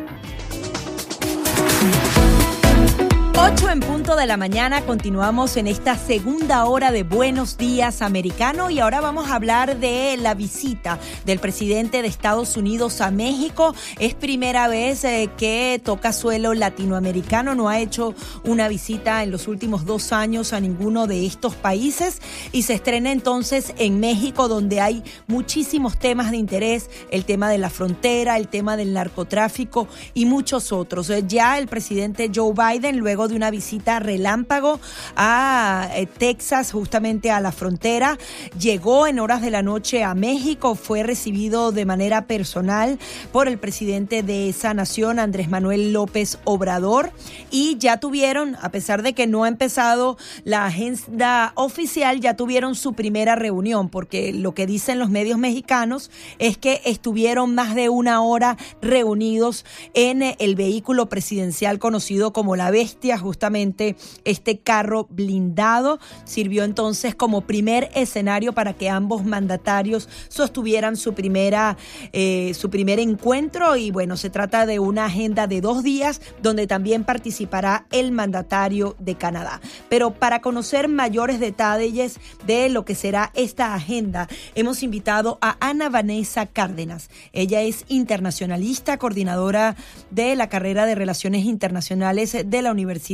8 3.39 3.69
en 3.69 3.81
punto 3.81 4.15
de 4.15 4.25
la 4.25 4.35
mañana 4.35 4.81
continuamos 4.81 5.57
en 5.57 5.67
esta 5.67 5.95
segunda 5.95 6.65
hora 6.65 6.91
de 6.91 7.03
Buenos 7.03 7.55
Días 7.55 8.01
Americano 8.01 8.71
y 8.71 8.79
ahora 8.79 8.99
vamos 8.99 9.29
a 9.29 9.35
hablar 9.35 9.77
de 9.77 10.17
la 10.17 10.33
visita 10.33 10.97
del 11.23 11.38
presidente 11.38 12.01
de 12.01 12.07
Estados 12.07 12.57
Unidos 12.57 12.99
a 12.99 13.11
México. 13.11 13.75
Es 13.99 14.15
primera 14.15 14.67
vez 14.67 15.03
eh, 15.03 15.29
que 15.38 15.79
toca 15.83 16.13
suelo 16.13 16.55
latinoamericano, 16.55 17.53
no 17.53 17.69
ha 17.69 17.79
hecho 17.79 18.15
una 18.43 18.67
visita 18.69 19.21
en 19.21 19.29
los 19.29 19.47
últimos 19.47 19.85
dos 19.85 20.13
años 20.13 20.51
a 20.51 20.59
ninguno 20.59 21.05
de 21.05 21.27
estos 21.27 21.53
países 21.53 22.23
y 22.51 22.63
se 22.63 22.73
estrena 22.73 23.11
entonces 23.11 23.75
en 23.77 23.99
México 23.99 24.47
donde 24.47 24.81
hay 24.81 25.03
muchísimos 25.27 25.99
temas 25.99 26.31
de 26.31 26.38
interés, 26.38 26.89
el 27.11 27.23
tema 27.23 27.51
de 27.51 27.59
la 27.59 27.69
frontera, 27.69 28.35
el 28.38 28.47
tema 28.47 28.77
del 28.77 28.93
narcotráfico 28.93 29.88
y 30.15 30.25
muchos 30.25 30.71
otros. 30.71 31.11
Ya 31.27 31.59
el 31.59 31.67
presidente 31.67 32.31
Joe 32.33 32.53
Biden 32.53 32.97
luego 32.97 33.26
de 33.28 33.36
una 33.36 33.51
visita 33.51 33.99
relámpago 33.99 34.80
a 35.15 35.89
eh, 35.93 36.05
Texas, 36.05 36.71
justamente 36.71 37.32
a 37.32 37.39
la 37.39 37.51
frontera. 37.51 38.17
Llegó 38.59 39.07
en 39.07 39.19
horas 39.19 39.41
de 39.41 39.51
la 39.51 39.61
noche 39.61 40.03
a 40.03 40.13
México, 40.13 40.75
fue 40.75 41.03
recibido 41.03 41.71
de 41.71 41.86
manera 41.86 42.25
personal 42.25 42.99
por 43.32 43.47
el 43.47 43.57
presidente 43.57 44.23
de 44.23 44.49
esa 44.49 44.73
nación, 44.73 45.19
Andrés 45.19 45.49
Manuel 45.49 45.93
López 45.93 46.39
Obrador, 46.43 47.11
y 47.51 47.78
ya 47.78 47.99
tuvieron, 47.99 48.57
a 48.61 48.69
pesar 48.69 49.03
de 49.03 49.13
que 49.13 49.28
no 49.28 49.43
ha 49.43 49.47
empezado 49.47 50.17
la 50.43 50.65
agenda 50.65 51.51
oficial, 51.55 52.19
ya 52.19 52.36
tuvieron 52.36 52.75
su 52.75 52.93
primera 52.93 53.36
reunión, 53.36 53.89
porque 53.89 54.34
lo 54.34 54.53
que 54.53 54.65
dicen 54.65 54.99
los 54.99 55.09
medios 55.09 55.38
mexicanos 55.38 56.11
es 56.39 56.57
que 56.57 56.82
estuvieron 56.86 57.55
más 57.55 57.75
de 57.75 57.89
una 57.89 58.21
hora 58.21 58.57
reunidos 58.82 59.65
en 59.93 60.23
el 60.23 60.55
vehículo 60.55 61.09
presidencial 61.09 61.80
conocido 61.80 62.34
como 62.34 62.55
la 62.55 62.71
Bestia, 62.71 63.16
justamente 63.18 63.95
este 64.26 64.59
carro 64.59 65.07
blindado 65.09 65.99
sirvió 66.26 66.63
entonces 66.63 67.15
como 67.15 67.41
primer 67.41 67.89
escenario 67.95 68.53
para 68.53 68.74
que 68.74 68.89
ambos 68.89 69.26
mandatarios 69.26 70.09
sostuvieran 70.28 70.97
su 70.97 71.13
primera 71.13 71.78
eh, 72.13 72.53
su 72.53 72.70
primer 72.70 72.99
encuentro 72.99 73.76
y 73.76 73.91
bueno 73.91 74.18
se 74.18 74.30
trata 74.30 74.65
de 74.65 74.80
una 74.80 75.05
agenda 75.05 75.47
de 75.47 75.61
dos 75.61 75.84
días 75.84 76.22
donde 76.41 76.68
también 76.68 77.03
participará 77.03 77.86
el 77.91 78.11
mandatario 78.11 78.95
de 78.99 79.15
Canadá. 79.15 79.61
Pero 79.89 80.11
para 80.11 80.41
conocer 80.41 80.88
mayores 80.88 81.39
detalles 81.39 82.20
de 82.45 82.70
lo 82.70 82.86
que 82.86 82.95
será 82.95 83.32
esta 83.36 83.74
agenda 83.74 84.28
hemos 84.55 84.84
invitado 84.84 85.38
a 85.41 85.57
Ana 85.59 85.89
Vanessa 85.89 86.45
Cárdenas. 86.45 87.09
Ella 87.34 87.61
es 87.61 87.86
internacionalista, 87.88 88.97
coordinadora 88.97 89.76
de 90.11 90.36
la 90.36 90.49
carrera 90.49 90.86
de 90.86 90.95
Relaciones 90.95 91.45
Internacionales 91.45 92.36
de 92.45 92.61
la 92.61 92.72
Universidad 92.72 93.06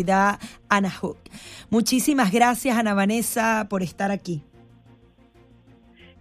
Anna 0.70 0.90
Hook. 0.90 1.18
Muchísimas 1.70 2.32
gracias, 2.32 2.78
Ana 2.78 2.94
Vanessa, 2.94 3.68
por 3.70 3.84
estar 3.84 4.12
aquí. 4.12 4.44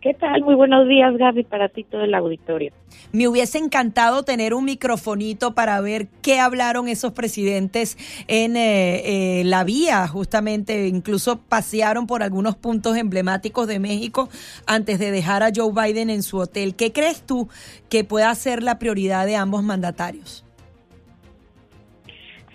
¿Qué 0.03 0.15
tal? 0.15 0.43
Muy 0.43 0.57
buenos 0.57 0.89
días, 0.89 1.17
Gaby, 1.17 1.45
para 1.45 1.69
ti 1.69 1.85
todo 1.85 2.03
el 2.03 2.13
auditorio. 2.13 2.73
Me 3.13 3.29
hubiese 3.29 3.59
encantado 3.59 4.25
tener 4.25 4.53
un 4.53 4.65
microfonito 4.65 5.55
para 5.55 5.81
ver 5.81 6.09
qué 6.23 6.41
hablaron 6.41 6.89
esos 6.89 7.13
presidentes 7.13 7.97
en 8.27 8.57
eh, 8.57 9.41
eh, 9.41 9.45
la 9.45 9.63
vía, 9.63 10.09
justamente, 10.09 10.89
incluso 10.89 11.39
pasearon 11.39 12.09
por 12.09 12.25
algunos 12.25 12.57
puntos 12.57 12.97
emblemáticos 12.97 13.69
de 13.69 13.79
México 13.79 14.29
antes 14.67 14.99
de 14.99 15.13
dejar 15.13 15.45
a 15.45 15.53
Joe 15.55 15.73
Biden 15.73 16.11
en 16.11 16.25
su 16.25 16.39
hotel. 16.39 16.75
¿Qué 16.75 16.93
crees 16.93 17.23
tú 17.23 17.49
que 17.89 18.03
pueda 18.03 18.35
ser 18.35 18.65
la 18.65 18.81
prioridad 18.81 19.25
de 19.25 19.37
ambos 19.37 19.63
mandatarios? 19.63 20.42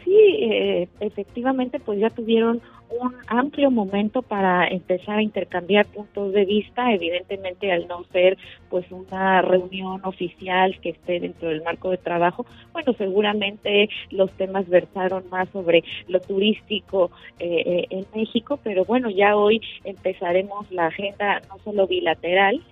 Sí, 0.08 0.38
eh, 0.40 0.88
efectivamente, 1.02 1.82
pues 1.82 2.00
ya 2.00 2.10
tuvieron 2.10 2.62
un 2.90 3.14
amplio 3.28 3.70
momento 3.70 4.22
para 4.22 4.66
empezar 4.66 5.18
a 5.18 5.22
intercambiar 5.22 5.86
puntos 5.88 6.32
de 6.32 6.46
vista, 6.46 6.94
evidentemente 6.94 7.74
al 7.74 7.90
no 7.90 8.06
ser 8.06 8.38
pues 8.70 8.90
una 8.90 9.42
reunión 9.42 10.00
oficial 10.06 10.80
que 10.80 10.92
esté 10.92 11.20
dentro 11.20 11.50
del 11.50 11.62
marco 11.62 11.90
de 11.90 11.98
trabajo, 11.98 12.46
bueno, 12.72 12.94
seguramente 12.94 13.90
los 14.10 14.32
temas 14.32 14.70
versaron 14.70 15.28
más 15.30 15.50
sobre 15.50 15.84
lo 16.08 16.22
turístico 16.22 17.12
eh, 17.40 17.64
eh, 17.66 17.88
en 17.90 18.06
México, 18.16 18.62
pero 18.64 18.86
bueno, 18.86 19.10
ya 19.10 19.36
hoy 19.36 19.60
empezaremos 19.84 20.72
la 20.72 20.86
agenda 20.86 21.42
no 21.50 21.60
solo 21.66 21.86
bilateral, 21.86 22.64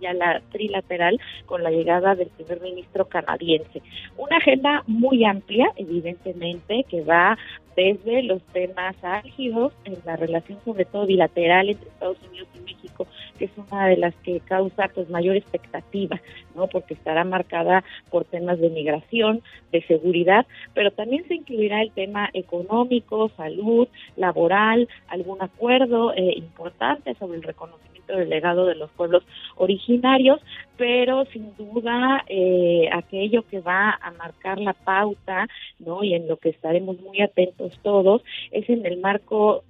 ya 0.00 0.12
la 0.12 0.42
trilateral 0.50 1.20
con 1.46 1.62
la 1.62 1.70
llegada 1.70 2.14
del 2.14 2.28
primer 2.28 2.60
ministro 2.60 3.06
canadiense. 3.06 3.82
Una 4.16 4.36
agenda 4.38 4.82
muy 4.86 5.24
amplia, 5.24 5.70
evidentemente, 5.76 6.84
que 6.88 7.02
va 7.02 7.38
desde 7.76 8.22
los 8.22 8.42
temas 8.52 8.94
álgidos 9.02 9.72
en 9.84 9.96
la 10.04 10.16
relación 10.16 10.58
sobre 10.64 10.84
todo 10.84 11.06
bilateral 11.06 11.70
entre 11.70 11.88
Estados 11.88 12.18
Unidos 12.28 12.48
y 12.54 12.60
México, 12.60 13.06
que 13.38 13.46
es 13.46 13.50
una 13.56 13.86
de 13.86 13.96
las 13.96 14.14
que 14.16 14.40
causa 14.40 14.88
pues 14.94 15.08
mayor 15.08 15.36
expectativa, 15.36 16.20
¿no? 16.54 16.66
Porque 16.66 16.92
estará 16.94 17.24
marcada 17.24 17.82
por 18.10 18.24
temas 18.24 18.58
de 18.60 18.68
migración, 18.68 19.42
de 19.70 19.82
seguridad, 19.86 20.46
pero 20.74 20.90
también 20.90 21.26
se 21.28 21.34
incluirá 21.34 21.80
el 21.80 21.92
tema 21.92 22.28
económico, 22.34 23.30
salud, 23.36 23.88
laboral, 24.16 24.88
algún 25.08 25.40
acuerdo 25.40 26.12
eh, 26.14 26.34
importante 26.36 27.14
sobre 27.14 27.38
el 27.38 27.42
reconocimiento 27.42 27.91
del 28.16 28.30
legado 28.30 28.66
de 28.66 28.74
los 28.74 28.90
pueblos 28.90 29.24
originarios, 29.56 30.40
pero 30.76 31.24
sin 31.26 31.54
duda 31.56 32.24
eh, 32.28 32.88
aquello 32.92 33.42
que 33.48 33.60
va 33.60 33.98
a 34.00 34.10
marcar 34.12 34.58
la 34.58 34.72
pauta, 34.72 35.48
¿no? 35.78 36.02
Y 36.04 36.14
en 36.14 36.28
lo 36.28 36.36
que 36.36 36.48
estaremos 36.48 37.00
muy 37.00 37.20
atentos 37.20 37.78
todos 37.82 38.22
es 38.50 38.68
en 38.68 38.84
el 38.86 38.98
marco 38.98 39.64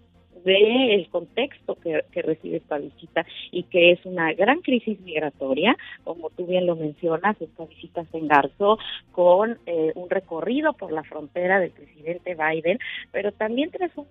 del 0.45 1.09
contexto 1.09 1.77
que, 1.77 2.03
recibe 2.23 2.59
esta 2.59 2.79
visita 2.79 3.25
y 3.51 3.65
que 3.65 3.93
es 3.93 4.05
una 4.05 4.33
gran 4.33 4.61
crisis 4.61 5.01
migratoria, 5.01 5.77
como 6.05 6.31
tú 6.31 6.47
bien 6.47 6.67
lo 6.67 6.77
mencionas, 6.77 7.41
esta 7.41 7.65
visita 7.67 8.05
se 8.11 8.19
engarzó 8.19 8.79
con 9.13 9.59
eh, 9.67 9.93
un 9.95 10.09
recorrido 10.11 10.73
por 10.73 10.93
la 10.93 11.03
frontera 11.03 11.61
del 11.61 11.71
presidente 11.71 12.35
Biden, 12.35 12.79
pero 13.11 13.33
también 13.33 13.71
tras 13.71 13.91
un, 13.97 14.07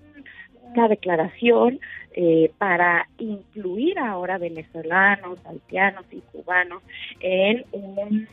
una 0.73 0.87
declaración 0.87 1.79
eh, 2.13 2.51
para 2.57 3.07
incluir 3.17 3.99
ahora 3.99 4.37
venezolanos, 4.37 5.39
haitianos 5.45 6.05
y 6.11 6.19
cubanos 6.31 6.83
en 7.19 7.65
un 7.71 8.27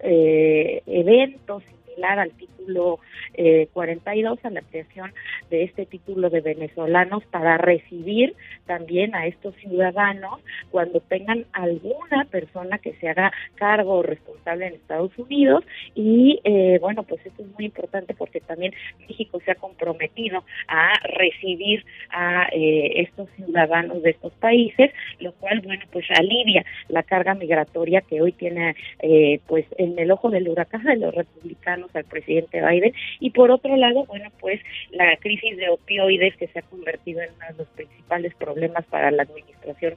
eh, 0.00 0.82
evento 0.86 1.62
similar 1.92 2.18
al 2.18 2.30
título 2.32 3.00
eh, 3.34 3.68
42, 3.72 4.38
a 4.44 4.50
la 4.50 4.62
creación 4.62 5.12
de 5.50 5.64
este 5.64 5.86
título 5.86 6.30
de 6.30 6.40
venezolanos 6.40 7.24
para 7.26 7.58
recibir 7.58 8.34
también 8.66 9.14
a 9.14 9.26
estos 9.26 9.54
ciudadanos 9.56 10.40
cuando 10.70 11.00
tengan 11.00 11.46
alguna 11.52 12.24
persona 12.30 12.78
que 12.78 12.94
se 12.94 13.08
haga 13.08 13.32
cargo 13.54 13.96
o 13.96 14.02
responsable 14.02 14.66
en 14.66 14.74
Estados 14.74 15.16
Unidos. 15.18 15.64
Y 15.94 16.40
eh, 16.44 16.78
bueno, 16.80 17.02
pues 17.02 17.24
esto 17.24 17.42
es 17.42 17.48
muy 17.54 17.66
importante 17.66 18.14
porque 18.14 18.40
también 18.40 18.72
México 19.08 19.40
se 19.44 19.52
ha 19.52 19.54
comprometido 19.54 20.44
a 20.68 20.92
recibir 21.16 21.84
a 22.10 22.48
eh, 22.52 23.02
estos 23.02 23.28
ciudadanos 23.36 24.02
de 24.02 24.10
estos 24.10 24.32
países, 24.34 24.90
lo 25.20 25.32
cual, 25.32 25.60
bueno, 25.60 25.84
pues 25.90 26.06
alivia 26.10 26.64
la 26.88 27.02
carga 27.02 27.34
migratoria 27.34 28.00
que 28.02 28.20
hoy 28.20 28.32
tiene 28.32 28.74
eh, 29.00 29.40
pues 29.46 29.66
en 29.78 29.98
el 29.98 30.10
ojo 30.10 30.30
del 30.30 30.48
huracán 30.48 30.84
de 30.84 30.96
los 30.96 31.14
republicanos 31.14 31.81
al 31.94 32.04
presidente 32.04 32.60
Biden 32.60 32.92
y 33.20 33.30
por 33.30 33.50
otro 33.50 33.76
lado, 33.76 34.04
bueno, 34.06 34.30
pues 34.40 34.60
la 34.90 35.16
crisis 35.16 35.56
de 35.56 35.68
opioides 35.68 36.36
que 36.36 36.48
se 36.48 36.58
ha 36.58 36.62
convertido 36.62 37.20
en 37.20 37.30
uno 37.36 37.46
de 37.50 37.58
los 37.58 37.68
principales 37.68 38.34
problemas 38.34 38.84
para 38.86 39.10
la 39.10 39.22
administración 39.22 39.94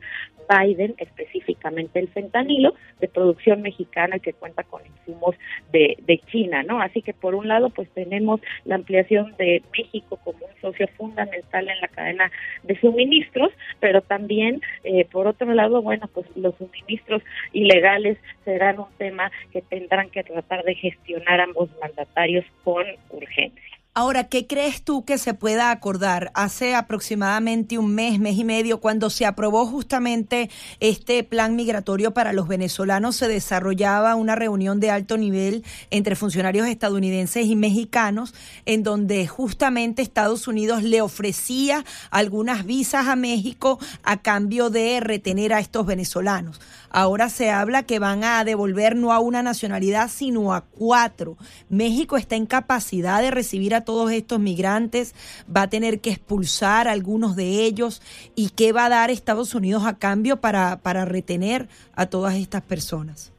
Biden, 0.47 0.95
específicamente 0.97 1.99
el 1.99 2.07
fentanilo 2.09 2.73
de 2.99 3.07
producción 3.07 3.61
mexicana 3.61 4.19
que 4.19 4.33
cuenta 4.33 4.63
con 4.63 4.81
insumos 4.85 5.35
de, 5.71 5.97
de 6.03 6.19
China, 6.31 6.63
¿no? 6.63 6.81
Así 6.81 7.01
que 7.01 7.13
por 7.13 7.35
un 7.35 7.47
lado, 7.47 7.69
pues 7.69 7.89
tenemos 7.89 8.41
la 8.63 8.75
ampliación 8.75 9.35
de 9.37 9.63
México 9.75 10.19
como 10.23 10.39
un 10.45 10.61
socio 10.61 10.87
fundamental 10.97 11.67
en 11.67 11.81
la 11.81 11.87
cadena 11.87 12.31
de 12.63 12.79
suministros, 12.79 13.51
pero 13.79 14.01
también, 14.01 14.61
eh, 14.83 15.05
por 15.05 15.27
otro 15.27 15.53
lado, 15.53 15.81
bueno, 15.81 16.09
pues 16.13 16.25
los 16.35 16.55
suministros 16.55 17.21
ilegales 17.53 18.17
serán 18.43 18.79
un 18.79 18.91
tema 18.97 19.31
que 19.51 19.61
tendrán 19.61 20.09
que 20.09 20.23
tratar 20.23 20.63
de 20.63 20.75
gestionar 20.75 21.41
ambos 21.41 21.69
mandatarios 21.79 22.45
con 22.63 22.85
urgencia. 23.09 23.74
Ahora, 23.97 24.25
¿qué 24.25 24.45
crees 24.45 24.81
tú 24.81 25.05
que 25.05 25.17
se 25.17 25.33
pueda 25.33 25.71
acordar? 25.71 26.29
Hace 26.33 26.75
aproximadamente 26.75 27.77
un 27.77 27.95
mes, 27.95 28.19
mes 28.19 28.37
y 28.37 28.43
medio, 28.43 28.81
cuando 28.81 29.09
se 29.09 29.25
aprobó 29.25 29.65
justamente 29.65 30.49
este 30.81 31.23
plan 31.23 31.55
migratorio 31.55 32.13
para 32.13 32.33
los 32.33 32.49
venezolanos, 32.49 33.15
se 33.15 33.29
desarrollaba 33.29 34.15
una 34.15 34.35
reunión 34.35 34.81
de 34.81 34.91
alto 34.91 35.17
nivel 35.17 35.63
entre 35.91 36.17
funcionarios 36.17 36.67
estadounidenses 36.67 37.45
y 37.45 37.55
mexicanos, 37.55 38.33
en 38.65 38.83
donde 38.83 39.27
justamente 39.27 40.01
Estados 40.01 40.49
Unidos 40.49 40.83
le 40.83 40.99
ofrecía 40.99 41.85
algunas 42.11 42.65
visas 42.65 43.07
a 43.07 43.15
México 43.15 43.79
a 44.03 44.17
cambio 44.17 44.69
de 44.69 44.99
retener 44.99 45.53
a 45.53 45.61
estos 45.61 45.85
venezolanos. 45.85 46.59
Ahora 46.89 47.29
se 47.29 47.49
habla 47.49 47.83
que 47.83 47.99
van 47.99 48.25
a 48.25 48.43
devolver 48.43 48.97
no 48.97 49.13
a 49.13 49.19
una 49.19 49.41
nacionalidad, 49.41 50.09
sino 50.09 50.53
a 50.53 50.61
cuatro. 50.61 51.37
México 51.69 52.17
está 52.17 52.35
en 52.35 52.45
capacidad 52.45 53.21
de 53.21 53.31
recibir 53.31 53.73
a 53.73 53.84
todos 53.85 54.11
estos 54.11 54.39
migrantes, 54.39 55.15
va 55.55 55.63
a 55.63 55.69
tener 55.69 56.01
que 56.01 56.09
expulsar 56.09 56.87
a 56.87 56.91
algunos 56.91 57.35
de 57.35 57.63
ellos. 57.63 58.01
¿Y 58.35 58.49
qué 58.49 58.71
va 58.71 58.85
a 58.85 58.89
dar 58.89 59.11
Estados 59.11 59.55
Unidos 59.55 59.85
a 59.85 59.97
cambio 59.97 60.41
para, 60.41 60.81
para 60.81 61.05
retener 61.05 61.67
a 61.95 62.07
todas 62.07 62.35
estas 62.35 62.63
personas? 62.63 63.31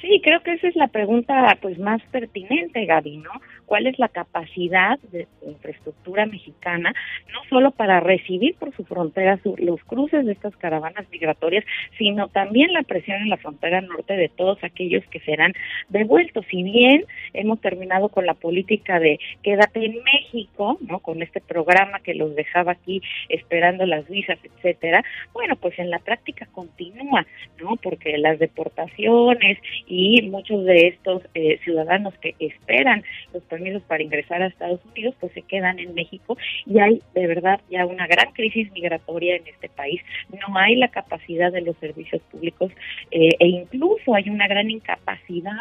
Sí, 0.00 0.20
creo 0.22 0.42
que 0.42 0.54
esa 0.54 0.68
es 0.68 0.76
la 0.76 0.88
pregunta 0.88 1.58
pues 1.60 1.78
más 1.78 2.00
pertinente, 2.10 2.86
Gaby, 2.86 3.18
¿no? 3.18 3.30
¿Cuál 3.70 3.86
es 3.86 4.00
la 4.00 4.08
capacidad 4.08 4.98
de 5.12 5.28
infraestructura 5.46 6.26
mexicana, 6.26 6.92
no 7.32 7.38
solo 7.48 7.70
para 7.70 8.00
recibir 8.00 8.56
por 8.56 8.74
su 8.74 8.84
frontera 8.84 9.38
los 9.58 9.80
cruces 9.84 10.26
de 10.26 10.32
estas 10.32 10.56
caravanas 10.56 11.08
migratorias, 11.12 11.64
sino 11.96 12.26
también 12.26 12.72
la 12.72 12.82
presión 12.82 13.22
en 13.22 13.28
la 13.28 13.36
frontera 13.36 13.80
norte 13.80 14.16
de 14.16 14.28
todos 14.28 14.58
aquellos 14.64 15.06
que 15.06 15.20
serán 15.20 15.52
devueltos? 15.88 16.44
Si 16.50 16.64
bien 16.64 17.04
hemos 17.32 17.60
terminado 17.60 18.08
con 18.08 18.26
la 18.26 18.34
política 18.34 18.98
de 18.98 19.20
quédate 19.44 19.84
en 19.84 20.02
México, 20.02 20.76
¿no? 20.80 20.98
Con 20.98 21.22
este 21.22 21.40
programa 21.40 22.00
que 22.00 22.14
los 22.14 22.34
dejaba 22.34 22.72
aquí 22.72 23.00
esperando 23.28 23.86
las 23.86 24.08
visas, 24.08 24.40
etcétera, 24.42 25.04
bueno, 25.32 25.54
pues 25.54 25.78
en 25.78 25.90
la 25.90 26.00
práctica 26.00 26.48
continúa, 26.50 27.24
¿no? 27.62 27.76
Porque 27.80 28.18
las 28.18 28.40
deportaciones 28.40 29.58
y 29.86 30.22
muchos 30.22 30.64
de 30.64 30.88
estos 30.88 31.22
eh, 31.34 31.60
ciudadanos 31.62 32.14
que 32.18 32.34
esperan 32.40 33.04
los 33.32 33.44
permisos 33.60 33.82
para 33.82 34.02
ingresar 34.02 34.42
a 34.42 34.46
Estados 34.46 34.80
Unidos 34.86 35.14
pues 35.20 35.32
se 35.32 35.42
quedan 35.42 35.78
en 35.78 35.94
México 35.94 36.36
y 36.66 36.78
hay 36.78 37.02
de 37.14 37.26
verdad 37.26 37.60
ya 37.70 37.84
una 37.86 38.06
gran 38.06 38.32
crisis 38.32 38.70
migratoria 38.72 39.36
en 39.36 39.46
este 39.46 39.68
país. 39.68 40.00
No 40.30 40.56
hay 40.56 40.76
la 40.76 40.88
capacidad 40.88 41.52
de 41.52 41.60
los 41.60 41.76
servicios 41.76 42.22
públicos 42.30 42.72
eh, 43.10 43.28
e 43.38 43.46
incluso 43.46 44.14
hay 44.14 44.30
una 44.30 44.48
gran 44.48 44.70
incapacidad 44.70 45.58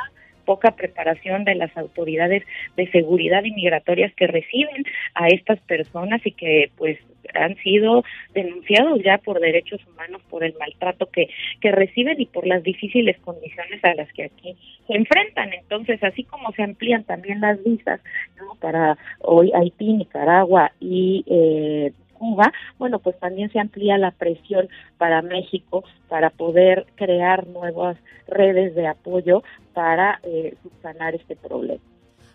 poca 0.49 0.71
preparación 0.71 1.43
de 1.43 1.53
las 1.53 1.77
autoridades 1.77 2.41
de 2.75 2.89
seguridad 2.89 3.43
inmigratorias 3.43 4.11
que 4.15 4.25
reciben 4.25 4.83
a 5.13 5.27
estas 5.27 5.59
personas 5.59 6.25
y 6.25 6.31
que 6.31 6.71
pues 6.75 6.97
han 7.35 7.55
sido 7.57 8.03
denunciados 8.33 8.99
ya 9.03 9.19
por 9.19 9.39
derechos 9.39 9.79
humanos 9.85 10.23
por 10.27 10.43
el 10.43 10.55
maltrato 10.59 11.05
que, 11.11 11.29
que 11.61 11.71
reciben 11.71 12.19
y 12.19 12.25
por 12.25 12.47
las 12.47 12.63
difíciles 12.63 13.15
condiciones 13.19 13.79
a 13.83 13.93
las 13.93 14.11
que 14.13 14.23
aquí 14.23 14.57
se 14.87 14.95
enfrentan. 14.95 15.53
Entonces, 15.53 16.03
así 16.03 16.23
como 16.23 16.51
se 16.53 16.63
amplían 16.63 17.03
también 17.03 17.41
las 17.41 17.63
visas 17.63 18.01
¿no? 18.39 18.55
para 18.59 18.97
hoy 19.19 19.51
Haití, 19.53 19.93
Nicaragua 19.93 20.71
y 20.79 21.23
eh, 21.27 21.91
Cuba, 22.19 22.53
bueno, 22.77 22.99
pues 22.99 23.17
también 23.19 23.51
se 23.51 23.59
amplía 23.59 23.97
la 23.97 24.11
presión 24.11 24.69
para 24.99 25.23
México 25.23 25.83
para 26.07 26.29
poder 26.29 26.85
crear 26.95 27.47
nuevas 27.47 27.97
redes 28.27 28.75
de 28.75 28.87
apoyo 28.87 29.41
para 29.73 30.19
eh, 30.23 30.55
subsanar 30.61 31.15
este 31.15 31.35
problema. 31.35 31.81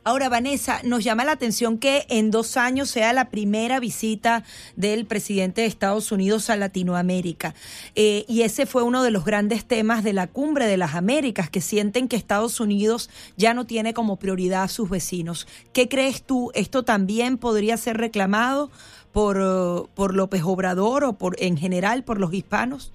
Ahora, 0.07 0.29
Vanessa, 0.29 0.81
nos 0.85 1.03
llama 1.03 1.25
la 1.25 1.33
atención 1.33 1.79
que 1.79 2.05
en 2.11 2.31
dos 2.31 2.59
años 2.59 2.91
sea 2.91 3.15
la 3.15 3.31
primera 3.31 3.81
visita 3.81 4.45
del 4.77 5.07
presidente 5.07 5.63
de 5.63 5.67
Estados 5.67 6.13
Unidos 6.13 6.51
a 6.51 6.57
Latinoamérica. 6.57 7.55
Eh, 7.95 8.27
y 8.29 8.43
ese 8.43 8.67
fue 8.67 8.83
uno 8.83 9.03
de 9.03 9.11
los 9.11 9.25
grandes 9.25 9.65
temas 9.65 10.05
de 10.05 10.13
la 10.13 10.27
cumbre 10.27 10.67
de 10.67 10.77
las 10.77 10.95
Américas, 10.95 11.49
que 11.49 11.63
sienten 11.63 12.09
que 12.09 12.17
Estados 12.17 12.61
Unidos 12.61 13.09
ya 13.39 13.55
no 13.55 13.65
tiene 13.65 13.95
como 13.95 14.19
prioridad 14.19 14.65
a 14.65 14.69
sus 14.69 14.91
vecinos. 14.91 15.49
¿Qué 15.73 15.89
crees 15.89 16.23
tú? 16.23 16.51
¿Esto 16.55 16.83
también 16.83 17.39
podría 17.39 17.79
ser 17.79 17.97
reclamado 17.97 18.71
por, 19.15 19.39
uh, 19.39 19.89
por 19.95 20.15
López 20.15 20.43
Obrador 20.45 21.05
o 21.05 21.13
por 21.15 21.37
en 21.39 21.57
general 21.57 22.05
por 22.05 22.21
los 22.21 22.35
hispanos? 22.35 22.93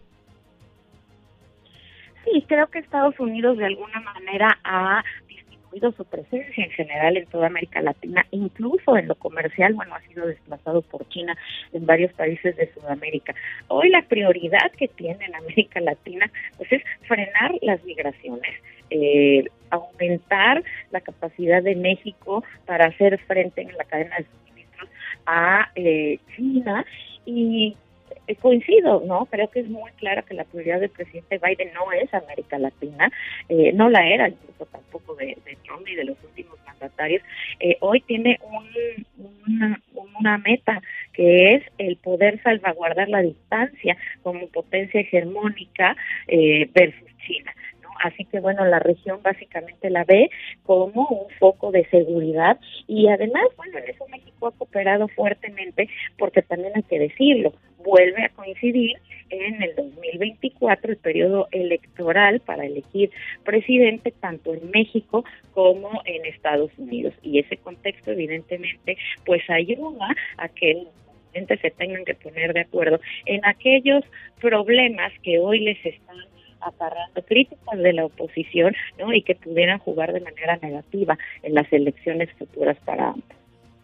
Sí, 2.26 2.44
creo 2.48 2.68
que 2.68 2.80
Estados 2.80 3.20
Unidos 3.20 3.58
de 3.58 3.66
alguna 3.66 4.02
manera 4.02 4.60
ha 4.64 5.02
su 5.96 6.06
presencia 6.06 6.64
en 6.64 6.72
general 6.72 7.16
en 7.18 7.26
toda 7.28 7.48
América 7.48 7.82
Latina, 7.82 8.26
incluso 8.32 8.98
en 8.98 9.08
lo 9.08 9.16
comercial, 9.16 9.74
bueno, 9.74 9.96
ha 9.96 10.02
sido 10.02 10.26
desplazado 10.26 10.82
por 10.82 11.08
China 11.10 11.38
en 11.72 11.86
varios 11.86 12.12
países 12.14 12.56
de 12.58 12.72
Sudamérica. 12.74 13.34
Hoy 13.68 13.90
la 13.90 14.02
prioridad 14.02 14.72
que 14.78 14.88
tiene 14.88 15.26
en 15.26 15.36
América 15.36 15.80
Latina 15.80 16.30
pues 16.58 16.72
es 16.72 16.84
frenar 17.08 17.54
las 17.62 17.84
migraciones, 17.84 18.52
eh, 18.90 19.46
aumentar 19.70 20.64
la 20.92 21.02
capacidad 21.02 21.64
de 21.64 21.76
México 21.76 22.44
para 22.66 22.88
hacer 22.88 23.20
frente 23.20 23.62
en 23.62 23.78
la 23.78 23.84
cadena 23.86 24.18
de 24.18 24.26
a 25.26 25.72
eh, 25.76 26.20
China 26.36 26.86
y 27.26 27.76
eh, 28.30 28.36
coincido, 28.36 29.02
¿no? 29.08 29.26
Creo 29.26 29.50
que 29.50 29.62
es 29.62 29.70
muy 29.70 29.92
claro 29.94 30.24
que 30.24 30.36
la 30.36 30.44
prioridad 30.44 30.80
del 30.80 30.92
presidente 30.92 31.40
Biden 31.44 31.74
no 31.74 31.92
es 31.92 32.14
América 32.14 32.60
Latina, 32.60 33.12
eh, 33.50 33.72
no 33.74 33.90
la 33.90 34.08
era 34.08 34.30
incluso 34.30 34.68
tampoco 34.68 35.16
de, 35.16 35.36
Trump 35.66 35.88
y 35.88 35.96
de 35.96 36.04
los 36.04 36.24
últimos 36.24 36.60
mandatarios. 36.64 37.24
Eh, 37.60 37.78
hoy 37.80 38.02
tiene 38.02 38.40
una, 39.48 39.82
una 40.16 40.38
meta 40.38 40.80
que 41.14 41.56
es 41.56 41.64
el 41.80 41.98
poder 41.98 42.40
salvaguardar 42.44 43.10
la 43.10 43.24
distancia 43.24 43.98
como 44.22 44.48
potencia 44.50 45.02
hegemónica 45.02 45.96
versus 46.28 47.10
China. 47.26 47.52
Así 48.00 48.26
que 48.26 48.40
bueno, 48.40 48.66
la 48.66 48.80
región 48.80 49.20
básicamente 49.22 49.90
la 49.90 50.04
ve 50.04 50.30
como 50.64 51.08
un 51.08 51.30
foco 51.40 51.72
de 51.72 51.86
seguridad 51.90 52.60
y 52.88 53.08
además, 53.08 53.44
bueno, 53.58 53.78
en 53.78 53.90
eso 53.90 54.08
México 54.08 54.48
ha 54.48 54.52
cooperado 54.52 55.08
fuertemente 55.10 55.90
porque 56.18 56.42
también 56.42 56.74
hay 56.76 56.84
que 56.84 57.00
decirlo, 57.00 57.54
vuelve 57.84 58.24
a 58.24 58.30
coincidir 58.30 58.98
en 59.30 59.62
el 59.62 59.76
2024 59.76 60.92
el 60.92 60.98
periodo 60.98 61.48
electoral 61.52 62.40
para 62.40 62.66
elegir 62.66 63.12
presidente 63.44 64.12
tanto 64.12 64.54
en 64.54 64.72
México 64.72 65.24
como 65.54 66.02
en 66.06 66.26
Estados 66.26 66.72
Unidos. 66.78 67.14
Y 67.22 67.40
ese 67.40 67.58
contexto 67.58 68.12
evidentemente 68.12 68.98
pues 69.26 69.48
ayuda 69.50 70.16
a 70.38 70.50
que 70.50 70.88
se 71.62 71.72
tengan 71.72 72.06
que 72.06 72.16
poner 72.16 72.54
de 72.54 72.62
acuerdo 72.62 73.00
en 73.26 73.46
aquellos 73.46 74.04
problemas 74.42 75.12
que 75.24 75.40
hoy 75.40 75.60
les 75.60 75.86
están 75.86 76.18
aparrando 76.62 77.22
críticas 77.24 77.80
de 77.80 77.94
la 77.94 78.06
oposición 78.06 78.76
¿no? 78.98 79.14
y 79.14 79.22
que 79.22 79.36
pudieran 79.36 79.80
jugar 79.80 80.14
de 80.14 80.22
manera 80.22 80.58
negativa 80.58 81.18
en 81.44 81.54
las 81.54 81.72
elecciones 81.72 82.30
futuras 82.38 82.78
para 82.86 83.10
ambos. 83.10 83.39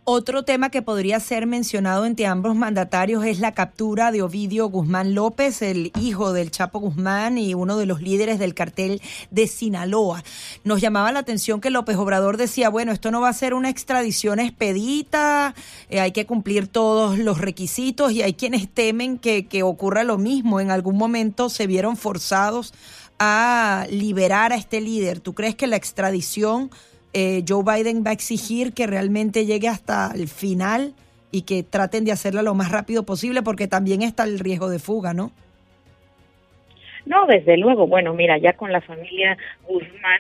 Otro 0.08 0.43
tema 0.43 0.70
que 0.70 0.84
podría 0.84 1.20
ser 1.20 1.47
mencionado 1.47 2.06
entre 2.06 2.28
ambos 2.28 2.56
mandatarios 2.56 3.26
es 3.26 3.39
la 3.39 3.56
captura 3.56 4.12
de 4.12 4.22
Ovidio 4.22 4.68
Guzmán 4.68 5.16
López, 5.16 5.64
el 5.64 5.91
hijo 5.99 6.32
del 6.32 6.51
Chapo 6.51 6.80
Guzmán 6.80 7.39
y 7.39 7.56
uno 7.56 7.76
de 7.76 7.88
los 7.88 8.03
líderes 8.03 8.38
del 8.38 8.53
cartel 8.53 9.01
de 9.32 9.47
Sinaloa. 9.47 10.24
Nos 10.64 10.80
llamaba 10.80 11.12
la 11.12 11.22
atención 11.22 11.60
que 11.60 11.72
López 11.72 11.97
Obrador 11.97 12.38
decía, 12.38 12.70
bueno, 12.70 12.91
esto 12.91 13.10
no 13.10 13.20
va 13.20 13.30
a 13.30 13.34
ser 13.34 13.56
una 13.56 13.72
extradición 13.72 14.39
expedita, 14.39 15.56
eh, 15.89 15.99
hay 15.99 16.12
que 16.12 16.28
cumplir 16.28 16.68
todos 16.68 17.18
los 17.18 17.39
requisitos 17.41 18.12
y 18.12 18.22
hay 18.22 18.36
quienes 18.36 18.70
temen 18.70 19.18
que, 19.18 19.47
que 19.47 19.64
ocurra 19.64 20.03
lo 20.03 20.20
mismo. 20.20 20.60
En 20.60 20.70
algún 20.70 20.97
momento 20.97 21.49
se 21.49 21.66
vieron 21.66 21.97
forzados 21.97 22.76
a 23.18 23.88
liberar 23.89 24.53
a 24.53 24.56
este 24.56 24.82
líder. 24.82 25.20
¿Tú 25.20 25.34
crees 25.34 25.56
que 25.56 25.66
la 25.66 25.78
extradición 25.78 26.70
eh, 27.18 27.45
Joe 27.47 27.63
Biden 27.63 28.03
va 28.05 28.09
a 28.09 28.13
exigir 28.13 28.74
que 28.74 28.88
realmente 28.88 29.45
llegue 29.45 29.70
hasta 29.70 30.11
el 30.13 30.28
final 30.28 30.93
y 31.32 31.43
que 31.43 31.63
traten 31.63 32.03
de 32.03 32.11
hacerla 32.11 32.41
lo 32.41 32.53
más 32.55 32.74
rápido 32.74 33.03
posible 33.05 33.41
porque 33.41 33.68
también 33.68 34.01
está 34.01 34.26
el 34.26 34.38
riesgo 34.38 34.70
de 34.70 34.80
fuga, 34.80 35.13
¿no? 35.13 35.32
No, 37.05 37.26
desde 37.26 37.55
luego. 37.55 37.88
Bueno, 37.88 38.13
mira, 38.13 38.38
ya 38.38 38.53
con 38.53 38.70
la 38.72 38.82
familia 38.82 39.38
Guzmán 39.66 40.20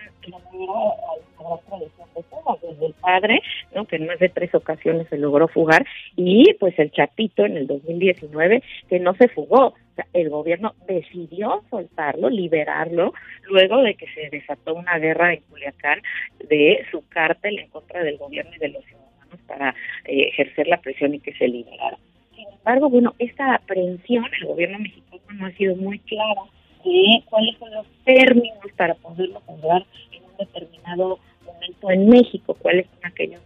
fuga, 2.29 2.57
desde 2.61 2.85
el 2.85 2.93
padre, 2.93 3.41
¿no? 3.73 3.85
que 3.85 3.97
en 3.97 4.07
más 4.07 4.19
de 4.19 4.29
tres 4.29 4.55
ocasiones 4.55 5.07
se 5.09 5.17
logró 5.17 5.47
fugar, 5.47 5.85
y 6.15 6.53
pues 6.59 6.77
el 6.79 6.91
Chapito 6.91 7.45
en 7.45 7.57
el 7.57 7.67
2019 7.67 8.63
que 8.87 8.99
no 8.99 9.13
se 9.15 9.27
fugó, 9.27 9.73
el 10.13 10.29
gobierno 10.29 10.73
decidió 10.87 11.63
soltarlo, 11.69 12.29
liberarlo, 12.29 13.13
luego 13.43 13.81
de 13.81 13.95
que 13.95 14.07
se 14.07 14.29
desató 14.29 14.73
una 14.73 14.97
guerra 14.97 15.33
en 15.33 15.41
Culiacán 15.41 16.01
de 16.49 16.85
su 16.91 17.07
cártel 17.07 17.59
en 17.59 17.69
contra 17.69 18.03
del 18.03 18.17
gobierno 18.17 18.51
y 18.55 18.59
de 18.59 18.69
los 18.69 18.83
ciudadanos 18.85 19.39
para 19.47 19.69
eh, 20.05 20.29
ejercer 20.29 20.67
la 20.67 20.81
presión 20.81 21.13
y 21.13 21.19
que 21.19 21.33
se 21.33 21.47
liberara. 21.47 21.97
Sin 22.35 22.47
embargo, 22.49 22.89
bueno, 22.89 23.13
esta 23.19 23.55
aprehensión, 23.55 24.25
el 24.39 24.47
gobierno 24.47 24.79
mexicano 24.79 25.21
no 25.33 25.45
ha 25.45 25.51
sido 25.51 25.75
muy 25.75 25.99
clara 25.99 26.41
de 26.83 27.23
cuáles 27.29 27.57
son 27.57 27.71
los 27.71 27.87
términos 28.03 28.59
para 28.75 28.93
poderlo 28.95 29.41
juzgar 29.45 29.85
en 30.11 30.23
un 30.23 30.37
determinado 30.37 31.19
momento 31.45 31.91
en 31.91 32.09
México, 32.09 32.55
cuáles 32.61 32.85
son 32.87 32.99
aquellos 33.03 33.41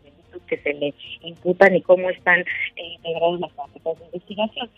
que 0.48 0.58
se 0.58 0.74
le 0.74 0.94
imputan 1.22 1.76
y 1.76 1.82
cómo 1.82 2.10
están 2.10 2.40
eh, 2.40 2.84
integrados 2.96 3.40
las 3.40 3.52
prácticas 3.52 4.00
de 4.00 4.06
investigación, 4.06 4.70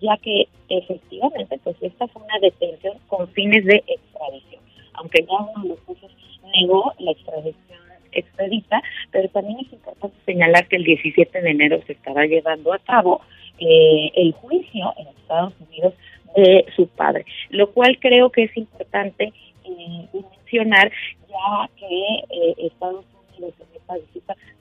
ya 0.00 0.16
que 0.18 0.48
efectivamente 0.68 1.58
pues 1.62 1.76
esta 1.80 2.06
fue 2.08 2.22
una 2.22 2.38
detención 2.40 2.98
con 3.06 3.28
fines 3.28 3.64
de 3.64 3.82
extradición, 3.86 4.62
aunque 4.94 5.22
ya 5.22 5.36
uno 5.36 5.62
de 5.62 5.68
los 5.70 5.80
jueces 5.80 6.10
negó 6.54 6.92
la 6.98 7.12
extradición 7.12 7.78
expedita, 8.12 8.82
pero 9.10 9.28
también 9.28 9.58
es 9.60 9.72
importante 9.72 10.16
señalar 10.24 10.66
que 10.68 10.76
el 10.76 10.84
17 10.84 11.40
de 11.40 11.50
enero 11.50 11.80
se 11.86 11.92
estará 11.92 12.26
llevando 12.26 12.72
a 12.72 12.78
cabo 12.78 13.20
eh, 13.58 14.10
el 14.14 14.32
juicio 14.32 14.92
en 14.96 15.08
Estados 15.08 15.54
Unidos 15.68 15.94
de 16.36 16.66
su 16.76 16.86
padre, 16.88 17.24
lo 17.50 17.70
cual 17.72 17.98
creo 18.00 18.30
que 18.30 18.44
es 18.44 18.56
importante 18.56 19.32
eh, 19.64 20.08
mencionar 20.12 20.90
ya 21.28 21.70
que 21.76 22.14
eh, 22.30 22.54
Estados 22.58 23.04
Unidos 23.36 23.54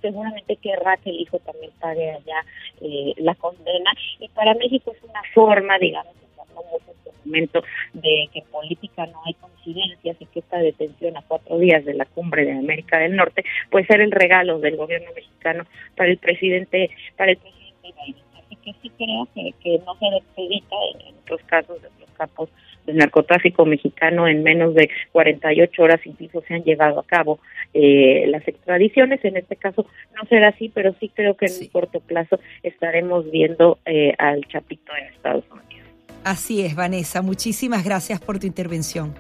seguramente 0.01 0.55
querrá 0.57 0.97
que 0.97 1.09
el 1.09 1.21
hijo 1.21 1.39
también 1.39 1.71
pague 1.79 2.11
allá 2.11 2.45
eh, 2.81 3.13
la 3.17 3.35
condena 3.35 3.91
y 4.19 4.27
para 4.29 4.53
México 4.55 4.91
es 4.95 5.03
una 5.03 5.21
forma, 5.33 5.77
digamos, 5.79 6.13
en 6.15 6.97
este 6.97 7.11
momento 7.25 7.63
de 7.93 8.29
que 8.31 8.39
en 8.39 8.45
política 8.45 9.05
no 9.07 9.21
hay 9.25 9.33
coincidencias 9.35 10.17
y 10.19 10.25
que 10.25 10.39
es 10.39 10.45
esta 10.45 10.59
detención 10.59 11.17
a 11.17 11.21
cuatro 11.21 11.57
días 11.57 11.83
de 11.85 11.93
la 11.93 12.05
cumbre 12.05 12.45
de 12.45 12.53
América 12.53 12.99
del 12.99 13.15
Norte, 13.15 13.43
pues 13.69 13.89
era 13.89 14.03
el 14.03 14.11
regalo 14.11 14.59
del 14.59 14.77
gobierno 14.77 15.11
mexicano 15.15 15.65
para 15.95 16.09
el 16.09 16.17
presidente, 16.17 16.89
para 17.15 17.31
el 17.31 17.37
presidente 17.37 17.93
Biden. 18.05 18.23
Así 18.37 18.55
que 18.57 18.73
sí 18.81 18.91
creo 18.97 19.27
que, 19.33 19.79
no 19.85 19.95
se 19.95 20.05
despedita 20.11 20.75
en, 20.93 21.15
otros 21.17 21.41
casos 21.47 21.81
de 21.81 21.89
los 22.17 22.27
campos 22.29 22.49
del 22.85 22.97
narcotráfico 22.97 23.65
mexicano 23.65 24.27
en 24.27 24.43
menos 24.43 24.73
de 24.73 24.89
48 25.11 25.83
horas 25.83 25.99
incluso 26.05 26.41
se 26.47 26.53
han 26.53 26.63
llevado 26.63 26.99
a 26.99 27.03
cabo 27.03 27.39
eh, 27.73 28.25
las 28.27 28.47
extradiciones. 28.47 29.23
En 29.23 29.37
este 29.37 29.55
caso 29.55 29.85
no 30.15 30.27
será 30.27 30.49
así, 30.49 30.71
pero 30.73 30.95
sí 30.99 31.11
creo 31.13 31.35
que 31.35 31.47
en 31.47 31.53
un 31.61 31.67
corto 31.67 31.99
plazo 31.99 32.39
estaremos 32.63 33.29
viendo 33.29 33.79
eh, 33.85 34.13
al 34.17 34.45
Chapito 34.45 34.91
en 34.99 35.13
Estados 35.13 35.43
Unidos. 35.51 35.87
Así 36.23 36.61
es, 36.61 36.75
Vanessa. 36.75 37.21
Muchísimas 37.21 37.83
gracias 37.83 38.19
por 38.19 38.39
tu 38.39 38.47
intervención. 38.47 39.13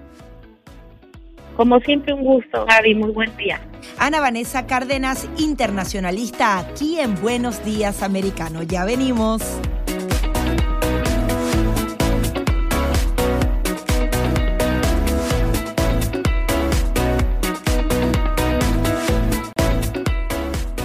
Como 1.55 1.79
siempre, 1.79 2.13
un 2.13 2.23
gusto, 2.23 2.65
Gaby. 2.65 2.95
Muy 2.95 3.11
buen 3.11 3.35
día. 3.35 3.59
Ana 3.97 4.19
Vanessa 4.19 4.67
Cárdenas, 4.67 5.27
internacionalista, 5.39 6.59
aquí 6.59 6.99
en 6.99 7.15
Buenos 7.15 7.65
Días 7.65 8.03
Americano. 8.03 8.61
Ya 8.61 8.85
venimos. 8.85 9.41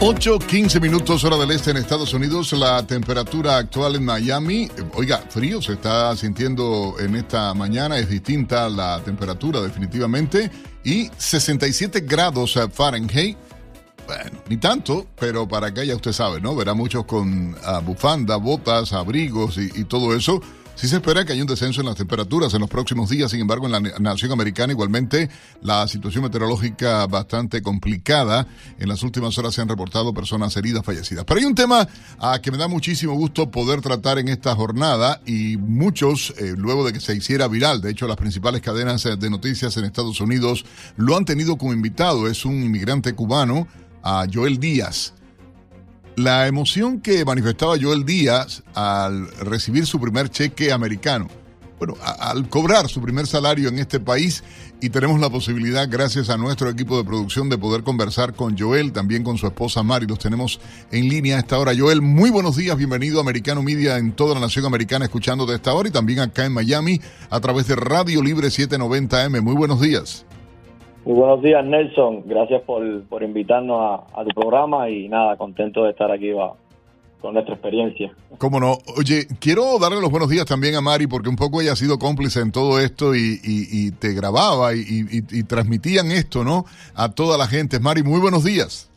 8, 0.04 0.40
15 0.40 0.80
minutos 0.80 1.22
hora 1.22 1.36
del 1.36 1.52
este 1.52 1.70
en 1.70 1.76
Estados 1.76 2.12
Unidos. 2.12 2.52
La 2.54 2.84
temperatura 2.84 3.58
actual 3.58 3.94
en 3.94 4.04
Miami, 4.04 4.68
oiga, 4.94 5.18
frío 5.28 5.62
se 5.62 5.74
está 5.74 6.16
sintiendo 6.16 6.96
en 6.98 7.14
esta 7.14 7.54
mañana, 7.54 7.96
es 7.98 8.08
distinta 8.08 8.68
la 8.68 9.00
temperatura 9.04 9.60
definitivamente. 9.60 10.50
Y 10.82 11.08
67 11.16 12.00
grados 12.00 12.58
Fahrenheit. 12.72 13.38
Bueno, 14.04 14.40
ni 14.48 14.56
tanto, 14.56 15.06
pero 15.20 15.46
para 15.46 15.72
que 15.72 15.86
ya 15.86 15.94
usted 15.94 16.10
sabe, 16.10 16.40
¿no? 16.40 16.56
Verá 16.56 16.74
muchos 16.74 17.04
con 17.04 17.54
uh, 17.54 17.80
bufanda, 17.84 18.34
botas, 18.38 18.92
abrigos 18.92 19.56
y 19.56 19.84
todo 19.84 20.16
eso. 20.16 20.42
Sí 20.74 20.88
se 20.88 20.96
espera 20.96 21.24
que 21.24 21.32
haya 21.32 21.42
un 21.42 21.48
descenso 21.48 21.80
en 21.80 21.86
las 21.86 21.96
temperaturas 21.96 22.52
en 22.54 22.60
los 22.60 22.68
próximos 22.68 23.08
días, 23.08 23.30
sin 23.30 23.40
embargo, 23.40 23.66
en 23.66 23.72
la 23.72 23.80
nación 23.80 24.32
americana 24.32 24.72
igualmente 24.72 25.30
la 25.62 25.86
situación 25.86 26.24
meteorológica 26.24 27.06
bastante 27.06 27.62
complicada. 27.62 28.48
En 28.78 28.88
las 28.88 29.02
últimas 29.02 29.36
horas 29.38 29.54
se 29.54 29.60
han 29.60 29.68
reportado 29.68 30.12
personas 30.12 30.56
heridas, 30.56 30.84
fallecidas. 30.84 31.24
Pero 31.24 31.38
hay 31.38 31.46
un 31.46 31.54
tema 31.54 31.86
a 32.18 32.40
que 32.40 32.50
me 32.50 32.58
da 32.58 32.66
muchísimo 32.66 33.14
gusto 33.14 33.50
poder 33.50 33.80
tratar 33.80 34.18
en 34.18 34.28
esta 34.28 34.56
jornada 34.56 35.20
y 35.24 35.56
muchos, 35.56 36.34
eh, 36.38 36.54
luego 36.56 36.84
de 36.84 36.92
que 36.92 37.00
se 37.00 37.14
hiciera 37.14 37.46
viral, 37.46 37.80
de 37.80 37.90
hecho 37.90 38.08
las 38.08 38.16
principales 38.16 38.60
cadenas 38.60 39.04
de 39.04 39.30
noticias 39.30 39.76
en 39.76 39.84
Estados 39.84 40.20
Unidos 40.20 40.64
lo 40.96 41.16
han 41.16 41.24
tenido 41.24 41.56
como 41.56 41.72
invitado, 41.72 42.26
es 42.26 42.44
un 42.44 42.62
inmigrante 42.62 43.14
cubano, 43.14 43.68
a 44.02 44.26
Joel 44.32 44.58
Díaz. 44.58 45.14
La 46.16 46.46
emoción 46.46 47.00
que 47.00 47.24
manifestaba 47.24 47.76
Joel 47.80 48.04
Díaz 48.04 48.62
al 48.74 49.28
recibir 49.38 49.86
su 49.86 49.98
primer 49.98 50.28
cheque 50.28 50.70
americano, 50.70 51.28
bueno, 51.78 51.94
al 52.02 52.50
cobrar 52.50 52.86
su 52.88 53.00
primer 53.00 53.26
salario 53.26 53.70
en 53.70 53.78
este 53.78 53.98
país 53.98 54.44
y 54.82 54.90
tenemos 54.90 55.18
la 55.20 55.30
posibilidad, 55.30 55.88
gracias 55.88 56.28
a 56.28 56.36
nuestro 56.36 56.68
equipo 56.68 56.98
de 56.98 57.04
producción, 57.04 57.48
de 57.48 57.56
poder 57.56 57.82
conversar 57.82 58.34
con 58.34 58.58
Joel, 58.58 58.92
también 58.92 59.24
con 59.24 59.38
su 59.38 59.46
esposa 59.46 59.82
Mari, 59.82 60.06
los 60.06 60.18
tenemos 60.18 60.60
en 60.90 61.08
línea 61.08 61.36
a 61.36 61.40
esta 61.40 61.58
hora. 61.58 61.72
Joel, 61.76 62.02
muy 62.02 62.28
buenos 62.28 62.56
días, 62.56 62.76
bienvenido 62.76 63.18
a 63.18 63.22
Americano 63.22 63.62
Media 63.62 63.96
en 63.96 64.12
toda 64.12 64.34
la 64.34 64.40
nación 64.40 64.66
americana, 64.66 65.06
escuchando 65.06 65.46
de 65.46 65.56
esta 65.56 65.72
hora 65.72 65.88
y 65.88 65.92
también 65.92 66.20
acá 66.20 66.44
en 66.44 66.52
Miami 66.52 67.00
a 67.30 67.40
través 67.40 67.68
de 67.68 67.76
Radio 67.76 68.22
Libre 68.22 68.48
790M. 68.48 69.40
Muy 69.40 69.54
buenos 69.54 69.80
días. 69.80 70.26
Muy 71.04 71.14
buenos 71.14 71.42
días, 71.42 71.64
Nelson. 71.64 72.22
Gracias 72.26 72.62
por, 72.62 73.02
por 73.04 73.22
invitarnos 73.22 74.02
a, 74.14 74.24
tu 74.24 74.30
programa 74.40 74.88
y 74.88 75.08
nada, 75.08 75.36
contento 75.36 75.82
de 75.84 75.90
estar 75.90 76.10
aquí 76.12 76.30
con 77.20 77.34
nuestra 77.34 77.54
experiencia. 77.54 78.12
Cómo 78.38 78.60
no. 78.60 78.78
Oye, 78.96 79.26
quiero 79.40 79.78
darle 79.80 80.00
los 80.00 80.10
buenos 80.10 80.28
días 80.28 80.46
también 80.46 80.76
a 80.76 80.80
Mari 80.80 81.08
porque 81.08 81.28
un 81.28 81.36
poco 81.36 81.60
ella 81.60 81.72
ha 81.72 81.76
sido 81.76 81.98
cómplice 81.98 82.40
en 82.40 82.52
todo 82.52 82.78
esto 82.78 83.16
y, 83.16 83.40
y, 83.42 83.90
te 83.92 84.12
grababa 84.14 84.74
y, 84.74 84.82
y, 85.10 85.42
transmitían 85.44 86.12
esto, 86.12 86.44
¿no? 86.44 86.64
A 86.94 87.10
toda 87.10 87.36
la 87.36 87.46
gente. 87.46 87.80
Mari, 87.80 88.04
muy 88.04 88.20
buenos 88.20 88.44
días. 88.44 88.88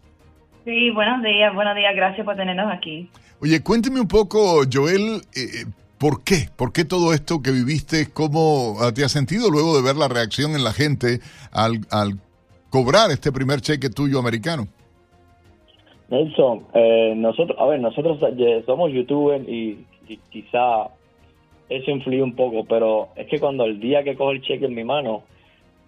Sí, 0.64 0.92
buenos 0.92 1.24
días, 1.24 1.54
buenos 1.56 1.76
días. 1.76 1.96
Gracias 1.96 2.24
por 2.24 2.36
tenernos 2.36 2.72
aquí. 2.72 3.10
Oye, 3.42 3.62
cuénteme 3.62 4.00
un 4.00 4.08
poco, 4.08 4.62
Joel, 4.72 5.22
eh, 5.36 5.66
¿Por 6.06 6.24
qué? 6.24 6.50
¿Por 6.56 6.72
qué 6.72 6.86
todo 6.86 7.14
esto 7.14 7.42
que 7.42 7.50
viviste? 7.50 8.14
¿Cómo 8.14 8.76
te 8.94 9.04
has 9.04 9.12
sentido 9.12 9.50
luego 9.50 9.76
de 9.76 9.82
ver 9.82 9.96
la 9.96 10.08
reacción 10.08 10.52
en 10.52 10.64
la 10.64 10.72
gente 10.72 11.18
al, 11.52 11.80
cobrar 12.70 13.10
este 13.10 13.32
primer 13.32 13.60
cheque 13.60 13.90
tuyo 13.90 14.20
americano? 14.20 14.68
Nelson, 16.10 16.68
eh, 16.76 17.16
nosotros, 17.18 17.58
a 17.60 17.66
ver, 17.66 17.80
nosotros 17.80 18.20
somos 18.68 18.92
youtubers 18.94 19.50
y, 19.50 19.84
quizá 20.30 20.92
eso 21.70 21.90
influye 21.90 22.22
un 22.22 22.36
poco, 22.36 22.66
pero 22.66 23.10
es 23.16 23.26
que 23.26 23.40
cuando 23.40 23.66
el 23.66 23.80
día 23.80 24.04
que 24.04 24.16
cojo 24.16 24.30
el 24.30 24.44
cheque 24.44 24.66
en 24.66 24.76
mi 24.76 24.84
mano, 24.84 25.24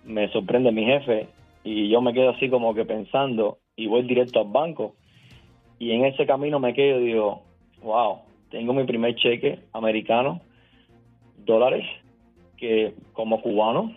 me 0.04 0.32
sorprende 0.32 0.72
mi 0.72 0.84
jefe 0.84 1.28
y 1.64 1.90
yo 1.90 2.02
me 2.02 2.16
quedo 2.16 2.32
así 2.32 2.50
como 2.50 2.74
que 2.74 2.86
pensando 2.86 3.60
y 3.76 3.86
voy 3.86 4.02
directo 4.02 4.40
al 4.40 4.48
banco 4.48 4.96
y 5.78 5.92
en 5.92 6.06
ese 6.06 6.26
camino 6.26 6.60
me 6.60 6.74
quedo 6.74 7.02
y 7.02 7.06
digo, 7.06 7.44
wow, 7.84 8.22
tengo 8.50 8.74
mi 8.74 8.84
primer 8.86 9.16
cheque 9.16 9.60
americano, 9.74 10.42
dólares, 11.46 11.86
que 12.58 12.94
como 13.14 13.42
cubano 13.42 13.96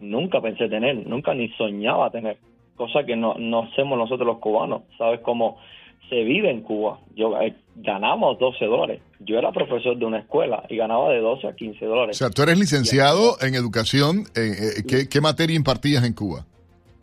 nunca 0.00 0.40
pensé 0.40 0.68
tener, 0.68 1.06
nunca 1.06 1.34
ni 1.34 1.48
soñaba 1.50 2.10
tener, 2.10 2.38
cosa 2.76 3.04
que 3.04 3.16
no, 3.16 3.34
no 3.38 3.64
hacemos 3.64 3.98
nosotros 3.98 4.26
los 4.26 4.38
cubanos, 4.38 4.82
¿sabes 4.98 5.20
cómo 5.20 5.58
se 6.08 6.22
vive 6.24 6.50
en 6.50 6.60
Cuba? 6.62 6.98
Yo 7.14 7.40
eh, 7.40 7.54
ganamos 7.76 8.38
12 8.38 8.64
dólares, 8.66 9.00
yo 9.20 9.38
era 9.38 9.52
profesor 9.52 9.96
de 9.96 10.04
una 10.04 10.18
escuela 10.18 10.64
y 10.68 10.76
ganaba 10.76 11.10
de 11.10 11.20
12 11.20 11.48
a 11.48 11.54
15 11.54 11.84
dólares. 11.86 12.16
O 12.16 12.18
sea, 12.18 12.30
tú 12.30 12.42
eres 12.42 12.58
licenciado 12.58 13.36
en 13.40 13.54
educación, 13.54 14.24
eh, 14.36 14.82
eh, 14.86 15.08
¿qué, 15.08 15.20
materia 15.20 15.56
impartías 15.56 16.04
en 16.04 16.12
Cuba? 16.12 16.44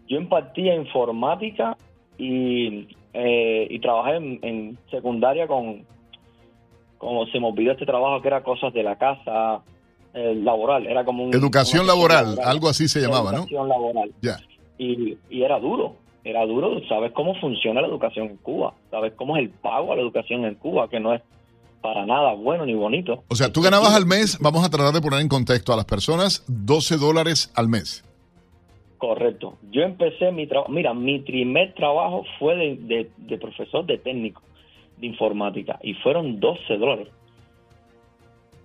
Yo 0.08 0.18
impartía 0.18 0.76
informática 0.76 1.78
y, 2.18 2.88
y 3.14 3.80
trabajé 3.80 4.18
en 4.18 4.78
secundaria 4.92 5.48
con, 5.48 5.86
como 7.02 7.26
se 7.26 7.40
me 7.40 7.48
olvidó 7.48 7.72
este 7.72 7.88
trabajo 7.88 8.22
que 8.22 8.28
era 8.28 8.44
cosas 8.44 8.72
de 8.74 8.84
la 8.84 8.96
casa 8.96 9.64
eh, 10.14 10.36
laboral, 10.36 10.86
era 10.86 11.04
como 11.04 11.24
un... 11.24 11.34
Educación 11.34 11.88
laboral, 11.88 12.38
algo 12.46 12.70
así 12.70 12.88
se 12.88 13.02
llamaba, 13.02 13.32
¿no? 13.32 13.38
Educación 13.40 13.68
laboral. 13.68 14.12
Ya. 14.22 14.38
Y, 14.78 15.18
y 15.28 15.42
era 15.42 15.60
duro, 15.60 15.96
era 16.24 16.46
duro, 16.46 16.80
sabes 16.88 17.12
cómo 17.14 17.34
funciona 17.42 17.82
la 17.82 17.88
educación 17.88 18.28
en 18.28 18.38
Cuba, 18.38 18.76
sabes 18.92 19.14
cómo 19.16 19.36
es 19.36 19.44
el 19.44 19.50
pago 19.50 19.92
a 19.92 19.96
la 19.96 20.04
educación 20.04 20.46
en 20.46 20.54
Cuba, 20.54 20.90
que 20.90 21.00
no 21.00 21.12
es 21.16 21.24
para 21.82 22.06
nada 22.06 22.34
bueno 22.36 22.68
ni 22.68 22.76
bonito. 22.76 23.24
O 23.30 23.36
sea, 23.36 23.52
tú 23.52 23.64
ganabas 23.64 23.96
al 23.96 24.06
mes, 24.06 24.38
vamos 24.40 24.64
a 24.64 24.70
tratar 24.70 24.94
de 24.94 25.02
poner 25.02 25.22
en 25.22 25.28
contexto 25.28 25.74
a 25.74 25.78
las 25.78 25.86
personas, 25.86 26.46
12 26.50 26.98
dólares 26.98 27.52
al 27.56 27.68
mes. 27.68 28.06
Correcto. 29.00 29.58
Yo 29.72 29.82
empecé 29.82 30.32
mi 30.32 30.46
trabajo, 30.46 30.72
mira, 30.72 30.94
mi 30.94 31.18
primer 31.18 31.74
trabajo 31.74 32.26
fue 32.38 32.56
de, 32.56 33.10
de 33.18 33.38
profesor 33.40 33.88
de 33.88 33.98
técnico 33.98 34.44
de 35.02 35.08
informática 35.08 35.80
y 35.84 35.96
fueron 35.96 36.40
12 36.40 36.78
dólares. 36.78 37.08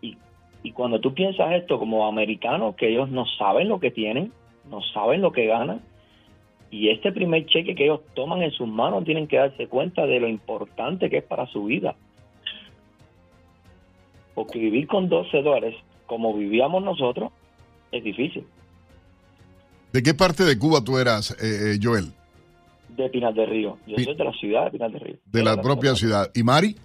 Y, 0.02 0.16
y 0.62 0.70
cuando 0.72 1.00
tú 1.00 1.14
piensas 1.14 1.52
esto 1.54 1.78
como 1.78 2.06
americanos, 2.06 2.76
que 2.76 2.88
ellos 2.90 3.10
no 3.10 3.24
saben 3.38 3.68
lo 3.68 3.80
que 3.80 3.90
tienen, 3.90 4.30
no 4.70 4.82
saben 4.82 5.22
lo 5.22 5.32
que 5.32 5.46
ganan, 5.46 5.80
y 6.70 6.90
este 6.90 7.12
primer 7.12 7.46
cheque 7.46 7.74
que 7.74 7.84
ellos 7.84 8.00
toman 8.14 8.42
en 8.42 8.50
sus 8.50 8.68
manos 8.68 9.04
tienen 9.04 9.28
que 9.28 9.36
darse 9.36 9.66
cuenta 9.66 10.06
de 10.06 10.20
lo 10.20 10.28
importante 10.28 11.08
que 11.08 11.18
es 11.18 11.24
para 11.24 11.46
su 11.46 11.64
vida. 11.64 11.96
Porque 14.34 14.58
vivir 14.58 14.86
con 14.86 15.08
12 15.08 15.42
dólares, 15.42 15.74
como 16.06 16.34
vivíamos 16.34 16.82
nosotros, 16.82 17.32
es 17.92 18.04
difícil. 18.04 18.46
¿De 19.92 20.02
qué 20.02 20.12
parte 20.12 20.44
de 20.44 20.58
Cuba 20.58 20.82
tú 20.84 20.98
eras, 20.98 21.30
eh, 21.42 21.74
eh 21.74 21.78
Joel? 21.80 22.12
De 22.96 23.10
Pinar 23.10 23.34
del 23.34 23.48
Río. 23.48 23.78
Yo 23.86 23.96
soy 23.96 24.14
de 24.14 24.24
la 24.24 24.32
ciudad 24.32 24.64
de 24.64 24.70
Pinar 24.72 24.90
del 24.90 25.00
Río. 25.00 25.16
De 25.24 25.44
la, 25.44 25.60
propia 25.60 25.94
ciudad. 25.94 26.30
¿Y 26.34 26.42
Mari? 26.42 26.76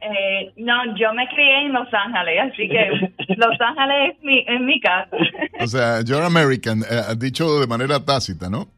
Eh, 0.00 0.52
no, 0.56 0.96
yo 0.96 1.12
me 1.14 1.26
crié 1.28 1.66
en 1.66 1.72
Los 1.72 1.88
Ángeles, 1.92 2.52
así 2.52 2.68
que 2.68 3.34
Los 3.36 3.60
Ángeles 3.60 4.14
es 4.14 4.22
mi, 4.22 4.38
es 4.46 4.60
mi 4.60 4.80
casa. 4.80 5.16
O 5.60 5.66
sea, 5.66 6.02
you're 6.02 6.24
American, 6.24 6.82
eh, 6.82 7.14
dicho 7.16 7.58
de 7.58 7.66
manera 7.66 8.04
tácita, 8.04 8.50
¿no? 8.50 8.68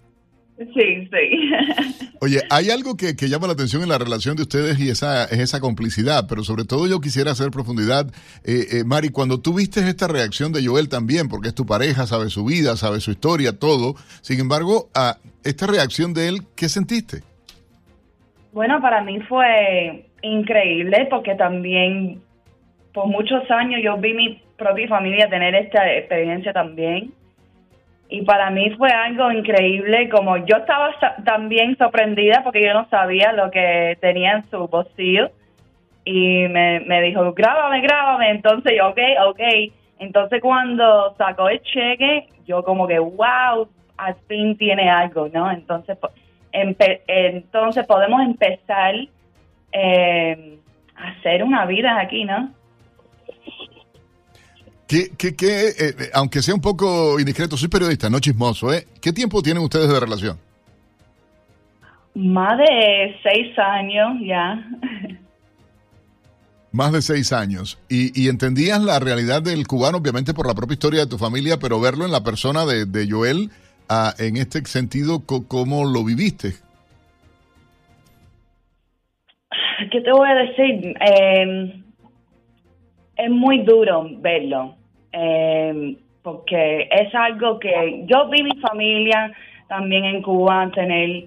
Sí, 0.59 1.09
sí. 1.11 2.09
Oye, 2.21 2.41
hay 2.51 2.71
algo 2.71 2.97
que, 2.97 3.15
llama 3.29 3.47
la 3.47 3.53
atención 3.53 3.83
en 3.83 3.91
la 3.91 3.99
relación 3.99 4.37
de 4.37 4.43
ustedes 4.43 4.81
y 4.81 4.89
esa 4.89 5.25
es 5.25 5.39
esa 5.39 5.61
complicidad, 5.61 6.25
pero 6.29 6.45
sobre 6.45 6.65
todo 6.65 6.87
yo 6.87 7.01
quisiera 7.01 7.33
hacer 7.33 7.51
profundidad. 7.51 8.07
Eh, 8.43 8.79
eh, 8.79 8.85
Mari, 8.87 9.11
cuando 9.11 9.41
tú 9.41 9.53
viste 9.53 9.81
esta 9.81 10.09
reacción 10.09 10.53
de 10.53 10.65
Joel 10.67 10.89
también, 10.89 11.29
porque 11.29 11.49
es 11.49 11.55
tu 11.55 11.67
pareja, 11.67 12.07
sabe 12.07 12.31
su 12.31 12.47
vida, 12.47 12.77
sabe 12.77 13.01
su 13.01 13.11
historia, 13.11 13.59
todo. 13.59 13.97
Sin 14.23 14.41
embargo, 14.41 14.89
a 14.95 15.19
esta 15.45 15.67
reacción 15.67 16.15
de 16.15 16.29
él, 16.29 16.39
¿qué 16.57 16.71
sentiste? 16.71 17.19
Bueno, 18.53 18.81
para 18.81 19.03
mí 19.03 19.21
fue 19.29 20.07
increíble 20.23 21.07
porque 21.11 21.35
también 21.35 22.23
por 22.95 23.09
muchos 23.09 23.43
años 23.51 23.83
yo 23.85 23.99
vi 23.99 24.15
mi 24.15 24.43
propia 24.57 24.89
familia 24.89 25.29
tener 25.29 25.55
esta 25.55 25.93
experiencia 25.93 26.55
también 26.55 27.13
y 28.09 28.23
para 28.23 28.51
mí 28.51 28.71
fue 28.77 28.91
algo 28.91 29.33
increíble, 29.33 30.09
como 30.09 30.37
yo 30.37 30.59
estaba 30.59 30.95
también 31.25 31.77
sorprendida 31.77 32.43
porque 32.45 32.63
yo 32.63 32.73
no 32.73 32.89
sabía 32.89 33.33
lo 33.33 33.51
que 33.51 33.99
tenía 34.01 34.33
en 34.33 34.51
su 34.51 34.69
bolsillo 34.69 35.31
y 36.05 36.47
me, 36.49 37.03
dijo, 37.03 37.33
grábame, 37.33 37.81
grábame, 37.81 38.31
entonces 38.31 38.75
yo, 38.77 38.89
ok, 38.89 38.99
ok, 39.29 39.41
entonces 39.99 40.41
cuando 40.41 41.15
sacó 41.17 41.49
el 41.49 41.61
cheque, 41.63 42.29
yo 42.47 42.63
como 42.63 42.87
que, 42.87 43.01
wow, 43.01 43.69
al 43.97 44.15
fin 44.29 44.57
tiene 44.57 44.89
algo, 44.89 45.29
¿no? 45.33 45.51
Entonces, 45.51 45.99
entonces 46.53 47.87
podemos 47.87 48.23
empezar 48.23 48.95
eh, 49.73 50.59
a 50.95 51.09
hacer 51.09 51.43
una 51.43 51.67
vida 51.67 51.99
aquí, 51.99 52.25
¿no? 52.25 52.51
¿Qué, 54.89 55.11
qué, 55.19 55.35
qué 55.35 55.69
eh, 55.79 55.95
aunque 56.15 56.43
sea 56.43 56.55
un 56.55 56.61
poco 56.61 57.19
indiscreto, 57.19 57.57
soy 57.57 57.69
periodista, 57.69 58.09
no 58.09 58.21
chismoso, 58.21 58.73
¿eh? 58.73 58.87
¿Qué 59.01 59.13
tiempo 59.13 59.43
tienen 59.43 59.63
ustedes 59.63 59.89
de 59.89 59.99
relación? 59.99 60.39
Más 62.15 62.57
de 62.57 63.17
seis 63.23 63.59
años 63.59 64.17
ya. 64.25 64.65
Más 66.73 66.93
de 66.93 67.03
seis 67.03 67.33
años. 67.33 67.79
Y, 67.89 68.21
y, 68.21 68.29
entendías 68.29 68.81
la 68.83 69.01
realidad 69.01 69.43
del 69.43 69.67
cubano, 69.67 69.99
obviamente 69.99 70.35
por 70.35 70.47
la 70.47 70.55
propia 70.55 70.75
historia 70.75 71.01
de 71.01 71.07
tu 71.07 71.19
familia, 71.19 71.59
pero 71.59 71.81
verlo 71.81 72.05
en 72.05 72.13
la 72.13 72.23
persona 72.23 72.65
de, 72.65 72.87
de 72.87 73.11
Joel, 73.11 73.51
ah, 73.89 74.15
en 74.19 74.37
este 74.37 74.65
sentido, 74.67 75.25
¿cómo 75.27 75.85
lo 75.85 76.05
viviste? 76.05 76.55
¿Qué 79.91 80.01
te 80.01 80.13
voy 80.13 80.29
a 80.29 80.35
decir? 80.35 80.95
Eh, 81.01 81.83
es 83.17 83.31
muy 83.31 83.59
duro 83.59 84.07
verlo, 84.19 84.75
eh, 85.13 85.97
porque 86.23 86.89
es 86.91 87.15
algo 87.15 87.59
que 87.59 88.05
yo 88.07 88.29
vi 88.29 88.43
mi 88.43 88.59
familia 88.61 89.33
también 89.69 90.05
en 90.05 90.23
Cuba 90.23 90.71
tener 90.75 91.25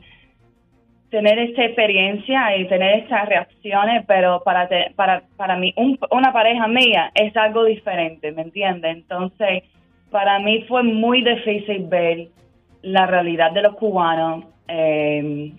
tener 1.09 1.39
esta 1.39 1.65
experiencia 1.65 2.55
y 2.55 2.67
tener 2.67 2.99
estas 2.99 3.27
reacciones, 3.27 4.05
pero 4.07 4.43
para 4.43 4.69
para 4.95 5.23
para 5.35 5.57
mí 5.57 5.73
una 6.11 6.31
pareja 6.31 6.67
mía 6.67 7.11
es 7.15 7.35
algo 7.35 7.65
diferente, 7.65 8.31
¿me 8.31 8.43
entiendes? 8.43 8.95
Entonces, 8.95 9.63
para 10.11 10.39
mí 10.39 10.65
fue 10.67 10.83
muy 10.83 11.23
difícil 11.23 11.87
ver 11.87 12.27
la 12.83 13.07
realidad 13.07 13.51
de 13.51 13.63
los 13.63 13.75
cubanos 13.75 14.45
eh, 14.67 15.51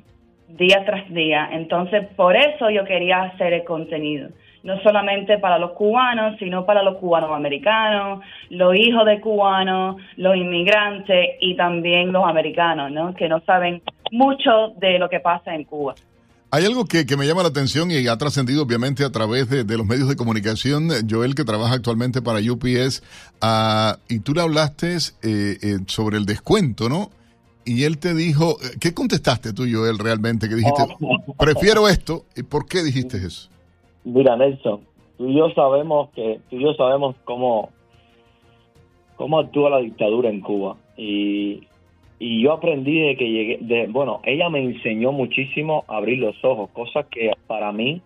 día 0.49 0.85
tras 0.85 1.13
día. 1.13 1.49
Entonces, 1.53 2.07
por 2.15 2.37
eso 2.37 2.71
yo 2.71 2.85
quería 2.85 3.23
hacer 3.23 3.53
el 3.53 3.65
contenido 3.65 4.29
no 4.63 4.81
solamente 4.83 5.39
para 5.39 5.59
los 5.59 5.73
cubanos, 5.73 6.37
sino 6.39 6.67
para 6.67 6.83
los 6.83 6.97
cubanos 6.99 7.31
americanos, 7.33 8.21
los 8.51 8.75
hijos 8.77 9.07
de 9.07 9.21
cubanos, 9.21 9.97
los 10.17 10.37
inmigrantes 10.37 11.37
y 11.41 11.57
también 11.57 12.13
los 12.13 12.25
americanos, 12.27 12.91
¿no? 12.91 13.15
Que 13.15 13.29
no 13.29 13.41
saben 13.41 13.83
mucho 14.13 14.75
de 14.79 14.99
lo 14.99 15.09
que 15.09 15.21
pasa 15.21 15.55
en 15.55 15.65
Cuba. 15.65 15.95
Hay 16.53 16.65
algo 16.65 16.85
que, 16.85 17.05
me 17.17 17.27
llama 17.29 17.43
la 17.43 17.49
atención 17.49 17.93
y 17.93 18.09
ha 18.09 18.19
trascendido 18.19 18.65
obviamente 18.65 19.05
a 19.05 19.11
través 19.11 19.49
de, 19.49 19.77
los 19.77 19.87
medios 19.87 20.09
de 20.09 20.17
comunicación. 20.17 20.89
Joel, 21.09 21.37
que 21.37 21.45
trabaja 21.45 21.75
actualmente 21.75 22.23
para 22.23 22.41
UPS, 22.41 23.05
ah, 23.41 23.99
y 24.09 24.19
tú 24.19 24.35
le 24.35 24.41
hablaste 24.41 24.97
eh, 24.97 25.01
eh, 25.23 25.79
sobre 25.87 26.19
el 26.19 26.27
descuento, 26.27 26.89
¿no? 26.89 27.11
Y 27.65 27.85
él 27.85 27.99
te 27.99 28.15
dijo, 28.15 28.57
¿qué 28.81 28.93
contestaste 28.93 29.53
tú, 29.53 29.65
Joel, 29.71 29.99
realmente? 29.99 30.49
Que 30.49 30.57
dijiste, 30.57 30.83
oh. 30.83 31.35
prefiero 31.39 31.89
esto. 31.89 32.25
¿Y 32.35 32.43
por 32.43 32.67
qué 32.67 32.83
dijiste 32.83 33.19
eso? 33.19 33.49
Mira, 34.05 34.37
Nelson, 34.37 34.81
tú 35.19 35.29
y 35.29 35.35
yo 35.37 35.51
sabemos 35.51 36.11
que 36.11 36.41
tú 36.49 36.57
y 36.57 36.63
yo 36.63 36.75
sabemos 36.75 37.17
cómo 37.25 37.71
cómo 39.17 39.39
actúa 39.39 39.69
la 39.69 39.79
dictadura 39.79 40.31
en 40.31 40.41
Cuba 40.41 40.77
y, 40.97 41.67
y 42.19 42.43
yo 42.43 42.53
aprendí 42.53 43.01
de 43.01 43.17
que 43.17 43.29
llegué, 43.29 43.59
de, 43.61 43.87
bueno, 43.87 44.21
ella 44.25 44.49
me 44.49 44.63
enseñó 44.63 45.13
muchísimo 45.13 45.85
a 45.89 45.99
abrir 45.99 46.19
los 46.19 46.43
ojos, 46.43 46.71
cosas 46.71 47.07
que 47.07 47.31
para 47.47 47.71
mí 47.73 48.01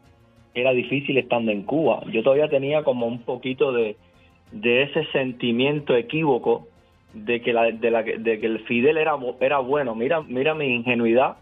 era 0.55 0.73
difícil 0.73 1.19
estando 1.19 1.53
en 1.53 1.63
Cuba. 1.63 2.03
Yo 2.13 2.23
todavía 2.23 2.49
tenía 2.49 2.83
como 2.83 3.07
un 3.07 3.21
poquito 3.21 3.73
de, 3.73 3.97
de 4.53 4.83
ese 4.83 5.05
sentimiento 5.07 5.97
equívoco 5.97 6.69
de 7.13 7.41
que 7.41 7.53
la, 7.53 7.71
de, 7.71 7.91
la, 7.91 8.03
de 8.03 8.41
que 8.41 8.47
el 8.47 8.61
Fidel 8.61 8.97
era 8.97 9.17
era 9.41 9.59
bueno. 9.59 9.95
Mira, 9.95 10.23
mira 10.23 10.55
mi 10.55 10.67
ingenuidad 10.67 11.37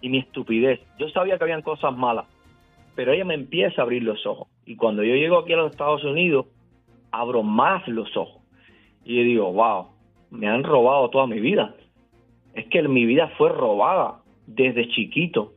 y 0.00 0.08
mi 0.08 0.18
estupidez. 0.18 0.80
Yo 0.98 1.08
sabía 1.10 1.38
que 1.38 1.44
habían 1.44 1.62
cosas 1.62 1.96
malas, 1.96 2.26
pero 2.98 3.12
ella 3.12 3.24
me 3.24 3.34
empieza 3.34 3.80
a 3.80 3.84
abrir 3.84 4.02
los 4.02 4.26
ojos. 4.26 4.48
Y 4.66 4.74
cuando 4.74 5.04
yo 5.04 5.14
llego 5.14 5.38
aquí 5.38 5.52
a 5.52 5.56
los 5.56 5.70
Estados 5.70 6.02
Unidos, 6.02 6.46
abro 7.12 7.44
más 7.44 7.86
los 7.86 8.16
ojos. 8.16 8.42
Y 9.04 9.22
digo, 9.22 9.52
wow, 9.52 9.90
me 10.32 10.48
han 10.48 10.64
robado 10.64 11.08
toda 11.08 11.28
mi 11.28 11.38
vida. 11.38 11.76
Es 12.54 12.66
que 12.66 12.82
mi 12.82 13.06
vida 13.06 13.28
fue 13.38 13.50
robada 13.50 14.16
desde 14.48 14.88
chiquito. 14.88 15.52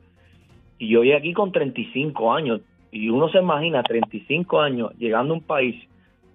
Y 0.77 0.89
yo 0.89 1.01
llegué 1.01 1.15
aquí 1.15 1.33
con 1.33 1.51
35 1.51 2.31
años. 2.31 2.61
Y 2.91 3.09
uno 3.09 3.27
se 3.29 3.39
imagina 3.39 3.81
35 3.81 4.61
años 4.61 4.91
llegando 4.99 5.33
a 5.33 5.37
un 5.37 5.43
país 5.43 5.83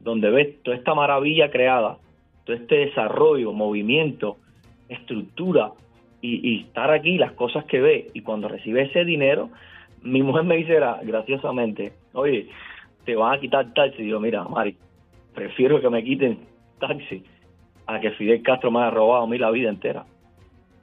donde 0.01 0.29
ves 0.31 0.61
toda 0.65 0.77
esta 0.77 0.93
maravilla 0.97 1.53
creada, 1.53 1.99
todo 2.43 2.57
este 2.57 2.79
desarrollo, 2.79 3.53
movimiento, 3.53 4.39
estructura, 4.89 5.71
y, 6.21 6.51
y 6.51 6.61
estar 6.63 6.91
aquí, 6.91 7.17
las 7.17 7.31
cosas 7.31 7.65
que 7.67 7.81
ve. 7.81 8.09
Y 8.13 8.23
cuando 8.23 8.49
recibe 8.49 8.83
ese 8.83 9.05
dinero, 9.05 9.51
mi 10.07 10.23
mujer 10.23 10.45
me 10.45 10.57
dice 10.57 10.79
graciosamente, 11.03 11.93
oye, 12.13 12.49
te 13.05 13.15
van 13.15 13.35
a 13.35 13.41
quitar 13.41 13.73
taxi. 13.75 14.03
Y 14.03 14.09
yo, 14.09 14.21
mira, 14.21 14.45
Mari, 14.45 14.77
prefiero 15.35 15.81
que 15.81 15.91
me 15.91 16.03
quiten 16.03 16.39
taxi 16.79 17.25
a 17.87 18.01
que 18.01 18.11
Fidel 18.13 18.43
Castro 18.43 18.71
me 18.71 18.81
haya 18.81 18.91
robado 18.91 19.25
a 19.25 19.27
mí 19.27 19.39
la 19.39 19.51
vida 19.51 19.69
entera, 19.69 20.07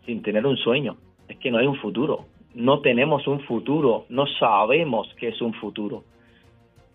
sin 0.05 0.21
tener 0.21 0.45
un 0.45 0.57
sueño. 0.57 0.97
Es 1.28 1.38
que 1.38 1.51
no 1.51 1.57
hay 1.57 1.67
un 1.67 1.78
futuro. 1.78 2.26
No 2.53 2.82
tenemos 2.82 3.28
un 3.28 3.41
futuro, 3.41 4.05
no 4.09 4.26
sabemos 4.39 5.07
qué 5.17 5.30
es 5.30 5.41
un 5.41 5.53
futuro. 5.53 6.03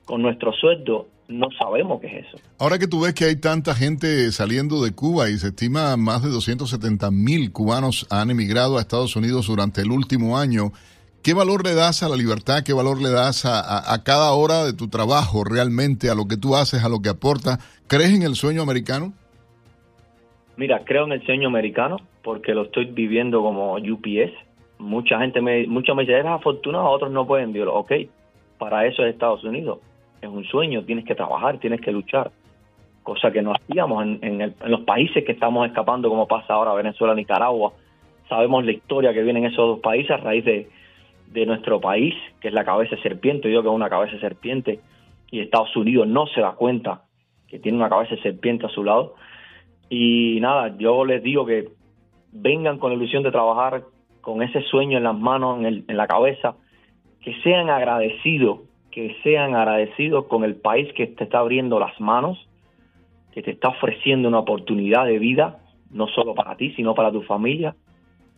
Con 0.04 0.22
nuestro 0.22 0.52
sueldo 0.52 1.08
no 1.28 1.48
sabemos 1.58 2.00
qué 2.00 2.06
es 2.06 2.26
eso. 2.26 2.38
Ahora 2.58 2.78
que 2.78 2.86
tú 2.86 3.02
ves 3.02 3.12
que 3.12 3.24
hay 3.26 3.36
tanta 3.36 3.74
gente 3.74 4.30
saliendo 4.32 4.82
de 4.82 4.94
Cuba 4.94 5.28
y 5.28 5.36
se 5.36 5.48
estima 5.48 5.96
más 5.96 6.22
de 6.22 6.30
270 6.30 7.10
mil 7.10 7.52
cubanos 7.52 8.06
han 8.08 8.30
emigrado 8.30 8.78
a 8.78 8.80
Estados 8.80 9.14
Unidos 9.16 9.48
durante 9.48 9.82
el 9.82 9.90
último 9.90 10.38
año, 10.38 10.72
¿Qué 11.22 11.34
valor 11.34 11.64
le 11.64 11.74
das 11.74 12.02
a 12.02 12.08
la 12.08 12.16
libertad? 12.16 12.62
¿Qué 12.64 12.72
valor 12.72 13.02
le 13.02 13.10
das 13.10 13.44
a, 13.44 14.02
cada 14.04 14.32
hora 14.32 14.64
de 14.64 14.72
tu 14.72 14.88
trabajo 14.88 15.42
realmente, 15.44 16.10
a 16.10 16.14
lo 16.14 16.26
que 16.26 16.36
tú 16.36 16.54
haces, 16.54 16.84
a 16.84 16.88
lo 16.88 17.00
que 17.02 17.08
aportas? 17.08 17.58
¿Crees 17.88 18.14
en 18.14 18.22
el 18.22 18.34
sueño 18.34 18.62
americano? 18.62 19.12
Mira, 20.56 20.82
creo 20.84 21.04
en 21.04 21.12
el 21.12 21.26
sueño 21.26 21.48
americano 21.48 21.96
porque 22.22 22.54
lo 22.54 22.62
estoy 22.62 22.86
viviendo 22.86 23.42
como 23.42 23.74
UPS. 23.74 24.32
Mucha 24.78 25.18
gente 25.18 25.40
me, 25.40 25.66
muchos 25.66 25.96
me 25.96 26.02
dicen, 26.02 26.20
eres 26.20 26.30
afortunado, 26.30 26.88
otros 26.88 27.10
no 27.10 27.26
pueden. 27.26 27.52
Digo, 27.52 27.72
ok, 27.74 27.92
para 28.56 28.86
eso 28.86 29.04
es 29.04 29.12
Estados 29.12 29.42
Unidos. 29.42 29.80
Es 30.22 30.28
un 30.28 30.44
sueño, 30.44 30.84
tienes 30.84 31.04
que 31.04 31.16
trabajar, 31.16 31.58
tienes 31.58 31.80
que 31.80 31.90
luchar. 31.90 32.30
Cosa 33.02 33.32
que 33.32 33.42
no 33.42 33.54
hacíamos 33.54 34.04
en, 34.04 34.20
en 34.22 34.54
los 34.66 34.82
países 34.82 35.24
que 35.24 35.32
estamos 35.32 35.66
escapando, 35.66 36.08
como 36.08 36.28
pasa 36.28 36.54
ahora 36.54 36.74
Venezuela, 36.74 37.14
Nicaragua. 37.14 37.72
Sabemos 38.28 38.64
la 38.64 38.72
historia 38.72 39.12
que 39.12 39.22
viene 39.22 39.40
en 39.40 39.46
esos 39.46 39.66
dos 39.66 39.80
países 39.80 40.10
a 40.10 40.18
raíz 40.18 40.44
de, 40.44 40.68
de 41.32 41.46
nuestro 41.46 41.80
país, 41.80 42.14
que 42.40 42.48
es 42.48 42.54
la 42.54 42.64
cabeza 42.64 42.96
de 42.96 43.02
serpiente, 43.02 43.50
yo 43.50 43.62
que 43.62 43.68
es 43.68 43.74
una 43.74 43.90
cabeza 43.90 44.14
de 44.14 44.20
serpiente, 44.20 44.80
y 45.30 45.40
Estados 45.40 45.74
Unidos 45.76 46.06
no 46.06 46.26
se 46.26 46.40
da 46.40 46.52
cuenta 46.52 47.02
que 47.48 47.58
tiene 47.58 47.78
una 47.78 47.88
cabeza 47.88 48.14
de 48.14 48.22
serpiente 48.22 48.66
a 48.66 48.70
su 48.70 48.84
lado. 48.84 49.14
Y 49.88 50.38
nada, 50.40 50.76
yo 50.78 51.04
les 51.04 51.22
digo 51.22 51.46
que 51.46 51.68
vengan 52.32 52.78
con 52.78 52.90
la 52.90 52.96
ilusión 52.96 53.22
de 53.22 53.30
trabajar 53.30 53.84
con 54.20 54.42
ese 54.42 54.62
sueño 54.62 54.98
en 54.98 55.04
las 55.04 55.18
manos, 55.18 55.58
en, 55.64 55.84
en 55.86 55.96
la 55.96 56.06
cabeza, 56.06 56.56
que 57.22 57.34
sean 57.42 57.70
agradecidos, 57.70 58.60
que 58.90 59.16
sean 59.22 59.54
agradecidos 59.54 60.26
con 60.26 60.44
el 60.44 60.56
país 60.56 60.92
que 60.94 61.06
te 61.06 61.24
está 61.24 61.38
abriendo 61.38 61.78
las 61.78 61.98
manos, 62.00 62.48
que 63.32 63.42
te 63.42 63.52
está 63.52 63.68
ofreciendo 63.68 64.28
una 64.28 64.40
oportunidad 64.40 65.06
de 65.06 65.18
vida, 65.18 65.60
no 65.90 66.06
solo 66.08 66.34
para 66.34 66.56
ti, 66.56 66.72
sino 66.74 66.94
para 66.94 67.12
tu 67.12 67.22
familia. 67.22 67.74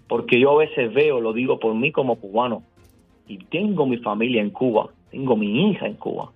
Porque 0.09 0.41
yo 0.41 0.53
a 0.53 0.59
veces 0.59 0.93
veo, 0.93 1.21
lo 1.21 1.33
digo 1.33 1.59
por 1.59 1.75
mí 1.75 1.93
como 1.93 2.17
cubano, 2.17 2.65
y 3.31 3.39
tengo 3.39 3.87
mi 3.87 3.99
familia 3.99 4.43
en 4.43 4.51
Cuba, 4.51 4.89
tengo 5.13 5.37
mi 5.37 5.71
hija 5.71 5.87
en 5.87 5.95
Cuba. 5.95 6.33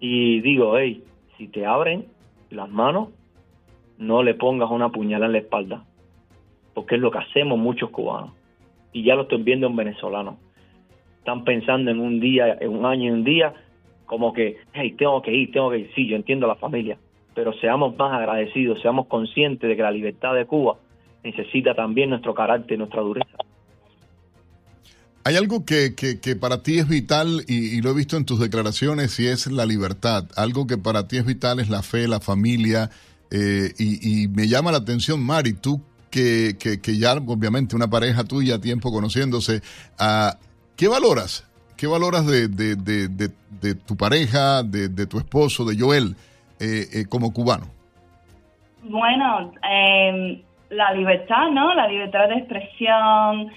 Y 0.00 0.40
digo, 0.40 0.76
hey, 0.76 1.04
si 1.38 1.46
te 1.46 1.64
abren 1.64 2.06
las 2.50 2.68
manos, 2.68 3.10
no 3.98 4.24
le 4.24 4.34
pongas 4.34 4.68
una 4.72 4.88
puñalada 4.88 5.26
en 5.26 5.32
la 5.32 5.38
espalda, 5.38 5.84
porque 6.74 6.96
es 6.96 7.00
lo 7.00 7.12
que 7.12 7.18
hacemos 7.18 7.56
muchos 7.56 7.90
cubanos. 7.90 8.32
Y 8.92 9.04
ya 9.04 9.14
lo 9.14 9.22
estoy 9.22 9.44
viendo 9.44 9.68
en 9.68 9.76
venezolanos. 9.76 10.34
Están 11.18 11.44
pensando 11.44 11.92
en 11.92 12.00
un 12.00 12.18
día, 12.18 12.58
en 12.60 12.70
un 12.70 12.84
año, 12.84 13.10
en 13.10 13.18
un 13.20 13.24
día, 13.24 13.54
como 14.04 14.32
que, 14.32 14.56
hey, 14.72 14.96
tengo 14.98 15.22
que 15.22 15.32
ir, 15.32 15.52
tengo 15.52 15.70
que 15.70 15.78
ir. 15.78 15.90
Sí, 15.94 16.08
yo 16.08 16.16
entiendo 16.16 16.46
a 16.46 16.48
la 16.48 16.56
familia, 16.56 16.98
pero 17.32 17.52
seamos 17.52 17.96
más 17.96 18.12
agradecidos, 18.12 18.82
seamos 18.82 19.06
conscientes 19.06 19.68
de 19.68 19.76
que 19.76 19.82
la 19.82 19.92
libertad 19.92 20.34
de 20.34 20.46
Cuba 20.46 20.78
necesita 21.22 21.76
también 21.76 22.10
nuestro 22.10 22.34
carácter, 22.34 22.76
nuestra 22.76 23.02
dureza. 23.02 23.38
Hay 25.24 25.36
algo 25.36 25.64
que, 25.64 25.94
que, 25.94 26.36
para 26.36 26.62
ti 26.62 26.78
es 26.78 26.88
vital 26.88 27.44
y, 27.48 27.80
lo 27.80 27.90
he 27.90 27.94
visto 27.94 28.16
en 28.16 28.26
tus 28.26 28.40
declaraciones 28.40 29.18
y 29.18 29.26
es 29.26 29.46
la 29.46 29.64
libertad. 29.64 30.24
Algo 30.36 30.66
que 30.66 30.76
para 30.76 31.08
ti 31.08 31.16
es 31.16 31.24
vital 31.24 31.60
es 31.60 31.70
la 31.70 31.82
fe, 31.82 32.06
la 32.06 32.20
familia. 32.20 32.90
Eh, 33.30 33.72
y, 33.78 34.28
me 34.28 34.48
llama 34.48 34.70
la 34.70 34.78
atención, 34.78 35.24
Mari, 35.24 35.54
tú 35.54 35.80
que, 36.10 36.56
que, 36.58 36.98
ya 36.98 37.14
obviamente 37.14 37.74
una 37.74 37.88
pareja 37.88 38.22
tuya, 38.24 38.60
tiempo 38.60 38.92
conociéndose, 38.92 39.62
ah, 39.98 40.36
¿qué 40.76 40.88
valoras? 40.88 41.48
¿Qué 41.76 41.86
valoras 41.88 42.26
de, 42.26 42.46
de, 42.46 42.76
de, 42.76 43.08
de 43.60 43.74
tu 43.74 43.96
pareja, 43.96 44.62
de, 44.62 45.06
tu 45.06 45.18
esposo, 45.18 45.64
de 45.64 45.78
Joel, 45.78 46.16
eh, 46.60 46.86
eh, 46.92 47.04
como 47.08 47.32
cubano? 47.32 47.66
Bueno, 48.82 49.52
eh, 49.68 50.42
la 50.70 50.92
libertad, 50.92 51.50
¿no? 51.52 51.74
La 51.74 51.88
libertad 51.88 52.28
de 52.28 52.34
expresión, 52.34 53.50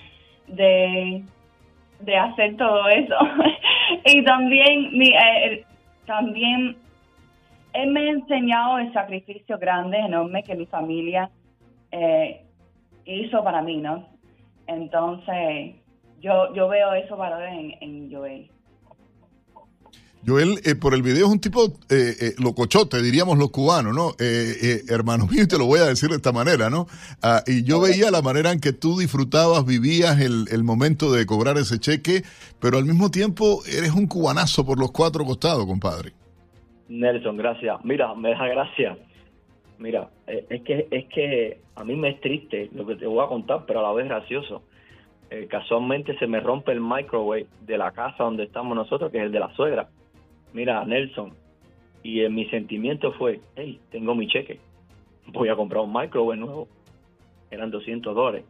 de, 0.48 1.24
de 2.00 2.18
hacer 2.18 2.58
todo 2.58 2.88
eso. 2.90 3.16
y 4.06 4.24
también, 4.24 4.98
mi, 4.98 5.10
eh, 5.10 5.66
también 6.06 6.78
él 7.74 7.92
me 7.92 8.02
ha 8.02 8.10
enseñado 8.12 8.80
el 8.80 8.92
sacrificio 8.94 9.58
grande, 9.58 9.98
enorme 9.98 10.44
que 10.44 10.56
mi 10.56 10.66
familia 10.66 11.30
eh, 11.92 12.42
hizo 13.06 13.44
para 13.44 13.62
mí, 13.62 13.78
¿no? 13.78 14.08
Entonces, 14.68 15.76
yo, 16.20 16.54
yo 16.54 16.68
veo 16.68 16.94
eso 16.94 17.16
valor 17.16 17.44
en, 17.44 17.76
en 17.82 18.12
Joel. 18.12 18.50
Joel, 20.26 20.60
eh, 20.66 20.76
por 20.76 20.94
el 20.94 21.02
video 21.02 21.28
es 21.28 21.32
un 21.32 21.40
tipo 21.40 21.66
eh, 21.90 22.14
eh, 22.20 22.34
locochote, 22.38 23.02
diríamos 23.02 23.38
los 23.38 23.52
cubanos, 23.52 23.96
¿no? 23.96 24.12
Eh, 24.20 24.82
hermano 24.90 25.28
mío, 25.28 25.44
y 25.44 25.48
te 25.48 25.58
lo 25.58 25.66
voy 25.66 25.80
a 25.80 25.86
decir 25.86 26.10
de 26.10 26.16
esta 26.16 26.32
manera, 26.32 26.70
¿no? 26.70 26.88
Ah, 27.22 27.44
y 27.46 27.64
yo 27.64 27.80
veía 27.80 28.12
la 28.12 28.22
manera 28.22 28.52
en 28.52 28.60
que 28.60 28.74
tú 28.74 28.98
disfrutabas, 28.98 29.66
vivías 29.66 30.20
el, 30.20 30.46
el, 30.52 30.64
momento 30.64 31.12
de 31.12 31.26
cobrar 31.26 31.58
ese 31.58 31.80
cheque, 31.80 32.24
pero 32.60 32.78
al 32.78 32.86
mismo 32.86 33.12
tiempo 33.12 33.62
eres 33.68 33.94
un 33.94 34.08
cubanazo 34.08 34.66
por 34.66 34.80
los 34.80 34.92
cuatro 34.92 35.24
costados, 35.24 35.66
compadre. 35.66 36.12
Nelson, 36.90 37.38
gracias. 37.38 37.78
Mira, 37.84 38.14
me 38.16 38.32
da 38.32 38.48
gracia. 38.48 38.98
Mira, 39.78 40.10
es 40.26 40.62
que 40.64 40.88
es 40.90 41.06
que 41.06 41.62
a 41.76 41.84
mí 41.84 41.96
me 41.96 42.10
es 42.10 42.22
triste 42.22 42.70
lo 42.74 42.86
que 42.88 42.96
te 42.96 43.06
voy 43.06 43.24
a 43.24 43.28
contar, 43.28 43.66
pero 43.68 43.80
a 43.80 43.84
la 43.84 43.94
vez 43.94 44.08
gracioso. 44.08 44.64
casualmente 45.50 46.18
se 46.18 46.26
me 46.26 46.40
rompe 46.40 46.72
el 46.72 46.82
microwave 46.82 47.46
de 47.62 47.78
la 47.78 47.92
casa 47.92 48.24
donde 48.24 48.46
estamos 48.46 48.76
nosotros, 48.76 49.12
que 49.12 49.20
es 49.20 49.26
el 49.26 49.32
de 49.32 49.40
la 49.40 49.54
suegra 49.56 49.88
mira, 50.54 50.86
Nelson, 50.86 51.34
y 52.04 52.22
en 52.22 52.36
mi 52.36 52.46
sentimiento 52.50 53.12
fue, 53.14 53.42
hey, 53.56 53.80
tengo 53.92 54.14
mi 54.16 54.28
cheque, 54.28 54.60
voy 55.28 55.50
a 55.50 55.56
comprar 55.56 55.84
un 55.84 55.94
microwave 55.94 56.38
nuevo. 56.38 56.68
Eran 57.50 57.72
200 57.72 58.14
dólares. 58.16 58.44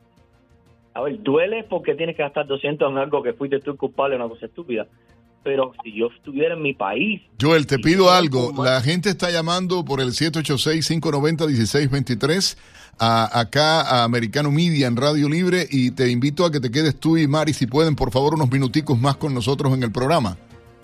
A 0.93 1.01
ver, 1.01 1.21
duele 1.21 1.63
porque 1.63 1.95
tienes 1.95 2.15
que 2.15 2.21
gastar 2.23 2.47
200 2.47 2.91
en 2.91 2.97
algo 2.97 3.21
que 3.21 3.33
fuiste 3.33 3.59
tú 3.59 3.75
culpable, 3.77 4.15
una 4.15 4.27
cosa 4.27 4.47
estúpida. 4.47 4.87
Pero 5.43 5.73
si 5.83 5.93
yo 5.93 6.07
estuviera 6.07 6.55
en 6.55 6.63
mi 6.63 6.73
país... 6.73 7.21
Joel, 7.39 7.67
te 7.67 7.77
pido 7.77 8.09
algo. 8.09 8.51
La 8.63 8.81
gente 8.81 9.09
está 9.09 9.29
llamando 9.29 9.85
por 9.85 10.01
el 10.01 10.07
786-590-1623 10.09 12.57
a, 12.99 13.39
acá 13.39 13.81
a 13.81 14.03
Americano 14.03 14.51
Media 14.51 14.87
en 14.87 14.97
Radio 14.97 15.29
Libre 15.29 15.67
y 15.69 15.91
te 15.91 16.09
invito 16.09 16.43
a 16.45 16.51
que 16.51 16.59
te 16.59 16.71
quedes 16.71 16.99
tú 16.99 17.15
y 17.17 17.27
Mari, 17.27 17.53
si 17.53 17.67
pueden, 17.67 17.95
por 17.95 18.09
favor, 18.11 18.33
unos 18.33 18.51
minuticos 18.51 18.99
más 18.99 19.17
con 19.17 19.35
nosotros 19.35 19.71
en 19.73 19.83
el 19.83 19.91
programa. 19.91 20.37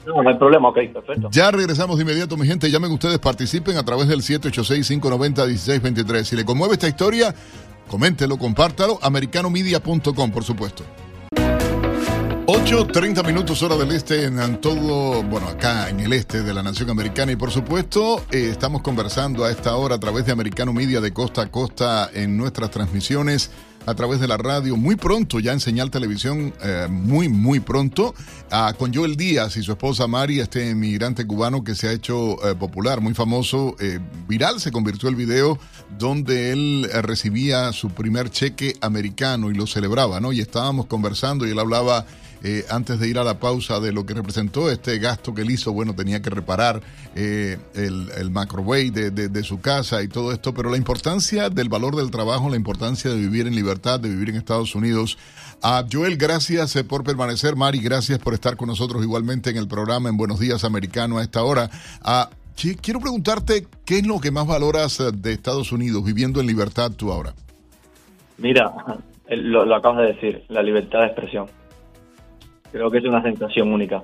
No, 0.05 0.21
no 0.21 0.29
hay 0.29 0.37
problema, 0.37 0.69
ok, 0.69 0.77
perfecto. 0.93 1.29
Ya 1.31 1.49
regresamos 1.51 1.97
de 1.97 2.03
inmediato, 2.03 2.37
mi 2.37 2.47
gente. 2.47 2.69
Llamen 2.69 2.91
ustedes, 2.91 3.17
participen 3.19 3.77
a 3.77 3.83
través 3.83 4.07
del 4.07 4.21
786-590-1623. 4.21 6.23
Si 6.23 6.35
le 6.35 6.45
conmueve 6.45 6.73
esta 6.73 6.87
historia, 6.87 7.33
coméntelo, 7.87 8.37
compártalo. 8.37 8.99
Americanomedia.com, 9.01 10.31
por 10.31 10.43
supuesto. 10.43 10.83
8.30 12.45 13.25
minutos 13.25 13.63
hora 13.63 13.77
del 13.77 13.91
este 13.91 14.25
en 14.25 14.59
todo, 14.59 15.23
bueno, 15.23 15.47
acá 15.47 15.89
en 15.89 16.01
el 16.01 16.11
este 16.11 16.43
de 16.43 16.53
la 16.53 16.61
nación 16.61 16.89
americana 16.89 17.31
y 17.31 17.37
por 17.37 17.51
supuesto 17.51 18.25
eh, 18.31 18.49
estamos 18.51 18.81
conversando 18.81 19.45
a 19.45 19.51
esta 19.51 19.77
hora 19.77 19.95
a 19.95 19.99
través 19.99 20.25
de 20.25 20.33
Americano 20.33 20.73
Media 20.73 20.99
de 20.99 21.13
costa 21.13 21.43
a 21.43 21.49
costa 21.49 22.09
en 22.13 22.35
nuestras 22.35 22.69
transmisiones 22.69 23.49
a 23.85 23.93
través 23.95 24.19
de 24.19 24.27
la 24.27 24.37
radio, 24.37 24.77
muy 24.77 24.95
pronto 24.95 25.39
ya 25.39 25.51
en 25.51 25.59
señal 25.59 25.91
televisión, 25.91 26.53
eh, 26.61 26.87
muy, 26.89 27.29
muy 27.29 27.59
pronto, 27.59 28.13
con 28.77 28.93
Joel 28.93 29.15
Díaz 29.15 29.57
y 29.57 29.63
su 29.63 29.71
esposa 29.71 30.07
Mari, 30.07 30.39
este 30.39 30.69
inmigrante 30.69 31.25
cubano 31.25 31.63
que 31.63 31.75
se 31.75 31.87
ha 31.89 31.91
hecho 31.91 32.37
eh, 32.47 32.55
popular, 32.55 33.01
muy 33.01 33.13
famoso, 33.13 33.75
eh, 33.79 33.99
viral 34.27 34.59
se 34.59 34.71
convirtió 34.71 35.09
el 35.09 35.15
video 35.15 35.57
donde 35.97 36.51
él 36.51 36.89
recibía 37.01 37.71
su 37.73 37.89
primer 37.89 38.29
cheque 38.29 38.75
americano 38.81 39.49
y 39.49 39.55
lo 39.55 39.67
celebraba, 39.67 40.19
¿no? 40.19 40.31
Y 40.33 40.39
estábamos 40.39 40.85
conversando 40.85 41.47
y 41.47 41.51
él 41.51 41.59
hablaba 41.59 42.05
eh, 42.45 42.65
antes 42.69 42.99
de 42.99 43.07
ir 43.07 43.17
a 43.17 43.23
la 43.23 43.39
pausa 43.39 43.79
de 43.79 43.93
lo 43.93 44.05
que 44.05 44.13
representó 44.13 44.69
este 44.69 44.99
gasto 44.99 45.33
que 45.33 45.43
él 45.43 45.51
hizo. 45.51 45.71
Bueno, 45.71 45.95
tenía 45.95 46.21
que 46.21 46.29
reparar 46.29 46.81
eh, 47.15 47.57
el, 47.73 48.09
el 48.17 48.29
microwave 48.31 48.91
de, 48.91 49.11
de, 49.11 49.43
su 49.43 49.61
casa 49.61 50.03
y 50.03 50.09
todo 50.09 50.33
esto, 50.33 50.53
pero 50.53 50.69
la 50.69 50.75
importancia 50.75 51.49
del 51.49 51.69
valor 51.69 51.95
del 51.95 52.11
trabajo, 52.11 52.49
la 52.49 52.57
importancia 52.57 53.09
de 53.11 53.15
vivir 53.15 53.47
en 53.47 53.55
libertad, 53.55 53.97
de 54.01 54.09
vivir 54.09 54.29
en 54.29 54.35
Estados 54.35 54.75
Unidos. 54.75 55.17
A 55.61 55.85
Joel, 55.89 56.17
gracias 56.17 56.75
eh, 56.75 56.83
por 56.83 57.05
permanecer. 57.05 57.55
Mari, 57.55 57.79
gracias 57.79 58.19
por 58.19 58.33
estar 58.33 58.57
con 58.57 58.67
nosotros 58.67 59.01
igualmente 59.03 59.49
en 59.49 59.55
el 59.55 59.69
programa 59.69 60.09
en 60.09 60.17
Buenos 60.17 60.41
Días 60.41 60.65
Americano 60.65 61.19
a 61.19 61.23
esta 61.23 61.43
hora. 61.43 61.69
A 62.03 62.29
quiero 62.81 62.99
preguntarte 62.99 63.67
qué 63.85 63.99
es 63.99 64.05
lo 64.05 64.19
que 64.19 64.31
más 64.31 64.45
valoras 64.45 65.01
de 65.13 65.31
Estados 65.31 65.71
Unidos 65.71 66.03
viviendo 66.03 66.41
en 66.41 66.47
libertad 66.47 66.91
tú 66.91 67.09
ahora. 67.09 67.33
Mira, 68.37 68.73
lo 69.29 69.73
acabas 69.73 69.99
de 69.99 70.13
decir, 70.13 70.43
la 70.49 70.61
libertad 70.61 70.99
de 70.99 71.05
expresión 71.05 71.62
creo 72.73 72.89
que 72.89 72.97
es 72.97 73.05
una 73.05 73.21
sensación 73.21 73.71
única. 73.71 74.03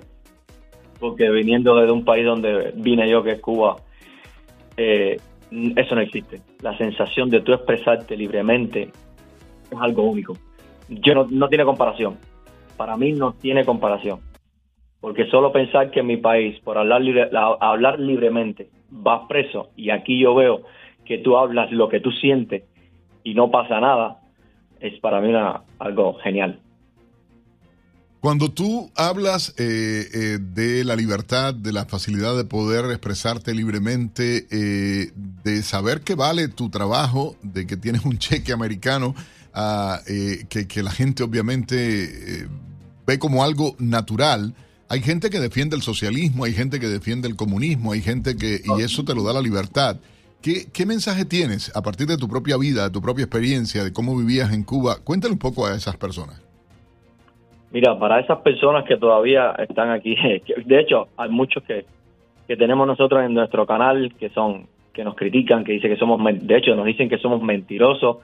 Porque 1.00 1.30
viniendo 1.30 1.76
de 1.76 1.92
un 1.92 2.06
país 2.06 2.26
donde 2.26 2.72
vine 2.76 3.10
yo, 3.10 3.24
que 3.24 3.32
es 3.32 3.42
Cuba, 3.42 3.78
eh, 4.78 5.18
eso 5.76 5.96
no 5.96 6.02
existe. 6.02 6.42
La 6.62 6.78
sensación 6.78 7.30
de 7.30 7.42
tú 7.42 7.52
expresarte 7.52 8.16
libremente 8.16 8.92
es 9.72 9.78
algo 9.80 10.04
único. 10.04 10.38
Yo 10.88 11.16
no, 11.16 11.28
no 11.30 11.50
tiene 11.50 11.66
comparación. 11.66 12.18
Para 12.78 12.96
mí 12.96 13.12
no 13.12 13.34
tiene 13.34 13.66
comparación. 13.66 14.20
Porque 15.02 15.26
solo 15.28 15.52
pensar 15.52 15.90
que 15.92 16.02
en 16.02 16.08
mi 16.08 16.18
país, 16.18 16.60
por 16.60 16.78
hablar, 16.78 17.02
libre, 17.02 17.30
hablar 17.34 18.00
libremente, 18.00 18.70
vas 18.90 19.22
preso 19.28 19.70
y 19.76 19.90
aquí 19.90 20.20
yo 20.20 20.36
veo 20.36 20.62
que 21.06 21.18
tú 21.18 21.38
hablas 21.38 21.72
lo 21.72 21.90
que 21.90 22.02
tú 22.02 22.12
sientes 22.12 22.64
y 23.24 23.34
no 23.34 23.50
pasa 23.50 23.80
nada, 23.80 24.20
es 24.80 25.00
para 25.00 25.22
mí 25.22 25.30
una, 25.30 25.64
algo 25.80 26.16
genial. 26.16 26.60
Cuando 28.20 28.52
tú 28.52 28.92
hablas 28.96 29.54
eh, 29.58 30.10
eh, 30.14 30.40
de 30.42 30.84
la 30.84 30.98
libertad, 30.98 31.54
de 31.54 31.72
la 31.72 31.86
facilidad 31.86 32.36
de 32.36 32.44
poder 32.44 32.84
expresarte 32.92 33.54
libremente, 33.54 34.46
eh, 34.52 35.14
de 35.16 35.64
saber 35.64 36.02
que 36.02 36.16
vale 36.16 36.50
tu 36.50 36.70
trabajo, 36.70 37.38
de 37.44 37.66
que 37.66 37.78
tienes 37.78 38.04
un 38.04 38.18
cheque 38.18 38.52
americano, 38.52 39.16
ah, 39.54 40.02
que, 40.06 40.68
que, 40.68 40.84
la 40.84 40.92
gente 40.92 41.24
obviamente 41.24 42.50
ve 43.08 43.20
como 43.20 43.42
algo 43.42 43.78
natural, 43.80 44.54
hay 44.90 45.02
gente 45.02 45.30
que 45.30 45.40
defiende 45.40 45.78
el 45.78 45.82
socialismo, 45.82 46.44
hay 46.44 46.54
gente 46.54 46.82
que 46.82 46.90
defiende 46.90 47.30
el 47.30 47.38
comunismo, 47.38 47.94
hay 47.94 48.02
gente 48.02 48.36
que, 48.36 48.62
y 48.66 48.82
eso 48.82 49.06
te 49.06 49.16
lo 49.16 49.24
da 49.24 49.32
la 49.32 49.42
libertad. 49.42 49.98
¿Qué, 50.42 50.68
¿Qué 50.74 50.86
mensaje 50.86 51.24
tienes 51.24 51.72
a 51.74 51.82
partir 51.82 52.08
de 52.08 52.18
tu 52.18 52.28
propia 52.28 52.58
vida, 52.58 52.84
de 52.84 52.90
tu 52.90 53.02
propia 53.02 53.24
experiencia, 53.24 53.86
de 53.86 53.94
cómo 53.94 54.18
vivías 54.18 54.52
en 54.52 54.64
Cuba? 54.64 54.98
Cuéntale 54.98 55.34
un 55.34 55.40
poco 55.40 55.66
a 55.66 55.76
esas 55.76 55.96
personas. 55.96 56.49
Mira, 57.72 57.98
para 58.00 58.20
esas 58.20 58.40
personas 58.40 58.86
que 58.86 58.98
todavía 58.98 59.52
están 59.58 59.92
aquí, 59.92 60.16
de 60.66 60.80
hecho, 60.80 61.08
hay 61.18 61.30
muchos 61.30 61.64
que, 61.64 61.86
que 62.48 62.58
tenemos 62.58 62.88
nosotros 62.88 63.24
en 63.24 63.34
nuestro 63.34 63.66
canal 63.66 64.14
que 64.20 64.30
son 64.30 64.68
que 64.94 65.04
nos 65.04 65.16
critican, 65.16 65.64
que 65.64 65.74
dicen 65.74 65.92
que 65.92 65.98
somos, 65.98 66.20
de 66.24 66.58
hecho, 66.58 66.76
nos 66.76 66.86
dicen 66.86 67.08
que 67.08 67.20
somos 67.20 67.42
mentirosos, 67.42 68.18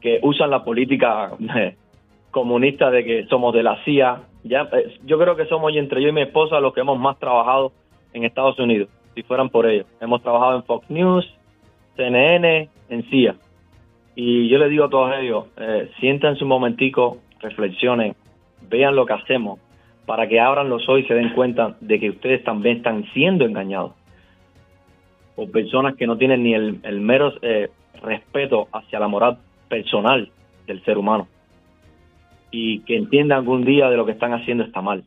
que 0.00 0.18
usan 0.22 0.50
la 0.50 0.64
política 0.64 1.32
comunista 2.30 2.90
de 2.90 3.04
que 3.04 3.26
somos 3.26 3.52
de 3.52 3.62
la 3.62 3.82
CIA. 3.84 4.22
Ya, 4.44 4.68
eh, 4.72 4.98
yo 5.04 5.18
creo 5.18 5.36
que 5.36 5.46
somos 5.46 5.74
entre 5.74 6.00
yo 6.00 6.08
y 6.08 6.12
mi 6.12 6.22
esposa 6.22 6.60
los 6.60 6.72
que 6.72 6.80
hemos 6.80 6.98
más 6.98 7.18
trabajado 7.18 7.72
en 8.12 8.24
Estados 8.24 8.58
Unidos, 8.58 8.88
si 9.14 9.22
fueran 9.24 9.50
por 9.50 9.66
ellos. 9.66 9.86
Hemos 10.00 10.22
trabajado 10.22 10.56
en 10.56 10.62
Fox 10.62 10.88
News, 10.88 11.30
CNN, 11.96 12.70
en 12.88 13.02
CIA. 13.10 13.36
Y 14.14 14.48
yo 14.48 14.58
les 14.58 14.70
digo 14.70 14.84
a 14.84 14.90
todos 14.90 15.12
ellos, 15.18 15.46
eh, 15.58 15.90
siéntanse 16.00 16.44
un 16.44 16.48
momentico, 16.48 17.18
reflexionen, 17.40 18.14
vean 18.68 18.96
lo 18.96 19.06
que 19.06 19.14
hacemos, 19.14 19.60
para 20.06 20.28
que 20.28 20.40
abran 20.40 20.68
los 20.68 20.82
ojos 20.88 21.00
y 21.00 21.06
se 21.06 21.14
den 21.14 21.34
cuenta 21.34 21.76
de 21.80 21.98
que 21.98 22.10
ustedes 22.10 22.44
también 22.44 22.78
están 22.78 23.04
siendo 23.12 23.44
engañados 23.44 23.92
por 25.34 25.50
personas 25.50 25.96
que 25.96 26.06
no 26.06 26.16
tienen 26.16 26.42
ni 26.42 26.54
el, 26.54 27.00
mero 27.00 27.32
eh, 27.42 27.68
respeto 28.02 28.68
hacia 28.72 28.98
la 28.98 29.08
moral 29.08 29.38
personal 29.68 30.30
del 30.66 30.82
ser 30.84 30.96
humano 30.96 31.28
y 32.50 32.80
que 32.80 32.96
entiendan 32.96 33.38
algún 33.38 33.64
día 33.64 33.90
de 33.90 33.96
lo 33.96 34.06
que 34.06 34.12
están 34.12 34.32
haciendo 34.32 34.64
está 34.64 34.80
mal. 34.80 35.04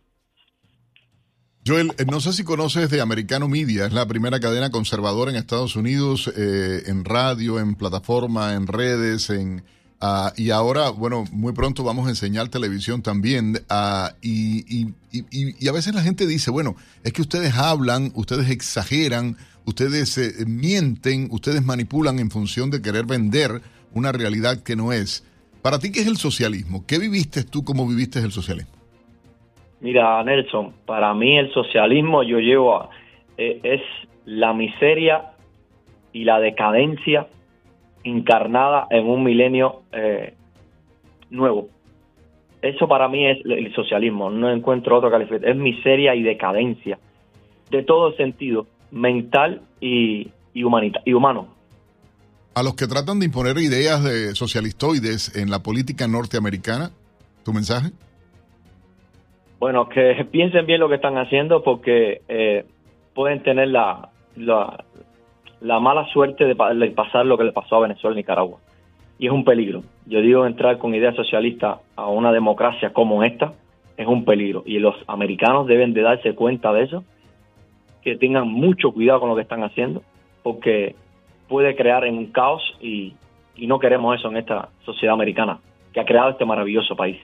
Joel, 1.65 1.91
eh, 1.98 2.06
no 2.10 2.19
sé 2.19 2.34
si 2.34 2.44
conoces 2.44 2.90
de 2.90 3.02
Americano 3.02 3.48
Media, 3.48 3.86
es 3.86 3.94
la 3.94 4.07
primera 4.07 4.40
cadena 4.40 4.69
conservadora 4.69 5.31
en 5.31 5.38
Estados 5.38 5.76
Unidos, 5.76 6.31
eh, 6.36 6.84
en 6.88 7.06
radio, 7.06 7.60
en 7.60 7.76
plataforma, 7.76 8.53
en 8.53 8.68
redes, 8.68 9.30
en, 9.30 9.64
Ah, 10.01 10.31
y 10.38 10.51
ahora, 10.51 10.91
bueno, 10.91 11.26
muy 11.31 11.51
pronto 11.51 11.84
vamos 11.84 12.07
a 12.07 12.09
enseñar 12.09 12.47
televisión 12.47 13.01
también. 13.01 13.57
Uh, 13.69 14.15
y, 14.21 14.63
y, 14.69 14.93
y, 15.11 15.67
a 15.67 15.73
veces 15.73 15.93
la 15.93 16.01
gente 16.01 16.26
dice, 16.26 16.51
bueno, 16.51 16.76
es 17.03 17.11
que 17.11 17.21
ustedes 17.21 17.57
hablan, 17.57 18.11
ustedes 18.15 18.49
exageran, 18.49 19.35
ustedes 19.65 20.17
eh, 20.17 20.45
mienten, 20.47 21.27
ustedes 21.31 21.65
manipulan 21.65 22.19
en 22.19 22.31
función 22.31 22.69
de 22.69 22.81
querer 22.81 23.05
vender 23.05 23.61
una 23.93 24.13
realidad 24.13 24.63
que 24.63 24.77
no 24.77 24.93
es. 24.93 25.26
Para 25.61 25.80
ti, 25.80 25.91
¿qué 25.91 25.99
es 25.99 26.07
el 26.07 26.15
socialismo? 26.15 26.85
¿Qué 26.88 26.97
viviste 26.97 27.43
tú 27.43 27.65
como 27.65 27.85
viviste 27.85 28.19
el 28.19 28.31
socialismo? 28.31 28.71
Mira, 29.81 30.23
Nelson, 30.23 30.73
para 30.85 31.13
mí 31.13 31.38
el 31.38 31.51
socialismo 31.53 32.23
yo 32.23 32.38
llevo 32.39 32.77
a, 32.77 32.89
eh, 33.38 33.59
es 33.63 33.81
la 34.26 34.53
miseria 34.53 35.31
y 36.13 36.23
la 36.23 36.39
decadencia 36.39 37.27
encarnada 38.03 38.88
en 38.89 39.07
un 39.07 39.23
milenio 39.23 39.84
eh, 39.91 40.34
nuevo. 41.30 41.69
Eso 42.61 42.88
para 42.88 43.07
mí 43.07 43.26
es 43.26 43.38
el 43.45 43.73
socialismo, 43.73 44.30
no 44.30 44.51
encuentro 44.51 44.97
otro 44.97 45.09
calificativo, 45.09 45.49
es 45.51 45.57
miseria 45.57 46.13
y 46.15 46.23
decadencia, 46.23 46.99
de 47.71 47.84
todo 47.84 48.13
sentido, 48.17 48.67
mental 48.91 49.61
y, 49.80 50.30
y, 50.53 50.63
humanita, 50.63 51.01
y 51.05 51.13
humano. 51.13 51.47
A 52.55 52.63
los 52.63 52.76
que 52.76 52.88
tratan 52.88 53.19
de 53.19 53.27
imponer 53.27 53.57
ideas 53.57 54.03
de 54.03 54.35
socialistoides 54.35 55.38
en 55.38 55.49
la 55.49 55.59
política 55.59 56.07
norteamericana, 56.07 56.91
¿tu 57.45 57.53
mensaje? 57.53 57.91
Bueno, 59.59 59.88
que 59.88 60.26
piensen 60.31 60.65
bien 60.65 60.81
lo 60.81 60.89
que 60.89 60.95
están 60.95 61.17
haciendo 61.17 61.63
porque 61.63 62.21
eh, 62.27 62.65
pueden 63.13 63.41
tener 63.43 63.69
la, 63.69 64.09
la, 64.35 64.84
la 65.61 65.80
mala 65.80 66.06
suerte 66.07 66.45
de, 66.45 66.56
pasar 66.56 67.26
lo 67.26 67.38
que 67.38 67.44
le 67.44 67.52
pasó 67.52 67.77
a 67.77 67.81
Venezuela 67.81 68.15
y 68.15 68.18
Nicaragua. 68.18 68.60
Y 69.18 69.27
es 69.27 69.31
un 69.31 69.44
peligro. 69.44 69.84
Yo 70.06 70.22
digo, 70.22 70.45
entrar 70.45 70.77
con 70.77 70.95
ideas 70.95 71.15
socialistas 71.15 71.80
a 71.95 72.07
una 72.07 72.31
democracia 72.31 72.94
como 72.94 73.23
esta 73.23 73.53
es 73.98 74.07
un 74.07 74.23
peligro. 74.23 74.64
Y 74.65 74.80
los 74.80 74.95
americanos 75.07 75.68
deben 75.68 75.94
de 75.94 76.02
darse 76.02 76.34
cuenta 76.34 76.72
de 76.72 76.84
eso, 76.84 77.03
que 78.02 78.15
tengan 78.15 78.48
mucho 78.48 78.91
cuidado 78.91 79.19
con 79.19 79.30
lo 79.30 79.36
que 79.36 79.41
están 79.41 79.64
haciendo, 79.64 80.03
porque 80.41 80.95
puede 81.49 81.76
crear 81.76 82.06
un 82.06 82.27
caos 82.27 82.64
y 82.80 83.14
no 83.57 83.80
queremos 83.80 84.18
eso 84.18 84.30
en 84.30 84.38
esta 84.38 84.69
sociedad 84.86 85.14
americana 85.14 85.60
que 85.94 85.99
ha 85.99 86.06
creado 86.06 86.30
este 86.30 86.45
maravilloso 86.45 86.95
país. 86.95 87.18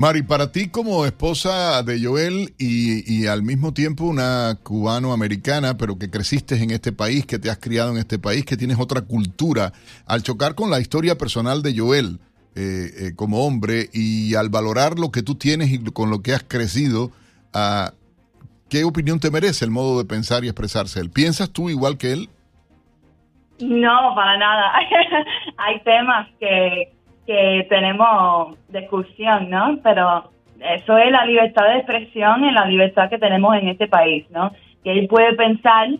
Mari, 0.00 0.22
para 0.22 0.50
ti 0.50 0.70
como 0.70 1.04
esposa 1.04 1.82
de 1.82 2.02
Joel 2.02 2.54
y, 2.56 3.26
al 3.26 3.42
mismo 3.42 3.74
tiempo 3.74 4.04
una 4.04 4.56
cubano-americana, 4.62 5.76
pero 5.76 5.98
que 5.98 6.08
creciste 6.08 6.54
en 6.54 6.70
este 6.70 6.90
país, 6.90 7.26
que 7.26 7.38
te 7.38 7.50
has 7.50 7.58
criado 7.58 7.90
en 7.90 7.98
este 7.98 8.18
país, 8.18 8.46
que 8.46 8.56
tienes 8.56 8.78
otra 8.80 9.02
cultura, 9.02 9.74
al 10.06 10.22
chocar 10.22 10.54
con 10.54 10.70
la 10.70 10.80
historia 10.80 11.18
personal 11.18 11.60
de 11.60 11.78
Joel 11.78 12.18
eh, 12.54 12.86
eh, 12.96 13.12
como 13.14 13.44
hombre 13.44 13.90
y 13.92 14.34
al 14.36 14.48
valorar 14.48 14.98
lo 14.98 15.10
que 15.10 15.22
tú 15.22 15.34
tienes 15.34 15.70
y 15.70 15.84
con 15.92 16.08
lo 16.08 16.22
que 16.22 16.32
has 16.32 16.44
crecido, 16.44 17.10
uh, 17.52 17.90
¿qué 18.70 18.84
opinión 18.84 19.20
te 19.20 19.30
merece 19.30 19.66
el 19.66 19.70
modo 19.70 19.98
de 19.98 20.06
pensar 20.06 20.46
y 20.46 20.48
expresarse? 20.48 21.00
¿Él? 21.00 21.10
¿Piensas 21.10 21.50
tú 21.50 21.68
igual 21.68 21.98
que 21.98 22.12
él? 22.12 22.30
No, 23.60 24.14
para 24.14 24.38
nada. 24.38 24.72
Hay 25.58 25.82
temas 25.82 26.26
que 26.40 26.90
que 27.30 27.64
tenemos 27.68 28.58
discusión, 28.70 29.48
¿no? 29.50 29.78
Pero 29.84 30.32
eso 30.58 30.98
es 30.98 31.12
la 31.12 31.24
libertad 31.24 31.68
de 31.68 31.76
expresión 31.76 32.44
y 32.44 32.50
la 32.50 32.64
libertad 32.64 33.08
que 33.08 33.18
tenemos 33.18 33.54
en 33.54 33.68
este 33.68 33.86
país, 33.86 34.28
¿no? 34.30 34.50
Que 34.82 34.90
él 34.90 35.06
puede 35.06 35.34
pensar 35.34 35.90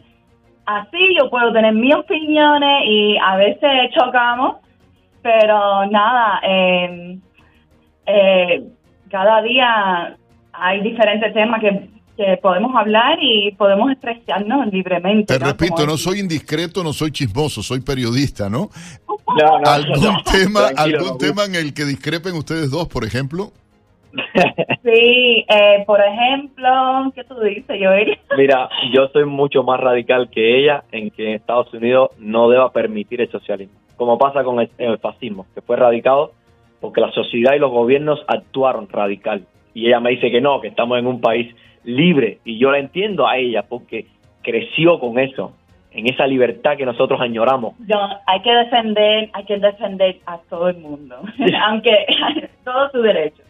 así, 0.66 1.16
yo 1.16 1.30
puedo 1.30 1.52
tener 1.52 1.72
mis 1.72 1.94
opiniones 1.94 2.82
y 2.84 3.16
a 3.18 3.36
veces 3.36 3.92
chocamos, 3.96 4.56
pero 5.22 5.86
nada, 5.86 6.40
eh, 6.42 7.18
eh, 8.06 8.64
cada 9.08 9.40
día 9.42 10.16
hay 10.52 10.80
diferentes 10.80 11.32
temas 11.32 11.60
que 11.60 11.90
que 12.20 12.36
podemos 12.36 12.76
hablar 12.76 13.18
y 13.22 13.50
podemos 13.52 13.90
expresarnos 13.90 14.66
libremente. 14.66 15.38
Te 15.38 15.42
repito, 15.42 15.86
no 15.86 15.96
soy 15.96 16.20
indiscreto, 16.20 16.84
no 16.84 16.92
soy 16.92 17.10
chismoso, 17.12 17.62
soy 17.62 17.80
periodista, 17.80 18.50
¿no? 18.50 18.68
¿Algún, 19.64 20.16
tema, 20.30 20.60
¿algún 20.76 21.16
tema 21.16 21.44
en 21.44 21.54
el 21.54 21.72
que 21.72 21.84
discrepen 21.84 22.34
ustedes 22.34 22.70
dos, 22.70 22.88
por 22.88 23.04
ejemplo? 23.04 23.52
Sí, 24.82 25.44
eh, 25.46 25.84
por 25.86 26.00
ejemplo, 26.00 27.12
¿qué 27.14 27.22
tú 27.24 27.38
dices, 27.40 27.78
Joel? 27.80 28.18
Mira, 28.36 28.68
yo 28.94 29.08
soy 29.12 29.26
mucho 29.26 29.62
más 29.62 29.78
radical 29.78 30.30
que 30.30 30.58
ella 30.58 30.84
en 30.90 31.10
que 31.10 31.34
Estados 31.34 31.72
Unidos 31.74 32.10
no 32.18 32.48
deba 32.48 32.72
permitir 32.72 33.20
el 33.20 33.30
socialismo, 33.30 33.78
como 33.96 34.18
pasa 34.18 34.42
con 34.42 34.58
el 34.58 34.98
fascismo, 34.98 35.46
que 35.54 35.60
fue 35.60 35.76
radicado 35.76 36.32
porque 36.80 37.02
la 37.02 37.12
sociedad 37.12 37.54
y 37.54 37.58
los 37.58 37.70
gobiernos 37.70 38.24
actuaron 38.26 38.88
radical. 38.88 39.46
Y 39.74 39.86
ella 39.88 40.00
me 40.00 40.10
dice 40.10 40.30
que 40.30 40.40
no, 40.40 40.62
que 40.62 40.68
estamos 40.68 40.98
en 40.98 41.06
un 41.06 41.20
país 41.20 41.54
libre. 41.84 42.38
Y 42.44 42.58
yo 42.58 42.70
la 42.70 42.78
entiendo 42.78 43.26
a 43.26 43.36
ella 43.36 43.64
porque 43.68 44.06
creció 44.42 44.98
con 44.98 45.18
eso, 45.18 45.52
en 45.92 46.08
esa 46.08 46.26
libertad 46.26 46.76
que 46.76 46.86
nosotros 46.86 47.20
añoramos. 47.20 47.74
hay 48.26 48.42
que 48.42 48.52
defender, 48.52 49.30
hay 49.32 49.44
que 49.44 49.58
defender 49.58 50.20
a 50.26 50.38
todo 50.48 50.68
el 50.68 50.78
mundo, 50.78 51.16
aunque 51.66 52.06
todo 52.64 52.90
su 52.90 53.02
derecho. 53.02 53.42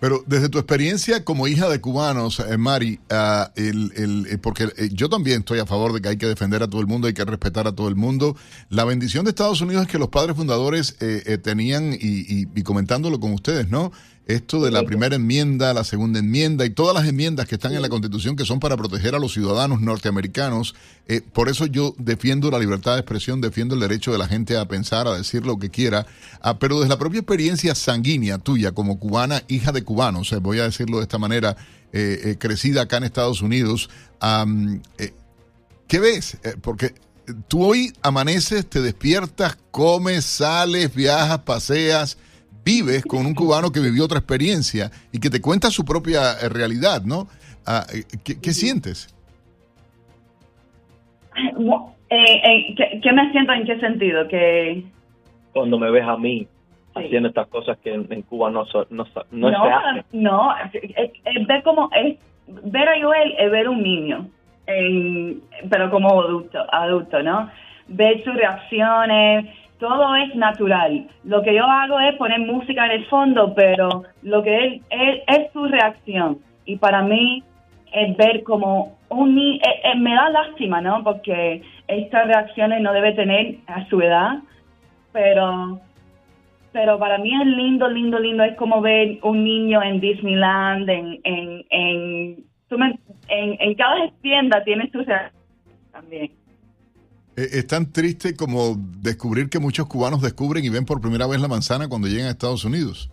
Pero 0.00 0.22
desde 0.26 0.48
tu 0.48 0.58
experiencia 0.58 1.24
como 1.24 1.48
hija 1.48 1.68
de 1.68 1.80
cubanos, 1.80 2.38
eh, 2.38 2.56
Mari, 2.56 3.00
ah, 3.10 3.50
el, 3.56 3.90
el, 3.96 4.26
eh, 4.30 4.38
porque 4.38 4.64
eh, 4.64 4.90
yo 4.92 5.08
también 5.08 5.40
estoy 5.40 5.58
a 5.58 5.66
favor 5.66 5.92
de 5.92 6.00
que 6.00 6.08
hay 6.08 6.16
que 6.16 6.26
defender 6.26 6.62
a 6.62 6.68
todo 6.68 6.80
el 6.80 6.86
mundo, 6.86 7.08
hay 7.08 7.14
que 7.14 7.24
respetar 7.24 7.66
a 7.66 7.72
todo 7.72 7.88
el 7.88 7.96
mundo. 7.96 8.36
La 8.68 8.84
bendición 8.84 9.24
de 9.24 9.30
Estados 9.30 9.60
Unidos 9.60 9.86
es 9.86 9.88
que 9.90 9.98
los 9.98 10.08
padres 10.08 10.36
fundadores 10.36 10.96
tenían, 11.42 11.94
y, 11.94 12.46
y, 12.54 12.62
comentándolo 12.62 13.18
con 13.18 13.32
ustedes, 13.32 13.70
¿no? 13.70 13.90
Esto 14.28 14.62
de 14.62 14.70
la 14.70 14.82
primera 14.82 15.16
enmienda, 15.16 15.72
la 15.72 15.84
segunda 15.84 16.18
enmienda 16.18 16.66
y 16.66 16.70
todas 16.70 16.94
las 16.94 17.08
enmiendas 17.08 17.48
que 17.48 17.54
están 17.54 17.72
en 17.72 17.80
la 17.80 17.88
Constitución 17.88 18.36
que 18.36 18.44
son 18.44 18.60
para 18.60 18.76
proteger 18.76 19.14
a 19.14 19.18
los 19.18 19.32
ciudadanos 19.32 19.80
norteamericanos. 19.80 20.74
Eh, 21.06 21.22
por 21.32 21.48
eso 21.48 21.64
yo 21.64 21.94
defiendo 21.96 22.50
la 22.50 22.58
libertad 22.58 22.92
de 22.92 23.00
expresión, 23.00 23.40
defiendo 23.40 23.74
el 23.74 23.80
derecho 23.80 24.12
de 24.12 24.18
la 24.18 24.28
gente 24.28 24.58
a 24.58 24.68
pensar, 24.68 25.08
a 25.08 25.16
decir 25.16 25.46
lo 25.46 25.58
que 25.58 25.70
quiera, 25.70 26.06
ah, 26.42 26.58
pero 26.58 26.76
desde 26.78 26.90
la 26.90 26.98
propia 26.98 27.20
experiencia 27.20 27.74
sanguínea 27.74 28.36
tuya 28.36 28.72
como 28.72 28.98
cubana, 28.98 29.42
hija 29.48 29.72
de 29.72 29.82
cubanos, 29.82 30.30
eh, 30.32 30.36
voy 30.36 30.58
a 30.58 30.64
decirlo 30.64 30.98
de 30.98 31.04
esta 31.04 31.16
manera, 31.16 31.56
eh, 31.94 32.36
crecida 32.38 32.82
acá 32.82 32.98
en 32.98 33.04
Estados 33.04 33.40
Unidos, 33.40 33.88
¿qué 35.86 36.00
ves? 36.00 36.36
porque 36.60 36.94
tú 37.48 37.64
hoy 37.64 37.94
amaneces, 38.02 38.68
te 38.68 38.82
despiertas, 38.82 39.56
comes, 39.70 40.26
sales, 40.26 40.94
viajas, 40.94 41.38
paseas 41.38 42.18
vives 42.68 43.02
con 43.06 43.24
un 43.24 43.34
cubano 43.34 43.72
que 43.72 43.80
vivió 43.80 44.04
otra 44.04 44.18
experiencia 44.18 44.90
y 45.10 45.18
que 45.20 45.30
te 45.30 45.40
cuenta 45.40 45.70
su 45.70 45.86
propia 45.86 46.32
eh, 46.32 46.50
realidad, 46.50 47.00
¿no? 47.02 47.26
Ah, 47.66 47.84
eh, 47.94 48.04
¿qué, 48.22 48.52
sientes? 48.52 49.08
Eh, 51.34 52.74
¿qué, 53.02 53.12
me 53.12 53.32
siento 53.32 53.52
en 53.54 53.64
qué 53.64 53.80
sentido? 53.80 54.28
Que 54.28 54.84
Cuando 55.54 55.78
me 55.78 55.90
ves 55.90 56.04
a 56.04 56.18
mí 56.18 56.46
haciendo 56.94 57.28
estas 57.30 57.46
cosas 57.48 57.78
que 57.78 57.94
en, 57.94 58.22
Cuba 58.22 58.50
no, 58.50 58.66
no, 58.90 59.06
no, 59.30 59.50
se. 59.50 60.04
No, 60.12 60.54
es, 60.72 61.46
ver 61.46 61.62
como 61.62 61.88
es, 61.92 62.18
ver 62.64 62.88
a 62.88 63.00
Joel 63.00 63.34
es 63.38 63.50
ver 63.50 63.68
un 63.68 63.82
niño, 63.82 64.28
pero 65.70 65.90
como 65.90 66.20
adulto, 66.20 66.58
adulto, 66.70 67.22
¿no? 67.22 67.50
Ver 67.88 68.22
sus 68.24 68.34
reacciones, 68.34 69.46
todo 69.78 70.14
es 70.16 70.34
natural. 70.34 71.08
Lo 71.24 71.42
que 71.42 71.54
yo 71.54 71.64
hago 71.64 71.98
es 72.00 72.16
poner 72.16 72.40
música 72.40 72.86
en 72.86 72.92
el 72.92 73.06
fondo, 73.06 73.54
pero 73.54 74.04
lo 74.22 74.42
que 74.42 74.82
él, 74.90 75.22
es 75.26 75.52
su 75.52 75.64
reacción. 75.66 76.38
Y 76.64 76.76
para 76.76 77.02
mí 77.02 77.42
es 77.92 78.16
ver 78.16 78.42
como 78.42 78.96
un 79.08 79.34
niño, 79.34 79.60
eh, 79.64 79.80
eh, 79.84 79.98
me 79.98 80.14
da 80.14 80.28
lástima, 80.30 80.80
¿no? 80.80 81.02
Porque 81.02 81.62
estas 81.86 82.26
reacciones 82.26 82.80
no 82.82 82.92
debe 82.92 83.12
tener 83.12 83.56
a 83.66 83.86
su 83.88 84.00
edad, 84.00 84.38
pero 85.12 85.80
pero 86.72 86.98
para 86.98 87.18
mí 87.18 87.32
es 87.34 87.46
lindo, 87.46 87.88
lindo, 87.88 88.18
lindo. 88.18 88.44
Es 88.44 88.54
como 88.56 88.80
ver 88.80 89.18
un 89.22 89.42
niño 89.42 89.82
en 89.82 90.00
Disneyland, 90.00 90.88
en, 90.88 91.18
en, 91.24 91.64
en, 91.70 92.44
en, 93.28 93.74
cada 93.74 94.10
tienda 94.20 94.62
tiene 94.64 94.90
su 94.90 95.02
reacción 95.02 95.42
también. 95.90 96.30
Eh, 97.38 97.58
es 97.58 97.66
tan 97.68 97.92
triste 97.92 98.34
como 98.36 98.74
descubrir 99.00 99.48
que 99.48 99.60
muchos 99.60 99.86
cubanos 99.86 100.20
descubren 100.20 100.64
y 100.64 100.70
ven 100.70 100.84
por 100.84 101.00
primera 101.00 101.28
vez 101.28 101.40
la 101.40 101.46
manzana 101.46 101.88
cuando 101.88 102.08
llegan 102.08 102.26
a 102.26 102.30
Estados 102.30 102.64
Unidos. 102.64 103.10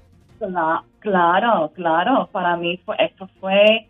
Claro, 0.99 1.71
claro. 1.75 2.27
Para 2.31 2.57
mí 2.57 2.79
fue, 2.83 2.95
esto 2.97 3.29
fue 3.39 3.87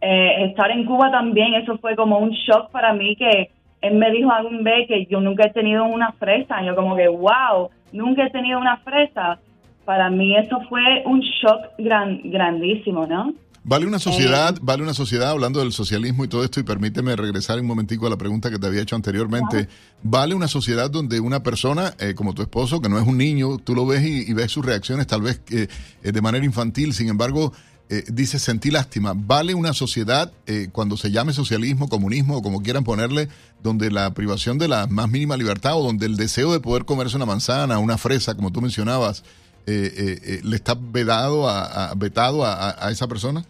eh, 0.00 0.44
estar 0.46 0.72
en 0.72 0.84
Cuba 0.84 1.08
también. 1.12 1.54
Eso 1.54 1.78
fue 1.78 1.94
como 1.94 2.18
un 2.18 2.30
shock 2.30 2.72
para 2.72 2.92
mí 2.94 3.14
que 3.14 3.52
él 3.80 3.94
me 3.94 4.10
dijo 4.10 4.32
algún 4.32 4.64
vez 4.64 4.88
que 4.88 5.06
yo 5.06 5.20
nunca 5.20 5.46
he 5.46 5.52
tenido 5.52 5.84
una 5.84 6.10
fresa. 6.12 6.60
Yo 6.64 6.74
como 6.74 6.96
que, 6.96 7.06
wow, 7.06 7.70
nunca 7.92 8.26
he 8.26 8.30
tenido 8.30 8.58
una 8.58 8.78
fresa. 8.78 9.38
Para 9.84 10.10
mí 10.10 10.36
eso 10.36 10.58
fue 10.68 11.04
un 11.06 11.20
shock 11.20 11.78
gran, 11.78 12.22
grandísimo, 12.24 13.06
¿no? 13.06 13.32
Vale 13.66 13.86
una 13.86 13.98
sociedad, 13.98 14.58
vale 14.60 14.82
una 14.82 14.92
sociedad, 14.92 15.30
hablando 15.30 15.60
del 15.60 15.72
socialismo 15.72 16.24
y 16.24 16.28
todo 16.28 16.44
esto, 16.44 16.60
y 16.60 16.64
permíteme 16.64 17.16
regresar 17.16 17.58
un 17.58 17.66
momentico 17.66 18.06
a 18.06 18.10
la 18.10 18.18
pregunta 18.18 18.50
que 18.50 18.58
te 18.58 18.66
había 18.66 18.82
hecho 18.82 18.94
anteriormente. 18.94 19.68
Vale 20.02 20.34
una 20.34 20.48
sociedad 20.48 20.90
donde 20.90 21.18
una 21.18 21.42
persona, 21.42 21.94
eh, 21.98 22.14
como 22.14 22.34
tu 22.34 22.42
esposo, 22.42 22.82
que 22.82 22.90
no 22.90 22.98
es 22.98 23.06
un 23.06 23.16
niño, 23.16 23.56
tú 23.56 23.74
lo 23.74 23.86
ves 23.86 24.04
y, 24.04 24.32
ves 24.34 24.52
sus 24.52 24.66
reacciones 24.66 25.06
tal 25.06 25.22
vez 25.22 25.40
eh, 25.50 25.68
eh, 26.02 26.12
de 26.12 26.20
manera 26.20 26.44
infantil, 26.44 26.92
sin 26.92 27.08
embargo, 27.08 27.54
eh, 27.90 28.02
dice, 28.10 28.38
sentí 28.38 28.70
lástima. 28.70 29.12
¿Vale 29.14 29.54
una 29.54 29.74
sociedad, 29.74 30.32
eh, 30.46 30.68
cuando 30.72 30.96
se 30.96 31.10
llame 31.10 31.32
socialismo, 31.32 31.88
comunismo 31.88 32.38
o 32.38 32.42
como 32.42 32.62
quieran 32.62 32.82
ponerle, 32.82 33.28
donde 33.62 33.90
la 33.90 34.12
privación 34.14 34.56
de 34.58 34.68
la 34.68 34.86
más 34.86 35.10
mínima 35.10 35.36
libertad 35.36 35.78
o 35.78 35.82
donde 35.82 36.06
el 36.06 36.16
deseo 36.16 36.52
de 36.52 36.60
poder 36.60 36.86
comerse 36.86 37.16
una 37.16 37.26
manzana, 37.26 37.78
una 37.78 37.98
fresa, 37.98 38.34
como 38.34 38.52
tú 38.52 38.62
mencionabas, 38.62 39.22
eh, 39.66 40.40
le 40.42 40.56
está 40.56 40.74
vedado 40.78 41.48
a, 41.48 41.94
vetado 41.94 42.44
a, 42.44 42.86
a 42.86 42.90
esa 42.90 43.06
persona? 43.06 43.44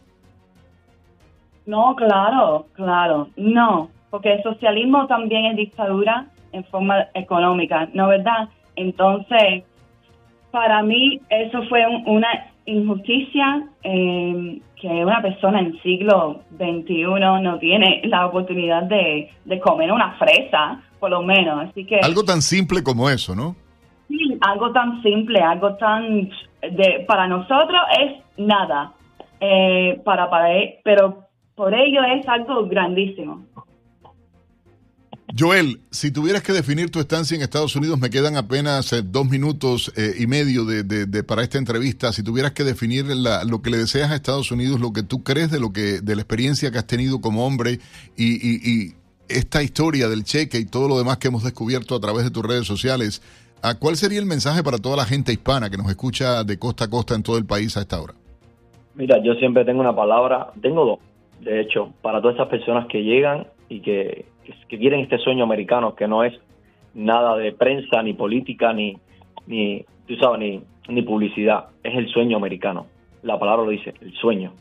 No, 1.67 1.95
claro, 1.97 2.67
claro, 2.75 3.29
no, 3.37 3.89
porque 4.11 4.35
el 4.35 4.43
socialismo 4.43 5.07
también 5.07 5.47
es 5.47 5.57
dictadura 5.57 6.27
en 6.53 6.65
forma 6.65 7.07
económica, 7.15 7.89
¿no 7.95 8.09
verdad? 8.09 8.49
Entonces, 8.77 9.65
para 10.51 10.83
mí 10.83 11.21
eso 11.31 11.63
fue 11.69 11.85
una 12.07 12.29
injusticia 12.67 13.67
eh, 13.83 14.61
que 14.81 14.89
una 15.05 15.21
persona 15.23 15.61
en 15.61 15.81
siglo 15.83 16.43
XXI 16.57 17.05
no 17.43 17.59
tiene 17.59 18.03
la 18.05 18.27
oportunidad 18.27 18.85
de, 18.85 19.31
comer 19.63 19.91
una 19.91 20.13
fresa, 20.13 20.81
por 21.01 21.11
lo 21.11 21.23
menos. 21.23 21.69
Así 21.71 21.85
que 21.85 22.01
algo 22.01 22.23
tan 22.23 22.43
simple 22.43 22.83
como 22.83 23.09
eso, 23.09 23.35
¿no? 23.35 23.57
Sí, 24.09 24.39
algo 24.43 24.71
tan 24.73 25.03
simple, 25.03 25.41
algo 25.41 25.75
tan 25.77 26.31
de 26.61 27.05
para 27.07 27.27
nosotros 27.27 27.81
es 28.01 28.23
nada, 28.37 28.93
eh, 29.41 30.01
para 30.05 30.29
para 30.29 30.49
pero 30.83 31.25
por 31.55 31.73
ello 31.75 32.01
es 32.17 32.27
algo 32.29 32.67
grandísimo. 32.67 33.45
Joel, 35.37 35.81
si 35.91 36.13
tuvieras 36.13 36.43
que 36.43 36.53
definir 36.53 36.91
tu 36.91 37.01
estancia 37.01 37.35
en 37.35 37.43
Estados 37.43 37.75
Unidos, 37.75 37.99
me 37.99 38.09
quedan 38.09 38.37
apenas 38.37 38.93
eh, 38.93 39.03
dos 39.03 39.29
minutos 39.29 39.93
eh, 39.97 40.15
y 40.19 40.29
medio 40.29 40.65
de, 40.65 41.25
para 41.25 41.43
esta 41.43 41.59
entrevista. 41.59 42.13
Si 42.13 42.23
tuvieras 42.23 42.53
que 42.53 42.63
definir 42.63 43.07
lo 43.07 43.61
que 43.61 43.71
le 43.71 43.79
deseas 43.79 44.13
a 44.13 44.15
Estados 44.15 44.53
Unidos, 44.53 44.79
lo 44.79 44.93
que 44.93 45.03
tú 45.03 45.25
crees 45.25 45.51
de 45.51 45.59
lo 45.59 45.73
que 45.73 46.01
de 46.01 46.15
la 46.15 46.23
experiencia 46.23 46.71
que 46.71 46.79
has 46.79 46.87
tenido 46.87 47.21
como 47.21 47.47
hombre 47.47 47.79
y, 48.17 48.95
esta 49.27 49.63
historia 49.63 50.07
del 50.09 50.23
cheque 50.23 50.59
y 50.59 50.67
todo 50.67 50.87
lo 50.87 50.99
demás 50.99 51.17
que 51.17 51.29
hemos 51.29 51.43
descubierto 51.43 51.97
a 51.97 52.01
través 52.01 52.25
de 52.25 52.31
tus 52.31 52.45
redes 52.45 52.67
sociales, 52.67 53.23
¿a 53.63 53.75
¿cuál 53.75 53.97
sería 53.97 54.19
el 54.19 54.27
mensaje 54.27 54.63
para 54.63 54.77
toda 54.77 54.97
la 54.97 55.07
gente 55.07 55.33
hispana 55.33 55.71
que 55.71 55.79
nos 55.79 55.89
escucha 55.89 56.45
de 56.45 56.59
costa 56.59 56.85
a 56.85 56.91
costa 56.91 57.15
en 57.15 57.23
todo 57.23 57.39
el 57.39 57.47
país 57.47 57.75
a 57.79 57.81
esta 57.81 58.01
hora? 58.01 58.13
Mira, 58.95 59.17
yo 59.25 59.33
siempre 59.35 59.65
tengo 59.65 59.81
una 59.81 59.97
palabra, 59.97 60.53
tengo 60.61 60.85
dos, 60.85 60.99
de 61.41 61.61
hecho, 61.61 61.93
para 62.03 62.21
todas 62.21 62.37
esas 62.37 62.49
personas 62.49 62.87
que 62.87 63.03
llegan 63.03 63.47
y 63.69 63.81
que 63.81 64.27
que, 64.69 64.79
quieren 64.79 65.01
este 65.01 65.19
sueño 65.19 65.45
americano 65.45 65.95
que 65.95 66.07
no 66.07 66.25
es 66.25 66.35
nada 66.95 67.37
de 67.37 67.53
prensa, 67.53 68.03
ni 68.03 68.13
política, 68.13 68.73
ni, 68.73 68.97
ni 69.47 69.85
tú 70.07 70.17
sabes, 70.17 70.39
ni, 70.39 70.63
ni 70.89 71.03
publicidad. 71.03 71.69
Es 71.83 71.95
el 71.97 72.09
sueño 72.09 72.37
americano. 72.37 72.87
La 73.23 73.39
palabra 73.39 73.65
lo 73.65 73.71
dice, 73.71 73.95
el 74.01 74.13
sueño. 74.15 74.53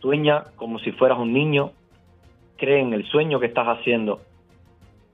Sueña 0.00 0.44
como 0.56 0.78
si 0.78 0.92
fueras 0.92 1.18
un 1.18 1.32
niño, 1.32 1.72
cree 2.56 2.80
en 2.80 2.92
el 2.92 3.04
sueño 3.06 3.40
que 3.40 3.46
estás 3.46 3.66
haciendo, 3.66 4.20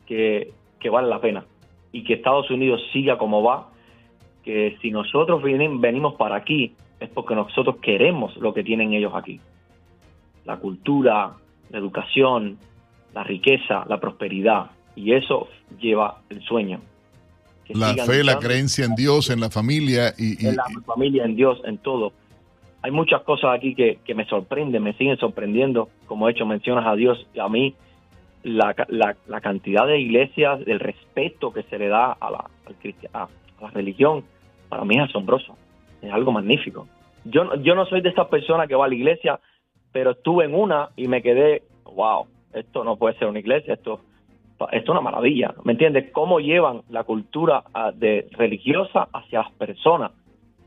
que, 0.07 0.53
que 0.79 0.91
vale 0.91 1.09
la 1.09 1.21
pena, 1.21 1.45
y 1.93 2.05
que 2.05 2.15
Estados 2.15 2.51
Unidos 2.51 2.81
siga 2.93 3.17
como 3.19 3.43
va, 3.43 3.71
que 4.45 4.77
si 4.83 4.91
nosotros 4.91 5.43
venimos 5.43 6.15
para 6.15 6.37
aquí, 6.37 6.75
es 7.01 7.09
porque 7.09 7.35
nosotros 7.35 7.77
queremos 7.77 8.37
lo 8.37 8.53
que 8.53 8.63
tienen 8.63 8.93
ellos 8.93 9.13
aquí. 9.15 9.41
La 10.44 10.56
cultura, 10.56 11.35
la 11.70 11.78
educación, 11.78 12.59
la 13.14 13.24
riqueza, 13.24 13.85
la 13.89 14.01
prosperidad. 14.01 14.70
Y 14.94 15.12
eso 15.12 15.48
lleva 15.81 16.20
el 16.31 16.43
sueño. 16.43 16.81
la 17.69 17.94
fe, 17.94 18.24
la 18.24 18.39
creencia 18.39 18.85
en 18.85 18.94
Dios, 18.94 19.31
en 19.31 19.40
la 19.40 19.51
familia 19.51 20.14
y, 20.19 20.47
En 20.47 20.56
la 20.56 20.64
familia, 20.85 21.24
en 21.24 21.36
Dios, 21.36 21.60
en 21.64 21.78
todo. 21.78 22.12
Hay 22.82 22.90
muchas 22.90 23.23
cosas 23.23 23.55
aquí 23.56 23.74
que, 23.74 24.14
me 24.14 24.27
sorprenden, 24.27 24.82
me 24.82 24.93
siguen 24.94 25.16
sorprendiendo. 25.16 25.89
Como 26.06 26.28
he 26.28 26.32
hecho, 26.32 26.44
mencionas 26.44 26.86
a 26.86 26.94
Dios 26.94 27.27
y 27.32 27.39
a 27.39 27.48
mí. 27.48 27.74
La, 28.43 28.74
la, 28.89 29.40
cantidad 29.40 29.86
de 29.86 30.01
iglesias, 30.01 30.64
del 30.64 30.81
respeto 30.81 31.52
que 31.52 31.62
se 31.62 31.78
le 31.78 31.86
da 31.86 32.10
a 32.10 32.28
la, 32.28 32.51
a 33.12 33.28
la 33.60 33.70
religión, 33.70 34.24
para 34.69 34.85
mí 34.85 34.97
es 34.97 35.02
asombroso. 35.02 35.56
Es 36.02 36.12
algo 36.12 36.32
magnífico. 36.32 36.89
Yo, 37.24 37.55
yo 37.62 37.77
no 37.77 37.86
soy 37.86 38.01
de 38.01 38.09
esas 38.09 38.27
personas 38.27 38.66
que 38.66 38.74
va 38.74 38.86
a 38.86 38.89
la 38.89 38.97
iglesia, 38.97 39.39
pero 39.93 40.12
estuve 40.12 40.44
en 40.44 40.55
una 40.55 40.90
y 40.97 41.09
me 41.09 41.23
quedé, 41.23 41.62
wow, 41.85 42.27
esto 42.52 42.85
no 42.85 42.97
puede 42.97 43.19
ser 43.19 43.28
una 43.28 43.39
iglesia, 43.39 43.74
esto, 43.74 44.01
esto 44.59 44.69
es 44.70 44.89
una 44.89 45.01
maravilla, 45.01 45.55
¿me 45.64 45.73
entiendes? 45.73 46.10
Cómo 46.12 46.40
llevan 46.40 46.82
la 46.89 47.05
cultura 47.05 47.64
ah, 47.74 47.93
de 47.94 48.28
religiosa 48.32 49.09
hacia 49.12 49.40
las 49.43 49.52
personas 49.52 50.12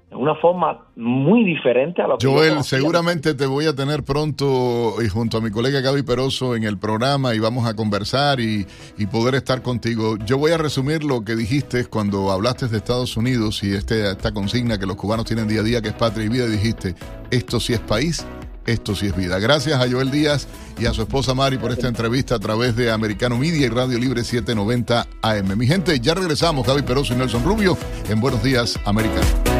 de 0.09 0.15
una 0.15 0.35
forma 0.35 0.85
muy 0.95 1.43
diferente 1.43 2.01
a 2.01 2.07
lo 2.07 2.19
que 2.19 2.27
Joel, 2.27 2.63
seguramente 2.63 3.33
te 3.33 3.47
voy 3.47 3.65
a 3.65 3.75
tener 3.75 4.03
pronto 4.03 5.01
y 5.03 5.09
junto 5.09 5.37
a 5.37 5.41
mi 5.41 5.49
colega 5.49 5.81
Gaby 5.81 6.03
Peroso 6.03 6.55
en 6.55 6.63
el 6.63 6.77
programa 6.77 7.33
y 7.33 7.39
vamos 7.39 7.67
a 7.67 7.75
conversar 7.75 8.39
y, 8.39 8.67
y, 8.99 9.07
poder 9.07 9.33
estar 9.33 9.63
contigo. 9.63 10.17
Yo 10.17 10.37
voy 10.37 10.51
a 10.51 10.59
resumir 10.59 11.03
lo 11.03 11.23
que 11.23 11.35
dijiste 11.35 11.85
cuando 11.85 12.31
hablaste 12.31 12.67
de 12.67 12.77
Estados 12.77 13.17
Unidos 13.17 13.63
y 13.63 13.73
este, 13.73 14.11
esta 14.11 14.31
consigna 14.31 14.77
que 14.77 14.85
los 14.85 14.95
cubanos 14.95 15.25
tienen 15.25 15.47
día 15.47 15.61
a 15.61 15.63
día, 15.63 15.81
que 15.81 15.87
es 15.89 15.95
patria 15.95 16.25
y 16.25 16.29
vida, 16.29 16.45
dijiste, 16.45 16.93
esto 17.31 17.59
sí 17.59 17.73
es 17.73 17.79
país 17.79 18.25
esto 18.65 18.95
sí 18.95 19.07
es 19.07 19.15
vida. 19.15 19.39
Gracias 19.39 19.79
a 19.79 19.89
Joel 19.89 20.11
Díaz 20.11 20.47
y 20.77 20.85
a 20.85 20.93
su 20.93 21.01
esposa 21.01 21.33
Mari 21.33 21.57
por 21.57 21.71
esta 21.71 21.87
entrevista 21.87 22.35
a 22.35 22.39
través 22.39 22.75
de 22.75 22.91
Americano 22.91 23.37
Media 23.37 23.65
y 23.65 23.69
Radio 23.69 23.97
Libre 23.97 24.23
790 24.23 25.07
AM. 25.21 25.57
Mi 25.57 25.67
gente, 25.67 25.99
ya 25.99 26.13
regresamos, 26.13 26.65
Javi 26.65 26.81
Peroso 26.81 27.13
y 27.13 27.17
Nelson 27.17 27.43
Rubio, 27.43 27.77
en 28.09 28.19
Buenos 28.19 28.43
Días, 28.43 28.79
Americano. 28.85 29.54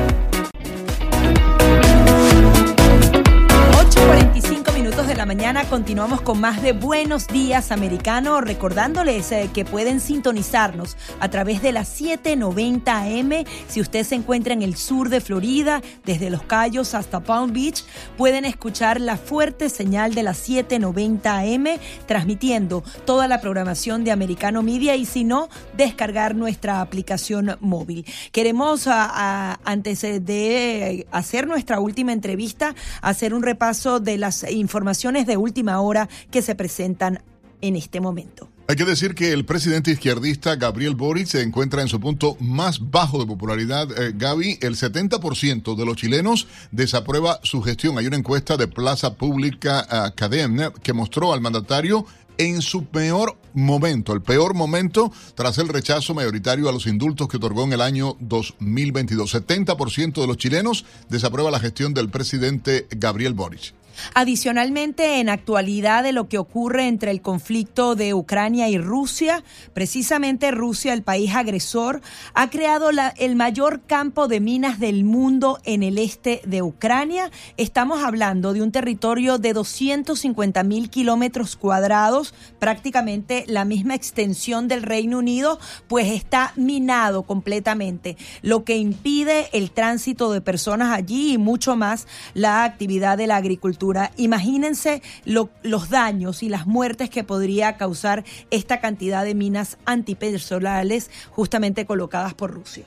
Mañana 5.26 5.64
continuamos 5.66 6.22
con 6.22 6.40
más 6.40 6.62
de 6.62 6.72
Buenos 6.72 7.28
Días 7.28 7.72
Americano, 7.72 8.42
recordándoles 8.42 9.32
eh, 9.32 9.50
que 9.52 9.66
pueden 9.66 10.00
sintonizarnos 10.00 10.98
a 11.20 11.30
través 11.30 11.64
de 11.64 11.72
las 11.72 11.88
790 11.88 12.96
AM. 12.96 13.32
Si 13.68 13.82
usted 13.82 14.04
se 14.04 14.14
encuentra 14.14 14.54
en 14.54 14.62
el 14.62 14.76
sur 14.76 15.10
de 15.10 15.22
Florida, 15.22 15.82
desde 16.06 16.30
Los 16.30 16.44
Cayos 16.44 16.94
hasta 16.94 17.22
Palm 17.22 17.54
Beach, 17.54 17.84
pueden 18.18 18.46
escuchar 18.46 19.02
la 19.02 19.18
fuerte 19.18 19.70
señal 19.70 20.14
de 20.14 20.22
las 20.22 20.38
790 20.38 21.40
AM, 21.40 21.80
transmitiendo 22.06 22.84
toda 23.06 23.28
la 23.28 23.42
programación 23.42 24.04
de 24.04 24.12
Americano 24.12 24.62
Media 24.62 24.96
y 24.96 25.06
si 25.06 25.24
no, 25.24 25.50
descargar 25.76 26.36
nuestra 26.36 26.82
aplicación 26.82 27.58
móvil. 27.62 28.06
Queremos, 28.32 28.88
antes 28.88 30.02
de 30.02 31.08
hacer 31.12 31.48
nuestra 31.48 31.80
última 31.80 32.14
entrevista, 32.14 32.76
hacer 33.02 33.34
un 33.34 33.42
repaso 33.42 34.00
de 34.00 34.20
las 34.20 34.44
informaciones 34.52 35.15
de 35.24 35.38
última 35.38 35.80
hora 35.80 36.10
que 36.32 36.42
se 36.42 36.56
presentan 36.56 37.22
en 37.62 37.76
este 37.76 38.02
momento. 38.02 38.50
Hay 38.68 38.76
que 38.76 38.86
decir 38.86 39.14
que 39.14 39.32
el 39.32 39.46
presidente 39.46 39.92
izquierdista 39.92 40.56
Gabriel 40.56 40.96
Boric 40.96 41.28
se 41.28 41.44
encuentra 41.44 41.84
en 41.84 41.88
su 41.88 42.00
punto 42.00 42.36
más 42.40 42.90
bajo 42.90 43.20
de 43.20 43.28
popularidad. 43.28 43.88
Eh, 43.92 44.12
Gaby, 44.16 44.58
el 44.62 44.76
70% 44.76 45.76
de 45.76 45.86
los 45.86 45.96
chilenos 45.98 46.48
desaprueba 46.72 47.40
su 47.44 47.62
gestión. 47.62 48.00
Hay 48.00 48.08
una 48.08 48.18
encuesta 48.18 48.58
de 48.58 48.68
Plaza 48.68 49.14
Pública 49.14 49.86
Academia 50.06 50.74
que 50.82 50.94
mostró 50.94 51.32
al 51.32 51.42
mandatario 51.42 52.08
en 52.38 52.64
su 52.64 52.86
peor 52.86 53.38
momento, 53.54 54.14
el 54.14 54.22
peor 54.22 54.56
momento 54.56 55.12
tras 55.36 55.58
el 55.60 55.70
rechazo 55.70 56.14
mayoritario 56.14 56.68
a 56.68 56.72
los 56.72 56.88
indultos 56.88 57.28
que 57.28 57.38
otorgó 57.38 57.64
en 57.64 57.74
el 57.74 57.82
año 57.82 58.18
2022. 58.20 59.36
70% 59.36 60.22
de 60.22 60.28
los 60.28 60.38
chilenos 60.38 60.86
desaprueba 61.08 61.52
la 61.52 61.60
gestión 61.60 61.94
del 61.94 62.10
presidente 62.10 62.88
Gabriel 62.90 63.34
Boric. 63.34 63.74
Adicionalmente, 64.14 65.20
en 65.20 65.30
actualidad 65.30 66.04
de 66.04 66.12
lo 66.12 66.28
que 66.28 66.38
ocurre 66.38 66.88
entre 66.88 67.12
el 67.12 67.22
conflicto 67.22 67.96
de 67.96 68.14
Ucrania 68.14 68.68
y 68.70 68.78
Rusia, 68.78 69.44
precisamente 69.74 70.52
Rusia, 70.52 70.94
el 70.94 71.04
país 71.04 71.34
agresor, 71.36 72.02
ha 72.34 72.50
creado 72.50 72.90
el 72.90 73.36
mayor 73.36 73.82
campo 73.82 74.28
de 74.28 74.40
minas 74.40 74.80
del 74.80 75.04
mundo 75.04 75.60
en 75.64 75.84
el 75.84 75.98
este 75.98 76.42
de 76.46 76.62
Ucrania. 76.62 77.32
Estamos 77.58 78.04
hablando 78.04 78.54
de 78.54 78.62
un 78.62 78.72
territorio 78.72 79.38
de 79.38 79.54
250 79.54 80.64
mil 80.64 80.90
kilómetros 80.90 81.56
cuadrados, 81.56 82.34
prácticamente 82.60 83.46
la 83.48 83.66
misma 83.66 83.96
extensión 83.96 84.68
del 84.68 84.84
Reino 84.84 85.20
Unido, 85.20 85.60
pues 85.88 86.08
está 86.08 86.54
minado 86.56 87.24
completamente, 87.24 88.18
lo 88.42 88.64
que 88.64 88.78
impide 88.78 89.50
el 89.54 89.72
tránsito 89.72 90.32
de 90.32 90.42
personas 90.42 90.92
allí 90.92 91.34
y 91.34 91.38
mucho 91.38 91.76
más 91.76 92.08
la 92.34 92.64
actividad 92.64 93.18
de 93.18 93.28
la 93.28 93.38
agricultura 93.38 93.85
Imagínense 94.18 95.02
los 95.26 95.90
daños 95.90 96.44
y 96.44 96.50
las 96.50 96.66
muertes 96.68 97.10
que 97.10 97.24
podría 97.24 97.78
causar 97.78 98.24
esta 98.52 98.80
cantidad 98.80 99.24
de 99.24 99.36
minas 99.36 99.78
antipersonales 99.86 101.10
justamente 101.32 101.86
colocadas 101.86 102.34
por 102.34 102.52
Rusia. 102.52 102.86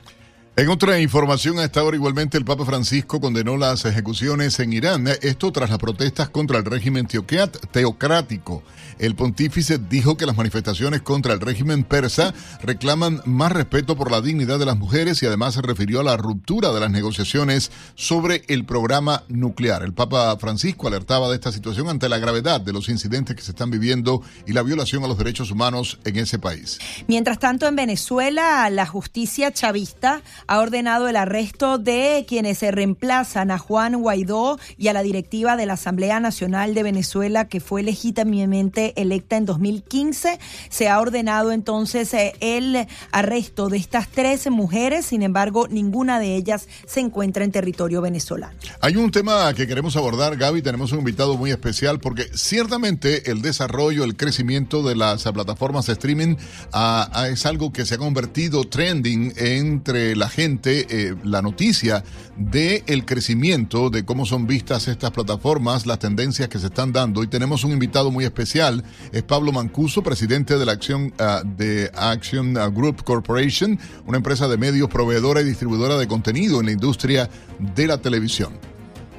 En 0.58 0.68
otra 0.70 0.98
información, 0.98 1.60
a 1.60 1.64
esta 1.64 1.84
hora 1.84 1.96
igualmente 1.96 2.36
el 2.36 2.44
Papa 2.44 2.64
Francisco 2.64 3.20
condenó 3.20 3.56
las 3.56 3.84
ejecuciones 3.84 4.58
en 4.58 4.72
Irán, 4.72 5.06
esto 5.22 5.52
tras 5.52 5.70
las 5.70 5.78
protestas 5.78 6.30
contra 6.30 6.58
el 6.58 6.64
régimen 6.64 7.06
teocrático. 7.06 8.64
El 8.98 9.14
pontífice 9.14 9.78
dijo 9.78 10.16
que 10.16 10.26
las 10.26 10.36
manifestaciones 10.36 11.02
contra 11.02 11.32
el 11.32 11.40
régimen 11.40 11.84
persa 11.84 12.34
reclaman 12.60 13.22
más 13.24 13.52
respeto 13.52 13.94
por 13.94 14.10
la 14.10 14.20
dignidad 14.20 14.58
de 14.58 14.66
las 14.66 14.76
mujeres 14.76 15.22
y 15.22 15.26
además 15.26 15.54
se 15.54 15.62
refirió 15.62 16.00
a 16.00 16.02
la 16.02 16.16
ruptura 16.16 16.72
de 16.72 16.80
las 16.80 16.90
negociaciones 16.90 17.70
sobre 17.94 18.42
el 18.48 18.64
programa 18.64 19.22
nuclear. 19.28 19.84
El 19.84 19.94
Papa 19.94 20.36
Francisco 20.40 20.88
alertaba 20.88 21.28
de 21.28 21.36
esta 21.36 21.52
situación 21.52 21.88
ante 21.88 22.08
la 22.08 22.18
gravedad 22.18 22.60
de 22.60 22.72
los 22.72 22.88
incidentes 22.88 23.36
que 23.36 23.42
se 23.42 23.52
están 23.52 23.70
viviendo 23.70 24.22
y 24.44 24.54
la 24.54 24.64
violación 24.64 25.04
a 25.04 25.06
los 25.06 25.18
derechos 25.18 25.52
humanos 25.52 26.00
en 26.04 26.16
ese 26.16 26.40
país. 26.40 26.80
Mientras 27.06 27.38
tanto, 27.38 27.68
en 27.68 27.76
Venezuela, 27.76 28.68
la 28.70 28.86
justicia 28.86 29.52
chavista 29.52 30.22
ha 30.48 30.58
ordenado 30.60 31.08
el 31.08 31.16
arresto 31.16 31.76
de 31.78 32.24
quienes 32.26 32.58
se 32.58 32.70
reemplazan 32.70 33.50
a 33.50 33.58
Juan 33.58 34.00
Guaidó 34.00 34.58
y 34.78 34.88
a 34.88 34.94
la 34.94 35.02
directiva 35.02 35.56
de 35.56 35.66
la 35.66 35.74
Asamblea 35.74 36.20
Nacional 36.20 36.74
de 36.74 36.82
Venezuela 36.82 37.48
que 37.48 37.60
fue 37.60 37.82
legítimamente 37.82 38.94
electa 39.00 39.36
en 39.36 39.44
2015. 39.44 40.38
Se 40.70 40.88
ha 40.88 41.00
ordenado 41.00 41.52
entonces 41.52 42.12
eh, 42.14 42.34
el 42.40 42.86
arresto 43.12 43.68
de 43.68 43.76
estas 43.76 44.08
tres 44.08 44.50
mujeres, 44.50 45.04
sin 45.04 45.22
embargo, 45.22 45.68
ninguna 45.68 46.18
de 46.18 46.34
ellas 46.34 46.66
se 46.86 47.00
encuentra 47.00 47.44
en 47.44 47.52
territorio 47.52 48.00
venezolano. 48.00 48.58
Hay 48.80 48.96
un 48.96 49.10
tema 49.10 49.52
que 49.52 49.66
queremos 49.66 49.96
abordar, 49.96 50.36
Gaby, 50.38 50.62
tenemos 50.62 50.92
un 50.92 51.00
invitado 51.00 51.36
muy 51.36 51.50
especial 51.50 52.00
porque 52.00 52.26
ciertamente 52.34 53.30
el 53.30 53.42
desarrollo, 53.42 54.02
el 54.02 54.16
crecimiento 54.16 54.82
de 54.82 54.96
las 54.96 55.24
plataformas 55.24 55.86
de 55.86 55.92
streaming 55.92 56.36
ah, 56.72 57.10
ah, 57.12 57.28
es 57.28 57.44
algo 57.44 57.70
que 57.70 57.84
se 57.84 57.96
ha 57.96 57.98
convertido 57.98 58.64
trending 58.64 59.34
entre 59.36 60.16
la 60.16 60.30
gente 60.30 60.37
eh, 60.40 61.16
la 61.24 61.42
noticia 61.42 62.04
de 62.36 62.84
el 62.86 63.04
crecimiento, 63.04 63.90
de 63.90 64.04
cómo 64.04 64.24
son 64.24 64.46
vistas 64.46 64.86
estas 64.86 65.10
plataformas, 65.10 65.84
las 65.84 65.98
tendencias 65.98 66.48
que 66.48 66.60
se 66.60 66.66
están 66.66 66.92
dando. 66.92 67.24
Y 67.24 67.26
tenemos 67.26 67.64
un 67.64 67.72
invitado 67.72 68.12
muy 68.12 68.24
especial, 68.24 68.84
es 69.10 69.24
Pablo 69.24 69.50
Mancuso, 69.50 70.04
presidente 70.04 70.56
de 70.56 70.64
la 70.64 70.72
acción 70.72 71.12
ah, 71.18 71.42
de 71.44 71.90
Action 71.92 72.54
Group 72.54 73.02
Corporation, 73.02 73.80
una 74.06 74.18
empresa 74.18 74.46
de 74.46 74.56
medios 74.56 74.88
proveedora 74.88 75.40
y 75.40 75.44
distribuidora 75.44 75.96
de 75.96 76.06
contenido 76.06 76.60
en 76.60 76.66
la 76.66 76.72
industria 76.72 77.28
de 77.58 77.86
la 77.88 77.98
televisión. 77.98 78.52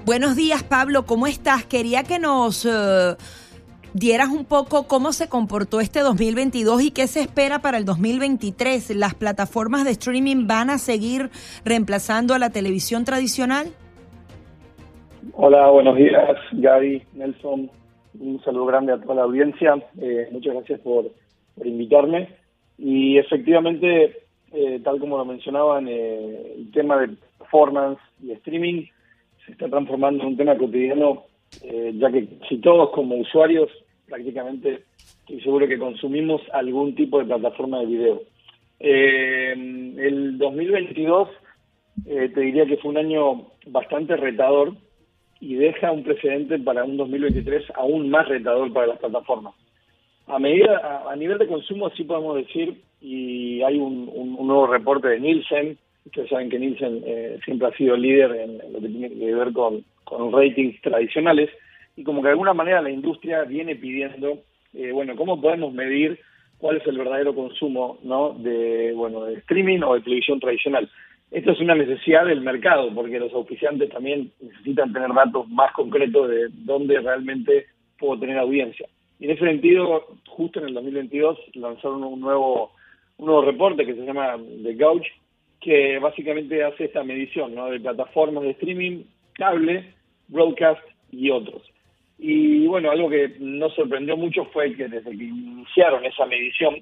Buenos 0.06 0.38
días, 0.38 0.64
Pablo, 0.64 1.06
¿cómo 1.06 1.28
estás? 1.28 1.66
Quería 1.66 2.04
que 2.04 2.18
nos... 2.18 2.66
Eh, 2.66 3.18
dieras 3.94 4.30
un 4.30 4.46
poco 4.46 4.88
cómo 4.88 5.12
se 5.12 5.30
comportó 5.30 5.80
este 5.80 6.02
2022 6.02 6.82
y 6.84 6.92
qué 6.92 7.08
se 7.08 7.22
espera 7.22 7.60
para 7.60 7.78
el 7.78 7.86
2023. 7.86 8.96
¿Las 8.96 9.16
plataformas 9.16 9.86
de 9.86 9.92
streaming 9.92 10.48
van 10.48 10.70
a 10.70 10.78
seguir 10.78 11.30
reemplazando 11.66 12.34
a 12.34 12.40
la 12.40 12.50
televisión 12.50 13.06
tradicional? 13.06 13.68
Hola, 15.34 15.70
buenos 15.70 15.96
días, 15.96 16.38
Gaby, 16.52 17.04
Nelson. 17.14 17.70
Un 18.20 18.42
saludo 18.44 18.66
grande 18.66 18.94
a 18.94 19.00
toda 19.00 19.16
la 19.16 19.24
audiencia. 19.24 19.76
Eh, 20.02 20.28
muchas 20.32 20.54
gracias 20.54 20.80
por, 20.82 21.12
invitarme. 21.64 22.30
Y 22.78 23.18
efectivamente, 23.18 24.24
eh, 24.52 24.80
tal 24.84 25.00
como 25.00 25.18
lo 25.18 25.26
mencionaban, 25.26 25.88
eh, 25.88 26.54
el 26.58 26.72
tema 26.72 26.98
de 26.98 27.16
performance 27.38 28.00
y 28.24 28.32
streaming 28.32 28.86
se 29.46 29.52
está 29.52 29.70
transformando 29.70 30.24
en 30.24 30.30
un 30.30 30.38
tema 30.38 30.58
cotidiano 30.58 31.24
eh, 31.62 31.92
ya 31.96 32.12
que 32.12 32.28
si 32.48 32.58
todos 32.60 32.92
como 32.92 33.16
usuarios 33.16 33.70
prácticamente 34.08 34.84
estoy 35.20 35.42
seguro 35.42 35.68
que 35.68 35.78
consumimos 35.78 36.42
algún 36.54 36.96
tipo 36.96 37.20
de 37.20 37.26
plataforma 37.26 37.80
de 37.80 37.86
video. 37.86 38.22
Eh, 38.80 39.52
el 39.52 40.38
2022 40.38 41.30
eh, 42.08 42.32
te 42.34 42.42
diría 42.42 42.66
que 42.66 42.78
fue 42.78 42.92
un 42.92 42.98
año 42.98 43.48
bastante 43.68 44.16
retador 44.16 44.74
y 45.42 45.56
deja 45.56 45.92
un 45.92 46.04
precedente 46.04 46.58
para 46.60 46.86
un 46.86 46.98
2023 46.98 47.66
aún 47.76 48.10
más 48.10 48.28
retador 48.28 48.72
para 48.74 48.88
las 48.88 49.00
plataformas. 49.00 49.54
A 50.28 50.40
medida, 50.40 51.06
a, 51.10 51.16
nivel 51.16 51.40
de 51.40 51.48
consumo 51.48 51.90
sí 51.92 52.04
podemos 52.04 52.36
decir, 52.36 52.82
y 53.02 53.62
hay 53.64 53.78
un, 53.78 54.06
nuevo 54.46 54.68
reporte 54.68 55.08
de 55.08 55.20
Nielsen, 55.20 55.78
ustedes 56.06 56.30
saben 56.30 56.50
que 56.50 56.60
Nielsen 56.60 57.04
siempre 57.44 57.68
ha 57.68 57.78
sido 57.78 57.98
líder 57.98 58.32
en, 58.36 58.58
lo 58.72 58.80
que 58.80 58.90
tiene 58.90 59.10
que 59.10 59.34
ver 59.34 59.52
con 59.54 59.84
con 60.10 60.32
ratings 60.32 60.82
tradicionales 60.82 61.50
y 61.96 62.04
como 62.04 62.22
que 62.22 62.28
de 62.28 62.32
alguna 62.32 62.54
manera 62.54 62.82
la 62.82 62.90
industria 62.90 63.44
viene 63.44 63.76
pidiendo, 63.76 64.40
eh, 64.74 64.92
bueno, 64.92 65.16
¿cómo 65.16 65.40
podemos 65.40 65.74
medir 65.74 66.20
cuál 66.58 66.78
es 66.78 66.88
el 66.88 66.98
verdadero 66.98 67.36
consumo 67.36 68.00
¿no? 68.04 68.34
de, 68.34 68.92
bueno, 68.96 69.26
de 69.26 69.36
streaming 69.36 69.82
o 69.84 69.94
de 69.94 70.02
televisión 70.02 70.40
tradicional? 70.40 70.90
Esto 71.32 71.52
es 71.52 71.60
una 71.60 71.76
necesidad 71.76 72.26
del 72.26 72.42
mercado, 72.42 72.92
porque 72.94 73.20
los 73.20 73.32
auspiciantes 73.34 73.90
también 73.90 74.32
necesitan 74.42 74.92
tener 74.92 75.14
datos 75.14 75.48
más 75.50 75.72
concretos 75.74 76.28
de 76.28 76.48
dónde 76.52 77.00
realmente 77.00 77.68
puedo 78.00 78.20
tener 78.20 78.40
audiencia. 78.40 78.88
Y 79.20 79.26
en 79.26 79.32
ese 79.32 79.46
sentido, 79.46 80.08
justo 80.28 80.60
en 80.60 80.70
el 80.70 80.74
2022 80.74 81.38
lanzaron 81.56 82.04
un 82.04 82.20
nuevo, 82.20 82.72
un 83.18 83.28
nuevo 83.28 83.44
reporte 83.44 83.86
que 83.86 83.94
se 83.94 84.06
llama 84.06 84.38
The 84.64 84.74
Gauge, 84.74 85.12
que 85.60 86.00
básicamente 86.00 86.64
hace 86.64 86.86
esta 86.86 87.04
medición 87.04 87.54
¿no? 87.54 87.70
de 87.70 87.80
plataformas 87.80 88.44
de 88.44 88.52
streaming, 88.52 89.04
cable, 89.34 89.94
broadcast 90.30 90.82
y 91.12 91.30
otros. 91.30 91.62
Y 92.18 92.68
bueno, 92.68 92.92
algo 92.92 93.10
que 93.10 93.36
nos 93.40 93.74
sorprendió 93.76 94.18
mucho 94.18 94.46
fue 94.46 94.76
que 94.76 94.88
desde 94.88 95.18
que 95.18 95.24
iniciaron 95.24 96.06
esa 96.06 96.26
medición, 96.26 96.76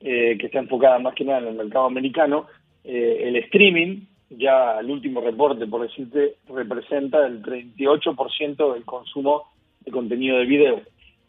eh, 0.00 0.36
que 0.38 0.46
está 0.46 0.60
enfocada 0.60 0.98
más 0.98 1.14
que 1.14 1.24
nada 1.24 1.40
en 1.40 1.48
el 1.48 1.54
mercado 1.54 1.86
americano, 1.86 2.46
eh, 2.84 3.20
el 3.24 3.36
streaming, 3.36 4.00
ya 4.30 4.78
el 4.80 4.90
último 4.90 5.20
reporte, 5.20 5.66
por 5.66 5.82
decirte, 5.82 6.36
representa 6.48 7.26
el 7.26 7.42
38% 7.42 8.72
del 8.72 8.84
consumo 8.84 9.50
de 9.84 9.90
contenido 9.90 10.38
de 10.38 10.46
video. 10.46 10.80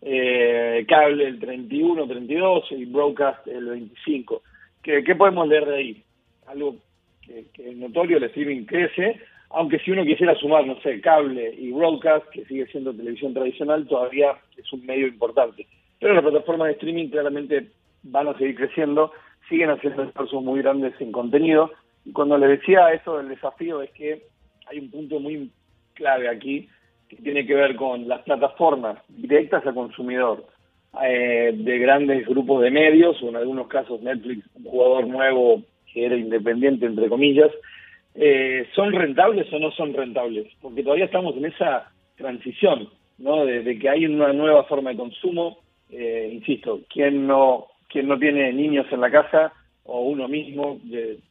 Eh, 0.01 0.85
cable 0.87 1.25
el 1.25 1.39
31, 1.39 2.07
32 2.07 2.71
y 2.71 2.85
broadcast 2.85 3.45
el 3.47 3.65
25. 3.65 4.41
¿Qué, 4.81 5.03
qué 5.03 5.15
podemos 5.15 5.45
leer 5.47 5.65
de 5.65 5.75
ahí? 5.75 6.03
Algo 6.47 6.77
que, 7.21 7.45
que 7.53 7.71
es 7.71 7.75
notorio, 7.75 8.17
el 8.17 8.23
streaming 8.23 8.63
crece, 8.63 9.19
aunque 9.51 9.79
si 9.79 9.91
uno 9.91 10.05
quisiera 10.05 10.35
sumar, 10.35 10.65
no 10.65 10.79
sé, 10.81 11.01
cable 11.01 11.53
y 11.57 11.71
broadcast, 11.71 12.27
que 12.29 12.45
sigue 12.45 12.67
siendo 12.67 12.93
televisión 12.93 13.33
tradicional, 13.33 13.87
todavía 13.87 14.35
es 14.55 14.71
un 14.71 14.85
medio 14.85 15.07
importante. 15.07 15.65
Pero 15.99 16.13
las 16.13 16.23
plataformas 16.23 16.67
de 16.67 16.73
streaming 16.73 17.09
claramente 17.09 17.67
van 18.03 18.27
a 18.27 18.37
seguir 18.37 18.55
creciendo, 18.55 19.11
siguen 19.49 19.71
haciendo 19.71 20.03
esfuerzos 20.03 20.43
muy 20.43 20.61
grandes 20.61 20.93
en 20.99 21.11
contenido. 21.11 21.71
Y 22.05 22.11
cuando 22.11 22.37
les 22.37 22.59
decía 22.59 22.93
eso 22.93 23.17
del 23.17 23.29
desafío 23.29 23.81
es 23.81 23.91
que 23.91 24.23
hay 24.67 24.79
un 24.79 24.91
punto 24.91 25.19
muy 25.19 25.51
clave 25.95 26.29
aquí 26.29 26.69
que 27.09 27.17
tiene 27.17 27.45
que 27.45 27.55
ver 27.55 27.75
con 27.75 28.07
las 28.07 28.21
plataformas 28.21 28.99
directas 29.07 29.65
al 29.65 29.73
consumidor 29.73 30.45
eh, 31.03 31.51
de 31.55 31.79
grandes 31.79 32.27
grupos 32.27 32.61
de 32.61 32.71
medios, 32.71 33.21
o 33.21 33.29
en 33.29 33.35
algunos 33.35 33.67
casos 33.67 34.01
Netflix, 34.01 34.45
un 34.55 34.63
jugador 34.63 35.07
nuevo 35.07 35.63
que 35.91 36.05
era 36.05 36.15
independiente, 36.15 36.85
entre 36.85 37.09
comillas, 37.09 37.51
eh, 38.21 38.67
¿son 38.75 38.91
rentables 38.91 39.51
o 39.53 39.59
no 39.59 39.71
son 39.71 39.93
rentables? 39.93 40.47
Porque 40.61 40.83
todavía 40.83 41.05
estamos 41.05 41.37
en 41.37 41.45
esa 41.45 41.89
transición, 42.17 42.89
¿no? 43.17 43.45
De, 43.45 43.79
que 43.79 43.87
hay 43.87 44.05
una 44.05 44.33
nueva 44.33 44.65
forma 44.65 44.89
de 44.89 44.97
consumo. 44.97 45.59
Eh, 45.89 46.29
insisto, 46.33 46.81
quien 46.89 47.25
no, 47.25 47.67
quien 47.87 48.09
no 48.09 48.19
tiene 48.19 48.51
niños 48.51 48.85
en 48.91 48.99
la 48.99 49.09
casa 49.09 49.53
o 49.85 50.01
uno 50.01 50.27
mismo, 50.27 50.79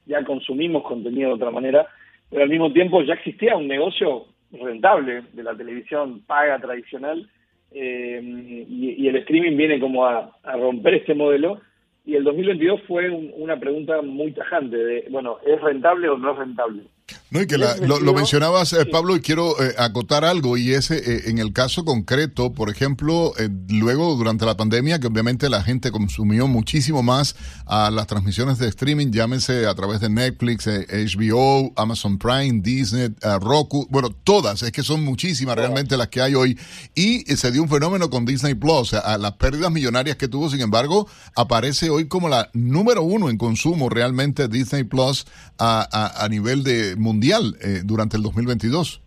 ya 0.06 0.24
consumimos 0.24 0.82
contenido 0.82 1.28
de 1.28 1.34
otra 1.34 1.50
manera, 1.50 1.86
pero 2.28 2.42
al 2.42 2.48
mismo 2.48 2.72
tiempo 2.72 3.02
ya 3.02 3.14
existía 3.14 3.56
un 3.56 3.68
negocio 3.68 4.24
rentable 4.50 5.22
de 5.32 5.42
la 5.42 5.54
televisión 5.54 6.22
paga 6.26 6.58
tradicional 6.58 7.28
eh, 7.70 8.20
y, 8.68 9.06
el 9.06 9.16
streaming 9.16 9.56
viene 9.56 9.78
como 9.78 10.06
a 10.06 10.32
romper 10.42 10.94
este 10.94 11.14
modelo 11.14 11.60
y 12.08 12.16
el 12.16 12.24
2022 12.24 12.80
fue 12.88 13.10
una 13.10 13.60
pregunta 13.60 14.00
muy 14.00 14.32
tajante 14.32 14.78
de, 14.78 15.04
bueno, 15.10 15.36
¿es 15.44 15.60
rentable 15.60 16.08
o 16.08 16.16
no 16.16 16.32
es 16.32 16.38
rentable? 16.38 16.84
No, 17.30 17.42
y 17.42 17.46
que 17.46 17.58
lo, 17.58 18.14
mencionabas, 18.14 18.72
eh, 18.72 18.86
Pablo, 18.86 19.14
y 19.14 19.20
quiero 19.20 19.62
eh, 19.62 19.74
acotar 19.76 20.24
algo, 20.24 20.56
y 20.56 20.72
es 20.72 20.90
eh, 20.90 21.28
en 21.28 21.36
el 21.36 21.52
caso 21.52 21.84
concreto, 21.84 22.54
por 22.54 22.70
ejemplo, 22.70 23.34
luego 23.68 24.14
durante 24.14 24.46
la 24.46 24.56
pandemia, 24.56 24.98
que 24.98 25.08
obviamente 25.08 25.50
la 25.50 25.62
gente 25.62 25.90
consumió 25.90 26.46
muchísimo 26.46 27.02
más 27.02 27.36
a 27.66 27.90
las 27.90 28.06
transmisiones 28.06 28.56
de 28.56 28.68
streaming, 28.68 29.10
llámese 29.10 29.66
a 29.66 29.74
través 29.74 30.00
de 30.00 30.08
Netflix, 30.08 30.66
HBO, 30.66 31.74
Amazon 31.76 32.16
Prime, 32.16 32.60
Disney, 32.62 33.14
Roku, 33.42 33.86
bueno, 33.90 34.08
todas, 34.24 34.62
es 34.62 34.72
que 34.72 34.82
son 34.82 35.04
muchísimas 35.04 35.56
realmente 35.56 35.98
las 35.98 36.08
que 36.08 36.22
hay 36.22 36.34
hoy, 36.34 36.58
y 36.94 37.24
se 37.36 37.52
dio 37.52 37.62
un 37.62 37.68
fenómeno 37.68 38.08
con 38.08 38.24
Disney 38.24 38.54
Plus, 38.54 38.94
a 38.94 39.18
las 39.18 39.32
pérdidas 39.32 39.70
millonarias 39.70 40.16
que 40.16 40.28
tuvo, 40.28 40.48
sin 40.48 40.62
embargo, 40.62 41.06
aparece 41.36 41.90
hoy 41.90 42.08
como 42.08 42.30
la 42.30 42.48
número 42.54 43.02
uno 43.02 43.28
en 43.28 43.36
consumo 43.36 43.90
realmente 43.90 44.48
Disney 44.48 44.84
Plus 44.84 45.26
a, 45.58 46.24
a 46.24 46.28
nivel 46.30 46.64
de 46.64 46.96
mundial 46.96 47.17
eh, 47.22 47.82
durante 47.84 48.16
el 48.16 48.22
2022. 48.22 49.02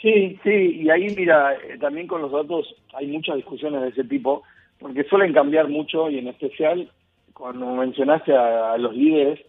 Sí, 0.00 0.38
sí, 0.44 0.80
y 0.82 0.90
ahí 0.90 1.08
mira, 1.16 1.54
eh, 1.54 1.76
también 1.80 2.06
con 2.06 2.22
los 2.22 2.30
datos 2.30 2.72
hay 2.94 3.08
muchas 3.08 3.36
discusiones 3.36 3.82
de 3.82 3.88
ese 3.88 4.04
tipo, 4.04 4.42
porque 4.78 5.04
suelen 5.04 5.32
cambiar 5.32 5.68
mucho 5.68 6.08
y 6.08 6.18
en 6.18 6.28
especial 6.28 6.90
cuando 7.38 7.66
mencionaste 7.66 8.36
a, 8.36 8.76
los 8.78 8.94
líderes, 8.94 9.40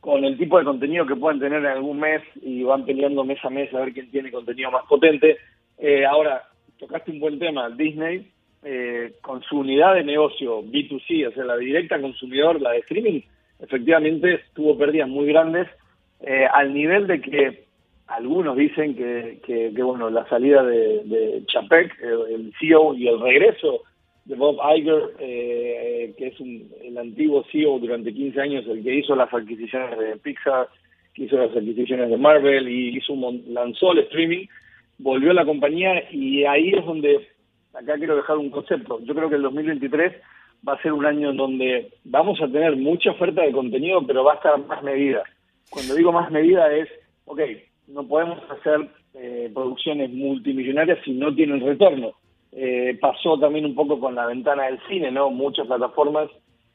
con 0.00 0.24
el 0.24 0.38
tipo 0.38 0.58
de 0.58 0.64
contenido 0.64 1.06
que 1.06 1.16
pueden 1.16 1.40
tener 1.40 1.58
en 1.58 1.66
algún 1.66 1.98
mes 1.98 2.22
y 2.40 2.62
van 2.62 2.84
peleando 2.84 3.24
mes 3.24 3.38
a 3.44 3.50
mes 3.50 3.72
a 3.74 3.80
ver 3.80 3.92
quién 3.92 4.10
tiene 4.10 4.30
contenido 4.30 4.70
más 4.70 4.84
potente. 4.88 5.38
Eh, 5.78 6.04
ahora, 6.04 6.42
tocaste 6.78 7.10
un 7.10 7.20
buen 7.20 7.38
tema, 7.38 7.68
Disney, 7.70 8.28
eh, 8.64 9.14
con 9.22 9.42
su 9.42 9.58
unidad 9.58 9.94
de 9.94 10.04
negocio 10.04 10.62
B2C, 10.62 11.28
o 11.28 11.32
sea, 11.32 11.44
la 11.44 11.56
directa 11.56 12.00
consumidor, 12.00 12.60
la 12.60 12.70
de 12.70 12.78
streaming, 12.78 13.20
efectivamente 13.60 14.40
tuvo 14.54 14.78
pérdidas 14.78 15.08
muy 15.08 15.26
grandes, 15.26 15.68
eh, 16.22 16.46
al 16.52 16.72
nivel 16.72 17.06
de 17.06 17.20
que 17.20 17.64
algunos 18.06 18.56
dicen 18.56 18.94
que, 18.94 19.40
que, 19.44 19.82
bueno, 19.82 20.10
la 20.10 20.28
salida 20.28 20.62
de, 20.62 21.02
de 21.04 21.42
Chapek, 21.46 21.98
el 22.02 22.52
CEO, 22.58 22.94
y 22.94 23.08
el 23.08 23.20
regreso 23.20 23.82
de 24.24 24.36
Bob 24.36 24.58
Iger, 24.76 25.14
eh, 25.18 26.14
que 26.16 26.28
es 26.28 26.40
el 26.40 26.98
antiguo 26.98 27.44
CEO 27.50 27.78
durante 27.78 28.12
15 28.12 28.40
años, 28.40 28.66
el 28.66 28.82
que 28.82 28.94
hizo 28.94 29.16
las 29.16 29.32
adquisiciones 29.32 29.98
de 29.98 30.16
Pixar, 30.16 30.68
hizo 31.16 31.36
las 31.36 31.56
adquisiciones 31.56 32.08
de 32.08 32.16
Marvel 32.16 32.68
y 32.68 32.96
hizo 32.96 33.14
lanzó 33.48 33.92
el 33.92 34.00
streaming, 34.00 34.46
volvió 34.98 35.30
a 35.30 35.34
la 35.34 35.44
compañía 35.44 36.04
y 36.10 36.44
ahí 36.44 36.70
es 36.70 36.84
donde, 36.84 37.28
acá 37.74 37.96
quiero 37.96 38.16
dejar 38.16 38.38
un 38.38 38.50
concepto, 38.50 39.00
yo 39.02 39.14
creo 39.14 39.28
que 39.28 39.36
el 39.36 39.42
2023 39.42 40.12
va 40.66 40.74
a 40.74 40.82
ser 40.82 40.92
un 40.92 41.04
año 41.04 41.30
en 41.30 41.36
donde 41.36 41.92
vamos 42.04 42.40
a 42.40 42.46
tener 42.46 42.76
mucha 42.76 43.10
oferta 43.10 43.42
de 43.42 43.52
contenido, 43.52 44.06
pero 44.06 44.22
va 44.22 44.34
a 44.34 44.36
estar 44.36 44.58
más 44.66 44.82
medida. 44.82 45.24
Cuando 45.70 45.94
digo 45.94 46.12
más 46.12 46.30
medida 46.30 46.72
es, 46.72 46.88
ok, 47.24 47.40
no 47.88 48.06
podemos 48.06 48.38
hacer 48.50 48.88
eh, 49.14 49.50
producciones 49.52 50.10
multimillonarias 50.10 50.98
si 51.04 51.12
no 51.12 51.34
tienen 51.34 51.60
retorno 51.60 52.14
eh, 52.54 52.98
pasó 53.00 53.38
también 53.38 53.64
un 53.64 53.74
poco 53.74 53.98
con 53.98 54.14
la 54.14 54.26
ventana 54.26 54.64
del 54.64 54.78
cine, 54.86 55.10
¿no? 55.10 55.30
Muchas 55.30 55.66
plataformas 55.66 56.28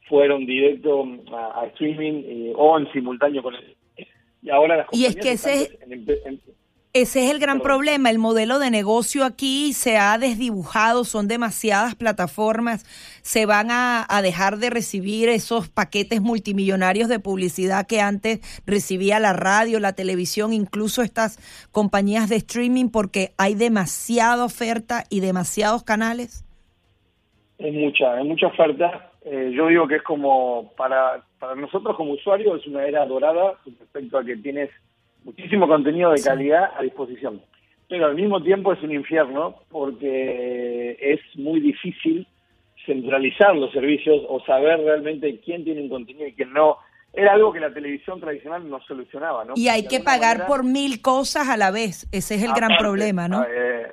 fueron 0.08 0.44
directo 0.44 1.06
a, 1.32 1.66
streaming 1.66 2.22
eh, 2.26 2.52
o 2.56 2.78
en 2.78 2.90
simultáneo 2.92 3.42
con 3.42 3.54
el 3.54 3.76
y 4.40 4.50
ahora 4.50 4.76
las 4.76 4.86
y 4.92 5.04
es 5.04 5.16
que 5.16 5.32
ese, 5.32 5.78
ese 6.94 7.24
es 7.24 7.30
el 7.30 7.38
gran 7.38 7.60
problema, 7.60 8.10
el 8.10 8.18
modelo 8.18 8.58
de 8.58 8.70
negocio 8.70 9.24
aquí 9.24 9.74
se 9.74 9.98
ha 9.98 10.16
desdibujado, 10.16 11.04
son 11.04 11.28
demasiadas 11.28 11.94
plataformas, 11.94 12.84
se 13.22 13.44
van 13.44 13.68
a, 13.70 14.06
dejar 14.22 14.56
de 14.56 14.70
recibir 14.70 15.28
esos 15.28 15.68
paquetes 15.68 16.22
multimillonarios 16.22 17.08
de 17.08 17.20
publicidad 17.20 17.86
que 17.86 18.00
antes 18.00 18.40
recibía 18.66 19.20
la 19.20 19.34
radio, 19.34 19.80
la 19.80 19.92
televisión, 19.92 20.52
incluso 20.52 21.02
estas 21.02 21.38
compañías 21.72 22.30
de 22.30 22.36
streaming, 22.36 22.88
porque 22.88 23.32
hay 23.36 23.54
demasiada 23.54 24.44
oferta 24.44 25.04
y 25.10 25.20
demasiados 25.20 25.84
canales. 25.84 26.44
Es 27.58 27.74
mucha, 27.74 28.18
es 28.18 28.26
mucha 28.26 28.46
oferta. 28.46 29.12
Eh, 29.24 29.52
yo 29.54 29.66
digo 29.66 29.86
que 29.88 29.96
es 29.96 30.02
como 30.02 30.72
para, 30.76 31.22
para 31.38 31.54
nosotros 31.54 31.96
como 31.96 32.12
usuarios 32.12 32.60
es 32.60 32.66
una 32.66 32.86
era 32.86 33.04
dorada 33.04 33.58
respecto 33.66 34.16
a 34.16 34.24
que 34.24 34.36
tienes 34.36 34.70
muchísimo 35.28 35.68
contenido 35.68 36.10
de 36.10 36.22
calidad 36.22 36.70
a 36.76 36.82
disposición. 36.82 37.42
Pero 37.86 38.06
al 38.06 38.14
mismo 38.14 38.42
tiempo 38.42 38.72
es 38.72 38.82
un 38.82 38.92
infierno 38.92 39.56
porque 39.70 40.96
es 41.00 41.20
muy 41.36 41.60
difícil 41.60 42.26
centralizar 42.86 43.54
los 43.54 43.70
servicios 43.72 44.22
o 44.28 44.40
saber 44.44 44.80
realmente 44.80 45.40
quién 45.44 45.64
tiene 45.64 45.82
un 45.82 45.90
contenido 45.90 46.26
y 46.26 46.32
quién 46.32 46.52
no. 46.52 46.78
Era 47.12 47.32
algo 47.34 47.52
que 47.52 47.60
la 47.60 47.72
televisión 47.72 48.20
tradicional 48.20 48.68
no 48.68 48.80
solucionaba, 48.82 49.44
¿no? 49.44 49.54
Y 49.56 49.68
hay 49.68 49.86
que 49.86 50.00
pagar 50.00 50.46
por 50.46 50.64
mil 50.64 51.00
cosas 51.02 51.48
a 51.48 51.56
la 51.56 51.70
vez. 51.70 52.08
Ese 52.12 52.36
es 52.36 52.42
el 52.42 52.52
gran 52.52 52.76
problema, 52.78 53.28
¿no? 53.28 53.44
Eh, 53.44 53.86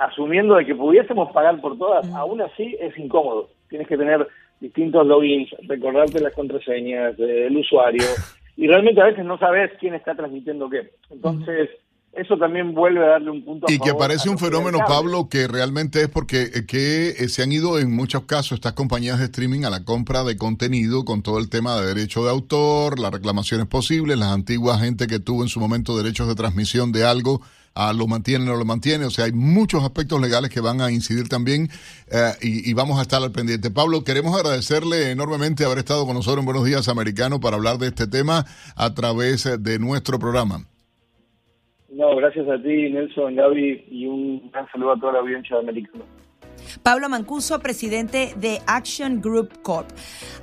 asumiendo 0.00 0.56
de 0.56 0.66
que 0.66 0.74
pudiésemos 0.74 1.32
pagar 1.32 1.60
por 1.60 1.78
todas, 1.78 2.06
aún 2.14 2.42
así 2.42 2.76
es 2.80 2.96
incómodo. 2.98 3.48
Tienes 3.68 3.88
que 3.88 3.96
tener 3.96 4.26
distintos 4.60 5.06
logins, 5.06 5.50
recordarte 5.66 6.20
las 6.20 6.34
contraseñas 6.34 7.16
del 7.16 7.56
usuario, 7.56 8.04
y 8.56 8.66
realmente 8.66 9.00
a 9.00 9.06
veces 9.06 9.24
no 9.24 9.38
sabes 9.38 9.70
quién 9.80 9.94
está 9.94 10.14
transmitiendo 10.14 10.68
qué. 10.68 10.90
Entonces, 11.10 11.70
eso 12.12 12.36
también 12.36 12.74
vuelve 12.74 13.02
a 13.02 13.12
darle 13.12 13.30
un 13.30 13.42
punto 13.42 13.66
a 13.66 13.72
Y 13.72 13.78
que 13.78 13.94
parece 13.94 14.28
un 14.28 14.38
fenómeno, 14.38 14.80
Pablo, 14.86 15.28
que 15.30 15.48
realmente 15.48 16.02
es 16.02 16.08
porque 16.08 16.42
eh, 16.42 16.66
que 16.66 17.08
eh, 17.08 17.28
se 17.28 17.42
han 17.42 17.52
ido 17.52 17.78
en 17.78 17.90
muchos 17.90 18.24
casos 18.24 18.52
estas 18.52 18.74
compañías 18.74 19.18
de 19.18 19.24
streaming 19.26 19.64
a 19.64 19.70
la 19.70 19.84
compra 19.84 20.22
de 20.22 20.36
contenido 20.36 21.04
con 21.06 21.22
todo 21.22 21.38
el 21.38 21.48
tema 21.48 21.80
de 21.80 21.86
derecho 21.86 22.22
de 22.24 22.30
autor, 22.30 22.98
las 22.98 23.12
reclamaciones 23.12 23.66
posibles, 23.66 24.18
las 24.18 24.32
antiguas 24.32 24.80
gente 24.80 25.06
que 25.06 25.20
tuvo 25.20 25.42
en 25.42 25.48
su 25.48 25.58
momento 25.58 25.96
derechos 25.96 26.28
de 26.28 26.34
transmisión 26.34 26.92
de 26.92 27.04
algo 27.04 27.40
a 27.74 27.92
lo 27.92 28.06
mantiene 28.06 28.44
no 28.44 28.56
lo 28.56 28.64
mantiene. 28.64 29.04
O 29.04 29.10
sea, 29.10 29.26
hay 29.26 29.32
muchos 29.32 29.82
aspectos 29.82 30.20
legales 30.20 30.50
que 30.50 30.60
van 30.60 30.80
a 30.80 30.90
incidir 30.90 31.28
también 31.28 31.68
eh, 32.10 32.32
y, 32.40 32.72
vamos 32.74 32.98
a 32.98 33.02
estar 33.02 33.22
al 33.22 33.32
pendiente. 33.32 33.70
Pablo, 33.70 34.04
queremos 34.04 34.36
agradecerle 34.36 35.10
enormemente 35.10 35.64
haber 35.64 35.78
estado 35.78 36.06
con 36.06 36.14
nosotros 36.14 36.40
en 36.40 36.46
Buenos 36.46 36.64
Días 36.64 36.88
Americano 36.88 37.40
para 37.40 37.56
hablar 37.56 37.78
de 37.78 37.88
este 37.88 38.06
tema 38.06 38.44
a 38.76 38.94
través 38.94 39.48
de 39.62 39.78
nuestro 39.78 40.18
programa. 40.18 40.66
No, 41.90 42.16
gracias 42.16 42.48
a 42.48 42.56
ti, 42.62 42.90
Nelson, 42.90 43.36
Gaby, 43.36 43.84
y 43.90 44.06
un 44.06 44.50
gran 44.50 44.66
saludo 44.70 44.92
a 44.92 44.98
toda 44.98 45.12
la 45.12 45.18
audiencia 45.18 45.56
de 45.56 45.62
Americano. 45.62 46.04
Pablo 46.82 47.08
Mancuso, 47.08 47.58
presidente 47.60 48.34
de 48.36 48.60
Action 48.66 49.20
Group 49.20 49.62
Corp. 49.62 49.88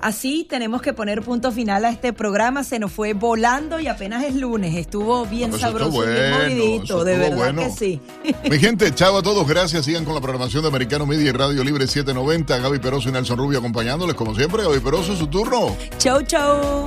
Así 0.01 0.45
tenemos 0.49 0.81
que 0.81 0.93
poner 0.93 1.21
punto 1.21 1.51
final 1.51 1.85
a 1.85 1.89
este 1.89 2.13
programa. 2.13 2.63
Se 2.63 2.79
nos 2.79 2.91
fue 2.91 3.13
volando 3.13 3.79
y 3.79 3.87
apenas 3.87 4.23
es 4.23 4.35
lunes. 4.35 4.75
Estuvo 4.75 5.25
bien 5.25 5.51
sabroso, 5.57 6.01
bien 6.01 6.31
movidito, 6.31 7.03
de 7.03 7.17
verdad 7.17 7.55
que 7.55 7.69
sí. 7.71 8.01
Mi 8.49 8.59
gente, 8.59 8.93
chao 8.93 9.17
a 9.17 9.23
todos. 9.23 9.47
Gracias. 9.47 9.85
Sigan 9.85 10.05
con 10.05 10.15
la 10.15 10.21
programación 10.21 10.61
de 10.63 10.69
Americano 10.69 11.05
Media 11.05 11.29
y 11.29 11.31
Radio 11.31 11.63
Libre 11.63 11.87
790. 11.87 12.57
Gaby 12.59 12.79
Peroso 12.79 13.09
y 13.09 13.11
Nelson 13.11 13.37
Rubio 13.37 13.59
acompañándoles 13.59 14.15
como 14.15 14.35
siempre. 14.35 14.63
Gaby 14.63 14.79
Peroso, 14.79 15.15
su 15.15 15.27
turno. 15.27 15.75
Chau, 15.97 16.21
chau. 16.23 16.85